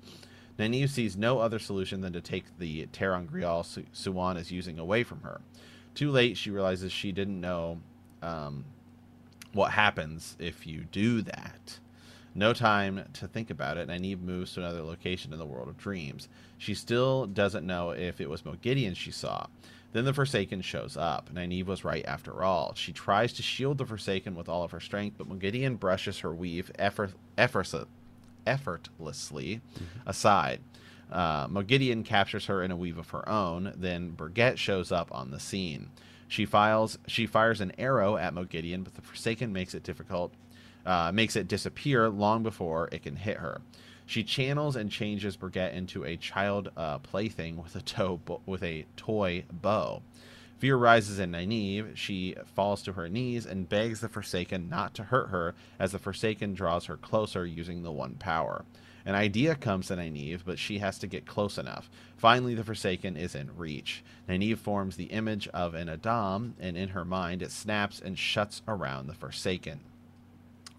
Nynaeve 0.58 0.90
sees 0.90 1.16
no 1.16 1.38
other 1.38 1.60
solution 1.60 2.00
than 2.00 2.12
to 2.12 2.20
take 2.20 2.58
the 2.58 2.86
ter'angreal 2.88 3.64
Su- 3.64 3.86
Siuan 3.94 4.36
is 4.36 4.50
using 4.50 4.80
away 4.80 5.04
from 5.04 5.22
her. 5.22 5.40
Too 5.94 6.10
late, 6.10 6.36
she 6.36 6.50
realizes 6.50 6.90
she 6.90 7.12
didn't 7.12 7.40
know 7.40 7.78
um, 8.20 8.64
what 9.52 9.70
happens 9.70 10.36
if 10.40 10.66
you 10.66 10.86
do 10.90 11.22
that. 11.22 11.78
No 12.34 12.52
time 12.52 13.04
to 13.14 13.26
think 13.26 13.50
about 13.50 13.76
it, 13.76 13.88
and 13.88 14.04
Nynaeve 14.04 14.20
moves 14.20 14.54
to 14.54 14.60
another 14.60 14.82
location 14.82 15.32
in 15.32 15.38
the 15.38 15.46
world 15.46 15.68
of 15.68 15.76
dreams. 15.76 16.28
She 16.58 16.74
still 16.74 17.26
doesn't 17.26 17.66
know 17.66 17.90
if 17.90 18.20
it 18.20 18.30
was 18.30 18.42
Moghedien 18.42 18.96
she 18.96 19.10
saw. 19.10 19.46
Then 19.92 20.04
the 20.04 20.14
Forsaken 20.14 20.62
shows 20.62 20.96
up. 20.96 21.30
Nynaeve 21.34 21.66
was 21.66 21.84
right 21.84 22.04
after 22.06 22.44
all. 22.44 22.74
She 22.74 22.92
tries 22.92 23.32
to 23.34 23.42
shield 23.42 23.78
the 23.78 23.86
Forsaken 23.86 24.36
with 24.36 24.48
all 24.48 24.62
of 24.62 24.70
her 24.70 24.78
strength, 24.78 25.16
but 25.18 25.28
Moghedien 25.28 25.80
brushes 25.80 26.20
her 26.20 26.32
weave 26.32 26.70
effort, 26.78 27.12
effort, 27.36 27.74
effortlessly 28.46 29.60
aside. 30.06 30.60
Uh, 31.10 31.48
Moghedien 31.48 32.04
captures 32.04 32.46
her 32.46 32.62
in 32.62 32.70
a 32.70 32.76
weave 32.76 32.98
of 32.98 33.10
her 33.10 33.28
own. 33.28 33.72
Then 33.76 34.12
Birgitte 34.12 34.58
shows 34.58 34.92
up 34.92 35.12
on 35.12 35.32
the 35.32 35.40
scene. 35.40 35.90
She 36.28 36.46
files. 36.46 36.96
She 37.08 37.26
fires 37.26 37.60
an 37.60 37.72
arrow 37.76 38.16
at 38.16 38.32
Moghedien, 38.32 38.84
but 38.84 38.94
the 38.94 39.02
Forsaken 39.02 39.52
makes 39.52 39.74
it 39.74 39.82
difficult. 39.82 40.32
Uh, 40.86 41.12
makes 41.12 41.36
it 41.36 41.48
disappear 41.48 42.08
long 42.08 42.42
before 42.42 42.88
it 42.90 43.02
can 43.02 43.16
hit 43.16 43.36
her. 43.36 43.60
She 44.06 44.24
channels 44.24 44.74
and 44.74 44.90
changes 44.90 45.36
Birgitte 45.36 45.74
into 45.74 46.04
a 46.04 46.16
child 46.16 46.70
uh, 46.76 46.98
plaything 46.98 47.62
with 47.62 47.76
a 47.76 48.18
with 48.44 48.62
a 48.62 48.86
toy 48.96 49.44
bow. 49.52 50.02
Fear 50.58 50.76
rises 50.76 51.18
in 51.18 51.32
Nynaeve. 51.32 51.96
She 51.96 52.34
falls 52.54 52.82
to 52.82 52.92
her 52.94 53.08
knees 53.08 53.46
and 53.46 53.68
begs 53.68 54.00
the 54.00 54.08
Forsaken 54.08 54.68
not 54.68 54.94
to 54.94 55.04
hurt 55.04 55.28
her 55.28 55.54
as 55.78 55.92
the 55.92 55.98
Forsaken 55.98 56.54
draws 56.54 56.86
her 56.86 56.96
closer 56.96 57.46
using 57.46 57.82
the 57.82 57.92
one 57.92 58.14
power. 58.16 58.64
An 59.06 59.14
idea 59.14 59.54
comes 59.54 59.86
to 59.86 59.96
Nynaeve, 59.96 60.42
but 60.44 60.58
she 60.58 60.78
has 60.78 60.98
to 60.98 61.06
get 61.06 61.24
close 61.24 61.56
enough. 61.56 61.88
Finally, 62.16 62.54
the 62.54 62.64
Forsaken 62.64 63.16
is 63.16 63.34
in 63.34 63.56
reach. 63.56 64.02
Nynaeve 64.28 64.58
forms 64.58 64.96
the 64.96 65.04
image 65.04 65.48
of 65.48 65.72
an 65.72 65.88
a'dam, 65.88 66.54
and 66.60 66.76
in 66.76 66.90
her 66.90 67.04
mind 67.04 67.42
it 67.42 67.52
snaps 67.52 68.00
and 68.00 68.18
shuts 68.18 68.60
around 68.68 69.06
the 69.06 69.14
Forsaken. 69.14 69.80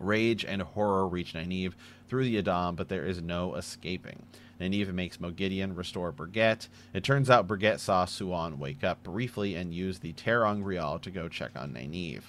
Rage 0.02 0.44
and 0.46 0.62
horror 0.62 1.08
reach 1.08 1.34
Nynaeve 1.34 1.74
through 2.08 2.26
the 2.26 2.38
a'dam, 2.38 2.76
but 2.76 2.90
there 2.90 3.06
is 3.06 3.22
no 3.22 3.56
escaping. 3.56 4.24
Nynaeve 4.60 4.94
makes 4.94 5.18
Moghedien 5.18 5.76
restore 5.76 6.12
Birgitte. 6.12 6.68
It 6.94 7.04
turns 7.04 7.30
out 7.30 7.48
Birgitte 7.48 7.80
saw 7.80 8.06
Siuan 8.06 8.58
wake 8.58 8.84
up 8.84 9.02
briefly 9.04 9.56
and 9.56 9.74
use 9.74 10.00
the 10.00 10.14
ter'angreal 10.14 11.02
to 11.02 11.10
go 11.10 11.28
check 11.28 11.52
on 11.56 11.74
Nynaeve. 11.74 12.24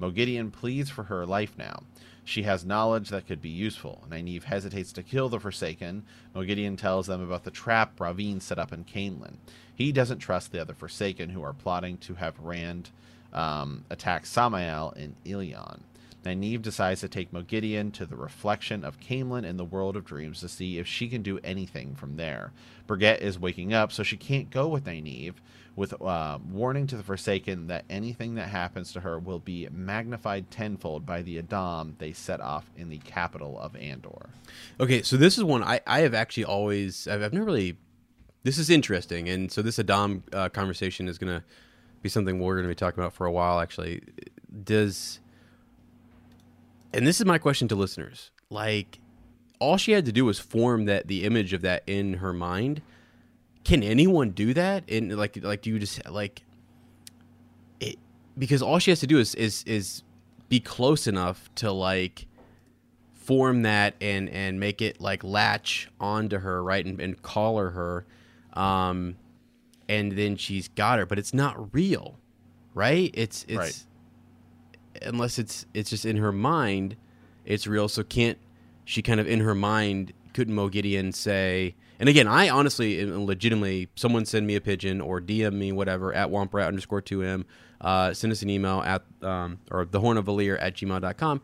Moghedien 0.00 0.52
pleads 0.52 0.90
for 0.90 1.04
her 1.04 1.26
life 1.26 1.52
now. 1.56 1.82
She 2.24 2.42
has 2.42 2.64
knowledge 2.64 3.08
that 3.08 3.26
could 3.26 3.40
be 3.40 3.48
useful. 3.48 4.04
Nynaeve 4.10 4.44
hesitates 4.44 4.92
to 4.92 5.02
kill 5.02 5.28
the 5.28 5.40
Forsaken. 5.40 6.04
Moghedien 6.34 6.76
tells 6.76 7.06
them 7.06 7.22
about 7.22 7.44
the 7.44 7.50
trap 7.50 7.98
Rahvin 7.98 8.42
set 8.42 8.58
up 8.58 8.72
in 8.72 8.84
Caemlyn. 8.84 9.36
He 9.74 9.92
doesn't 9.92 10.18
trust 10.18 10.52
the 10.52 10.60
other 10.60 10.74
Forsaken 10.74 11.30
who 11.30 11.42
are 11.42 11.54
plotting 11.54 11.96
to 11.98 12.14
have 12.16 12.38
Rand 12.38 12.90
um, 13.32 13.84
attack 13.88 14.26
Samael 14.26 14.92
in 14.96 15.14
Illian. 15.24 15.80
Nynaeve 16.24 16.62
decides 16.62 17.00
to 17.00 17.08
take 17.08 17.32
Moghedien 17.32 17.92
to 17.94 18.06
the 18.06 18.16
reflection 18.16 18.84
of 18.84 19.00
Caemlyn 19.00 19.44
in 19.44 19.56
the 19.56 19.64
world 19.64 19.96
of 19.96 20.04
dreams 20.04 20.40
to 20.40 20.48
see 20.48 20.78
if 20.78 20.86
she 20.86 21.08
can 21.08 21.22
do 21.22 21.38
anything 21.44 21.94
from 21.94 22.16
there. 22.16 22.52
Birgitte 22.86 23.20
is 23.20 23.38
waking 23.38 23.72
up, 23.72 23.92
so 23.92 24.02
she 24.02 24.16
can't 24.16 24.50
go 24.50 24.68
with 24.68 24.84
Nynaeve, 24.84 25.34
with 25.76 25.94
uh, 26.02 26.38
warning 26.50 26.88
to 26.88 26.96
the 26.96 27.04
Forsaken 27.04 27.68
that 27.68 27.84
anything 27.88 28.34
that 28.34 28.48
happens 28.48 28.92
to 28.92 29.00
her 29.00 29.18
will 29.18 29.38
be 29.38 29.68
magnified 29.70 30.50
tenfold 30.50 31.06
by 31.06 31.22
the 31.22 31.38
a'dam 31.38 31.94
they 31.98 32.12
set 32.12 32.40
off 32.40 32.68
in 32.76 32.88
the 32.88 32.98
capital 32.98 33.58
of 33.60 33.76
Andor. 33.76 34.30
Okay, 34.80 35.02
so 35.02 35.16
this 35.16 35.38
is 35.38 35.44
one 35.44 35.62
I, 35.62 35.80
I 35.86 36.00
have 36.00 36.14
actually 36.14 36.44
always 36.44 37.06
I've, 37.06 37.22
I've 37.22 37.32
never 37.32 37.46
really. 37.46 37.78
This 38.42 38.58
is 38.58 38.70
interesting, 38.70 39.28
and 39.28 39.52
so 39.52 39.62
this 39.62 39.78
a'dam 39.78 40.24
uh, 40.32 40.48
conversation 40.48 41.06
is 41.06 41.18
going 41.18 41.38
to 41.38 41.44
be 42.02 42.08
something 42.08 42.40
we're 42.40 42.54
going 42.54 42.64
to 42.64 42.68
be 42.68 42.74
talking 42.74 43.00
about 43.00 43.12
for 43.12 43.26
a 43.26 43.32
while. 43.32 43.60
Actually, 43.60 44.02
does 44.64 45.20
and 46.92 47.06
this 47.06 47.20
is 47.20 47.26
my 47.26 47.38
question 47.38 47.68
to 47.68 47.74
listeners. 47.74 48.30
Like 48.50 48.98
all 49.58 49.76
she 49.76 49.92
had 49.92 50.04
to 50.06 50.12
do 50.12 50.24
was 50.24 50.38
form 50.38 50.84
that 50.86 51.08
the 51.08 51.24
image 51.24 51.52
of 51.52 51.62
that 51.62 51.82
in 51.86 52.14
her 52.14 52.32
mind. 52.32 52.82
Can 53.64 53.82
anyone 53.82 54.30
do 54.30 54.54
that? 54.54 54.84
And 54.90 55.16
like 55.16 55.42
like 55.42 55.62
do 55.62 55.70
you 55.70 55.78
just 55.78 56.08
like 56.08 56.42
it 57.80 57.96
because 58.38 58.62
all 58.62 58.78
she 58.78 58.90
has 58.90 59.00
to 59.00 59.06
do 59.06 59.18
is 59.18 59.34
is 59.34 59.62
is 59.64 60.02
be 60.48 60.60
close 60.60 61.06
enough 61.06 61.50
to 61.56 61.70
like 61.70 62.26
form 63.14 63.62
that 63.62 63.94
and 64.00 64.30
and 64.30 64.58
make 64.58 64.80
it 64.80 65.00
like 65.00 65.22
latch 65.22 65.90
onto 66.00 66.38
her 66.38 66.62
right 66.62 66.86
and, 66.86 66.98
and 67.00 67.20
collar 67.20 67.70
her 67.70 68.06
um 68.54 69.16
and 69.90 70.12
then 70.12 70.36
she's 70.36 70.68
got 70.68 70.98
her. 70.98 71.06
But 71.06 71.18
it's 71.18 71.34
not 71.34 71.74
real 71.74 72.18
right? 72.78 73.10
It's 73.14 73.44
it's 73.48 73.58
Right. 73.58 73.84
Unless 75.02 75.38
it's 75.38 75.66
it's 75.74 75.90
just 75.90 76.04
in 76.04 76.16
her 76.16 76.32
mind 76.32 76.96
it's 77.44 77.66
real. 77.66 77.88
So 77.88 78.02
can't 78.02 78.38
she 78.84 79.02
kind 79.02 79.20
of 79.20 79.26
in 79.26 79.40
her 79.40 79.54
mind 79.54 80.12
couldn't 80.32 80.54
Moghedien 80.54 81.14
say 81.14 81.74
and 81.98 82.08
again 82.08 82.28
I 82.28 82.48
honestly 82.48 83.04
legitimately 83.04 83.88
someone 83.94 84.24
send 84.24 84.46
me 84.46 84.54
a 84.54 84.60
pigeon 84.60 85.00
or 85.00 85.20
DM 85.20 85.54
me 85.54 85.72
whatever 85.72 86.12
at 86.14 86.28
womprat 86.28 86.68
underscore 86.68 87.02
2m 87.02 87.44
uh, 87.80 88.12
send 88.12 88.32
us 88.32 88.42
an 88.42 88.50
email 88.50 88.80
at 88.82 89.02
um, 89.22 89.58
or 89.70 89.84
the 89.84 90.00
horn 90.00 90.16
of 90.16 90.24
Valere 90.26 90.56
at 90.58 90.74
gmail.com 90.74 91.40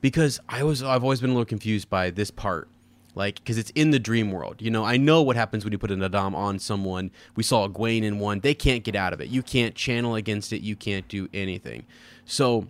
because 0.00 0.40
I 0.48 0.62
was 0.62 0.82
I've 0.82 1.02
always 1.02 1.20
been 1.20 1.30
a 1.30 1.32
little 1.32 1.44
confused 1.46 1.88
by 1.88 2.10
this 2.10 2.30
part. 2.30 2.68
Like 3.16 3.36
because 3.36 3.58
it's 3.58 3.70
in 3.76 3.92
the 3.92 4.00
dream 4.00 4.32
world 4.32 4.56
you 4.60 4.70
know? 4.72 4.84
I 4.84 4.96
know 4.96 5.22
what 5.22 5.36
happens 5.36 5.64
when 5.64 5.72
you 5.72 5.78
put 5.78 5.92
an 5.92 6.02
a'dam 6.02 6.34
on 6.34 6.58
someone. 6.58 7.12
We 7.36 7.44
saw 7.44 7.68
Egwene 7.68 8.02
in 8.02 8.18
one. 8.18 8.40
They 8.40 8.54
can't 8.54 8.82
get 8.82 8.96
out 8.96 9.12
of 9.12 9.20
it. 9.20 9.28
You 9.28 9.42
can't 9.42 9.74
channel 9.74 10.16
against 10.16 10.52
it. 10.52 10.62
You 10.62 10.74
can't 10.74 11.06
do 11.06 11.28
anything. 11.32 11.84
So 12.24 12.66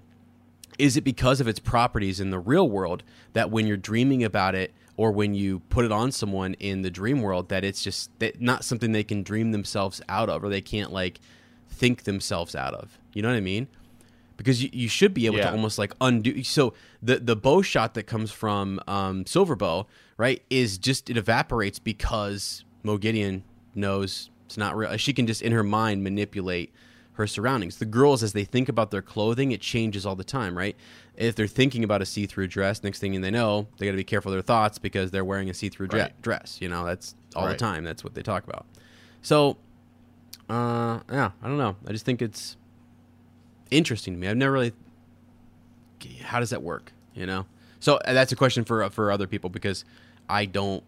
is 0.79 0.97
it 0.97 1.03
because 1.05 1.41
of 1.41 1.49
its 1.49 1.59
properties 1.59 2.20
in 2.20 2.31
the 2.31 2.39
real 2.39 2.68
world 2.68 3.03
that 3.33 3.51
when 3.51 3.66
you're 3.66 3.77
dreaming 3.77 4.25
about 4.25 4.55
it 4.55 4.72
or 4.97 5.11
when 5.12 5.35
you 5.35 5.61
put 5.70 5.85
it 5.85 5.93
on 5.93 6.11
someone 6.12 6.55
in 6.55 6.83
the 6.83 6.91
dream 6.91 7.20
world 7.22 7.49
that 7.49 7.64
it's 7.64 7.83
just 7.83 8.11
that 8.18 8.41
not 8.41 8.64
something 8.64 8.93
they 8.93 9.05
can 9.05 9.22
dream 9.22 9.53
themselves 9.53 10.01
out 10.09 10.29
of 10.29 10.43
or 10.45 10.49
they 10.49 10.61
can't 10.61 10.93
like 10.93 11.20
think 11.68 12.05
themselves 12.05 12.55
out 12.55 12.75
of 12.75 12.99
you 13.12 13.22
know 13.22 13.29
what 13.29 13.37
i 13.37 13.41
mean 13.41 13.66
because 14.37 14.62
you, 14.62 14.68
you 14.72 14.89
should 14.89 15.14
be 15.14 15.27
able 15.27 15.39
Yeah. 15.39 15.47
to 15.47 15.53
almost 15.53 15.79
like 15.79 15.93
undo 16.01 16.43
so 16.45 16.75
the 17.03 17.16
the 17.18 17.37
bow 17.37 17.62
shot 17.62 17.95
that 17.95 18.05
comes 18.05 18.31
from 18.31 18.81
um 18.87 19.27
silver 19.27 19.57
bow 19.57 19.87
right 20.16 20.43
is 20.51 20.79
just 20.79 21.11
it 21.11 21.16
evaporates 21.16 21.79
because 21.79 22.64
Moghedien 22.85 23.43
knows 23.75 24.31
it's 24.47 24.57
not 24.57 24.77
real 24.77 24.97
she 24.97 25.12
can 25.12 25.27
just 25.27 25.43
in 25.43 25.53
her 25.53 25.62
mind 25.64 26.05
manipulate 26.05 26.72
her 27.15 27.27
surroundings 27.27 27.79
the 27.79 27.85
girls 27.85 28.23
as 28.23 28.33
they 28.33 28.45
think 28.45 28.69
about 28.69 28.91
their 28.91 29.03
clothing 29.03 29.53
it 29.53 29.61
changes 29.61 30.05
all 30.07 30.15
the 30.17 30.25
time 30.25 30.57
right 30.57 30.77
if 31.17 31.35
they're 31.35 31.47
thinking 31.47 31.85
about 31.85 32.03
a 32.03 32.07
see-through 32.07 32.47
dress 32.47 32.83
next 32.83 32.99
thing 32.99 33.21
they 33.21 33.31
know 33.31 33.67
they 33.79 33.87
got 33.87 33.93
to 33.93 33.97
be 33.97 34.05
careful 34.05 34.31
of 34.33 34.35
their 34.35 34.43
thoughts 34.43 34.79
because 34.79 35.11
they're 35.11 35.25
wearing 35.25 35.49
a 35.51 35.55
see-through 35.55 35.87
dre- 35.89 36.01
Right. 36.01 36.23
dress 36.23 36.59
you 36.61 36.69
know 36.69 36.85
that's 36.85 37.15
all 37.37 37.47
the 37.47 37.57
time 37.57 37.85
that's 37.85 38.03
what 38.05 38.15
they 38.15 38.23
talk 38.23 38.45
about 38.45 38.67
so 39.23 39.57
uh 40.49 41.01
yeah 41.11 41.31
i 41.43 41.49
don't 41.49 41.59
know 41.59 41.77
i 41.87 41.93
just 41.93 42.05
think 42.05 42.21
it's 42.21 42.57
interesting 43.71 44.15
to 44.15 44.21
me. 44.21 44.29
I've 44.29 44.37
never 44.37 44.53
really. 44.53 44.73
How 46.23 46.39
does 46.39 46.51
that 46.51 46.62
work? 46.62 46.93
You 47.15 47.27
know. 47.27 47.47
So 47.81 47.97
uh, 47.97 48.12
that's 48.12 48.31
a 48.31 48.37
question 48.37 48.65
for 48.65 48.89
for 48.91 49.11
other 49.11 49.27
people 49.27 49.51
because 49.51 49.85
I 50.29 50.45
don't 50.45 50.85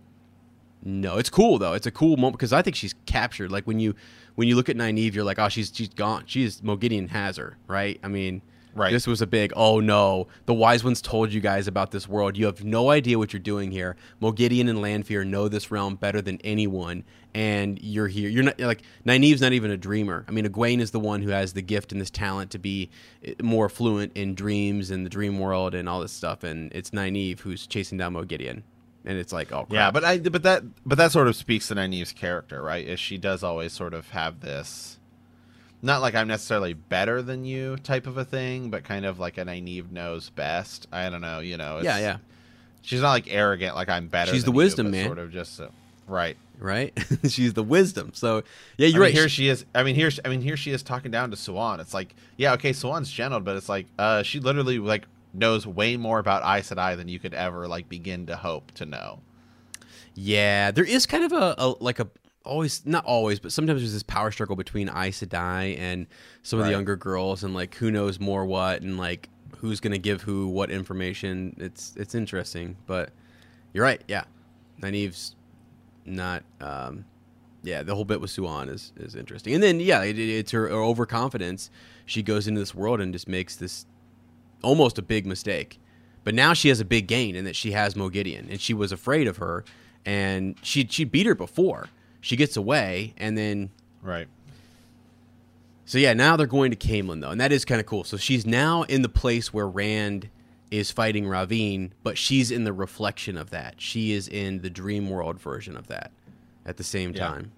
know. 0.85 1.17
It's 1.19 1.31
cool 1.31 1.59
though. 1.59 1.73
It's 1.73 1.87
a 1.87 1.91
cool 1.91 2.17
moment 2.17 2.35
because 2.35 2.53
I 2.53 2.63
think 2.63 2.77
she's 2.77 2.95
captured. 3.07 3.51
Like 3.51 3.65
when 3.67 3.81
you 3.81 3.95
when 4.37 4.49
you 4.49 4.55
look 4.55 4.69
at 4.69 4.77
Nynaeve, 4.77 5.15
you're 5.15 5.25
like, 5.25 5.39
oh, 5.39 5.49
she's 5.49 5.73
she's 5.75 5.89
gone. 5.89 6.25
She's 6.27 6.61
Moghedien 6.61 7.09
has 7.09 7.37
her, 7.37 7.57
right? 7.67 7.99
I 8.03 8.09
mean. 8.09 8.43
Right. 8.75 8.93
This 8.93 9.07
was 9.07 9.23
a 9.23 9.27
big, 9.27 9.55
oh 9.57 9.81
no, 9.81 10.29
the 10.45 10.53
wise 10.53 10.85
ones 10.85 11.01
told 11.01 11.33
you 11.33 11.41
guys 11.41 11.67
about 11.67 11.93
this 11.93 12.07
world. 12.07 12.37
You 12.37 12.45
have 12.45 12.63
no 12.63 12.91
idea 12.91 13.17
what 13.17 13.33
you're 13.33 13.41
doing 13.41 13.71
here. 13.71 13.97
Moghedien 14.21 14.69
and 14.69 14.83
Lanfear 14.83 15.25
know 15.25 15.49
this 15.49 15.71
realm 15.71 15.97
better 15.97 16.21
than 16.21 16.39
anyone, 16.45 17.03
and 17.33 17.81
you're 17.81 18.07
here. 18.07 18.29
You're 18.29 18.43
not 18.45 18.61
like 18.61 18.83
Nynaeve's 19.07 19.41
not 19.41 19.55
even 19.55 19.71
a 19.71 19.79
dreamer. 19.79 20.27
I 20.29 20.31
mean, 20.31 20.45
Egwene 20.45 20.81
is 20.81 20.91
the 20.91 21.01
one 21.01 21.23
who 21.23 21.31
has 21.31 21.55
the 21.55 21.63
gift 21.63 21.91
and 21.91 21.99
this 21.99 22.11
talent 22.11 22.51
to 22.51 22.59
be 22.59 22.91
eh, 23.25 23.33
more 23.43 23.71
fluent 23.71 24.13
in 24.15 24.35
dreams 24.35 24.91
and 24.91 25.07
the 25.07 25.11
dream 25.11 25.39
world 25.39 25.75
and 25.75 25.89
all 25.89 26.01
this 26.01 26.13
stuff, 26.13 26.45
and 26.45 26.71
it's 26.75 26.91
Nynaeve 26.91 27.41
who's 27.41 27.67
chasing 27.67 27.97
down 27.97 28.13
Moghedien, 28.13 28.63
and 29.07 29.17
it's 29.19 29.33
like, 29.33 29.53
oh 29.53 29.65
crap. 29.65 29.71
Yeah, 29.71 29.91
but 29.91 30.05
I 30.05 30.19
but 30.19 30.43
that 30.43 30.63
but 30.85 30.99
that 30.99 31.13
sort 31.13 31.29
of 31.29 31.37
speaks 31.37 31.69
to 31.69 31.75
Nynaeve's 31.75 32.13
character, 32.13 32.63
right? 32.63 32.87
Is 32.87 33.01
she 33.01 33.17
does 33.17 33.43
always 33.43 33.73
sort 33.73 33.95
of 33.95 34.11
have 34.11 34.41
this 34.41 34.99
not 35.83 36.01
like 36.01 36.15
I'm 36.15 36.29
necessarily 36.29 36.73
better 36.75 37.23
than 37.23 37.45
you 37.45 37.77
type 37.77 38.07
of 38.07 38.19
a 38.19 38.25
thing, 38.25 38.71
but 38.71 38.85
kind 38.85 39.05
of 39.07 39.19
like 39.19 39.39
a 39.39 39.45
Nynaeve 39.45 39.91
knows 39.91 40.31
best. 40.31 40.87
I 40.93 41.09
don't 41.11 41.21
know, 41.21 41.41
you 41.41 41.57
know. 41.57 41.77
yeah, 41.77 41.99
it's- 41.99 42.01
yeah, 42.01 42.17
She's 42.83 43.01
not 43.01 43.11
like 43.11 43.27
arrogant, 43.33 43.75
like 43.75 43.89
I'm 43.89 44.07
better. 44.07 44.33
She's 44.33 44.45
than 44.45 44.53
the 44.53 44.59
you, 44.59 44.65
wisdom, 44.65 44.87
but 44.87 44.91
man. 44.93 45.07
Sort 45.07 45.19
of 45.19 45.33
just 45.33 45.61
uh, 45.61 45.69
right. 46.07 46.37
right. 46.59 46.97
she's 47.29 47.53
the 47.55 47.65
wisdom. 47.65 48.13
So 48.15 48.45
yeah, 48.79 48.87
you're 48.87 48.95
mean, 48.95 49.03
right. 49.03 49.13
Here 49.13 49.29
she 49.29 49.49
is. 49.49 49.65
I 49.75 49.83
mean, 49.83 49.97
here. 49.97 50.11
I 50.25 50.29
mean, 50.29 50.41
here 50.41 50.57
she 50.57 50.71
is 50.71 50.85
talking 50.85 51.11
down 51.11 51.31
to 51.33 51.37
Siuan. 51.37 51.81
It's 51.81 51.93
like, 51.93 52.15
yeah, 52.37 52.53
okay, 52.53 52.71
Siuan's 52.71 53.11
gentled, 53.11 53.45
but 53.45 53.57
it's 53.57 53.69
like, 53.69 53.87
uh, 53.99 54.23
she 54.23 54.39
literally 54.39 54.79
like 54.79 55.07
knows 55.37 55.67
way 55.67 55.97
more 55.97 56.19
about 56.19 56.43
Aes 56.43 56.71
Sedai 56.71 56.97
than 56.97 57.09
you 57.09 57.19
could 57.19 57.35
ever 57.35 57.69
like 57.69 57.89
begin 57.89 58.27
to 58.27 58.37
hope 58.37 58.73
to 58.73 58.87
know. 58.87 59.21
Yeah, 60.15 60.71
there 60.71 60.85
is 60.85 61.07
kind 61.07 61.25
of 61.25 61.33
a, 61.33 61.55
a 61.59 61.75
like 61.81 62.01
a 62.01 62.09
always 62.45 62.87
not 62.87 63.05
always, 63.05 63.39
but 63.39 63.53
sometimes 63.53 63.81
there's 63.81 63.93
this 63.93 64.03
power 64.03 64.31
struggle 64.31 64.57
between 64.57 64.89
Aes 64.89 65.21
Sedai 65.21 65.79
and 65.79 66.07
some 66.43 66.59
of 66.59 66.65
the 66.65 66.71
younger 66.71 66.97
girls, 66.97 67.45
and 67.45 67.53
like 67.55 67.75
who 67.75 67.91
knows 67.91 68.19
more 68.19 68.47
what, 68.47 68.83
and 68.83 68.97
like 68.97 69.29
who's 69.59 69.81
gonna 69.81 69.99
give 69.99 70.23
who 70.23 70.49
what 70.49 70.71
information. 70.71 71.55
It's 71.59 71.95
it's 71.97 72.15
interesting, 72.15 72.77
but 72.87 73.11
you're 73.73 73.85
right. 73.85 74.03
Yeah, 74.09 74.25
Nynaeve's 74.81 75.35
not. 76.05 76.45
Um, 76.61 77.05
yeah, 77.63 77.83
the 77.83 77.95
whole 77.95 78.05
bit 78.05 78.21
with 78.21 78.31
Siuan 78.31 78.71
is 78.71 78.93
is 78.97 79.15
interesting, 79.15 79.53
and 79.55 79.63
then 79.63 79.81
yeah, 79.81 80.03
it, 80.03 80.19
it's 80.19 80.53
her, 80.53 80.69
her 80.69 80.75
overconfidence. 80.75 81.71
She 82.07 82.23
goes 82.23 82.47
into 82.47 82.61
this 82.61 82.75
world 82.75 83.01
and 83.01 83.13
just 83.13 83.29
makes 83.29 83.57
this 83.57 83.85
almost 84.63 84.99
a 84.99 85.03
big 85.03 85.27
mistake. 85.27 85.79
But 86.25 86.35
now 86.35 86.55
she 86.55 86.69
has 86.69 86.81
a 86.81 86.85
big 86.85 87.07
gain 87.07 87.37
in 87.37 87.45
that 87.45 87.55
she 87.57 87.73
has 87.73 87.95
Moghedien, 87.95 88.51
and 88.51 88.61
she 88.61 88.75
was 88.75 88.91
afraid 88.93 89.29
of 89.29 89.37
her, 89.37 89.65
and 90.05 90.57
she 90.63 90.87
she 90.91 91.05
beat 91.05 91.27
her 91.27 91.35
before. 91.35 91.89
She 92.21 92.35
gets 92.37 92.57
away, 92.57 93.15
and 93.17 93.39
then 93.39 93.71
Right. 94.03 94.27
so 95.85 95.99
yeah, 95.99 96.13
now 96.15 96.37
they're 96.37 96.47
going 96.47 96.73
to 96.73 96.77
Caemlyn 96.77 97.21
though, 97.21 97.31
and 97.31 97.41
that 97.41 97.53
is 97.53 97.65
kind 97.65 97.81
of 97.81 97.87
cool. 97.87 98.03
So 98.05 98.17
she's 98.17 98.45
now 98.45 98.83
in 98.85 99.03
the 99.03 99.09
place 99.09 99.53
where 99.55 99.69
Rand 99.69 100.29
is 100.71 100.91
fighting 100.91 101.25
Rahvin, 101.27 101.91
but 102.03 102.19
she's 102.19 102.51
in 102.51 102.65
the 102.65 102.73
reflection 102.73 103.37
of 103.37 103.51
that. 103.51 103.77
She 103.81 104.13
is 104.13 104.27
in 104.27 104.63
the 104.63 104.71
dream 104.71 105.09
world 105.09 105.41
version 105.41 105.77
of 105.77 105.87
that 105.87 106.11
at 106.65 106.77
the 106.77 106.83
same 106.85 107.13
Yeah. 107.13 107.29
time. 107.29 107.53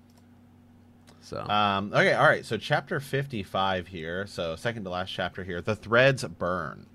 So 1.28 1.40
Um, 1.48 1.92
okay, 1.92 2.14
all 2.14 2.26
right. 2.26 2.44
So 2.44 2.56
chapter 2.56 3.00
fifty-five 3.00 3.86
here. 3.88 4.26
So 4.26 4.56
second 4.56 4.84
to 4.84 4.90
last 4.90 5.10
chapter 5.10 5.44
here. 5.44 5.60
The 5.60 5.76
threads 5.76 6.24
burn. 6.24 6.86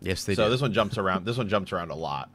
yes, 0.00 0.24
they 0.24 0.32
do. 0.32 0.36
so 0.36 0.44
do. 0.44 0.50
this 0.50 0.60
one 0.62 0.72
jumps 0.72 0.96
around. 0.98 1.26
This 1.26 1.36
one 1.36 1.48
jumps 1.48 1.72
around 1.72 1.90
a 1.90 1.96
lot. 1.96 2.30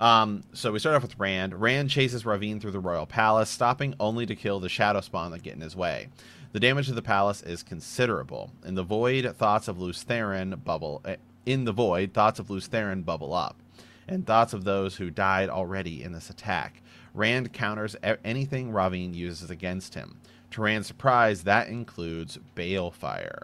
Um, 0.00 0.42
so 0.52 0.70
we 0.70 0.78
start 0.80 0.96
off 0.96 1.02
with 1.02 1.18
Rand. 1.18 1.58
Rand 1.58 1.88
chases 1.88 2.24
Rahvin 2.24 2.60
through 2.60 2.72
the 2.72 2.80
royal 2.80 3.06
palace, 3.06 3.48
stopping 3.48 3.94
only 3.98 4.26
to 4.26 4.34
kill 4.36 4.60
the 4.60 4.68
shadow 4.68 5.00
spawn 5.00 5.30
that 5.30 5.42
get 5.42 5.54
in 5.54 5.62
his 5.62 5.74
way. 5.74 6.08
The 6.52 6.60
damage 6.60 6.88
to 6.88 6.92
the 6.94 7.00
palace 7.00 7.42
is 7.42 7.62
considerable. 7.62 8.50
In 8.66 8.74
the 8.74 8.82
void, 8.82 9.34
thoughts 9.36 9.66
of 9.66 9.80
Lews 9.80 10.04
Therin 10.04 10.62
bubble 10.62 11.00
eh, 11.06 11.16
in 11.46 11.64
the 11.64 11.72
void, 11.72 12.12
thoughts 12.12 12.38
of 12.38 12.50
Lews 12.50 12.68
Therin 12.68 13.02
bubble 13.02 13.32
up, 13.32 13.62
and 14.06 14.26
thoughts 14.26 14.52
of 14.52 14.64
those 14.64 14.96
who 14.96 15.08
died 15.08 15.48
already 15.48 16.02
in 16.02 16.12
this 16.12 16.28
attack. 16.28 16.82
Rand 17.14 17.52
counters 17.54 17.96
anything 18.24 18.72
Rahvin 18.72 19.14
uses 19.14 19.48
against 19.50 19.94
him. 19.94 20.18
To 20.52 20.62
Rand's 20.62 20.86
surprise, 20.86 21.44
that 21.44 21.68
includes 21.68 22.38
Balefire. 22.56 23.42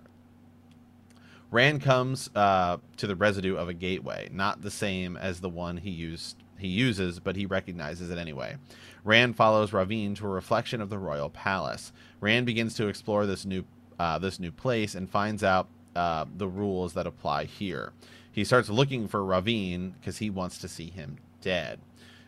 Rand 1.51 1.83
comes 1.83 2.31
uh, 2.35 2.79
to 2.97 3.07
the 3.07 3.15
residue 3.15 3.57
of 3.57 3.69
a 3.69 3.75
gateway, 3.75 4.29
not 4.33 4.63
the 4.63 4.71
same 4.71 5.17
as 5.17 5.41
the 5.41 5.49
one 5.49 5.77
he 5.77 5.91
used 5.91 6.37
he 6.59 6.69
uses, 6.69 7.21
but 7.21 7.37
he 7.37 7.47
recognizes 7.47 8.11
it 8.11 8.19
anyway. 8.19 8.57
Rand 9.03 9.37
follows 9.37 9.73
Rahvin 9.73 10.17
to 10.17 10.27
a 10.27 10.31
reflection 10.31 10.81
of 10.81 10.89
the 10.89 10.99
royal 10.99 11.29
palace. 11.29 11.93
Rand 12.21 12.47
begins 12.47 12.75
to 12.75 12.89
explore 12.89 13.27
this 13.27 13.45
new 13.45 13.65
uh, 13.99 14.19
this 14.19 14.41
new 14.41 14.51
place 14.51 14.95
and 14.95 15.09
finds 15.09 15.45
out 15.45 15.69
uh, 15.95 16.25
the 16.37 16.49
rules 16.49 16.95
that 16.95 17.07
apply 17.07 17.45
here. 17.45 17.93
He 18.33 18.45
starts 18.45 18.69
looking 18.69 19.07
for 19.07 19.21
Rahvin 19.21 19.93
because 19.95 20.19
he 20.19 20.31
wants 20.31 20.59
to 20.59 20.69
see 20.69 20.91
him 20.91 21.19
dead. 21.41 21.79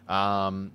Um, 0.09 0.71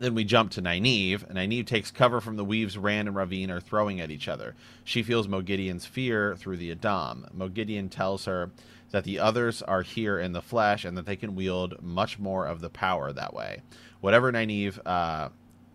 then 0.00 0.14
we 0.14 0.24
jump 0.24 0.50
to 0.52 0.62
Nynaeve. 0.62 1.30
Nynaeve 1.32 1.66
takes 1.66 1.90
cover 1.90 2.20
from 2.20 2.36
the 2.36 2.44
weaves 2.44 2.76
Rand 2.76 3.06
and 3.06 3.16
Rahvin 3.16 3.50
are 3.50 3.60
throwing 3.60 4.00
at 4.00 4.10
each 4.10 4.28
other. 4.28 4.56
She 4.82 5.02
feels 5.02 5.28
Moghedien's 5.28 5.86
fear 5.86 6.34
through 6.34 6.56
the 6.56 6.70
a'dam. 6.70 7.28
Moghedien 7.36 7.90
tells 7.90 8.24
her 8.24 8.50
that 8.90 9.04
the 9.04 9.18
others 9.18 9.60
are 9.62 9.82
here 9.82 10.18
in 10.18 10.32
the 10.32 10.42
flesh 10.42 10.84
and 10.86 10.96
that 10.96 11.04
they 11.04 11.16
can 11.16 11.36
wield 11.36 11.82
much 11.82 12.18
more 12.18 12.46
of 12.46 12.62
the 12.62 12.70
power 12.70 13.12
that 13.12 13.34
way. 13.34 13.60
Whatever 14.00 14.32
Nynaeve 14.32 14.80
uh, 14.86 15.28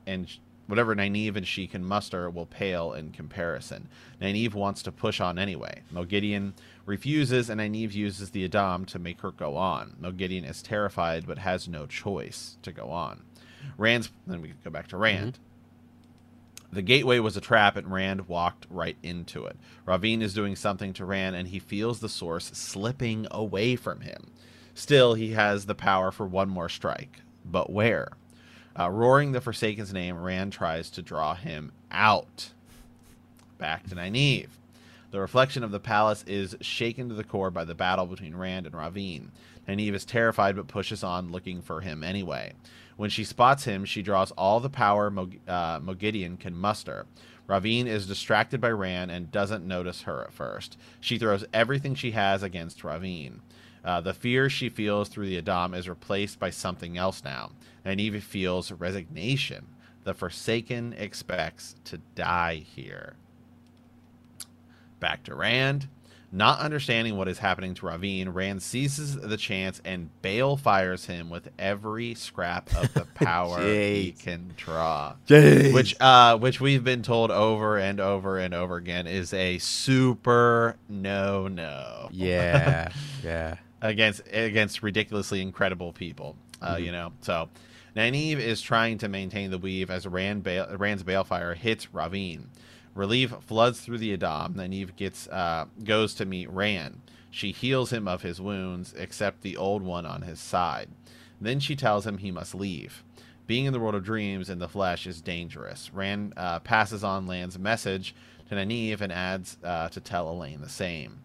and 0.08 0.28
whatever 0.66 0.96
Nynaeve 0.96 1.36
and 1.36 1.48
she 1.48 1.68
can 1.68 1.86
muster 1.86 2.28
will 2.28 2.48
pale 2.48 2.94
in 2.94 3.12
comparison. 3.12 3.88
Nynaeve 4.20 4.56
wants 4.56 4.82
to 4.84 4.92
push 4.92 5.22
on 5.22 5.38
anyway. 5.38 5.84
Moghedien 5.94 6.54
refuses, 6.88 7.50
and 7.52 7.62
Nynaeve 7.62 7.94
uses 7.94 8.32
the 8.32 8.44
a'dam 8.44 8.86
to 8.86 8.98
make 8.98 9.22
her 9.22 9.32
go 9.32 9.56
on. 9.56 9.96
Moghedien 10.02 10.50
is 10.50 10.64
terrified 10.64 11.28
but 11.28 11.38
has 11.38 11.68
no 11.68 11.86
choice 11.86 12.58
to 12.64 12.72
go 12.72 12.90
on. 12.90 13.22
Rand's 13.78 14.10
then 14.26 14.42
we 14.42 14.50
could 14.50 14.64
go 14.64 14.70
back 14.70 14.88
to 14.90 14.98
Rand. 14.98 15.40
The 16.72 16.82
gateway 16.82 17.20
was 17.20 17.38
a 17.38 17.42
trap, 17.42 17.78
and 17.78 17.92
Rand 17.92 18.28
walked 18.28 18.68
right 18.70 18.98
into 19.02 19.46
it. 19.46 19.56
Rahvin 19.88 20.22
is 20.22 20.34
doing 20.34 20.56
something 20.56 20.92
to 20.94 21.06
Rand, 21.06 21.36
and 21.36 21.48
he 21.48 21.60
feels 21.60 22.00
the 22.00 22.10
source 22.10 22.48
slipping 22.48 23.28
away 23.32 23.76
from 23.76 24.02
him. 24.02 24.32
Still, 24.74 25.14
he 25.14 25.32
has 25.32 25.66
the 25.66 25.76
power 25.76 26.12
for 26.12 26.26
one 26.26 26.50
more 26.50 26.68
strike. 26.68 27.22
But 27.46 27.70
where? 27.70 28.10
Uh, 28.78 28.90
roaring 28.90 29.32
the 29.32 29.40
Forsaken's 29.40 29.94
name, 29.94 30.18
Rand 30.18 30.52
tries 30.52 30.90
to 30.92 31.02
draw 31.02 31.34
him 31.36 31.72
out. 31.92 32.50
Back 33.58 33.88
to 33.88 33.96
Nynaeve. 33.96 34.50
The 35.12 35.22
reflection 35.22 35.64
of 35.64 35.72
the 35.72 35.80
palace 35.80 36.26
is 36.28 36.58
shaken 36.60 37.08
to 37.08 37.16
the 37.16 37.24
core 37.24 37.52
by 37.52 37.64
the 37.64 37.74
battle 37.74 38.06
between 38.06 38.36
Rand 38.36 38.66
and 38.66 38.76
Rahvin. 38.76 39.30
Nynaeve 39.66 39.94
is 39.94 40.04
terrified 40.04 40.58
but 40.58 40.68
pushes 40.68 41.06
on, 41.06 41.32
looking 41.32 41.62
for 41.62 41.80
him 41.80 42.04
anyway. 42.04 42.52
When 42.98 43.10
she 43.10 43.24
spots 43.24 43.66
him, 43.66 43.86
she 43.86 44.02
draws 44.02 44.32
all 44.32 44.60
the 44.60 44.70
power 44.70 45.10
Mog- 45.10 45.40
uh, 45.48 45.80
Moghedien 45.80 46.40
can 46.40 46.56
muster. 46.56 47.06
Rahvin 47.48 47.86
is 47.86 48.08
distracted 48.08 48.60
by 48.60 48.72
Rand 48.72 49.12
and 49.12 49.32
doesn't 49.32 49.68
notice 49.68 50.04
her 50.04 50.24
at 50.24 50.34
first. 50.34 50.78
She 51.00 51.18
throws 51.18 51.46
everything 51.54 51.94
she 51.94 52.12
has 52.12 52.42
against 52.42 52.80
Rahvin. 52.80 53.40
Uh, 53.84 54.02
the 54.02 54.14
fear 54.14 54.50
she 54.50 54.70
feels 54.70 55.10
through 55.10 55.28
the 55.28 55.38
a'dam 55.38 55.76
is 55.76 55.88
replaced 55.88 56.40
by 56.40 56.50
something 56.50 56.98
else 56.98 57.24
now. 57.24 57.52
Nynaeve 57.86 58.22
feels 58.22 58.72
resignation. 58.72 59.68
The 60.06 60.16
Forsaken 60.16 60.94
expects 60.94 61.76
to 61.86 62.00
die 62.16 62.56
here. 62.56 63.14
Back 65.00 65.24
to 65.26 65.36
Rand. 65.36 65.88
Not 66.36 66.60
understanding 66.60 67.16
what 67.16 67.30
is 67.30 67.40
happening 67.40 67.74
to 67.76 67.86
Rahvin, 67.86 68.34
Rand 68.34 68.62
seizes 68.62 69.16
the 69.16 69.38
chance 69.38 69.82
and 69.86 70.10
bale 70.22 70.58
fires 70.58 71.06
him 71.06 71.30
with 71.30 71.48
every 71.58 72.14
scrap 72.14 72.76
of 72.76 72.94
the 72.94 73.06
power 73.16 73.62
he 73.66 74.12
can 74.12 74.54
draw. 74.58 75.16
Jeez. 75.28 75.74
Which 75.74 75.96
uh 76.02 76.38
which 76.38 76.60
we've 76.60 76.84
been 76.84 77.04
told 77.04 77.32
over 77.32 77.78
and 77.78 78.02
over 78.02 78.38
and 78.38 78.54
over 78.54 78.76
again 78.76 79.08
is 79.08 79.34
a 79.34 79.60
super 79.60 80.76
no 80.90 81.48
no. 81.48 82.10
Yeah, 82.12 82.90
yeah. 83.24 83.56
against 83.82 84.22
against 84.30 84.84
ridiculously 84.84 85.42
incredible 85.42 85.94
people. 85.94 86.36
Uh, 86.62 86.76
You 86.78 86.92
know, 86.92 87.14
so 87.22 87.48
Nynaeve 87.96 88.40
is 88.40 88.62
trying 88.62 88.98
to 88.98 89.08
maintain 89.08 89.52
the 89.52 89.58
weave 89.58 89.90
as 89.90 90.06
Rand 90.06 90.44
Bale, 90.44 90.68
Rand's 90.78 91.04
balefire 91.04 91.56
hits 91.56 91.86
Rahvin. 91.94 92.48
Relief 92.96 93.34
floods 93.42 93.82
through 93.82 93.98
the 94.00 94.14
a'dam. 94.14 94.56
Nynaeve 94.56 94.96
gets 94.96 95.28
uh, 95.28 95.66
goes 95.84 96.16
to 96.16 96.26
meet 96.26 96.50
Rand. 96.50 97.02
She 97.30 97.52
heals 97.52 97.92
him 97.92 98.08
of 98.08 98.22
his 98.22 98.40
wounds, 98.40 98.94
except 98.98 99.42
the 99.42 99.58
old 99.58 99.84
one 99.84 100.06
on 100.06 100.22
his 100.22 100.40
side. 100.40 100.88
Then 101.40 101.60
she 101.60 101.76
tells 101.76 102.08
him 102.08 102.18
he 102.18 102.32
must 102.32 102.56
leave. 102.56 103.04
Being 103.46 103.66
in 103.66 103.74
the 103.74 103.80
world 103.80 103.96
of 103.96 104.06
dreams 104.06 104.50
in 104.50 104.60
the 104.60 104.70
flesh 104.70 105.06
is 105.06 105.22
dangerous. 105.22 105.94
Rand 105.94 106.34
uh, 106.38 106.60
passes 106.62 107.04
on 107.04 107.28
Lan's 107.28 107.60
message 107.60 108.16
to 108.50 108.56
Nynaeve 108.56 109.02
and 109.02 109.12
adds 109.12 109.58
uh, 109.64 109.90
to 109.90 110.00
tell 110.00 110.28
Elayne 110.28 110.62
the 110.62 110.70
same. 110.70 111.20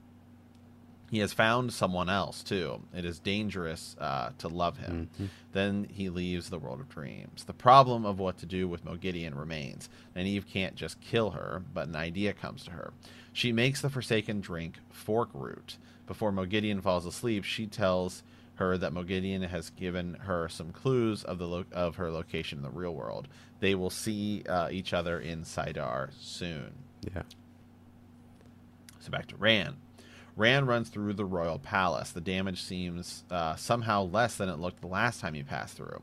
He 1.11 1.19
has 1.19 1.33
found 1.33 1.73
someone 1.73 2.09
else 2.09 2.43
too. 2.45 2.83
It 2.95 3.05
is 3.05 3.19
dangerous 3.19 3.97
uh, 4.01 4.31
to 4.39 4.47
love 4.49 4.79
him. 4.79 5.11
Then 5.53 5.89
he 5.91 6.09
leaves 6.09 6.49
the 6.51 6.59
world 6.59 6.79
of 6.81 6.89
dreams. 6.89 7.43
The 7.45 7.53
problem 7.53 8.07
of 8.07 8.21
what 8.21 8.39
to 8.39 8.47
do 8.47 8.69
with 8.69 8.85
Moghedien 8.85 9.37
remains. 9.37 9.89
Nynaeve 10.15 10.47
can't 10.47 10.77
just 10.77 11.01
kill 11.01 11.31
her, 11.31 11.63
but 11.75 11.89
an 11.89 11.97
idea 11.97 12.33
comes 12.33 12.63
to 12.65 12.71
her. 12.71 12.93
She 13.33 13.53
makes 13.53 13.81
the 13.81 13.91
Forsaken 13.91 14.41
drink 14.41 14.77
forkroot. 14.93 15.77
Before 16.07 16.31
Moghedien 16.33 16.81
falls 16.81 17.07
asleep, 17.07 17.43
she 17.45 17.67
tells 17.67 18.23
her 18.55 18.79
that 18.79 18.93
Moghedien 18.93 19.49
has 19.49 19.71
given 19.71 20.15
her 20.15 20.49
some 20.49 20.71
clues 20.71 21.25
of 21.25 21.39
the 21.39 21.47
lo- 21.47 21.65
of 21.73 21.97
her 21.97 22.11
location 22.13 22.59
in 22.59 22.63
the 22.63 22.71
real 22.71 22.95
world. 22.95 23.27
They 23.59 23.75
will 23.75 23.91
see 23.91 24.45
uh, 24.49 24.69
each 24.71 24.93
other 24.93 25.19
in 25.19 25.43
Salidar 25.43 26.11
soon. 26.21 26.71
Yeah. 27.03 27.23
So 29.01 29.11
back 29.11 29.27
to 29.29 29.37
Rand. 29.37 29.77
Rand 30.41 30.69
runs 30.69 30.89
through 30.89 31.13
the 31.13 31.27
royal 31.27 31.59
palace. 31.59 32.13
The 32.13 32.21
damage 32.23 32.63
seems 32.63 33.25
uh, 33.31 33.57
somehow 33.57 34.05
less 34.05 34.37
than 34.37 34.49
it 34.49 34.59
looked 34.59 34.81
the 34.81 34.87
last 34.87 35.21
time 35.21 35.35
he 35.35 35.43
passed 35.43 35.77
through. 35.77 36.01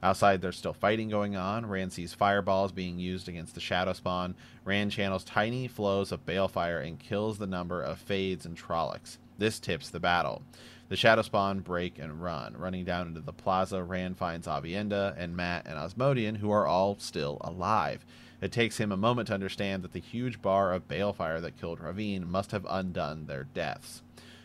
Outside, 0.00 0.40
there's 0.40 0.56
still 0.56 0.72
fighting 0.72 1.08
going 1.08 1.34
on. 1.34 1.66
Rand 1.66 1.92
sees 1.92 2.14
fireballs 2.14 2.70
being 2.70 3.00
used 3.00 3.28
against 3.28 3.56
the 3.56 3.60
Shadow 3.60 3.92
Spawn. 3.92 4.36
Rand 4.64 4.92
channels 4.92 5.24
tiny 5.24 5.66
flows 5.66 6.12
of 6.12 6.24
balefire 6.24 6.86
and 6.86 7.00
kills 7.00 7.38
the 7.38 7.48
number 7.48 7.82
of 7.82 7.98
Fades 7.98 8.46
and 8.46 8.56
Trollocs. 8.56 9.18
This 9.38 9.58
tips 9.58 9.90
the 9.90 9.98
battle. 9.98 10.42
The 10.88 10.94
Shadow 10.94 11.22
Spawn 11.22 11.58
break 11.58 11.98
and 11.98 12.22
run. 12.22 12.56
Running 12.56 12.84
down 12.84 13.08
into 13.08 13.20
the 13.20 13.32
plaza, 13.32 13.82
Rand 13.82 14.16
finds 14.16 14.46
Aviendha 14.46 15.16
and 15.18 15.36
Mat 15.36 15.66
and 15.66 15.76
Asmodean, 15.76 16.36
who 16.36 16.52
are 16.52 16.66
all 16.66 16.96
still 17.00 17.38
alive. 17.40 18.06
It 18.40 18.52
takes 18.52 18.78
him 18.78 18.90
a 18.90 18.96
moment 18.96 19.28
to 19.28 19.34
understand 19.34 19.82
that 19.82 19.92
the 19.92 20.00
huge 20.00 20.40
bar 20.40 20.72
of 20.72 20.88
balefire 20.88 21.40
that 21.42 21.60
killed 21.60 21.80
Rahvin 21.80 22.26
must 22.26 22.52
have 22.52 22.66
undone 22.68 23.26
their 23.26 23.44
deaths. 23.44 24.02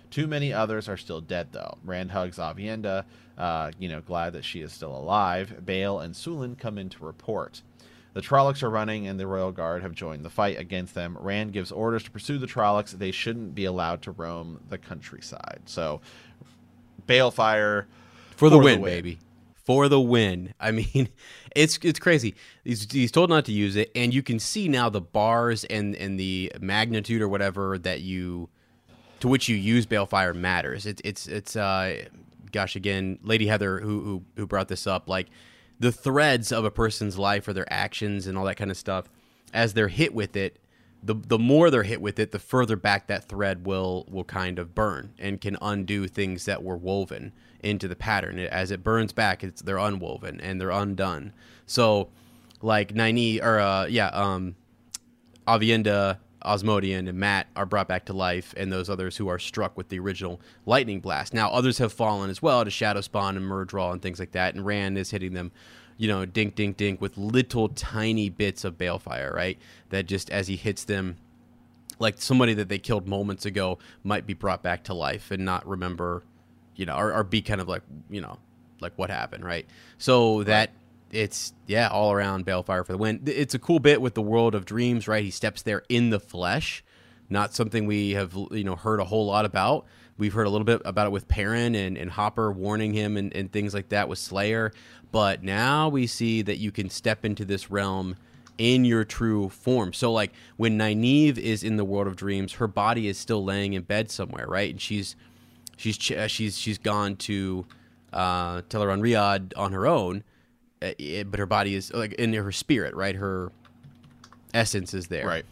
Too 0.10 0.28
many 0.28 0.54
others 0.54 0.88
are 0.88 0.98
still 0.98 1.22
dead, 1.22 1.50
though. 1.52 1.78
Rand 1.84 2.12
hugs 2.12 2.38
Aviendha, 2.38 3.06
uh, 3.38 3.72
you 3.80 3.90
know, 3.90 4.02
glad 4.02 4.34
that 4.34 4.46
she 4.46 4.62
is 4.62 4.72
still 4.72 4.96
alive. 4.96 5.62
Bael 5.66 6.00
and 6.00 6.14
Sulin 6.14 6.58
come 6.58 6.78
in 6.78 6.90
to 6.90 7.04
report. 7.04 7.62
The 8.14 8.22
Trollocs 8.22 8.64
are 8.64 8.70
running, 8.70 9.08
and 9.08 9.20
the 9.20 9.28
Royal 9.28 9.52
Guard 9.52 9.82
have 9.82 9.94
joined 9.94 10.24
the 10.24 10.30
fight 10.30 10.58
against 10.58 10.94
them. 10.94 11.18
Rand 11.20 11.52
gives 11.52 11.70
orders 11.70 12.04
to 12.04 12.12
pursue 12.12 12.38
the 12.38 12.48
Trollocs. 12.48 12.92
They 12.92 13.12
shouldn't 13.12 13.56
be 13.56 13.66
allowed 13.66 14.02
to 14.04 14.12
roam 14.12 14.62
the 14.70 14.78
countryside. 14.78 15.64
So, 15.66 16.00
Balefire 17.08 17.86
For 18.38 18.50
the 18.50 18.58
win, 18.58 18.82
baby. 18.82 19.20
For 19.66 19.90
the 19.90 20.00
win. 20.00 20.54
I 20.60 20.72
mean, 20.72 21.10
it's 21.56 21.80
it's 21.82 22.00
crazy. 22.00 22.36
He's, 22.64 22.92
he's 22.92 23.12
told 23.12 23.30
not 23.30 23.46
to 23.46 23.52
use 23.52 23.76
it, 23.76 23.92
and 23.96 24.14
you 24.14 24.24
can 24.24 24.40
see 24.40 24.68
now 24.68 24.90
the 24.90 25.02
bars 25.02 25.64
and 25.66 25.96
and 25.96 26.20
the 26.20 26.52
magnitude 26.60 27.22
or 27.22 27.28
whatever 27.28 27.78
that 27.80 28.02
you 28.02 28.50
to 29.20 29.28
which 29.28 29.50
you 29.50 29.56
use 29.56 29.86
balefire 29.86 30.36
matters. 30.36 30.86
It's 30.86 31.02
it's 31.04 31.28
it's 31.28 31.56
uh, 31.56 32.04
gosh, 32.52 32.76
again, 32.76 33.20
Lady 33.24 33.48
Heather 33.48 33.80
who 33.80 34.02
who 34.02 34.24
who 34.36 34.48
brought 34.48 34.68
this 34.68 34.88
up, 34.88 35.10
like 35.10 35.28
the 35.80 35.92
threads 35.92 36.52
of 36.52 36.64
a 36.64 36.72
person's 36.72 37.18
life 37.18 37.48
or 37.48 37.54
their 37.54 37.72
actions 37.72 38.28
and 38.28 38.38
all 38.38 38.46
that 38.46 38.56
kind 38.56 38.72
of 38.72 38.78
stuff, 38.78 39.10
as 39.54 39.74
they're 39.74 39.88
hit 39.88 40.14
with 40.14 40.36
it. 40.36 40.60
The, 41.04 41.14
the 41.14 41.38
more 41.38 41.70
they're 41.70 41.84
hit 41.84 42.02
with 42.02 42.18
it, 42.18 42.32
the 42.32 42.40
further 42.40 42.76
back 42.76 43.08
that 43.08 43.30
thread 43.30 43.66
will 43.66 44.06
will 44.10 44.24
kind 44.24 44.58
of 44.58 44.74
burn 44.74 45.14
and 45.20 45.40
can 45.40 45.56
undo 45.62 46.08
things 46.08 46.46
that 46.46 46.64
were 46.64 46.78
woven 46.78 47.32
into 47.66 47.88
the 47.88 47.96
pattern. 47.96 48.40
As 48.40 48.72
it 48.72 48.84
burns 48.84 49.12
back, 49.12 49.44
it's 49.44 49.62
they're 49.62 49.78
unwoven 49.78 50.40
and 50.40 50.62
they're 50.62 50.70
undone. 50.70 51.34
So, 51.66 52.10
like 52.62 52.94
Nynaeve 52.94 53.44
or 53.44 53.60
uh, 53.60 53.86
yeah, 53.88 54.08
um, 54.08 54.56
Aviendha, 55.48 56.18
Asmodean, 56.44 57.08
and 57.08 57.18
Mat 57.18 57.48
are 57.56 57.66
brought 57.66 57.88
back 57.88 58.06
to 58.06 58.14
life, 58.14 58.54
and 58.56 58.72
those 58.72 58.90
others 58.90 59.18
who 59.18 59.28
are 59.28 59.40
struck 59.40 59.76
with 59.76 59.90
the 59.90 60.00
original 60.00 60.40
lightning 60.66 61.00
blast. 61.00 61.34
Now, 61.34 61.50
others 61.50 61.80
have 61.80 61.92
fallen 61.92 62.30
as 62.30 62.42
well 62.42 62.64
to 62.64 62.72
Shadow 62.72 63.02
Spawn 63.02 63.36
and 63.36 63.46
Myrddraal 63.46 63.92
and 63.92 64.02
things 64.02 64.20
like 64.20 64.32
that, 64.32 64.56
and 64.56 64.66
Rand 64.66 64.98
is 64.98 65.12
hitting 65.12 65.34
them, 65.34 65.52
you 65.98 66.08
know, 66.08 66.26
dink, 66.26 66.56
dink, 66.56 66.78
dink, 66.78 67.02
with 67.02 67.18
little 67.18 67.70
tiny 67.70 68.30
bits 68.30 68.64
of 68.64 68.78
balefire, 68.78 69.34
right? 69.34 69.58
That 69.90 70.06
just 70.06 70.30
as 70.30 70.48
he 70.48 70.56
hits 70.56 70.84
them, 70.84 71.18
like 72.00 72.22
somebody 72.22 72.54
that 72.56 72.70
they 72.70 72.80
killed 72.80 73.08
moments 73.08 73.46
ago 73.46 73.80
might 74.04 74.28
be 74.28 74.34
brought 74.34 74.62
back 74.62 74.84
to 74.86 74.94
life 74.94 75.32
and 75.32 75.46
not 75.46 75.66
remember, 75.68 76.24
you 76.76 76.86
know, 76.86 76.96
or, 76.96 77.14
or 77.14 77.24
be 77.24 77.42
kind 77.42 77.62
of 77.62 77.68
like 77.68 77.84
you 78.10 78.22
know, 78.22 78.38
like 78.82 78.94
what 78.98 79.10
happened, 79.10 79.44
right? 79.44 79.66
So 79.98 80.44
that 80.44 80.72
it's 81.12 81.54
yeah, 81.68 81.88
all 81.88 82.12
around 82.12 82.46
Balefire 82.46 82.86
for 82.86 82.92
the 82.92 82.98
win. 82.98 83.22
It's 83.26 83.54
a 83.54 83.60
cool 83.60 83.80
bit 83.80 84.02
with 84.02 84.14
the 84.14 84.22
world 84.22 84.56
of 84.56 84.66
dreams, 84.66 85.08
right? 85.08 85.24
He 85.24 85.32
steps 85.32 85.62
there 85.62 85.84
in 85.90 86.10
the 86.10 86.20
flesh, 86.20 86.84
not 87.30 87.54
something 87.54 87.86
we 87.86 88.12
have 88.12 88.36
you 88.52 88.64
know 88.64 88.76
heard 88.76 89.00
a 89.00 89.06
whole 89.06 89.26
lot 89.26 89.46
about. 89.46 89.86
We've 90.18 90.34
heard 90.34 90.48
a 90.48 90.50
little 90.50 90.66
bit 90.66 90.82
about 90.86 91.08
it 91.08 91.10
with 91.10 91.28
Perrin 91.28 91.76
and, 91.76 91.98
and 91.98 92.10
Hopper 92.10 92.50
warning 92.52 92.94
him 92.94 93.18
and, 93.18 93.36
and 93.36 93.52
things 93.52 93.74
like 93.74 93.90
that 93.90 94.08
with 94.08 94.18
Slayer. 94.18 94.72
But 95.12 95.44
now 95.44 95.90
we 95.90 96.08
see 96.08 96.42
that 96.42 96.58
you 96.58 96.72
can 96.72 96.90
step 96.90 97.26
into 97.26 97.44
this 97.44 97.70
realm 97.70 98.16
in 98.58 98.86
your 98.86 99.04
true 99.04 99.50
form. 99.50 99.92
So 99.92 100.12
like 100.14 100.32
when 100.56 100.78
Nynaeve 100.78 101.38
is 101.38 101.64
in 101.64 101.76
the 101.76 101.84
world 101.84 102.08
of 102.08 102.16
dreams, 102.16 102.54
her 102.54 102.68
body 102.68 103.08
is 103.08 103.18
still 103.18 103.44
laying 103.44 103.74
in 103.74 103.84
bed 103.84 104.10
somewhere, 104.10 104.48
right? 104.48 104.72
And 104.72 104.82
she's 104.82 105.16
she's 105.78 105.96
she's 106.28 106.58
she's 106.58 106.78
gone 106.78 107.16
to 107.18 107.66
uh, 108.14 108.62
Tel'aran'rhiod 108.64 109.54
on 109.58 109.72
her 109.74 109.86
own, 109.88 110.24
uh, 110.82 110.92
but 111.26 111.40
her 111.40 111.46
body 111.46 111.76
is 111.76 111.94
like 111.94 112.14
in 112.14 112.34
her 112.34 112.52
spirit, 112.52 112.94
right? 112.96 113.16
Her 113.16 113.52
essence 114.54 114.94
is 114.94 115.08
there, 115.08 115.28
Right. 115.28 115.46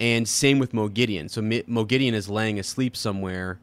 and 0.00 0.28
same 0.28 0.58
with 0.58 0.72
Moghedien. 0.72 1.28
So 1.28 1.42
Mi- 1.42 1.64
Moghedien 1.64 2.12
is 2.12 2.28
laying 2.28 2.58
asleep 2.60 2.96
somewhere, 2.96 3.58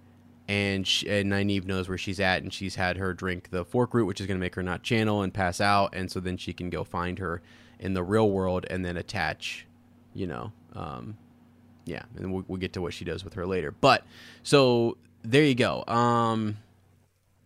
and, 0.49 0.85
she, 0.85 1.07
and 1.09 1.31
Nynaeve 1.31 1.65
knows 1.65 1.87
where 1.87 1.97
she's 1.97 2.19
at, 2.19 2.43
and 2.43 2.51
she's 2.53 2.75
had 2.75 2.97
her 2.97 3.13
drink 3.13 3.49
the 3.51 3.63
forkroot, 3.63 4.05
which 4.05 4.19
is 4.19 4.27
going 4.27 4.37
to 4.37 4.41
make 4.41 4.55
her 4.55 4.63
not 4.63 4.83
channel 4.83 5.21
and 5.21 5.33
pass 5.33 5.61
out, 5.61 5.93
and 5.95 6.11
so 6.11 6.19
then 6.19 6.35
she 6.35 6.51
can 6.51 6.69
go 6.69 6.83
find 6.83 7.19
her 7.19 7.41
in 7.79 7.93
the 7.93 8.03
real 8.03 8.29
world 8.29 8.65
and 8.69 8.83
then 8.83 8.97
attach, 8.97 9.65
you 10.13 10.27
know, 10.27 10.51
um, 10.75 11.15
yeah, 11.85 12.03
and 12.17 12.33
we'll, 12.33 12.43
we'll 12.49 12.59
get 12.59 12.73
to 12.73 12.81
what 12.81 12.93
she 12.93 13.05
does 13.05 13.23
with 13.23 13.33
her 13.35 13.45
later. 13.45 13.71
But 13.71 14.03
so 14.43 14.97
there 15.23 15.43
you 15.43 15.55
go. 15.55 15.83
Um, 15.87 16.57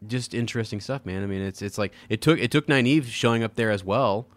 just 0.08 0.34
interesting 0.34 0.82
stuff, 0.82 1.06
man. 1.06 1.24
I 1.24 1.26
mean, 1.26 1.42
it's 1.42 1.62
it's 1.62 1.78
like 1.78 1.94
it 2.10 2.22
took 2.22 2.40
it 2.40 2.52
took 2.52 2.68
Nynaeve 2.68 3.06
showing 3.06 3.44
up 3.44 3.56
there 3.56 3.72
as 3.72 3.84
well 3.84 4.28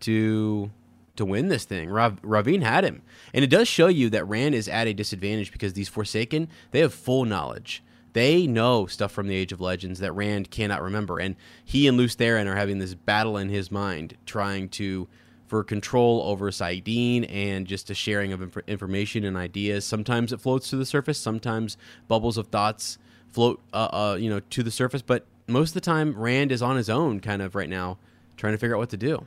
to 0.00 0.70
to 1.16 1.24
win 1.24 1.48
this 1.48 1.64
thing. 1.64 1.90
Rav, 1.90 2.20
Rahvin 2.22 2.62
had 2.62 2.84
him, 2.84 3.02
and 3.34 3.44
it 3.44 3.48
does 3.48 3.68
show 3.68 3.88
you 3.88 4.10
that 4.10 4.24
Rand 4.24 4.54
is 4.54 4.68
at 4.68 4.86
a 4.86 4.94
disadvantage 4.94 5.52
because 5.52 5.74
these 5.74 5.88
Forsaken 5.88 6.48
they 6.70 6.80
have 6.80 6.94
full 6.94 7.24
knowledge. 7.24 7.82
They 8.14 8.46
know 8.46 8.84
stuff 8.86 9.10
from 9.10 9.26
the 9.28 9.34
Age 9.34 9.52
of 9.52 9.60
Legends 9.60 10.00
that 10.00 10.12
Rand 10.12 10.50
cannot 10.50 10.82
remember, 10.82 11.18
and 11.18 11.36
he 11.64 11.86
and 11.86 11.96
Lews 11.96 12.14
Therin 12.14 12.46
are 12.46 12.56
having 12.56 12.78
this 12.78 12.94
battle 12.94 13.38
in 13.38 13.48
his 13.48 13.70
mind, 13.70 14.16
trying 14.26 14.68
to 14.70 15.08
for 15.52 15.62
control 15.62 16.22
over 16.24 16.50
saidin 16.50 17.30
and 17.30 17.66
just 17.66 17.90
a 17.90 17.94
sharing 17.94 18.32
of 18.32 18.40
inf- 18.40 18.66
information 18.66 19.22
and 19.22 19.36
ideas. 19.36 19.84
Sometimes 19.84 20.32
it 20.32 20.40
floats 20.40 20.70
to 20.70 20.76
the 20.76 20.86
surface. 20.86 21.18
Sometimes 21.18 21.76
bubbles 22.08 22.38
of 22.38 22.46
thoughts 22.46 22.96
float, 23.32 23.60
uh, 23.74 23.88
uh, 23.92 24.16
you 24.18 24.30
know, 24.30 24.40
to 24.40 24.62
the 24.62 24.70
surface. 24.70 25.02
But 25.02 25.26
most 25.46 25.72
of 25.72 25.74
the 25.74 25.82
time, 25.82 26.14
Rand 26.18 26.52
is 26.52 26.62
on 26.62 26.76
his 26.76 26.88
own, 26.88 27.20
kind 27.20 27.42
of 27.42 27.54
right 27.54 27.68
now, 27.68 27.98
trying 28.38 28.54
to 28.54 28.58
figure 28.58 28.76
out 28.76 28.78
what 28.78 28.88
to 28.88 28.96
do. 28.96 29.26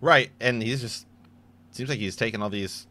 Right, 0.00 0.30
and 0.38 0.62
he's 0.62 0.82
just 0.82 1.04
seems 1.72 1.88
like 1.88 1.98
he's 1.98 2.14
taking 2.14 2.40
all 2.40 2.48
these, 2.48 2.86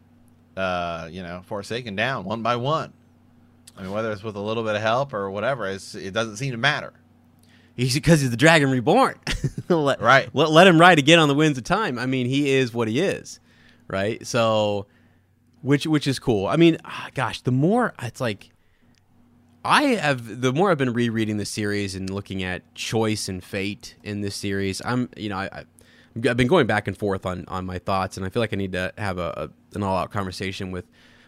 uh, 0.58 1.08
you 1.10 1.24
know, 1.24 1.44
Forsaken 1.46 1.96
down 1.96 2.26
one 2.26 2.42
by 2.42 2.58
one. 2.58 2.92
I 3.78 3.84
mean, 3.84 3.92
whether 3.92 4.12
it's 4.12 4.22
with 4.22 4.36
a 4.36 4.42
little 4.42 4.64
bit 4.64 4.76
of 4.76 4.82
help 4.82 5.14
or 5.14 5.32
whatever, 5.32 5.66
it 5.66 6.12
doesn't 6.12 6.36
seem 6.36 6.52
to 6.52 6.58
matter. 6.58 6.92
He's 7.76 7.94
because 7.94 8.22
he's 8.22 8.32
the 8.32 8.38
Dragon 8.38 8.72
Reborn. 8.72 9.16
let, 9.70 10.02
Right. 10.02 10.30
Let, 10.34 10.50
let 10.52 10.68
him 10.68 10.80
ride 10.80 10.98
again 10.98 11.20
on 11.20 11.28
the 11.28 11.36
winds 11.36 11.58
of 11.58 11.66
time. 11.66 12.00
I 12.00 12.06
mean, 12.06 12.26
he 12.26 12.52
is 12.52 12.74
what 12.74 12.88
he 12.88 13.02
is, 13.02 13.40
right? 13.88 14.26
So, 14.26 14.88
which 15.62 15.86
which 15.86 16.08
is 16.08 16.18
cool. 16.18 16.48
I 16.48 16.56
mean, 16.56 16.78
ah, 16.86 17.10
gosh, 17.14 17.42
the 17.42 17.52
more 17.52 17.94
it's 18.02 18.22
like, 18.22 18.50
I 19.66 19.84
have 19.84 20.42
the 20.42 20.54
more 20.54 20.72
I've 20.72 20.78
been 20.78 20.94
rereading 20.94 21.38
the 21.38 21.46
series 21.46 21.96
and 21.96 22.10
looking 22.10 22.44
at 22.44 22.74
choice 22.76 23.28
and 23.28 23.44
fate 23.44 23.96
in 24.04 24.22
this 24.22 24.36
series. 24.36 24.82
I'm 24.84 25.10
you 25.16 25.30
know 25.30 25.38
I. 25.38 25.50
I 25.52 25.66
I've 26.18 26.38
been 26.38 26.48
going 26.48 26.66
back 26.66 26.88
and 26.88 26.98
forth 26.98 27.26
on, 27.26 27.44
on 27.50 27.66
my 27.66 27.78
thoughts, 27.78 28.16
and 28.16 28.26
I 28.26 28.30
feel 28.30 28.42
like 28.42 28.54
I 28.54 28.56
need 28.56 28.72
to 28.72 28.94
have 28.98 29.18
a, 29.18 29.50
a 29.74 29.76
an 29.76 29.84
all 29.84 29.98
out 29.98 30.12
conversation 30.12 30.72
with 30.72 30.86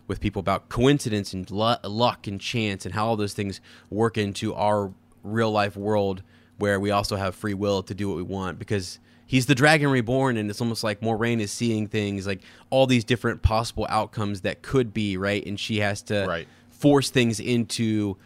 with 0.08 0.22
people 0.22 0.40
about 0.40 0.70
coincidence 0.70 1.34
and 1.34 1.52
luck 1.52 2.28
and 2.28 2.40
chance 2.40 2.86
and 2.86 2.96
how 2.96 3.08
all 3.08 3.18
those 3.18 3.34
things 3.34 3.60
work 3.90 4.18
into 4.18 4.54
our 4.56 4.94
real 5.24 5.52
life 5.52 5.76
world 5.76 6.24
where 6.58 6.80
we 6.80 6.92
also 6.92 7.16
have 7.16 7.36
free 7.36 7.54
will 7.54 7.84
to 7.84 7.94
do 7.94 8.08
what 8.10 8.18
we 8.18 8.24
want 8.24 8.58
because 8.60 9.00
he's 9.26 9.46
the 9.46 9.56
dragon 9.56 9.90
reborn 9.90 10.38
and 10.38 10.50
it's 10.50 10.62
almost 10.62 10.84
like 10.84 11.02
Moiraine 11.02 11.40
is 11.40 11.52
seeing 11.52 11.88
things 11.88 12.26
like 12.26 12.42
all 12.70 12.88
these 12.88 13.04
different 13.04 13.42
possible 13.42 13.86
outcomes 13.90 14.42
that 14.42 14.62
could 14.62 14.94
be 14.94 15.18
right 15.18 15.46
and 15.46 15.60
she 15.60 15.80
has 15.80 16.02
to 16.04 16.26
Right. 16.28 16.48
force 16.70 17.10
things 17.10 17.40
into 17.40 18.18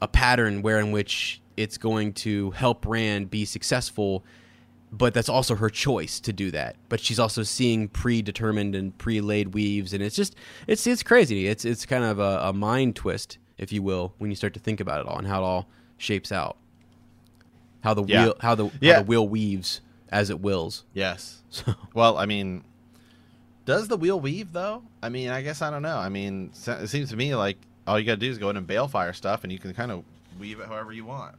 a 0.00 0.08
pattern 0.08 0.62
where 0.62 0.78
in 0.80 0.90
which 0.90 1.40
it's 1.56 1.78
going 1.78 2.12
to 2.14 2.50
help 2.52 2.84
Rand 2.86 3.30
be 3.30 3.44
successful 3.44 4.24
but 4.94 5.14
that's 5.14 5.30
also 5.30 5.54
her 5.54 5.70
choice 5.70 6.20
to 6.20 6.34
do 6.34 6.50
that. 6.50 6.76
But 6.90 7.00
she's 7.00 7.18
also 7.18 7.42
seeing 7.44 7.88
predetermined 7.88 8.74
and 8.74 8.96
pre-laid 8.98 9.54
weaves, 9.54 9.94
and 9.94 10.02
it's 10.02 10.14
just 10.14 10.36
it's 10.66 10.86
it's 10.86 11.02
crazy. 11.02 11.46
It's 11.46 11.64
it's 11.64 11.86
kind 11.86 12.04
of 12.04 12.18
a, 12.18 12.40
a 12.42 12.52
mind 12.52 12.94
twist, 12.94 13.38
if 13.56 13.72
you 13.72 13.82
will, 13.82 14.12
when 14.18 14.28
you 14.28 14.36
start 14.36 14.52
to 14.52 14.60
think 14.60 14.80
about 14.80 15.00
it 15.00 15.06
all 15.06 15.16
and 15.16 15.26
how 15.26 15.40
it 15.40 15.44
all 15.46 15.66
shapes 15.96 16.30
out. 16.30 16.58
How 17.82 17.94
the 17.94 18.04
Yeah. 18.04 18.24
wheel 18.24 18.34
how 18.40 18.54
the 18.54 18.70
Yeah. 18.80 18.94
how 18.94 18.98
the 19.00 19.06
wheel 19.06 19.28
weaves 19.28 19.80
as 20.08 20.30
it 20.30 20.40
wills. 20.40 20.84
Yes. 20.94 21.38
So 21.50 21.74
Well, 21.92 22.16
I 22.16 22.24
mean, 22.24 22.64
does 23.66 23.88
the 23.88 23.96
wheel 23.98 24.18
weave 24.18 24.52
though? 24.52 24.82
I 25.02 25.08
mean, 25.10 25.28
I 25.28 25.42
guess 25.42 25.60
I 25.60 25.70
don't 25.70 25.82
know. 25.82 25.98
I 25.98 26.08
mean, 26.08 26.50
it 26.66 26.88
seems 26.88 27.10
to 27.10 27.16
me 27.16 27.34
like 27.34 27.58
all 27.86 27.98
you 27.98 28.06
got 28.06 28.12
to 28.14 28.20
do 28.20 28.30
is 28.30 28.38
go 28.38 28.48
in 28.50 28.56
and 28.56 28.66
balefire 28.66 29.14
stuff, 29.14 29.42
and 29.44 29.52
you 29.52 29.58
can 29.58 29.74
kind 29.74 29.90
of 29.92 30.04
weave 30.40 30.60
it 30.60 30.66
however 30.68 30.92
you 30.92 31.04
want. 31.04 31.34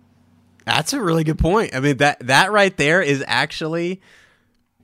That's 0.65 0.93
a 0.93 1.01
really 1.01 1.23
good 1.23 1.39
point. 1.39 1.73
I 1.75 1.79
mean 1.79 1.97
that 1.97 2.19
that 2.27 2.51
right 2.51 2.75
there 2.77 3.01
is 3.01 3.23
actually 3.27 4.01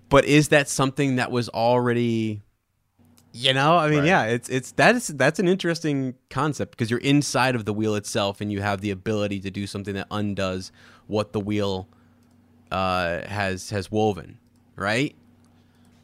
but 0.10 0.26
is 0.26 0.48
that 0.48 0.68
something 0.68 1.18
that 1.18 1.30
was 1.32 1.48
already 1.50 2.42
you 3.32 3.54
know, 3.54 3.78
I 3.78 3.90
mean, 3.92 4.00
Right. 4.00 4.08
yeah, 4.08 4.24
it's 4.26 4.50
it's 4.50 4.72
that 4.74 4.96
is 4.96 5.08
that's 5.10 5.38
an 5.40 5.48
interesting 5.48 6.16
concept 6.32 6.72
because 6.72 6.90
you're 6.90 7.00
inside 7.02 7.54
of 7.56 7.64
the 7.66 7.74
wheel 7.74 7.94
itself 7.94 8.42
and 8.42 8.52
you 8.52 8.62
have 8.62 8.82
the 8.82 8.90
ability 8.90 9.40
to 9.42 9.52
do 9.52 9.68
something 9.68 9.94
that 9.94 10.08
undoes 10.10 10.72
what 11.10 11.34
the 11.34 11.40
wheel 11.40 11.88
uh, 12.72 13.28
has 13.28 13.72
has 13.72 13.92
woven, 13.92 14.38
right? 14.76 15.16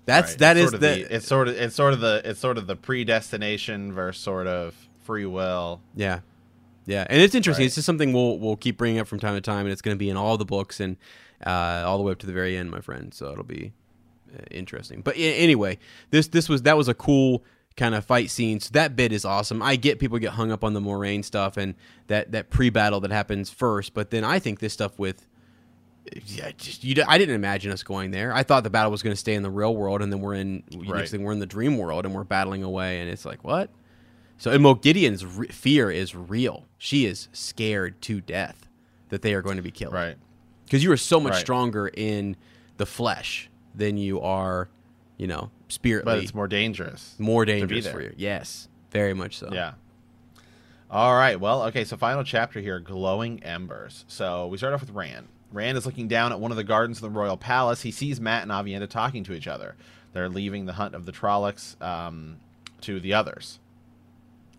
That's 0.06 0.32
Right. 0.34 0.40
that 0.40 0.58
It's 0.58 0.66
is 0.66 0.70
sort 0.72 0.74
of 0.76 0.80
the, 0.82 1.16
it's 1.16 1.28
sort 1.28 1.48
of 1.48 1.56
it's 1.56 1.76
sort 1.76 1.94
of 1.94 2.00
the 2.02 2.22
it's 2.26 2.40
sort 2.40 2.58
of 2.58 2.68
the 2.68 2.76
predestination 2.76 3.94
versus 3.94 4.22
sort 4.22 4.48
of 4.48 4.76
free 5.04 5.26
will. 5.26 5.82
Yeah, 5.96 6.20
yeah, 6.86 7.06
and 7.10 7.22
it's 7.22 7.34
interesting. 7.36 7.64
Right. 7.64 7.68
It's 7.68 7.76
just 7.76 7.86
something 7.86 8.14
we'll 8.14 8.38
we'll 8.40 8.56
keep 8.58 8.78
bringing 8.78 9.00
up 9.00 9.08
from 9.08 9.20
time 9.20 9.36
to 9.36 9.42
time, 9.42 9.66
and 9.66 9.70
it's 9.72 9.82
going 9.82 9.96
to 9.96 10.00
be 10.00 10.10
in 10.10 10.18
all 10.18 10.38
the 10.38 10.46
books 10.46 10.80
and 10.80 10.98
uh, 11.46 11.84
all 11.86 11.98
the 11.98 12.04
way 12.04 12.12
up 12.12 12.20
to 12.20 12.28
the 12.28 12.34
very 12.34 12.58
end, 12.58 12.72
my 12.72 12.82
friend. 12.82 13.14
So 13.14 13.32
it'll 13.32 13.44
be 13.44 13.74
uh, 14.36 14.42
interesting. 14.52 15.02
But 15.02 15.16
anyway, 15.18 15.78
this 16.12 16.28
this 16.28 16.50
was 16.50 16.64
that 16.64 16.78
was 16.78 16.88
a 16.88 16.94
cool 16.94 17.44
kind 17.78 17.94
of 17.96 18.06
fight 18.06 18.30
scenes. 18.30 18.70
That 18.70 18.96
bit 18.96 19.12
is 19.12 19.26
awesome. 19.26 19.62
I 19.62 19.76
get 19.76 20.00
people 20.00 20.18
get 20.20 20.32
hung 20.32 20.52
up 20.52 20.64
on 20.64 20.74
the 20.74 20.80
Moiraine 20.82 21.24
stuff 21.26 21.58
and 21.58 21.76
that 22.08 22.32
that 22.32 22.50
pre 22.50 22.70
battle 22.70 23.00
that 23.02 23.12
happens 23.12 23.50
first, 23.50 23.94
but 23.94 24.10
then 24.12 24.24
I 24.24 24.40
think 24.40 24.60
this 24.60 24.74
stuff 24.74 24.98
with 24.98 25.28
yeah, 26.28 26.52
just 26.56 26.84
you. 26.84 27.04
I 27.08 27.18
didn't 27.18 27.34
imagine 27.36 27.72
us 27.72 27.82
going 27.82 28.12
there. 28.12 28.32
I 28.32 28.44
thought 28.44 28.64
the 28.64 28.70
battle 28.70 28.92
was 28.92 29.02
going 29.02 29.14
to 29.14 29.20
stay 29.20 29.34
in 29.34 29.42
the 29.42 29.50
real 29.50 29.76
world, 29.76 30.02
and 30.04 30.14
then 30.14 30.22
we're 30.22 30.36
in 30.36 30.64
Right. 30.76 31.00
next 31.00 31.12
thing 31.12 31.24
we're 31.24 31.32
in 31.34 31.40
the 31.40 31.48
dream 31.48 31.78
world, 31.78 32.06
and 32.06 32.14
we're 32.14 32.24
battling 32.24 32.62
away, 32.64 33.02
and 33.02 33.10
it's 33.10 33.26
like 33.26 33.44
what? 33.44 33.72
So 34.38 34.52
and 34.52 34.64
Moghedien's 34.64 35.26
re- 35.26 35.48
fear 35.48 35.90
is 35.90 36.14
real. 36.16 36.66
She 36.78 37.06
is 37.08 37.28
scared 37.34 38.00
to 38.04 38.22
death 38.22 38.68
that 39.10 39.22
they 39.24 39.34
are 39.34 39.42
going 39.42 39.56
to 39.58 39.64
be 39.64 39.72
killed. 39.72 39.94
Right. 39.94 40.16
Because 40.66 40.84
you 40.84 40.92
are 40.92 40.98
so 40.98 41.20
much 41.20 41.34
Right. 41.34 41.42
stronger 41.42 41.88
in 41.88 42.36
the 42.78 42.86
flesh 42.86 43.50
than 43.74 43.98
you 43.98 44.22
are, 44.22 44.70
you 45.18 45.26
know, 45.28 45.50
spiritly. 45.68 46.14
But 46.14 46.24
it's 46.24 46.34
more 46.34 46.48
dangerous. 46.48 47.16
more 47.18 47.46
dangerous 47.46 47.88
for 47.88 48.02
you. 48.02 48.14
Yes, 48.18 48.68
very 48.92 49.14
much 49.14 49.38
so. 49.38 49.50
Yeah. 49.52 49.74
All 50.90 51.16
right. 51.16 51.40
Well, 51.40 51.64
okay. 51.64 51.84
So 51.84 51.98
final 51.98 52.24
chapter 52.24 52.60
here: 52.60 52.80
glowing 52.80 53.44
embers. 53.44 54.06
So 54.08 54.48
we 54.48 54.58
start 54.58 54.74
off 54.74 54.82
with 54.82 54.92
Rand. 54.92 55.28
Rand 55.52 55.78
is 55.78 55.86
looking 55.86 56.08
down 56.08 56.32
at 56.32 56.40
one 56.40 56.52
of 56.52 56.58
the 56.58 56.64
gardens 56.64 56.98
of 56.98 57.02
the 57.02 57.10
royal 57.10 57.38
palace. 57.38 57.82
He 57.82 57.92
sees 57.92 58.20
Mat 58.20 58.44
and 58.44 58.52
Aviendha 58.52 58.90
talking 58.90 59.24
to 59.26 59.34
each 59.34 59.48
other. 59.48 59.76
They're 60.14 60.30
leaving 60.30 60.66
the 60.66 60.74
hunt 60.74 60.96
of 60.96 61.06
the 61.06 61.12
Trollocs 61.12 61.82
um, 61.82 62.38
to 62.82 63.00
the 63.00 63.14
others. 63.14 63.60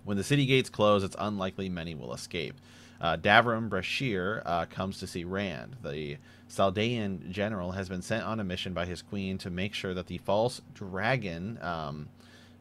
When 0.04 0.16
the 0.16 0.24
city 0.24 0.46
gates 0.46 0.70
close, 0.70 1.02
it's 1.02 1.16
unlikely 1.18 1.68
many 1.68 1.94
will 1.94 2.14
escape. 2.14 2.54
Uh, 3.01 3.16
Davram 3.16 3.68
Bashere 3.68 4.43
uh, 4.47 4.64
comes 4.66 4.98
to 5.01 5.06
see 5.06 5.24
Rand. 5.24 5.77
The 5.82 6.16
Saldaean 6.48 7.31
general 7.31 7.73
has 7.73 7.89
been 7.89 8.02
sent 8.02 8.24
on 8.24 8.40
a 8.40 8.44
mission 8.44 8.73
by 8.73 8.86
his 8.86 9.02
queen 9.02 9.36
to 9.39 9.51
make 9.51 9.74
sure 9.74 9.94
that 9.94 10.06
the 10.06 10.18
false 10.18 10.62
dragon 10.74 11.59
um, 11.60 12.09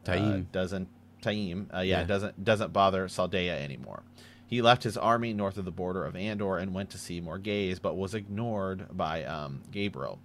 uh, 0.08 0.12
Taim. 0.12 0.52
doesn't 0.52 0.88
Taim, 1.22 1.68
uh, 1.74 1.80
yeah, 1.80 2.02
Yeah. 2.02 2.04
doesn't 2.04 2.44
doesn't 2.44 2.74
bother 2.74 3.08
Saldaea 3.08 3.62
anymore. 3.64 4.04
He 4.48 4.62
left 4.62 4.84
his 4.84 4.96
army 4.98 5.34
north 5.34 5.58
of 5.58 5.66
the 5.66 5.72
border 5.72 6.06
of 6.06 6.16
Andor 6.16 6.58
and 6.58 6.74
went 6.74 6.92
to 6.92 6.98
see 7.00 7.20
Morgase, 7.20 7.82
but 7.82 7.96
was 7.98 8.14
ignored 8.14 8.86
by 8.96 9.24
um, 9.24 9.62
Gaebril. 9.72 10.20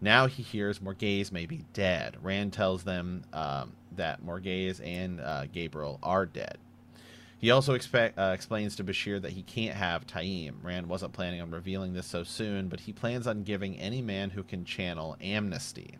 Now 0.00 0.26
he 0.26 0.42
hears 0.42 0.80
Morgase 0.80 1.30
may 1.30 1.46
be 1.46 1.64
dead. 1.72 2.16
Rand 2.22 2.52
tells 2.52 2.82
them 2.82 3.22
um, 3.32 3.74
that 3.94 4.20
Morgase 4.24 4.80
and 4.84 5.20
uh, 5.20 5.44
Gaebril 5.54 6.00
are 6.02 6.26
dead. 6.26 6.58
He 7.42 7.50
also 7.50 7.74
expect, 7.74 8.16
uh, 8.20 8.30
explains 8.32 8.76
to 8.76 8.84
Bashere 8.84 9.20
that 9.20 9.32
he 9.32 9.42
can't 9.42 9.74
have 9.74 10.06
Taim. 10.06 10.54
Rand 10.62 10.86
wasn't 10.86 11.12
planning 11.12 11.40
on 11.40 11.50
revealing 11.50 11.92
this 11.92 12.06
so 12.06 12.22
soon, 12.22 12.68
but 12.68 12.78
he 12.78 12.92
plans 12.92 13.26
on 13.26 13.42
giving 13.42 13.76
any 13.80 14.00
man 14.00 14.30
who 14.30 14.44
can 14.44 14.64
channel 14.64 15.16
amnesty. 15.20 15.98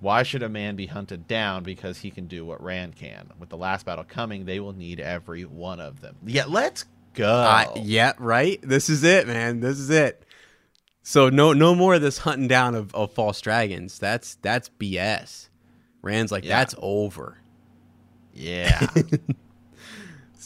Why 0.00 0.22
should 0.22 0.42
a 0.42 0.48
man 0.48 0.76
be 0.76 0.86
hunted 0.86 1.28
down 1.28 1.64
because 1.64 1.98
he 1.98 2.10
can 2.10 2.26
do 2.26 2.46
what 2.46 2.62
Rand 2.62 2.96
can? 2.96 3.30
With 3.38 3.50
the 3.50 3.58
last 3.58 3.84
battle 3.84 4.04
coming, 4.08 4.46
they 4.46 4.58
will 4.58 4.72
need 4.72 5.00
every 5.00 5.44
one 5.44 5.80
of 5.80 6.00
them. 6.00 6.16
Yeah, 6.24 6.46
let's 6.48 6.86
go. 7.12 7.30
Uh, 7.30 7.72
yeah, 7.76 8.14
right. 8.18 8.58
This 8.62 8.88
is 8.88 9.04
it, 9.04 9.26
man. 9.26 9.60
This 9.60 9.78
is 9.78 9.90
it. 9.90 10.24
So 11.02 11.28
no, 11.28 11.52
no 11.52 11.74
more 11.74 11.96
of 11.96 12.00
this 12.00 12.16
hunting 12.16 12.48
down 12.48 12.74
of, 12.74 12.94
of 12.94 13.12
false 13.12 13.38
dragons. 13.42 13.98
That's 13.98 14.36
that's 14.36 14.70
BS. 14.80 15.50
Rand's 16.00 16.32
like 16.32 16.44
Yeah. 16.46 16.56
that's 16.58 16.74
over. 16.78 17.36
Yeah. 18.32 18.86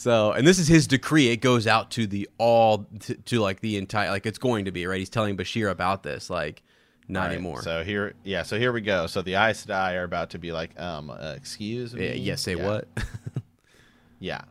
So, 0.05 0.33
and 0.33 0.45
this 0.45 0.59
is 0.59 0.67
his 0.67 0.85
decree. 0.85 1.29
It 1.29 1.37
goes 1.37 1.65
out 1.65 1.89
to 1.91 2.05
the 2.05 2.29
all 2.37 2.85
to, 2.99 3.15
to 3.15 3.39
like 3.39 3.61
the 3.61 3.75
entire 3.75 4.11
like 4.11 4.27
it's 4.27 4.37
going 4.37 4.65
to 4.65 4.71
be 4.71 4.85
right. 4.85 4.99
He's 4.99 5.09
telling 5.09 5.35
Bashere 5.35 5.71
about 5.71 6.03
this. 6.03 6.29
Like, 6.29 6.61
not 7.07 7.21
Right, 7.21 7.31
anymore. 7.31 7.63
So 7.63 7.83
here, 7.83 8.13
yeah. 8.23 8.43
So 8.43 8.59
here 8.59 8.71
we 8.71 8.81
go. 8.81 9.07
So 9.07 9.23
the 9.23 9.33
Aes 9.33 9.65
Sedai 9.65 9.95
are 9.95 10.03
about 10.03 10.29
to 10.29 10.37
be 10.37 10.51
like, 10.51 10.79
um, 10.79 11.09
uh, 11.09 11.33
excuse 11.35 11.95
me. 11.95 12.05
yeah, 12.05 12.13
yeah, 12.13 12.35
say 12.35 12.53
Yeah. 12.53 12.67
what? 12.67 12.87
Yeah. 14.19 14.41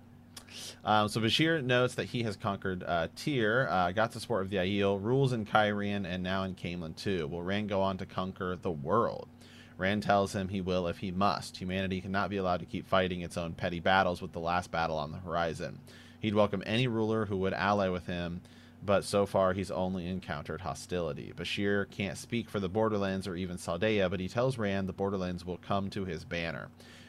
Um, 0.85 1.09
so 1.09 1.20
Bashere 1.20 1.62
notes 1.62 1.94
that 1.94 2.06
he 2.06 2.24
has 2.24 2.36
conquered 2.36 2.82
uh, 2.82 3.06
Tyr, 3.14 3.68
uh, 3.70 3.93
got 3.93 4.10
the 4.10 4.18
support 4.18 4.43
of 4.43 4.51
the 4.51 4.56
Aiel, 4.56 5.01
rules 5.01 5.32
in 5.32 5.47
Cairhien, 5.47 6.05
and 6.05 6.24
now 6.24 6.43
in 6.43 6.56
Caemlyn 6.56 6.97
too. 6.97 7.28
Will 7.28 7.44
Rand 7.44 7.68
go 7.68 7.81
on 7.81 7.97
to 7.98 8.06
conquer 8.06 8.56
the 8.60 8.72
world? 8.72 9.28
Rand 9.76 10.02
tells 10.02 10.34
him 10.34 10.48
he 10.48 10.60
will 10.60 10.86
if 10.86 10.98
he 10.98 11.10
must. 11.10 11.56
Humanity 11.56 12.01
cannot 12.01 12.30
be 12.30 12.36
allowed 12.36 12.60
to 12.60 12.66
keep 12.66 12.86
fighting 12.86 13.22
its 13.22 13.36
own 13.36 13.55
petty 13.55 13.80
battles 13.80 14.22
with 14.22 14.32
the 14.32 14.40
last 14.40 14.70
battle 14.70 14.96
on 14.96 15.10
the 15.10 15.18
horizon. 15.18 15.80
He'd 16.20 16.34
welcome 16.34 16.62
any 16.64 16.86
ruler 16.86 17.26
who 17.26 17.36
would 17.38 17.52
ally 17.52 17.88
with 17.88 18.06
him, 18.06 18.40
but 18.84 19.05
so 19.05 19.26
far 19.26 19.52
he's 19.52 19.70
only 19.70 20.06
encountered 20.06 20.60
hostility. 20.60 21.32
Bashere 21.34 21.90
can't 21.90 22.18
speak 22.18 22.48
for 22.48 22.60
the 22.60 22.68
Borderlands 22.68 23.26
or 23.26 23.34
even 23.34 23.56
Saldaea, 23.56 24.09
but 24.10 24.20
he 24.20 24.28
tells 24.28 24.59
Rand 24.59 24.88
the 24.88 24.92
Borderlands 24.92 25.44
will 25.44 25.56
come 25.56 25.90
to 25.90 26.05
his 26.05 26.24
banner. 26.24 26.68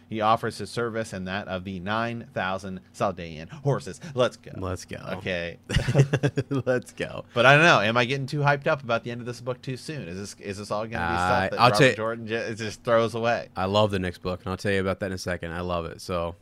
He 0.10 0.22
offers 0.22 0.58
his 0.60 0.70
service 0.70 1.14
and 1.14 1.28
that 1.28 1.48
of 1.48 1.64
the 1.64 1.80
9,000 1.80 2.80
Saldaean 2.94 3.50
horses. 3.52 4.00
Let's 4.14 4.38
go. 4.38 4.52
Let's 4.56 4.86
go. 4.86 4.98
Okay. 5.14 5.58
Let's 6.50 6.92
go. 6.92 7.26
but 7.34 7.46
I 7.46 7.56
don't 7.56 7.64
know. 7.66 7.80
Am 7.82 7.98
I 7.98 8.06
getting 8.06 8.28
too 8.28 8.40
hyped 8.40 8.68
up 8.68 8.84
about 8.84 9.04
the 9.04 9.12
end 9.12 9.22
of 9.22 9.26
this 9.28 9.42
book 9.42 9.62
too 9.62 9.78
soon? 9.78 10.08
Is 10.08 10.18
this 10.18 10.36
is 10.40 10.58
this 10.58 10.72
all 10.72 10.82
going 10.82 10.92
to 10.92 10.98
be 10.98 11.02
Uh, 11.04 11.18
stuff 11.28 11.50
that 11.52 11.60
I'll 11.60 11.72
Robert 11.72 11.86
you- 11.90 11.96
Jordan 11.96 12.28
just, 12.28 12.58
just 12.60 12.84
throws 12.84 13.16
away? 13.16 13.50
I 13.56 13.66
love 13.66 13.92
the 13.92 14.00
next 14.00 14.20
book, 14.20 14.42
and 14.44 14.52
I'll 14.52 14.58
tell 14.58 14.72
you 14.72 14.82
about 14.82 15.00
that 15.00 15.08
in 15.08 15.14
a 15.14 15.18
second. 15.18 15.52
I 15.52 15.62
love 15.62 15.86
it. 15.86 16.02
So 16.02 16.36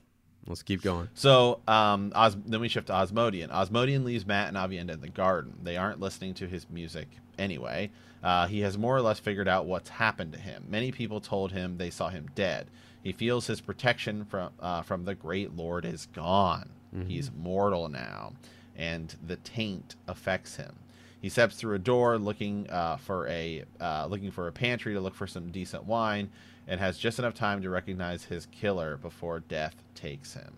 let's 0.47 0.63
keep 0.63 0.81
going. 0.81 1.09
So 1.13 1.61
um, 1.67 2.11
Os- 2.15 2.37
then 2.45 2.59
we 2.61 2.67
shift 2.67 2.87
to 2.87 2.93
Asmodean. 2.93 3.49
Asmodean 3.51 4.03
leaves 4.03 4.25
Mat 4.25 4.47
and 4.47 4.57
Aviendha 4.57 4.93
in 4.93 5.01
the 5.01 5.09
garden. 5.09 5.53
They 5.63 5.77
aren't 5.77 5.99
listening 5.99 6.33
to 6.35 6.47
his 6.47 6.69
music 6.69 7.07
anyway. 7.37 7.91
Uh, 8.23 8.47
he 8.47 8.61
has 8.61 8.77
more 8.77 8.95
or 8.95 9.01
less 9.01 9.19
figured 9.19 9.47
out 9.47 9.65
what's 9.65 9.89
happened 9.89 10.31
to 10.33 10.39
him. 10.39 10.65
Many 10.69 10.91
people 10.91 11.19
told 11.19 11.51
him 11.51 11.77
they 11.77 11.89
saw 11.89 12.09
him 12.09 12.29
dead. 12.35 12.67
He 13.03 13.11
feels 13.11 13.47
his 13.47 13.59
protection 13.59 14.23
from 14.25 14.51
uh, 14.61 14.81
from 14.81 15.03
the 15.03 15.13
Great 15.15 15.55
Lord 15.55 15.83
is 15.85 16.05
gone. 16.07 16.69
He's 17.07 17.31
mortal 17.35 17.89
now, 17.89 18.33
and 18.77 19.13
the 19.25 19.35
taint 19.37 19.95
affects 20.07 20.57
him. 20.57 20.75
He 21.23 21.29
steps 21.29 21.55
through 21.55 21.75
a 21.75 21.79
door, 21.79 22.17
looking 22.17 22.69
uh, 22.69 22.97
for 22.97 23.29
a 23.29 23.63
uh, 23.79 24.07
looking 24.07 24.29
for 24.29 24.49
a 24.49 24.51
pantry 24.51 24.93
to 24.93 24.99
look 24.99 25.15
for 25.15 25.25
some 25.25 25.51
decent 25.51 25.85
wine, 25.85 26.29
and 26.67 26.81
has 26.81 26.97
just 26.97 27.17
enough 27.17 27.33
time 27.33 27.61
to 27.61 27.69
recognize 27.69 28.25
his 28.25 28.45
killer 28.47 28.97
before 28.97 29.39
death 29.39 29.73
takes 29.95 30.33
him. 30.33 30.57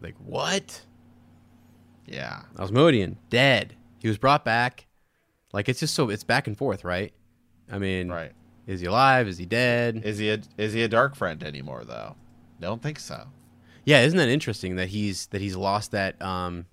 Like 0.00 0.14
what? 0.24 0.80
Yeah. 2.06 2.40
Asmodean 2.58 3.18
dead. 3.28 3.76
He 3.98 4.08
was 4.08 4.16
brought 4.16 4.46
back. 4.46 4.86
Like 5.52 5.68
it's 5.68 5.80
just 5.80 5.94
so 5.94 6.08
it's 6.08 6.24
back 6.24 6.46
and 6.46 6.56
forth, 6.56 6.82
right? 6.82 7.12
I 7.70 7.78
mean, 7.78 8.08
Right. 8.08 8.32
Is 8.66 8.80
he 8.80 8.86
alive? 8.86 9.28
Is 9.28 9.36
he 9.36 9.44
dead? 9.44 10.00
Is 10.06 10.16
he 10.16 10.30
a 10.30 10.40
is 10.56 10.72
he 10.72 10.82
a 10.82 10.88
dark 10.88 11.14
friend 11.14 11.42
anymore 11.42 11.84
though? 11.84 12.16
Don't 12.60 12.82
think 12.82 12.98
so. 12.98 13.26
Yeah, 13.84 14.00
isn't 14.00 14.16
that 14.16 14.30
interesting 14.30 14.76
that 14.76 14.88
he's 14.88 15.26
that 15.26 15.42
he's 15.42 15.54
lost 15.54 15.90
that 15.90 16.20
um 16.22 16.64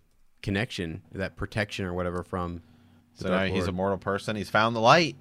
connection, 0.42 1.02
that 1.12 1.36
protection 1.36 1.86
or 1.86 1.94
whatever 1.94 2.24
from 2.24 2.62
So 3.18 3.30
now 3.30 3.46
he's 3.46 3.68
a 3.68 3.72
mortal 3.72 3.98
person. 3.98 4.36
He's 4.36 4.50
found 4.50 4.76
the 4.76 4.80
light. 4.80 5.16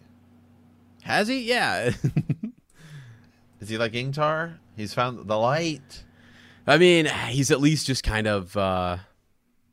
Has 1.02 1.28
he? 1.28 1.40
Yeah. 1.43 1.93
Is 3.60 3.70
he 3.70 3.78
like 3.78 3.93
Ingtar? 3.93 4.59
He's 4.77 4.93
found 4.93 5.27
the 5.27 5.39
light. 5.39 6.05
I 6.66 6.77
mean, 6.77 7.06
he's 7.28 7.51
at 7.51 7.60
least 7.60 7.86
just 7.86 8.05
kind 8.05 8.27
of 8.27 8.56
uh 8.56 8.98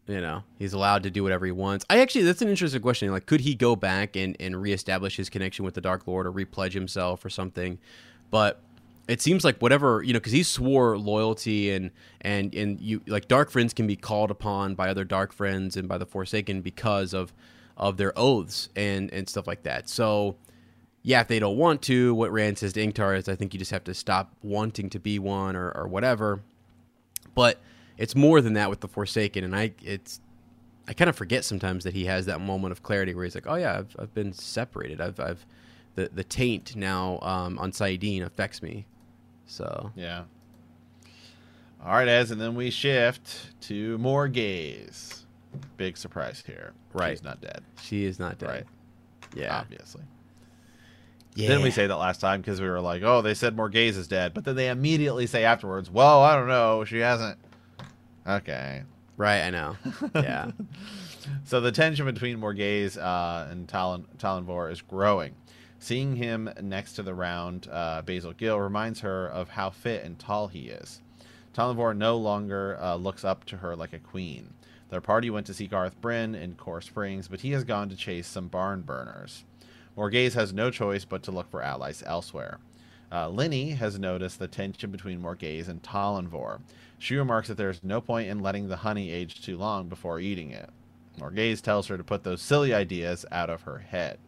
you 0.07 0.19
know, 0.19 0.43
he's 0.59 0.73
allowed 0.73 1.03
to 1.03 1.09
do 1.09 1.23
whatever 1.23 1.45
he 1.45 1.51
wants. 1.51 1.85
I 1.89 1.99
actually 1.99 2.23
that's 2.23 2.41
an 2.41 2.47
interesting 2.47 2.81
question. 2.81 3.11
Like 3.11 3.25
could 3.25 3.41
he 3.41 3.55
go 3.55 3.75
back 3.75 4.15
and 4.15 4.37
and 4.39 4.61
reestablish 4.61 5.17
his 5.17 5.29
connection 5.29 5.65
with 5.65 5.73
the 5.73 5.81
Dark 5.81 6.07
Lord 6.07 6.25
or 6.25 6.31
repledge 6.31 6.73
himself 6.73 7.25
or 7.25 7.29
something? 7.29 7.77
But 8.31 8.61
it 9.09 9.21
seems 9.21 9.43
like 9.43 9.59
whatever 9.59 10.01
you 10.01 10.13
know 10.13 10.19
because 10.19 10.31
he 10.31 10.43
swore 10.43 10.97
loyalty 10.97 11.71
and 11.71 11.91
and 12.21 12.55
and 12.55 12.79
you 12.79 13.01
like 13.05 13.27
dark 13.27 13.51
friends 13.51 13.73
can 13.73 13.85
be 13.85 13.97
called 13.97 14.31
upon 14.31 14.75
by 14.75 14.87
other 14.87 15.03
dark 15.03 15.33
friends 15.33 15.75
and 15.75 15.89
by 15.89 15.97
the 15.97 16.05
forsaken 16.05 16.61
because 16.61 17.13
of 17.13 17.33
of 17.77 17.97
their 17.97 18.13
oaths 18.17 18.69
and 18.75 19.11
and 19.11 19.27
stuff 19.27 19.47
like 19.47 19.63
that. 19.63 19.89
So 19.89 20.35
yeah 21.05 21.19
if 21.19 21.27
they 21.27 21.37
don't 21.37 21.57
want 21.57 21.81
to 21.81 22.15
what 22.15 22.31
rand 22.31 22.57
says 22.57 22.71
to 22.71 22.79
ingtar 22.79 23.17
is 23.17 23.27
i 23.27 23.35
think 23.35 23.53
you 23.53 23.59
just 23.59 23.71
have 23.71 23.83
to 23.83 23.93
stop 23.93 24.31
wanting 24.41 24.89
to 24.89 24.99
be 24.99 25.19
one 25.19 25.55
or, 25.55 25.69
or 25.71 25.87
whatever. 25.87 26.41
But 27.35 27.59
it's 27.97 28.15
more 28.15 28.39
than 28.39 28.53
that 28.53 28.69
with 28.69 28.79
the 28.79 28.87
forsaken 28.87 29.43
and 29.43 29.55
i 29.55 29.73
it's 29.81 30.21
i 30.87 30.93
kind 30.93 31.09
of 31.09 31.15
forget 31.15 31.43
sometimes 31.43 31.83
that 31.83 31.93
he 31.93 32.05
has 32.05 32.25
that 32.27 32.39
moment 32.39 32.71
of 32.71 32.83
clarity 32.83 33.13
where 33.13 33.25
he's 33.25 33.35
like 33.35 33.47
oh 33.47 33.55
yeah 33.55 33.79
i've, 33.79 33.95
I've 33.99 34.13
been 34.13 34.31
separated. 34.31 35.01
I've 35.01 35.19
i've 35.19 35.45
the, 35.95 36.09
the 36.13 36.23
taint 36.23 36.75
now 36.75 37.19
um, 37.21 37.59
on 37.59 37.71
Saidin 37.71 38.23
affects 38.23 38.61
me. 38.61 38.85
So. 39.45 39.91
Yeah. 39.95 40.23
All 41.83 41.91
right, 41.91 42.07
as 42.07 42.31
and 42.31 42.39
then 42.39 42.55
we 42.55 42.69
shift 42.69 43.59
to 43.61 43.97
more 43.97 44.27
gaze. 44.27 45.22
Big 45.77 45.97
surprise 45.97 46.43
here. 46.45 46.73
Right. 46.93 47.11
She's 47.11 47.23
not 47.23 47.41
dead. 47.41 47.63
she 47.81 48.05
is 48.05 48.19
not 48.19 48.37
dead 48.37 48.49
Right. 48.49 48.65
yeah 49.35 49.59
Obviously. 49.59 50.03
yeah 51.35 51.47
Didn't 51.49 51.63
we 51.63 51.71
say 51.71 51.87
that 51.87 51.95
last 51.97 52.21
time 52.21 52.41
because 52.41 52.61
we 52.61 52.67
were 52.69 52.81
like, 52.81 53.01
oh, 53.03 53.21
they 53.21 53.33
said 53.33 53.55
Morgase 53.55 53.97
is 53.97 54.07
dead, 54.07 54.33
but 54.33 54.45
then 54.45 54.55
they 54.55 54.69
immediately 54.69 55.25
say 55.27 55.43
afterwards, 55.45 55.89
well, 55.89 56.21
I 56.21 56.35
don't 56.35 56.47
know, 56.47 56.83
she 56.85 56.99
hasn't. 56.99 57.37
Okay. 58.27 58.83
right 59.17 59.41
i 59.41 59.49
know 59.49 59.75
yeah 60.15 60.51
So 61.45 61.59
the 61.61 61.71
tension 61.71 62.05
between 62.05 62.37
Morgase 62.39 62.97
uh, 62.97 63.47
and 63.49 63.67
Talon 63.67 64.05
Tallanvor 64.17 64.69
is 64.71 64.81
growing. 64.81 65.35
Seeing 65.79 66.15
him 66.17 66.49
next 66.61 66.93
to 66.93 67.03
the 67.03 67.13
round 67.13 67.67
uh, 67.71 68.01
Basel 68.05 68.33
Gill 68.33 68.59
reminds 68.59 68.99
her 69.01 69.27
of 69.27 69.49
how 69.49 69.69
fit 69.69 70.03
and 70.03 70.17
tall 70.19 70.47
he 70.47 70.67
is. 70.69 71.01
Tallanvor 71.53 71.95
no 71.95 72.17
longer 72.17 72.77
uh, 72.81 72.95
looks 72.95 73.23
up 73.23 73.45
to 73.45 73.57
her 73.57 73.75
like 73.75 73.93
a 73.93 73.99
queen. 73.99 74.53
Their 74.93 75.01
party 75.01 75.31
went 75.31 75.47
to 75.47 75.55
see 75.55 75.65
Gareth 75.65 75.99
Bryne 76.01 76.35
in 76.35 76.53
Kore 76.53 76.79
Springs, 76.79 77.27
but 77.27 77.41
he 77.41 77.49
has 77.53 77.63
gone 77.63 77.89
to 77.89 77.95
chase 77.95 78.27
some 78.27 78.47
barn 78.47 78.83
burners. 78.83 79.43
Morgase 79.97 80.35
has 80.35 80.53
no 80.53 80.69
choice 80.69 81.03
but 81.03 81.23
to 81.23 81.31
look 81.31 81.49
for 81.49 81.63
allies 81.63 82.03
elsewhere. 82.05 82.59
Uh, 83.11 83.27
Lini 83.27 83.75
has 83.75 83.97
noticed 83.97 84.37
the 84.37 84.47
tension 84.47 84.91
between 84.91 85.19
Morgase 85.19 85.67
and 85.67 85.81
Tallanvor. 85.81 86.61
She 86.99 87.15
remarks 87.15 87.47
that 87.47 87.57
there 87.57 87.71
is 87.71 87.83
no 87.83 88.01
point 88.01 88.29
in 88.29 88.43
letting 88.43 88.67
the 88.67 88.75
honey 88.75 89.09
age 89.09 89.43
too 89.43 89.57
long 89.57 89.89
before 89.89 90.19
eating 90.19 90.51
it. 90.51 90.69
Morgase 91.17 91.63
tells 91.63 91.87
her 91.87 91.97
to 91.97 92.03
put 92.03 92.23
those 92.23 92.43
silly 92.43 92.71
ideas 92.71 93.25
out 93.31 93.49
of 93.49 93.63
her 93.63 93.79
head. 93.79 94.19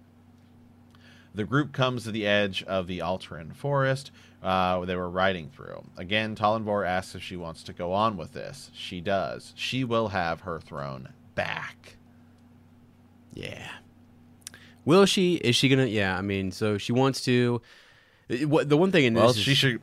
The 1.35 1.43
group 1.43 1.73
comes 1.73 2.05
to 2.05 2.11
the 2.11 2.25
edge 2.25 2.63
of 2.63 2.87
the 2.87 2.99
Alteran 2.99 3.55
forest 3.55 4.09
uh, 4.45 4.85
they 4.85 4.95
were 4.95 5.09
riding 5.09 5.49
through. 5.49 5.83
Again, 5.97 6.35
Tallanvor 6.35 6.87
asks 6.87 7.15
if 7.15 7.23
she 7.23 7.35
wants 7.35 7.63
to 7.63 7.73
go 7.73 7.91
on 7.93 8.15
with 8.15 8.33
this. 8.33 8.69
She 8.73 9.01
does. 9.01 9.53
She 9.55 9.83
will 9.83 10.09
have 10.09 10.41
her 10.41 10.59
throne 10.59 11.09
back. 11.33 11.97
Yeah. 13.33 13.67
Will 14.85 15.05
she? 15.05 15.35
Is 15.35 15.55
she 15.55 15.67
gonna? 15.67 15.87
Yeah. 15.87 16.17
I 16.17 16.21
mean, 16.21 16.51
so 16.51 16.77
she 16.77 16.91
wants 16.91 17.21
to. 17.25 17.61
What 18.43 18.69
the 18.69 18.77
one 18.77 18.91
thing 18.91 19.05
in 19.05 19.13
Well, 19.15 19.27
this 19.27 19.37
is, 19.37 19.43
she 19.43 19.55
should. 19.55 19.81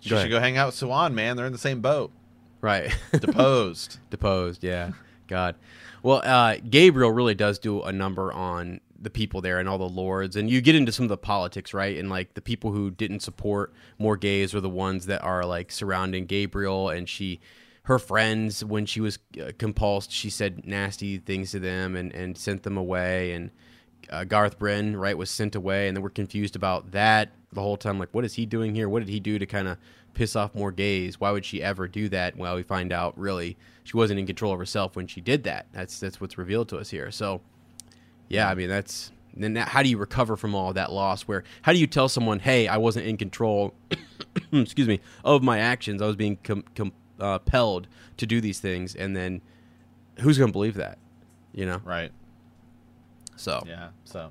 She 0.00 0.10
Go 0.10 0.20
should 0.20 0.30
go 0.30 0.38
hang 0.40 0.56
out 0.56 0.66
with 0.66 0.76
Siuan, 0.76 1.12
man. 1.14 1.36
They're 1.36 1.46
in 1.46 1.52
the 1.52 1.58
same 1.58 1.80
boat. 1.80 2.12
right 2.60 2.94
Deposed. 3.12 3.98
deposed. 4.10 4.62
Yeah. 4.62 4.92
God. 5.26 5.56
Well, 6.02 6.18
uh, 6.24 6.54
Gaebril 6.56 7.14
really 7.14 7.34
does 7.34 7.58
do 7.58 7.82
a 7.82 7.90
number 7.92 8.32
on 8.32 8.80
the 9.00 9.10
people 9.10 9.40
there 9.40 9.58
and 9.58 9.68
all 9.68 9.78
the 9.78 9.88
lords, 9.88 10.36
and 10.36 10.50
you 10.50 10.60
get 10.60 10.74
into 10.74 10.92
some 10.92 11.04
of 11.04 11.08
the 11.08 11.16
politics, 11.16 11.72
right? 11.72 11.96
And 11.96 12.10
like 12.10 12.34
the 12.34 12.40
people 12.40 12.72
who 12.72 12.90
didn't 12.90 13.20
support 13.20 13.72
Morgase 14.00 14.54
are 14.54 14.60
the 14.60 14.68
ones 14.68 15.06
that 15.06 15.22
are 15.22 15.44
like 15.44 15.70
surrounding 15.70 16.26
Gaebril, 16.26 16.96
and 16.96 17.08
she, 17.08 17.40
her 17.84 17.98
friends, 17.98 18.64
when 18.64 18.86
she 18.86 19.00
was 19.00 19.18
uh, 19.34 19.52
compulsed, 19.58 20.10
she 20.10 20.30
said 20.30 20.66
nasty 20.66 21.18
things 21.18 21.52
to 21.52 21.60
them 21.60 21.96
and 21.96 22.12
and 22.12 22.36
sent 22.36 22.62
them 22.62 22.76
away, 22.76 23.32
and 23.32 23.50
uh, 24.10 24.24
Gareth 24.24 24.58
Bryne, 24.58 24.96
right, 24.96 25.16
was 25.16 25.30
sent 25.30 25.54
away, 25.54 25.88
and 25.88 25.96
then 25.96 26.02
we're 26.02 26.10
confused 26.10 26.56
about 26.56 26.92
that 26.92 27.30
the 27.52 27.60
whole 27.60 27.76
time. 27.76 27.98
Like, 27.98 28.12
what 28.12 28.24
is 28.24 28.34
he 28.34 28.46
doing 28.46 28.74
here? 28.74 28.88
What 28.88 29.00
did 29.00 29.08
he 29.08 29.20
do 29.20 29.38
to 29.38 29.46
kind 29.46 29.68
of 29.68 29.78
piss 30.14 30.36
off 30.36 30.54
Morgase? 30.54 31.14
Why 31.14 31.30
would 31.30 31.44
she 31.44 31.62
ever 31.62 31.88
do 31.88 32.08
that? 32.10 32.36
Well, 32.36 32.56
we 32.56 32.62
find 32.62 32.92
out 32.92 33.18
really 33.18 33.56
she 33.84 33.96
wasn't 33.96 34.20
in 34.20 34.26
control 34.26 34.52
of 34.52 34.58
herself 34.58 34.96
when 34.96 35.06
she 35.06 35.20
did 35.20 35.44
that. 35.44 35.66
That's 35.72 35.98
that's 36.00 36.20
what's 36.20 36.38
revealed 36.38 36.68
to 36.70 36.78
us 36.78 36.90
here. 36.90 37.10
So, 37.10 37.40
yeah, 38.28 38.48
I 38.48 38.54
mean, 38.54 38.68
that's 38.68 39.10
then 39.34 39.54
that, 39.54 39.68
how 39.68 39.82
do 39.82 39.88
you 39.88 39.98
recover 39.98 40.36
from 40.36 40.54
all 40.54 40.72
that 40.72 40.92
loss? 40.92 41.22
Where 41.22 41.44
how 41.62 41.72
do 41.72 41.78
you 41.78 41.86
tell 41.86 42.08
someone, 42.08 42.40
hey, 42.40 42.66
I 42.68 42.76
wasn't 42.76 43.06
in 43.06 43.16
control, 43.16 43.74
excuse 44.52 44.88
me, 44.88 45.00
of 45.24 45.42
my 45.42 45.58
actions. 45.58 46.02
I 46.02 46.06
was 46.06 46.16
being 46.16 46.38
com- 46.42 46.64
com- 46.74 46.92
uh, 47.20 47.38
compelled 47.38 47.86
to 48.16 48.26
do 48.26 48.40
these 48.40 48.58
things, 48.60 48.94
and 48.94 49.16
then 49.16 49.40
who's 50.20 50.38
going 50.38 50.48
to 50.48 50.52
believe 50.52 50.74
that? 50.74 50.98
You 51.52 51.66
know, 51.66 51.80
Right. 51.84 52.10
so 53.36 53.62
Yeah. 53.66 53.88
So 54.04 54.30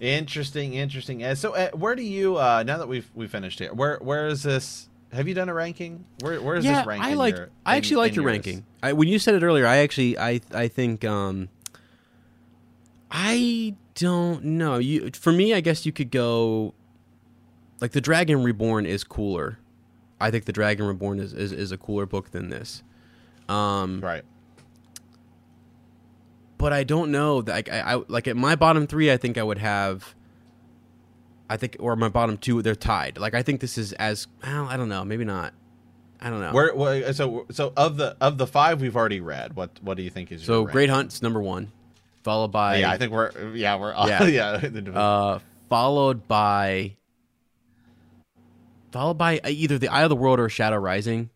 interesting, 0.00 0.74
interesting. 0.74 1.34
So 1.36 1.54
uh, 1.54 1.70
where 1.70 1.94
do 1.96 2.02
you 2.02 2.36
uh 2.36 2.62
now 2.66 2.78
that 2.78 2.88
we've 2.88 3.10
we 3.14 3.26
finished 3.26 3.58
here? 3.58 3.72
Where 3.72 3.98
where 3.98 4.26
is 4.28 4.42
this? 4.42 4.88
Have 5.12 5.28
you 5.28 5.34
done 5.34 5.48
a 5.48 5.54
ranking? 5.54 6.04
Where 6.20 6.40
where 6.42 6.56
is 6.56 6.64
yeah, 6.64 6.78
this 6.78 6.86
ranked? 6.86 7.06
I 7.06 7.14
like. 7.14 7.36
your- 7.36 7.48
I 7.64 7.74
in- 7.74 7.78
actually 7.78 7.96
like 7.96 8.10
in 8.10 8.14
your 8.16 8.24
yours? 8.24 8.32
ranking. 8.32 8.64
I, 8.82 8.92
when 8.92 9.08
you 9.08 9.18
said 9.18 9.34
it 9.34 9.42
earlier, 9.42 9.66
I 9.66 9.78
actually, 9.78 10.18
I, 10.18 10.40
I 10.52 10.68
think, 10.68 11.04
um, 11.04 11.48
I 13.10 13.74
don't 13.94 14.44
know. 14.44 14.78
You 14.78 15.10
for 15.14 15.32
me, 15.32 15.54
I 15.54 15.60
guess 15.60 15.86
you 15.86 15.92
could 15.92 16.10
go. 16.10 16.74
Like 17.80 17.92
the 17.92 18.00
Dragon 18.00 18.42
Reborn 18.42 18.86
is 18.86 19.04
cooler. 19.04 19.58
I 20.20 20.30
think 20.30 20.46
the 20.46 20.52
Dragon 20.52 20.86
Reborn 20.86 21.20
is 21.20 21.32
is, 21.32 21.52
is 21.52 21.72
a 21.72 21.76
cooler 21.78 22.06
book 22.06 22.30
than 22.30 22.48
this. 22.48 22.82
Um, 23.48 24.00
Right. 24.00 24.24
but 26.58 26.72
I 26.72 26.84
don't 26.84 27.10
know. 27.12 27.38
Like 27.46 27.70
I, 27.70 27.94
I 27.94 28.02
like 28.08 28.26
at 28.26 28.36
my 28.36 28.56
bottom 28.56 28.86
three, 28.86 29.12
I 29.12 29.16
think 29.16 29.38
I 29.38 29.42
would 29.42 29.58
have. 29.58 30.14
I 31.48 31.56
think, 31.56 31.76
or 31.78 31.94
my 31.94 32.08
bottom 32.08 32.38
two, 32.38 32.60
they're 32.60 32.74
tied. 32.74 33.18
Like 33.18 33.34
I 33.34 33.42
think 33.42 33.60
this 33.60 33.78
is 33.78 33.92
as 33.94 34.26
well, 34.42 34.66
I 34.66 34.76
don't 34.76 34.88
know, 34.88 35.04
maybe 35.04 35.24
not. 35.24 35.54
I 36.20 36.28
don't 36.30 36.40
know. 36.40 36.50
Where, 36.52 36.74
where 36.74 37.12
so 37.12 37.46
so 37.52 37.72
of 37.76 37.98
the 37.98 38.16
of 38.20 38.36
the 38.38 38.46
five 38.48 38.80
we've 38.80 38.96
already 38.96 39.20
read, 39.20 39.54
what 39.54 39.70
what 39.82 39.96
do 39.96 40.02
you 40.02 40.10
think 40.10 40.32
is 40.32 40.42
so? 40.42 40.64
Great 40.64 40.90
Hunt's 40.90 41.22
number 41.22 41.40
one, 41.40 41.70
followed 42.26 42.48
by 42.48 42.78
yeah, 42.78 42.90
I 42.90 42.98
think 42.98 43.12
we're 43.12 43.54
yeah 43.54 43.76
we're 43.76 43.92
Yeah. 43.92 44.24
yeah 44.26 44.60
yeah. 44.66 44.90
uh, 44.98 45.38
followed 45.70 46.26
by 46.28 46.96
followed 48.92 49.14
by 49.18 49.40
either 49.44 49.78
the 49.78 49.88
Eye 49.88 50.02
of 50.02 50.08
the 50.10 50.16
World 50.16 50.40
or 50.40 50.48
Shadow 50.48 50.76
Rising. 50.76 51.30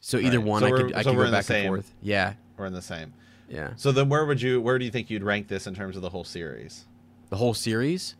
So 0.00 0.18
either 0.18 0.38
Right. 0.38 0.46
one, 0.46 0.60
So 0.60 0.66
I 0.66 0.70
could 0.70 0.92
I 0.94 1.02
so 1.02 1.10
could 1.10 1.18
we're 1.18 1.24
go 1.26 1.30
back 1.32 1.50
and 1.50 1.66
forth. 1.68 1.92
Yeah, 2.02 2.34
we're 2.56 2.66
in 2.66 2.72
the 2.72 2.82
same. 2.82 3.12
yeah. 3.48 3.72
So 3.76 3.92
then 3.92 4.08
where 4.08 4.24
would 4.26 4.40
you 4.40 4.60
where 4.60 4.78
do 4.78 4.84
you 4.84 4.90
think 4.90 5.10
you'd 5.10 5.22
rank 5.22 5.48
this 5.48 5.66
in 5.66 5.74
terms 5.74 5.96
of 5.96 6.02
the 6.02 6.10
whole 6.10 6.24
series? 6.24 6.84
The 7.30 7.36
whole 7.36 7.54
series. 7.54 8.14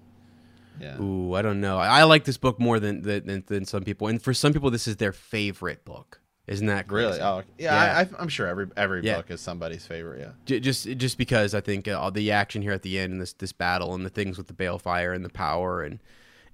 Yeah. 0.81 1.01
Ooh, 1.01 1.35
I 1.35 1.43
don't 1.43 1.60
know. 1.60 1.78
I, 1.78 2.01
I 2.01 2.02
like 2.05 2.24
this 2.24 2.36
book 2.36 2.59
more 2.60 2.81
than, 2.81 3.02
than 3.02 3.44
than 3.47 3.64
some 3.64 3.82
people, 3.85 4.09
and 4.09 4.20
for 4.20 4.35
some 4.35 4.52
people, 4.52 4.70
this 4.70 4.86
is 4.89 4.97
their 4.97 5.12
favorite 5.12 5.85
book. 5.85 6.20
Isn't 6.46 6.66
that 6.66 6.86
crazy? 6.88 7.06
Really? 7.06 7.20
Oh, 7.20 7.42
yeah. 7.58 7.74
Yeah. 7.84 7.98
I, 8.18 8.22
I'm 8.22 8.28
sure 8.28 8.46
every 8.46 8.66
every 8.76 9.02
Yeah. 9.02 9.16
book 9.16 9.30
is 9.30 9.40
somebody's 9.40 9.86
favorite. 9.86 10.20
Yeah. 10.20 10.30
J- 10.44 10.60
just 10.60 10.84
just 10.98 11.16
because 11.18 11.54
I 11.54 11.60
think 11.60 11.88
uh, 11.88 11.98
all 11.98 12.10
the 12.10 12.30
action 12.32 12.60
here 12.62 12.72
at 12.72 12.82
the 12.82 12.98
end 12.98 13.12
and 13.14 13.22
this 13.22 13.32
this 13.32 13.52
battle 13.52 13.94
and 13.94 14.04
the 14.04 14.10
things 14.10 14.36
with 14.36 14.48
the 14.48 14.52
balefire 14.54 15.14
and 15.14 15.24
the 15.24 15.30
power 15.30 15.82
and 15.82 16.00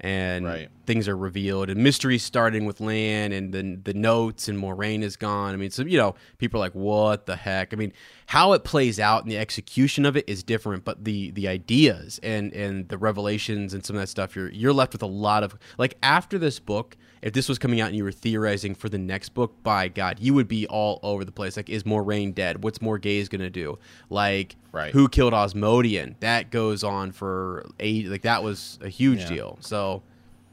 and 0.02 0.46
Right. 0.46 0.68
things 0.86 1.08
are 1.08 1.16
revealed 1.16 1.68
and 1.68 1.82
mysteries 1.82 2.22
starting 2.22 2.64
with 2.64 2.80
Lan 2.80 3.32
and 3.32 3.52
then 3.52 3.82
the 3.84 3.92
notes 3.92 4.48
and 4.48 4.58
Moiraine 4.58 5.02
is 5.02 5.16
gone. 5.16 5.52
I 5.52 5.56
mean, 5.56 5.70
so 5.70 5.82
you 5.82 5.98
know, 5.98 6.14
people 6.38 6.58
are 6.60 6.64
like, 6.64 6.74
"What 6.74 7.26
the 7.26 7.36
heck?" 7.36 7.72
I 7.74 7.76
mean, 7.76 7.92
how 8.30 8.52
it 8.52 8.62
plays 8.62 9.00
out 9.00 9.24
and 9.24 9.30
the 9.32 9.36
execution 9.36 10.06
of 10.06 10.16
it 10.16 10.24
is 10.28 10.44
different, 10.44 10.84
but 10.84 11.04
the 11.04 11.32
the 11.32 11.48
ideas 11.48 12.20
and 12.22 12.52
and 12.52 12.88
the 12.88 12.96
revelations 12.96 13.74
and 13.74 13.84
some 13.84 13.96
of 13.96 14.02
that 14.02 14.06
stuff, 14.06 14.36
you're 14.36 14.50
you're 14.52 14.72
left 14.72 14.92
with 14.92 15.02
a 15.02 15.06
lot 15.06 15.42
of 15.42 15.58
like 15.78 15.96
after 16.00 16.38
this 16.38 16.60
book. 16.60 16.96
If 17.22 17.32
this 17.32 17.48
was 17.48 17.58
coming 17.58 17.80
out 17.80 17.88
and 17.88 17.96
you 17.96 18.04
were 18.04 18.12
theorizing 18.12 18.76
for 18.76 18.88
the 18.88 18.98
next 18.98 19.30
book, 19.30 19.52
by 19.64 19.88
God, 19.88 20.20
you 20.20 20.32
would 20.32 20.46
be 20.46 20.66
all 20.68 21.00
over 21.02 21.22
the 21.24 21.32
place. 21.32 21.56
Like, 21.56 21.68
is 21.68 21.82
Moiraine 21.82 22.32
dead? 22.34 22.62
What's 22.62 22.78
Morgase 22.78 23.28
gonna 23.28 23.50
do? 23.50 23.78
Like, 24.08 24.54
Right. 24.72 24.92
who 24.92 25.06
killed 25.08 25.34
Asmodean? 25.34 26.14
That 26.20 26.50
goes 26.52 26.82
on 26.84 27.10
for 27.12 27.66
eight. 27.80 28.06
Like, 28.06 28.22
that 28.22 28.42
was 28.44 28.78
a 28.80 28.88
huge 28.88 29.22
Yeah. 29.22 29.28
deal. 29.28 29.58
So, 29.60 30.02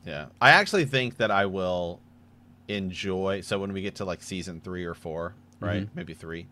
Yeah. 0.06 0.26
I 0.42 0.50
actually 0.50 0.84
think 0.86 1.18
that 1.18 1.30
I 1.32 1.46
will 1.46 2.02
enjoy. 2.68 3.42
So 3.42 3.60
when 3.60 3.72
we 3.72 3.82
get 3.82 3.96
to 3.96 4.06
like 4.06 4.22
season 4.22 4.60
three 4.62 4.84
or 4.84 4.94
four, 4.94 5.36
right? 5.60 5.84
Mm-hmm. 5.84 5.92
Maybe 5.96 6.14
three, 6.14 6.48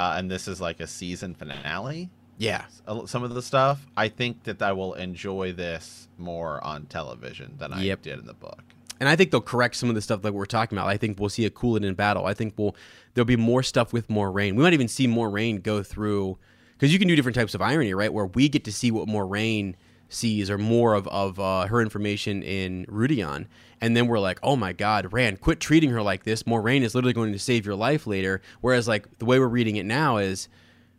uh, 0.00 0.14
and 0.16 0.30
this 0.30 0.48
is 0.48 0.60
like 0.60 0.80
a 0.80 0.86
season 0.86 1.34
finale. 1.34 2.10
yeah, 2.38 2.64
Some 3.06 3.22
of 3.22 3.34
the 3.34 3.42
stuff, 3.42 3.86
I 3.96 4.08
think 4.08 4.44
that 4.44 4.62
I 4.62 4.72
will 4.72 4.94
enjoy 4.94 5.52
this 5.52 6.08
more 6.16 6.62
on 6.64 6.86
television 6.86 7.54
than 7.58 7.72
I 7.72 7.82
Yep. 7.82 8.02
did 8.02 8.18
in 8.18 8.26
the 8.26 8.34
book. 8.34 8.62
and 8.98 9.08
I 9.08 9.16
think 9.16 9.30
they'll 9.30 9.40
correct 9.54 9.76
some 9.76 9.88
of 9.88 9.94
the 9.94 10.00
stuff 10.02 10.22
that 10.22 10.32
we're 10.34 10.46
talking 10.46 10.76
about. 10.76 10.88
I 10.88 10.96
think 10.96 11.18
we'll 11.20 11.28
see 11.38 11.44
a 11.46 11.50
Couladin 11.50 11.94
battle. 11.96 12.24
I 12.26 12.34
think 12.34 12.54
we'll 12.58 12.74
there'll 13.14 13.26
be 13.26 13.36
more 13.36 13.62
stuff 13.62 13.92
with 13.92 14.08
Moiraine. 14.08 14.54
We 14.56 14.62
might 14.62 14.72
even 14.74 14.88
see 14.88 15.06
Moiraine 15.08 15.62
go 15.62 15.82
through 15.82 16.38
because 16.74 16.92
you 16.92 16.98
can 16.98 17.08
do 17.08 17.16
different 17.16 17.36
types 17.36 17.54
of 17.54 17.60
irony, 17.62 17.92
right? 17.94 18.12
Where 18.12 18.26
we 18.26 18.48
get 18.48 18.64
to 18.64 18.72
see 18.72 18.90
what 18.90 19.08
Moiraine 19.08 19.74
sees 20.10 20.50
or 20.50 20.58
more 20.58 20.92
of 20.94 21.06
of 21.08 21.38
uh, 21.40 21.66
her 21.66 21.80
information 21.80 22.42
in 22.42 22.84
Rhuidean, 22.86 23.46
and 23.80 23.96
then 23.96 24.06
we're 24.06 24.18
like, 24.18 24.38
oh 24.42 24.56
my 24.56 24.72
God, 24.72 25.12
Rand, 25.12 25.40
quit 25.40 25.60
treating 25.60 25.90
her 25.90 26.02
like 26.02 26.24
this. 26.24 26.42
Moiraine 26.44 26.82
is 26.82 26.94
literally 26.94 27.14
going 27.14 27.32
to 27.32 27.38
save 27.38 27.64
your 27.66 27.74
life 27.74 28.06
later. 28.06 28.42
Whereas 28.60 28.86
like 28.86 29.18
the 29.18 29.24
way 29.24 29.38
we're 29.38 29.48
reading 29.48 29.76
it 29.76 29.86
now 29.86 30.18
is. 30.18 30.48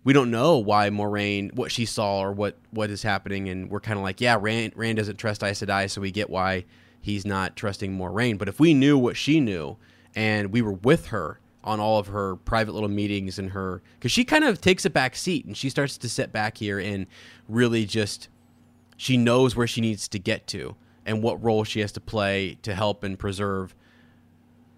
We 0.03 0.13
don't 0.13 0.31
know 0.31 0.57
why 0.57 0.89
Moiraine, 0.89 1.53
what 1.53 1.71
she 1.71 1.85
saw 1.85 2.21
or 2.21 2.31
what, 2.31 2.57
what 2.71 2.89
is 2.89 3.03
happening, 3.03 3.49
and 3.49 3.69
we're 3.69 3.79
kind 3.79 3.99
of 3.99 4.03
like, 4.03 4.19
yeah, 4.19 4.35
Rand, 4.41 4.73
Rand 4.75 4.97
doesn't 4.97 5.17
trust 5.17 5.43
Aes 5.43 5.61
Sedai, 5.61 5.91
so 5.91 6.01
we 6.01 6.09
get 6.09 6.27
why 6.27 6.65
he's 6.99 7.23
not 7.23 7.55
trusting 7.55 7.93
Moraine. 7.93 8.37
But 8.37 8.47
if 8.47 8.59
we 8.59 8.73
knew 8.73 8.97
what 8.97 9.15
she 9.15 9.39
knew 9.39 9.77
and 10.15 10.51
we 10.51 10.63
were 10.63 10.73
with 10.73 11.09
her 11.09 11.39
on 11.63 11.79
all 11.79 11.99
of 11.99 12.07
her 12.07 12.37
private 12.37 12.71
little 12.71 12.89
meetings 12.89 13.37
and 13.37 13.51
her, 13.51 13.83
because 13.99 14.11
she 14.11 14.25
kind 14.25 14.43
of 14.43 14.59
takes 14.59 14.85
a 14.85 14.89
back 14.89 15.15
seat 15.15 15.45
and 15.45 15.55
she 15.55 15.69
starts 15.69 15.99
to 15.99 16.09
sit 16.09 16.31
back 16.31 16.57
here 16.57 16.79
and 16.79 17.05
really 17.47 17.85
just, 17.85 18.27
she 18.97 19.17
knows 19.17 19.55
where 19.55 19.67
she 19.67 19.81
needs 19.81 20.07
to 20.07 20.17
get 20.17 20.47
to 20.47 20.75
and 21.11 21.21
what 21.21 21.43
role 21.43 21.65
she 21.65 21.81
has 21.81 21.91
to 21.91 21.99
play 21.99 22.57
to 22.61 22.73
help 22.73 23.03
and 23.03 23.19
preserve, 23.19 23.75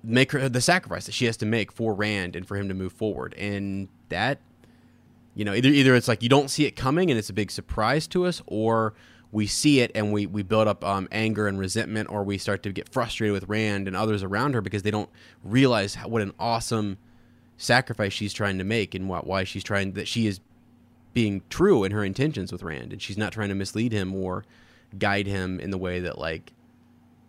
make 0.04 0.32
her 0.32 0.50
the 0.50 0.62
sacrifice 0.62 1.06
that 1.06 1.12
she 1.14 1.26
has 1.26 1.38
to 1.38 1.46
make 1.46 1.72
for 1.72 1.94
Rand 1.94 2.36
and 2.36 2.46
for 2.48 2.58
him 2.58 2.68
to 2.70 2.74
move 2.74 2.92
forward. 2.92 3.36
And 3.36 3.88
that, 4.10 4.40
you 5.36 5.46
know, 5.46 5.54
either 5.54 5.70
either 5.70 5.96
it's 5.96 6.08
like 6.08 6.24
you 6.24 6.30
don't 6.30 6.50
see 6.50 6.66
it 6.66 6.76
coming 6.76 7.12
and 7.12 7.20
it's 7.20 7.30
a 7.30 7.34
big 7.34 7.52
surprise 7.52 8.08
to 8.08 8.26
us, 8.26 8.42
or 8.48 8.96
we 9.32 9.46
see 9.46 9.80
it 9.80 9.92
and 9.94 10.12
we, 10.12 10.26
we 10.26 10.42
build 10.42 10.68
up 10.68 10.84
um, 10.84 11.08
anger 11.12 11.48
and 11.48 11.60
resentment, 11.60 12.10
or 12.10 12.24
we 12.24 12.40
start 12.40 12.64
to 12.64 12.72
get 12.72 12.90
frustrated 12.90 13.34
with 13.34 13.48
Rand 13.48 13.88
and 13.88 13.96
others 13.96 14.24
around 14.24 14.56
her 14.56 14.62
because 14.62 14.82
they 14.82 14.92
don't 14.92 15.10
realize 15.44 15.96
how, 15.96 16.08
what 16.08 16.24
an 16.24 16.34
awesome 16.40 16.98
sacrifice 17.58 18.12
she's 18.12 18.34
trying 18.34 18.58
to 18.58 18.64
make 18.64 18.96
and 18.96 19.08
why 19.08 19.44
she's 19.44 19.64
trying 19.64 19.94
that 19.94 20.08
she 20.08 20.26
is 20.26 20.40
being 21.14 21.44
true 21.50 21.84
in 21.84 21.92
her 21.92 22.04
intentions 22.04 22.52
with 22.52 22.64
Rand 22.64 22.92
and 22.92 23.00
she's 23.00 23.20
not 23.20 23.32
trying 23.32 23.50
to 23.50 23.56
mislead 23.56 23.92
him 23.92 24.16
or 24.16 24.44
guide 24.98 25.28
him 25.28 25.60
in 25.60 25.72
the 25.72 25.78
way 25.78 26.00
that 26.02 26.18
like 26.18 26.54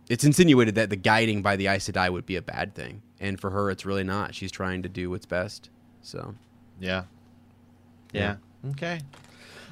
it's 0.08 0.24
insinuated 0.24 0.74
that 0.74 0.90
the 0.90 0.96
guiding 0.96 1.42
by 1.42 1.56
the 1.56 1.66
Aes 1.66 1.88
Sedai 1.88 2.10
would 2.10 2.26
be 2.26 2.36
a 2.36 2.42
bad 2.42 2.74
thing, 2.74 3.02
and 3.20 3.40
for 3.40 3.50
her 3.50 3.70
it's 3.70 3.86
really 3.86 4.04
not. 4.04 4.34
She's 4.34 4.52
trying 4.52 4.82
to 4.82 4.88
do 4.88 5.10
what's 5.10 5.26
best. 5.26 5.70
So 6.02 6.34
Yeah. 6.78 7.04
Yeah. 8.12 8.36
Okay. 8.70 9.00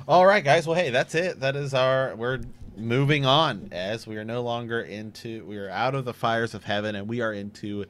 All 0.09 0.27
right, 0.27 0.43
guys. 0.43 0.66
Well, 0.66 0.77
hey, 0.77 0.90
that's 0.90 1.14
it. 1.14 1.40
That 1.40 1.55
is 1.55 1.74
our. 1.74 2.16
We're 2.16 2.40
moving 2.77 3.24
on 3.24 3.69
as 3.70 4.06
we 4.06 4.16
are 4.16 4.24
no 4.24 4.43
longer 4.43 4.81
into. 4.81 5.44
We 5.44 5.59
are 5.59 5.70
out 5.70 5.94
of 5.94 6.05
the 6.05 6.14
fires 6.14 6.55
of 6.55 6.64
heaven 6.64 6.94
and 6.97 7.06
we 7.06 7.20
are 7.20 7.32
into 7.32 7.85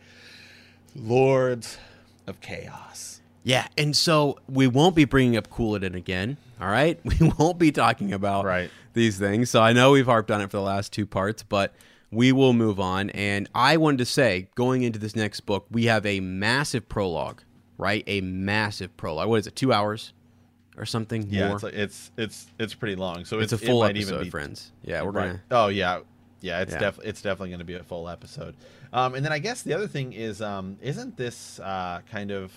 Lords 0.94 1.78
of 2.26 2.40
Chaos. 2.40 3.20
Yeah, 3.44 3.66
and 3.76 3.96
so 3.96 4.38
we 4.48 4.66
won't 4.66 4.94
be 4.94 5.04
bringing 5.04 5.36
up 5.36 5.48
Couladin 5.48 5.96
again. 5.96 6.36
All 6.60 6.68
right, 6.68 7.00
we 7.04 7.32
won't 7.38 7.58
be 7.58 7.72
talking 7.72 8.12
about 8.12 8.44
Right. 8.44 8.70
These 8.94 9.18
things. 9.18 9.50
So 9.50 9.62
I 9.62 9.72
know 9.72 9.92
we've 9.92 10.06
harped 10.06 10.30
on 10.30 10.40
it 10.40 10.50
for 10.50 10.56
the 10.56 10.62
last 10.62 10.92
two 10.92 11.06
parts, 11.06 11.42
but 11.42 11.74
we 12.10 12.32
will 12.32 12.52
move 12.52 12.78
on. 12.78 13.10
And 13.10 13.48
I 13.54 13.76
wanted 13.76 13.98
to 13.98 14.04
say, 14.04 14.48
going 14.54 14.82
into 14.82 14.98
this 14.98 15.16
next 15.16 15.40
book, 15.40 15.66
we 15.70 15.84
have 15.86 16.04
a 16.06 16.20
massive 16.20 16.88
prologue. 16.88 17.42
Right, 17.78 18.04
a 18.06 18.20
massive 18.20 18.96
prologue. 18.96 19.28
What 19.28 19.40
is 19.40 19.46
it? 19.48 19.56
Two 19.56 19.72
hours 19.72 20.12
or 20.76 20.86
something 20.86 21.26
Yeah, 21.28 21.46
more? 21.48 21.56
it's 21.56 21.64
like, 21.64 21.74
it's 21.74 22.10
it's 22.16 22.46
it's 22.58 22.74
pretty 22.74 22.94
long. 22.94 23.24
So 23.24 23.40
it's 23.40 23.52
it's, 23.52 23.62
a 23.62 23.66
full 23.66 23.82
it 23.82 23.90
episode, 23.90 24.12
even 24.14 24.24
be, 24.24 24.30
friends. 24.30 24.70
Yeah, 24.84 25.02
we're 25.02 25.10
right. 25.10 25.26
gonna. 25.26 25.42
Oh 25.50 25.66
yeah, 25.68 26.00
yeah. 26.40 26.60
It's 26.60 26.72
Yeah. 26.72 26.78
definitely 26.78 27.10
it's 27.10 27.22
definitely 27.22 27.48
going 27.48 27.58
to 27.58 27.64
be 27.64 27.74
a 27.74 27.82
full 27.82 28.08
episode. 28.08 28.54
Um, 28.92 29.14
and 29.16 29.24
then 29.24 29.32
I 29.32 29.40
guess 29.40 29.62
the 29.62 29.72
other 29.74 29.88
thing 29.88 30.12
is, 30.12 30.40
um, 30.40 30.76
isn't 30.80 31.16
this 31.16 31.58
uh, 31.58 32.02
kind 32.10 32.30
of 32.30 32.52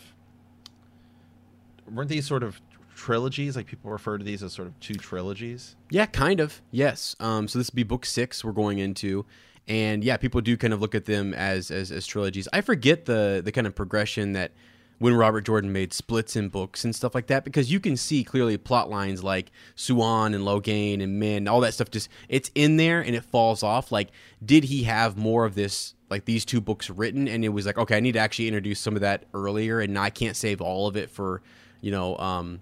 weren't 1.91 2.09
these 2.09 2.27
sort 2.27 2.43
of 2.43 2.61
trilogies? 2.95 3.55
Like 3.55 3.67
people 3.67 3.91
refer 3.91 4.17
to 4.17 4.23
these 4.23 4.41
as 4.41 4.53
sort 4.53 4.67
of 4.67 4.79
two 4.79 4.95
trilogies. 4.95 5.75
Yeah, 5.89 6.05
kind 6.05 6.39
of. 6.39 6.61
Yes. 6.71 7.15
Um, 7.19 7.47
so 7.47 7.59
this 7.59 7.69
would 7.69 7.75
be 7.75 7.83
book 7.83 8.05
six 8.05 8.43
we're 8.43 8.51
going 8.51 8.79
into, 8.79 9.25
and 9.67 10.03
yeah, 10.03 10.17
people 10.17 10.41
do 10.41 10.57
kind 10.57 10.73
of 10.73 10.81
look 10.81 10.95
at 10.95 11.05
them 11.05 11.33
as 11.33 11.71
as, 11.71 11.91
as 11.91 12.07
trilogies. 12.07 12.47
I 12.53 12.61
forget 12.61 13.05
the 13.05 13.41
the 13.43 13.51
kind 13.51 13.67
of 13.67 13.75
progression 13.75 14.33
that 14.33 14.51
when 14.97 15.13
Robert 15.13 15.41
Jordan 15.41 15.73
made 15.73 15.93
splits 15.93 16.35
in 16.35 16.49
books 16.49 16.85
and 16.85 16.95
stuff 16.95 17.13
like 17.13 17.27
that 17.27 17.43
because 17.43 17.71
you 17.71 17.79
can 17.79 17.97
see 17.97 18.23
clearly 18.23 18.57
plot 18.57 18.89
lines 18.89 19.23
like 19.23 19.51
Siuan 19.75 20.33
and 20.33 20.45
Logain 20.45 21.03
and 21.03 21.19
Min, 21.19 21.47
all 21.47 21.59
that 21.61 21.73
stuff 21.73 21.91
just 21.91 22.09
it's 22.29 22.49
in 22.55 22.77
there 22.77 23.01
and 23.01 23.15
it 23.15 23.23
falls 23.23 23.61
off. 23.61 23.91
Like, 23.91 24.09
did 24.43 24.65
he 24.65 24.83
have 24.83 25.17
more 25.17 25.45
of 25.45 25.55
this 25.55 25.95
like 26.09 26.25
these 26.25 26.45
two 26.45 26.61
books 26.61 26.89
written 26.89 27.27
and 27.27 27.43
it 27.43 27.49
was 27.49 27.65
like, 27.65 27.77
okay, 27.77 27.97
I 27.97 27.99
need 27.99 28.13
to 28.13 28.19
actually 28.19 28.47
introduce 28.47 28.79
some 28.79 28.95
of 28.95 29.01
that 29.01 29.25
earlier 29.33 29.79
and 29.79 29.97
I 29.97 30.09
can't 30.09 30.35
save 30.35 30.61
all 30.61 30.87
of 30.87 30.95
it 30.95 31.09
for, 31.09 31.41
you 31.81 31.91
know, 31.91 32.17
um 32.17 32.61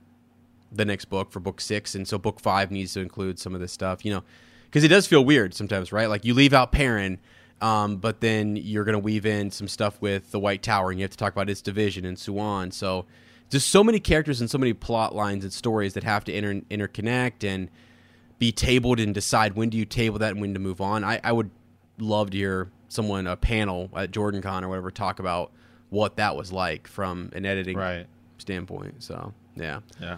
the 0.74 0.86
next 0.86 1.06
book 1.06 1.32
for 1.32 1.40
book 1.40 1.62
six, 1.62 1.96
and 1.96 2.08
so 2.08 2.18
book 2.18 2.40
five 2.40 2.72
needs 2.72 2.94
to 2.94 3.00
include 3.02 3.40
some 3.40 3.54
of 3.56 3.62
this 3.62 3.72
stuff, 3.72 4.04
you 4.04 4.12
know, 4.14 4.24
because 4.66 4.84
it 4.84 4.88
does 4.90 5.06
feel 5.08 5.24
weird 5.24 5.54
sometimes, 5.54 5.92
right? 5.92 6.08
Like 6.10 6.26
you 6.26 6.34
leave 6.34 6.54
out 6.54 6.72
Perrin, 6.72 7.20
um, 7.62 7.98
but 7.98 8.22
then 8.22 8.56
you're 8.56 8.84
going 8.84 8.94
to 8.94 9.00
weave 9.00 9.26
in 9.26 9.52
some 9.52 9.68
stuff 9.68 10.02
with 10.02 10.32
the 10.32 10.40
White 10.40 10.64
Tower, 10.64 10.90
and 10.92 11.00
you 11.00 11.04
have 11.04 11.12
to 11.12 11.18
talk 11.18 11.32
about 11.34 11.50
its 11.50 11.62
division 11.62 12.06
and 12.06 12.18
so 12.18 12.40
on. 12.40 12.72
So 12.72 13.06
just 13.50 13.70
so 13.70 13.84
many 13.84 14.00
characters 14.00 14.42
and 14.42 14.50
so 14.50 14.58
many 14.58 14.74
plot 14.74 15.14
lines 15.16 15.44
and 15.44 15.54
stories 15.54 15.94
that 15.94 16.04
have 16.04 16.24
to 16.26 16.34
inter- 16.36 16.66
interconnect 16.72 17.44
and 17.44 17.70
be 18.40 18.52
tabled 18.52 19.00
and 19.00 19.14
decide 19.14 19.56
when 19.56 19.70
do 19.70 19.78
you 19.78 19.86
table 19.86 20.18
that 20.20 20.32
and 20.32 20.42
when 20.42 20.54
to 20.54 20.60
move 20.60 20.82
on. 20.82 21.04
I, 21.04 21.20
I 21.24 21.32
would 21.32 21.52
love 22.00 22.32
to 22.32 22.38
hear 22.38 22.72
someone, 22.90 23.28
a 23.28 23.38
panel 23.38 23.90
at 23.96 24.12
JordanCon 24.12 24.64
or 24.64 24.70
whatever, 24.70 24.90
talk 24.92 25.20
about 25.20 25.52
what 25.90 26.16
that 26.18 26.36
was 26.36 26.52
like 26.52 26.88
from 26.88 27.30
an 27.34 27.46
editing 27.46 27.78
Right. 27.78 28.08
standpoint. 28.40 29.04
So 29.04 29.34
yeah, 29.56 29.82
Yeah. 30.02 30.18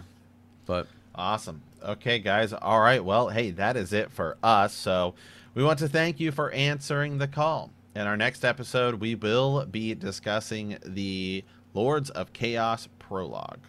But 0.66 0.88
Awesome. 1.18 1.62
Okay, 1.82 2.20
guys. 2.20 2.52
All 2.52 2.82
right. 2.82 3.04
Well, 3.04 3.30
hey, 3.30 3.52
that 3.52 3.78
is 3.78 3.94
it 3.94 4.12
for 4.12 4.38
us. 4.44 4.74
So 4.74 5.16
we 5.54 5.64
want 5.64 5.80
to 5.80 5.88
thank 5.88 6.20
you 6.20 6.32
for 6.32 6.52
answering 6.52 7.18
the 7.18 7.28
call. 7.28 7.72
In 7.96 8.02
our 8.02 8.18
next 8.18 8.44
episode, 8.44 8.96
we 8.96 9.16
will 9.16 9.66
be 9.66 9.96
discussing 9.96 10.78
the 10.86 11.46
Lords 11.74 12.10
of 12.10 12.34
Chaos 12.34 12.90
prologue. 13.00 13.60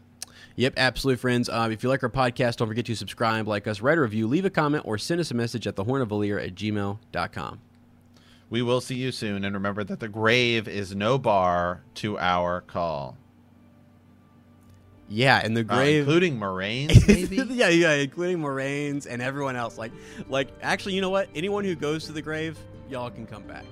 Yep, 0.56 0.74
absolutely, 0.76 1.18
friends. 1.18 1.48
Uh, 1.48 1.68
if 1.70 1.84
you 1.84 1.88
like 1.88 2.02
our 2.02 2.08
podcast, 2.08 2.56
don't 2.56 2.66
forget 2.66 2.86
to 2.86 2.96
subscribe, 2.96 3.46
like 3.46 3.68
us, 3.68 3.80
write 3.80 3.98
a 3.98 4.00
review, 4.00 4.26
leave 4.26 4.44
a 4.44 4.50
comment, 4.50 4.84
or 4.86 4.98
send 4.98 5.20
us 5.20 5.30
a 5.30 5.34
message 5.34 5.66
at 5.66 5.76
thehornofvalere 5.76 6.44
at 6.44 6.54
gmail.com. 6.54 7.60
We 8.48 8.62
will 8.62 8.80
see 8.80 8.96
you 8.96 9.12
soon, 9.12 9.44
and 9.44 9.54
remember 9.54 9.84
that 9.84 10.00
the 10.00 10.08
grave 10.08 10.66
is 10.66 10.94
no 10.94 11.18
bar 11.18 11.82
to 11.96 12.18
our 12.18 12.62
call. 12.62 13.16
Yeah, 15.08 15.40
and 15.42 15.56
the 15.56 15.60
Uh, 15.60 15.76
grave. 15.76 16.00
including 16.00 16.38
Moiraine's, 16.38 17.06
maybe? 17.08 17.36
yeah, 17.54 17.68
yeah, 17.68 17.92
including 17.92 18.38
Moiraine's 18.38 19.06
and 19.06 19.22
everyone 19.22 19.54
else. 19.56 19.78
Like, 19.78 19.92
like 20.28 20.48
actually, 20.62 20.94
you 20.94 21.00
know 21.00 21.10
what? 21.10 21.28
Anyone 21.34 21.64
who 21.64 21.74
goes 21.76 22.06
to 22.06 22.12
the 22.12 22.22
grave, 22.22 22.58
y'all 22.90 23.10
can 23.10 23.26
come 23.26 23.44
back. 23.44 23.64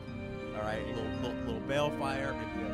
All 0.56 0.62
right, 0.62 0.86
little 0.86 1.10
little, 1.22 1.36
little. 1.46 1.60
Maybe 1.60 2.73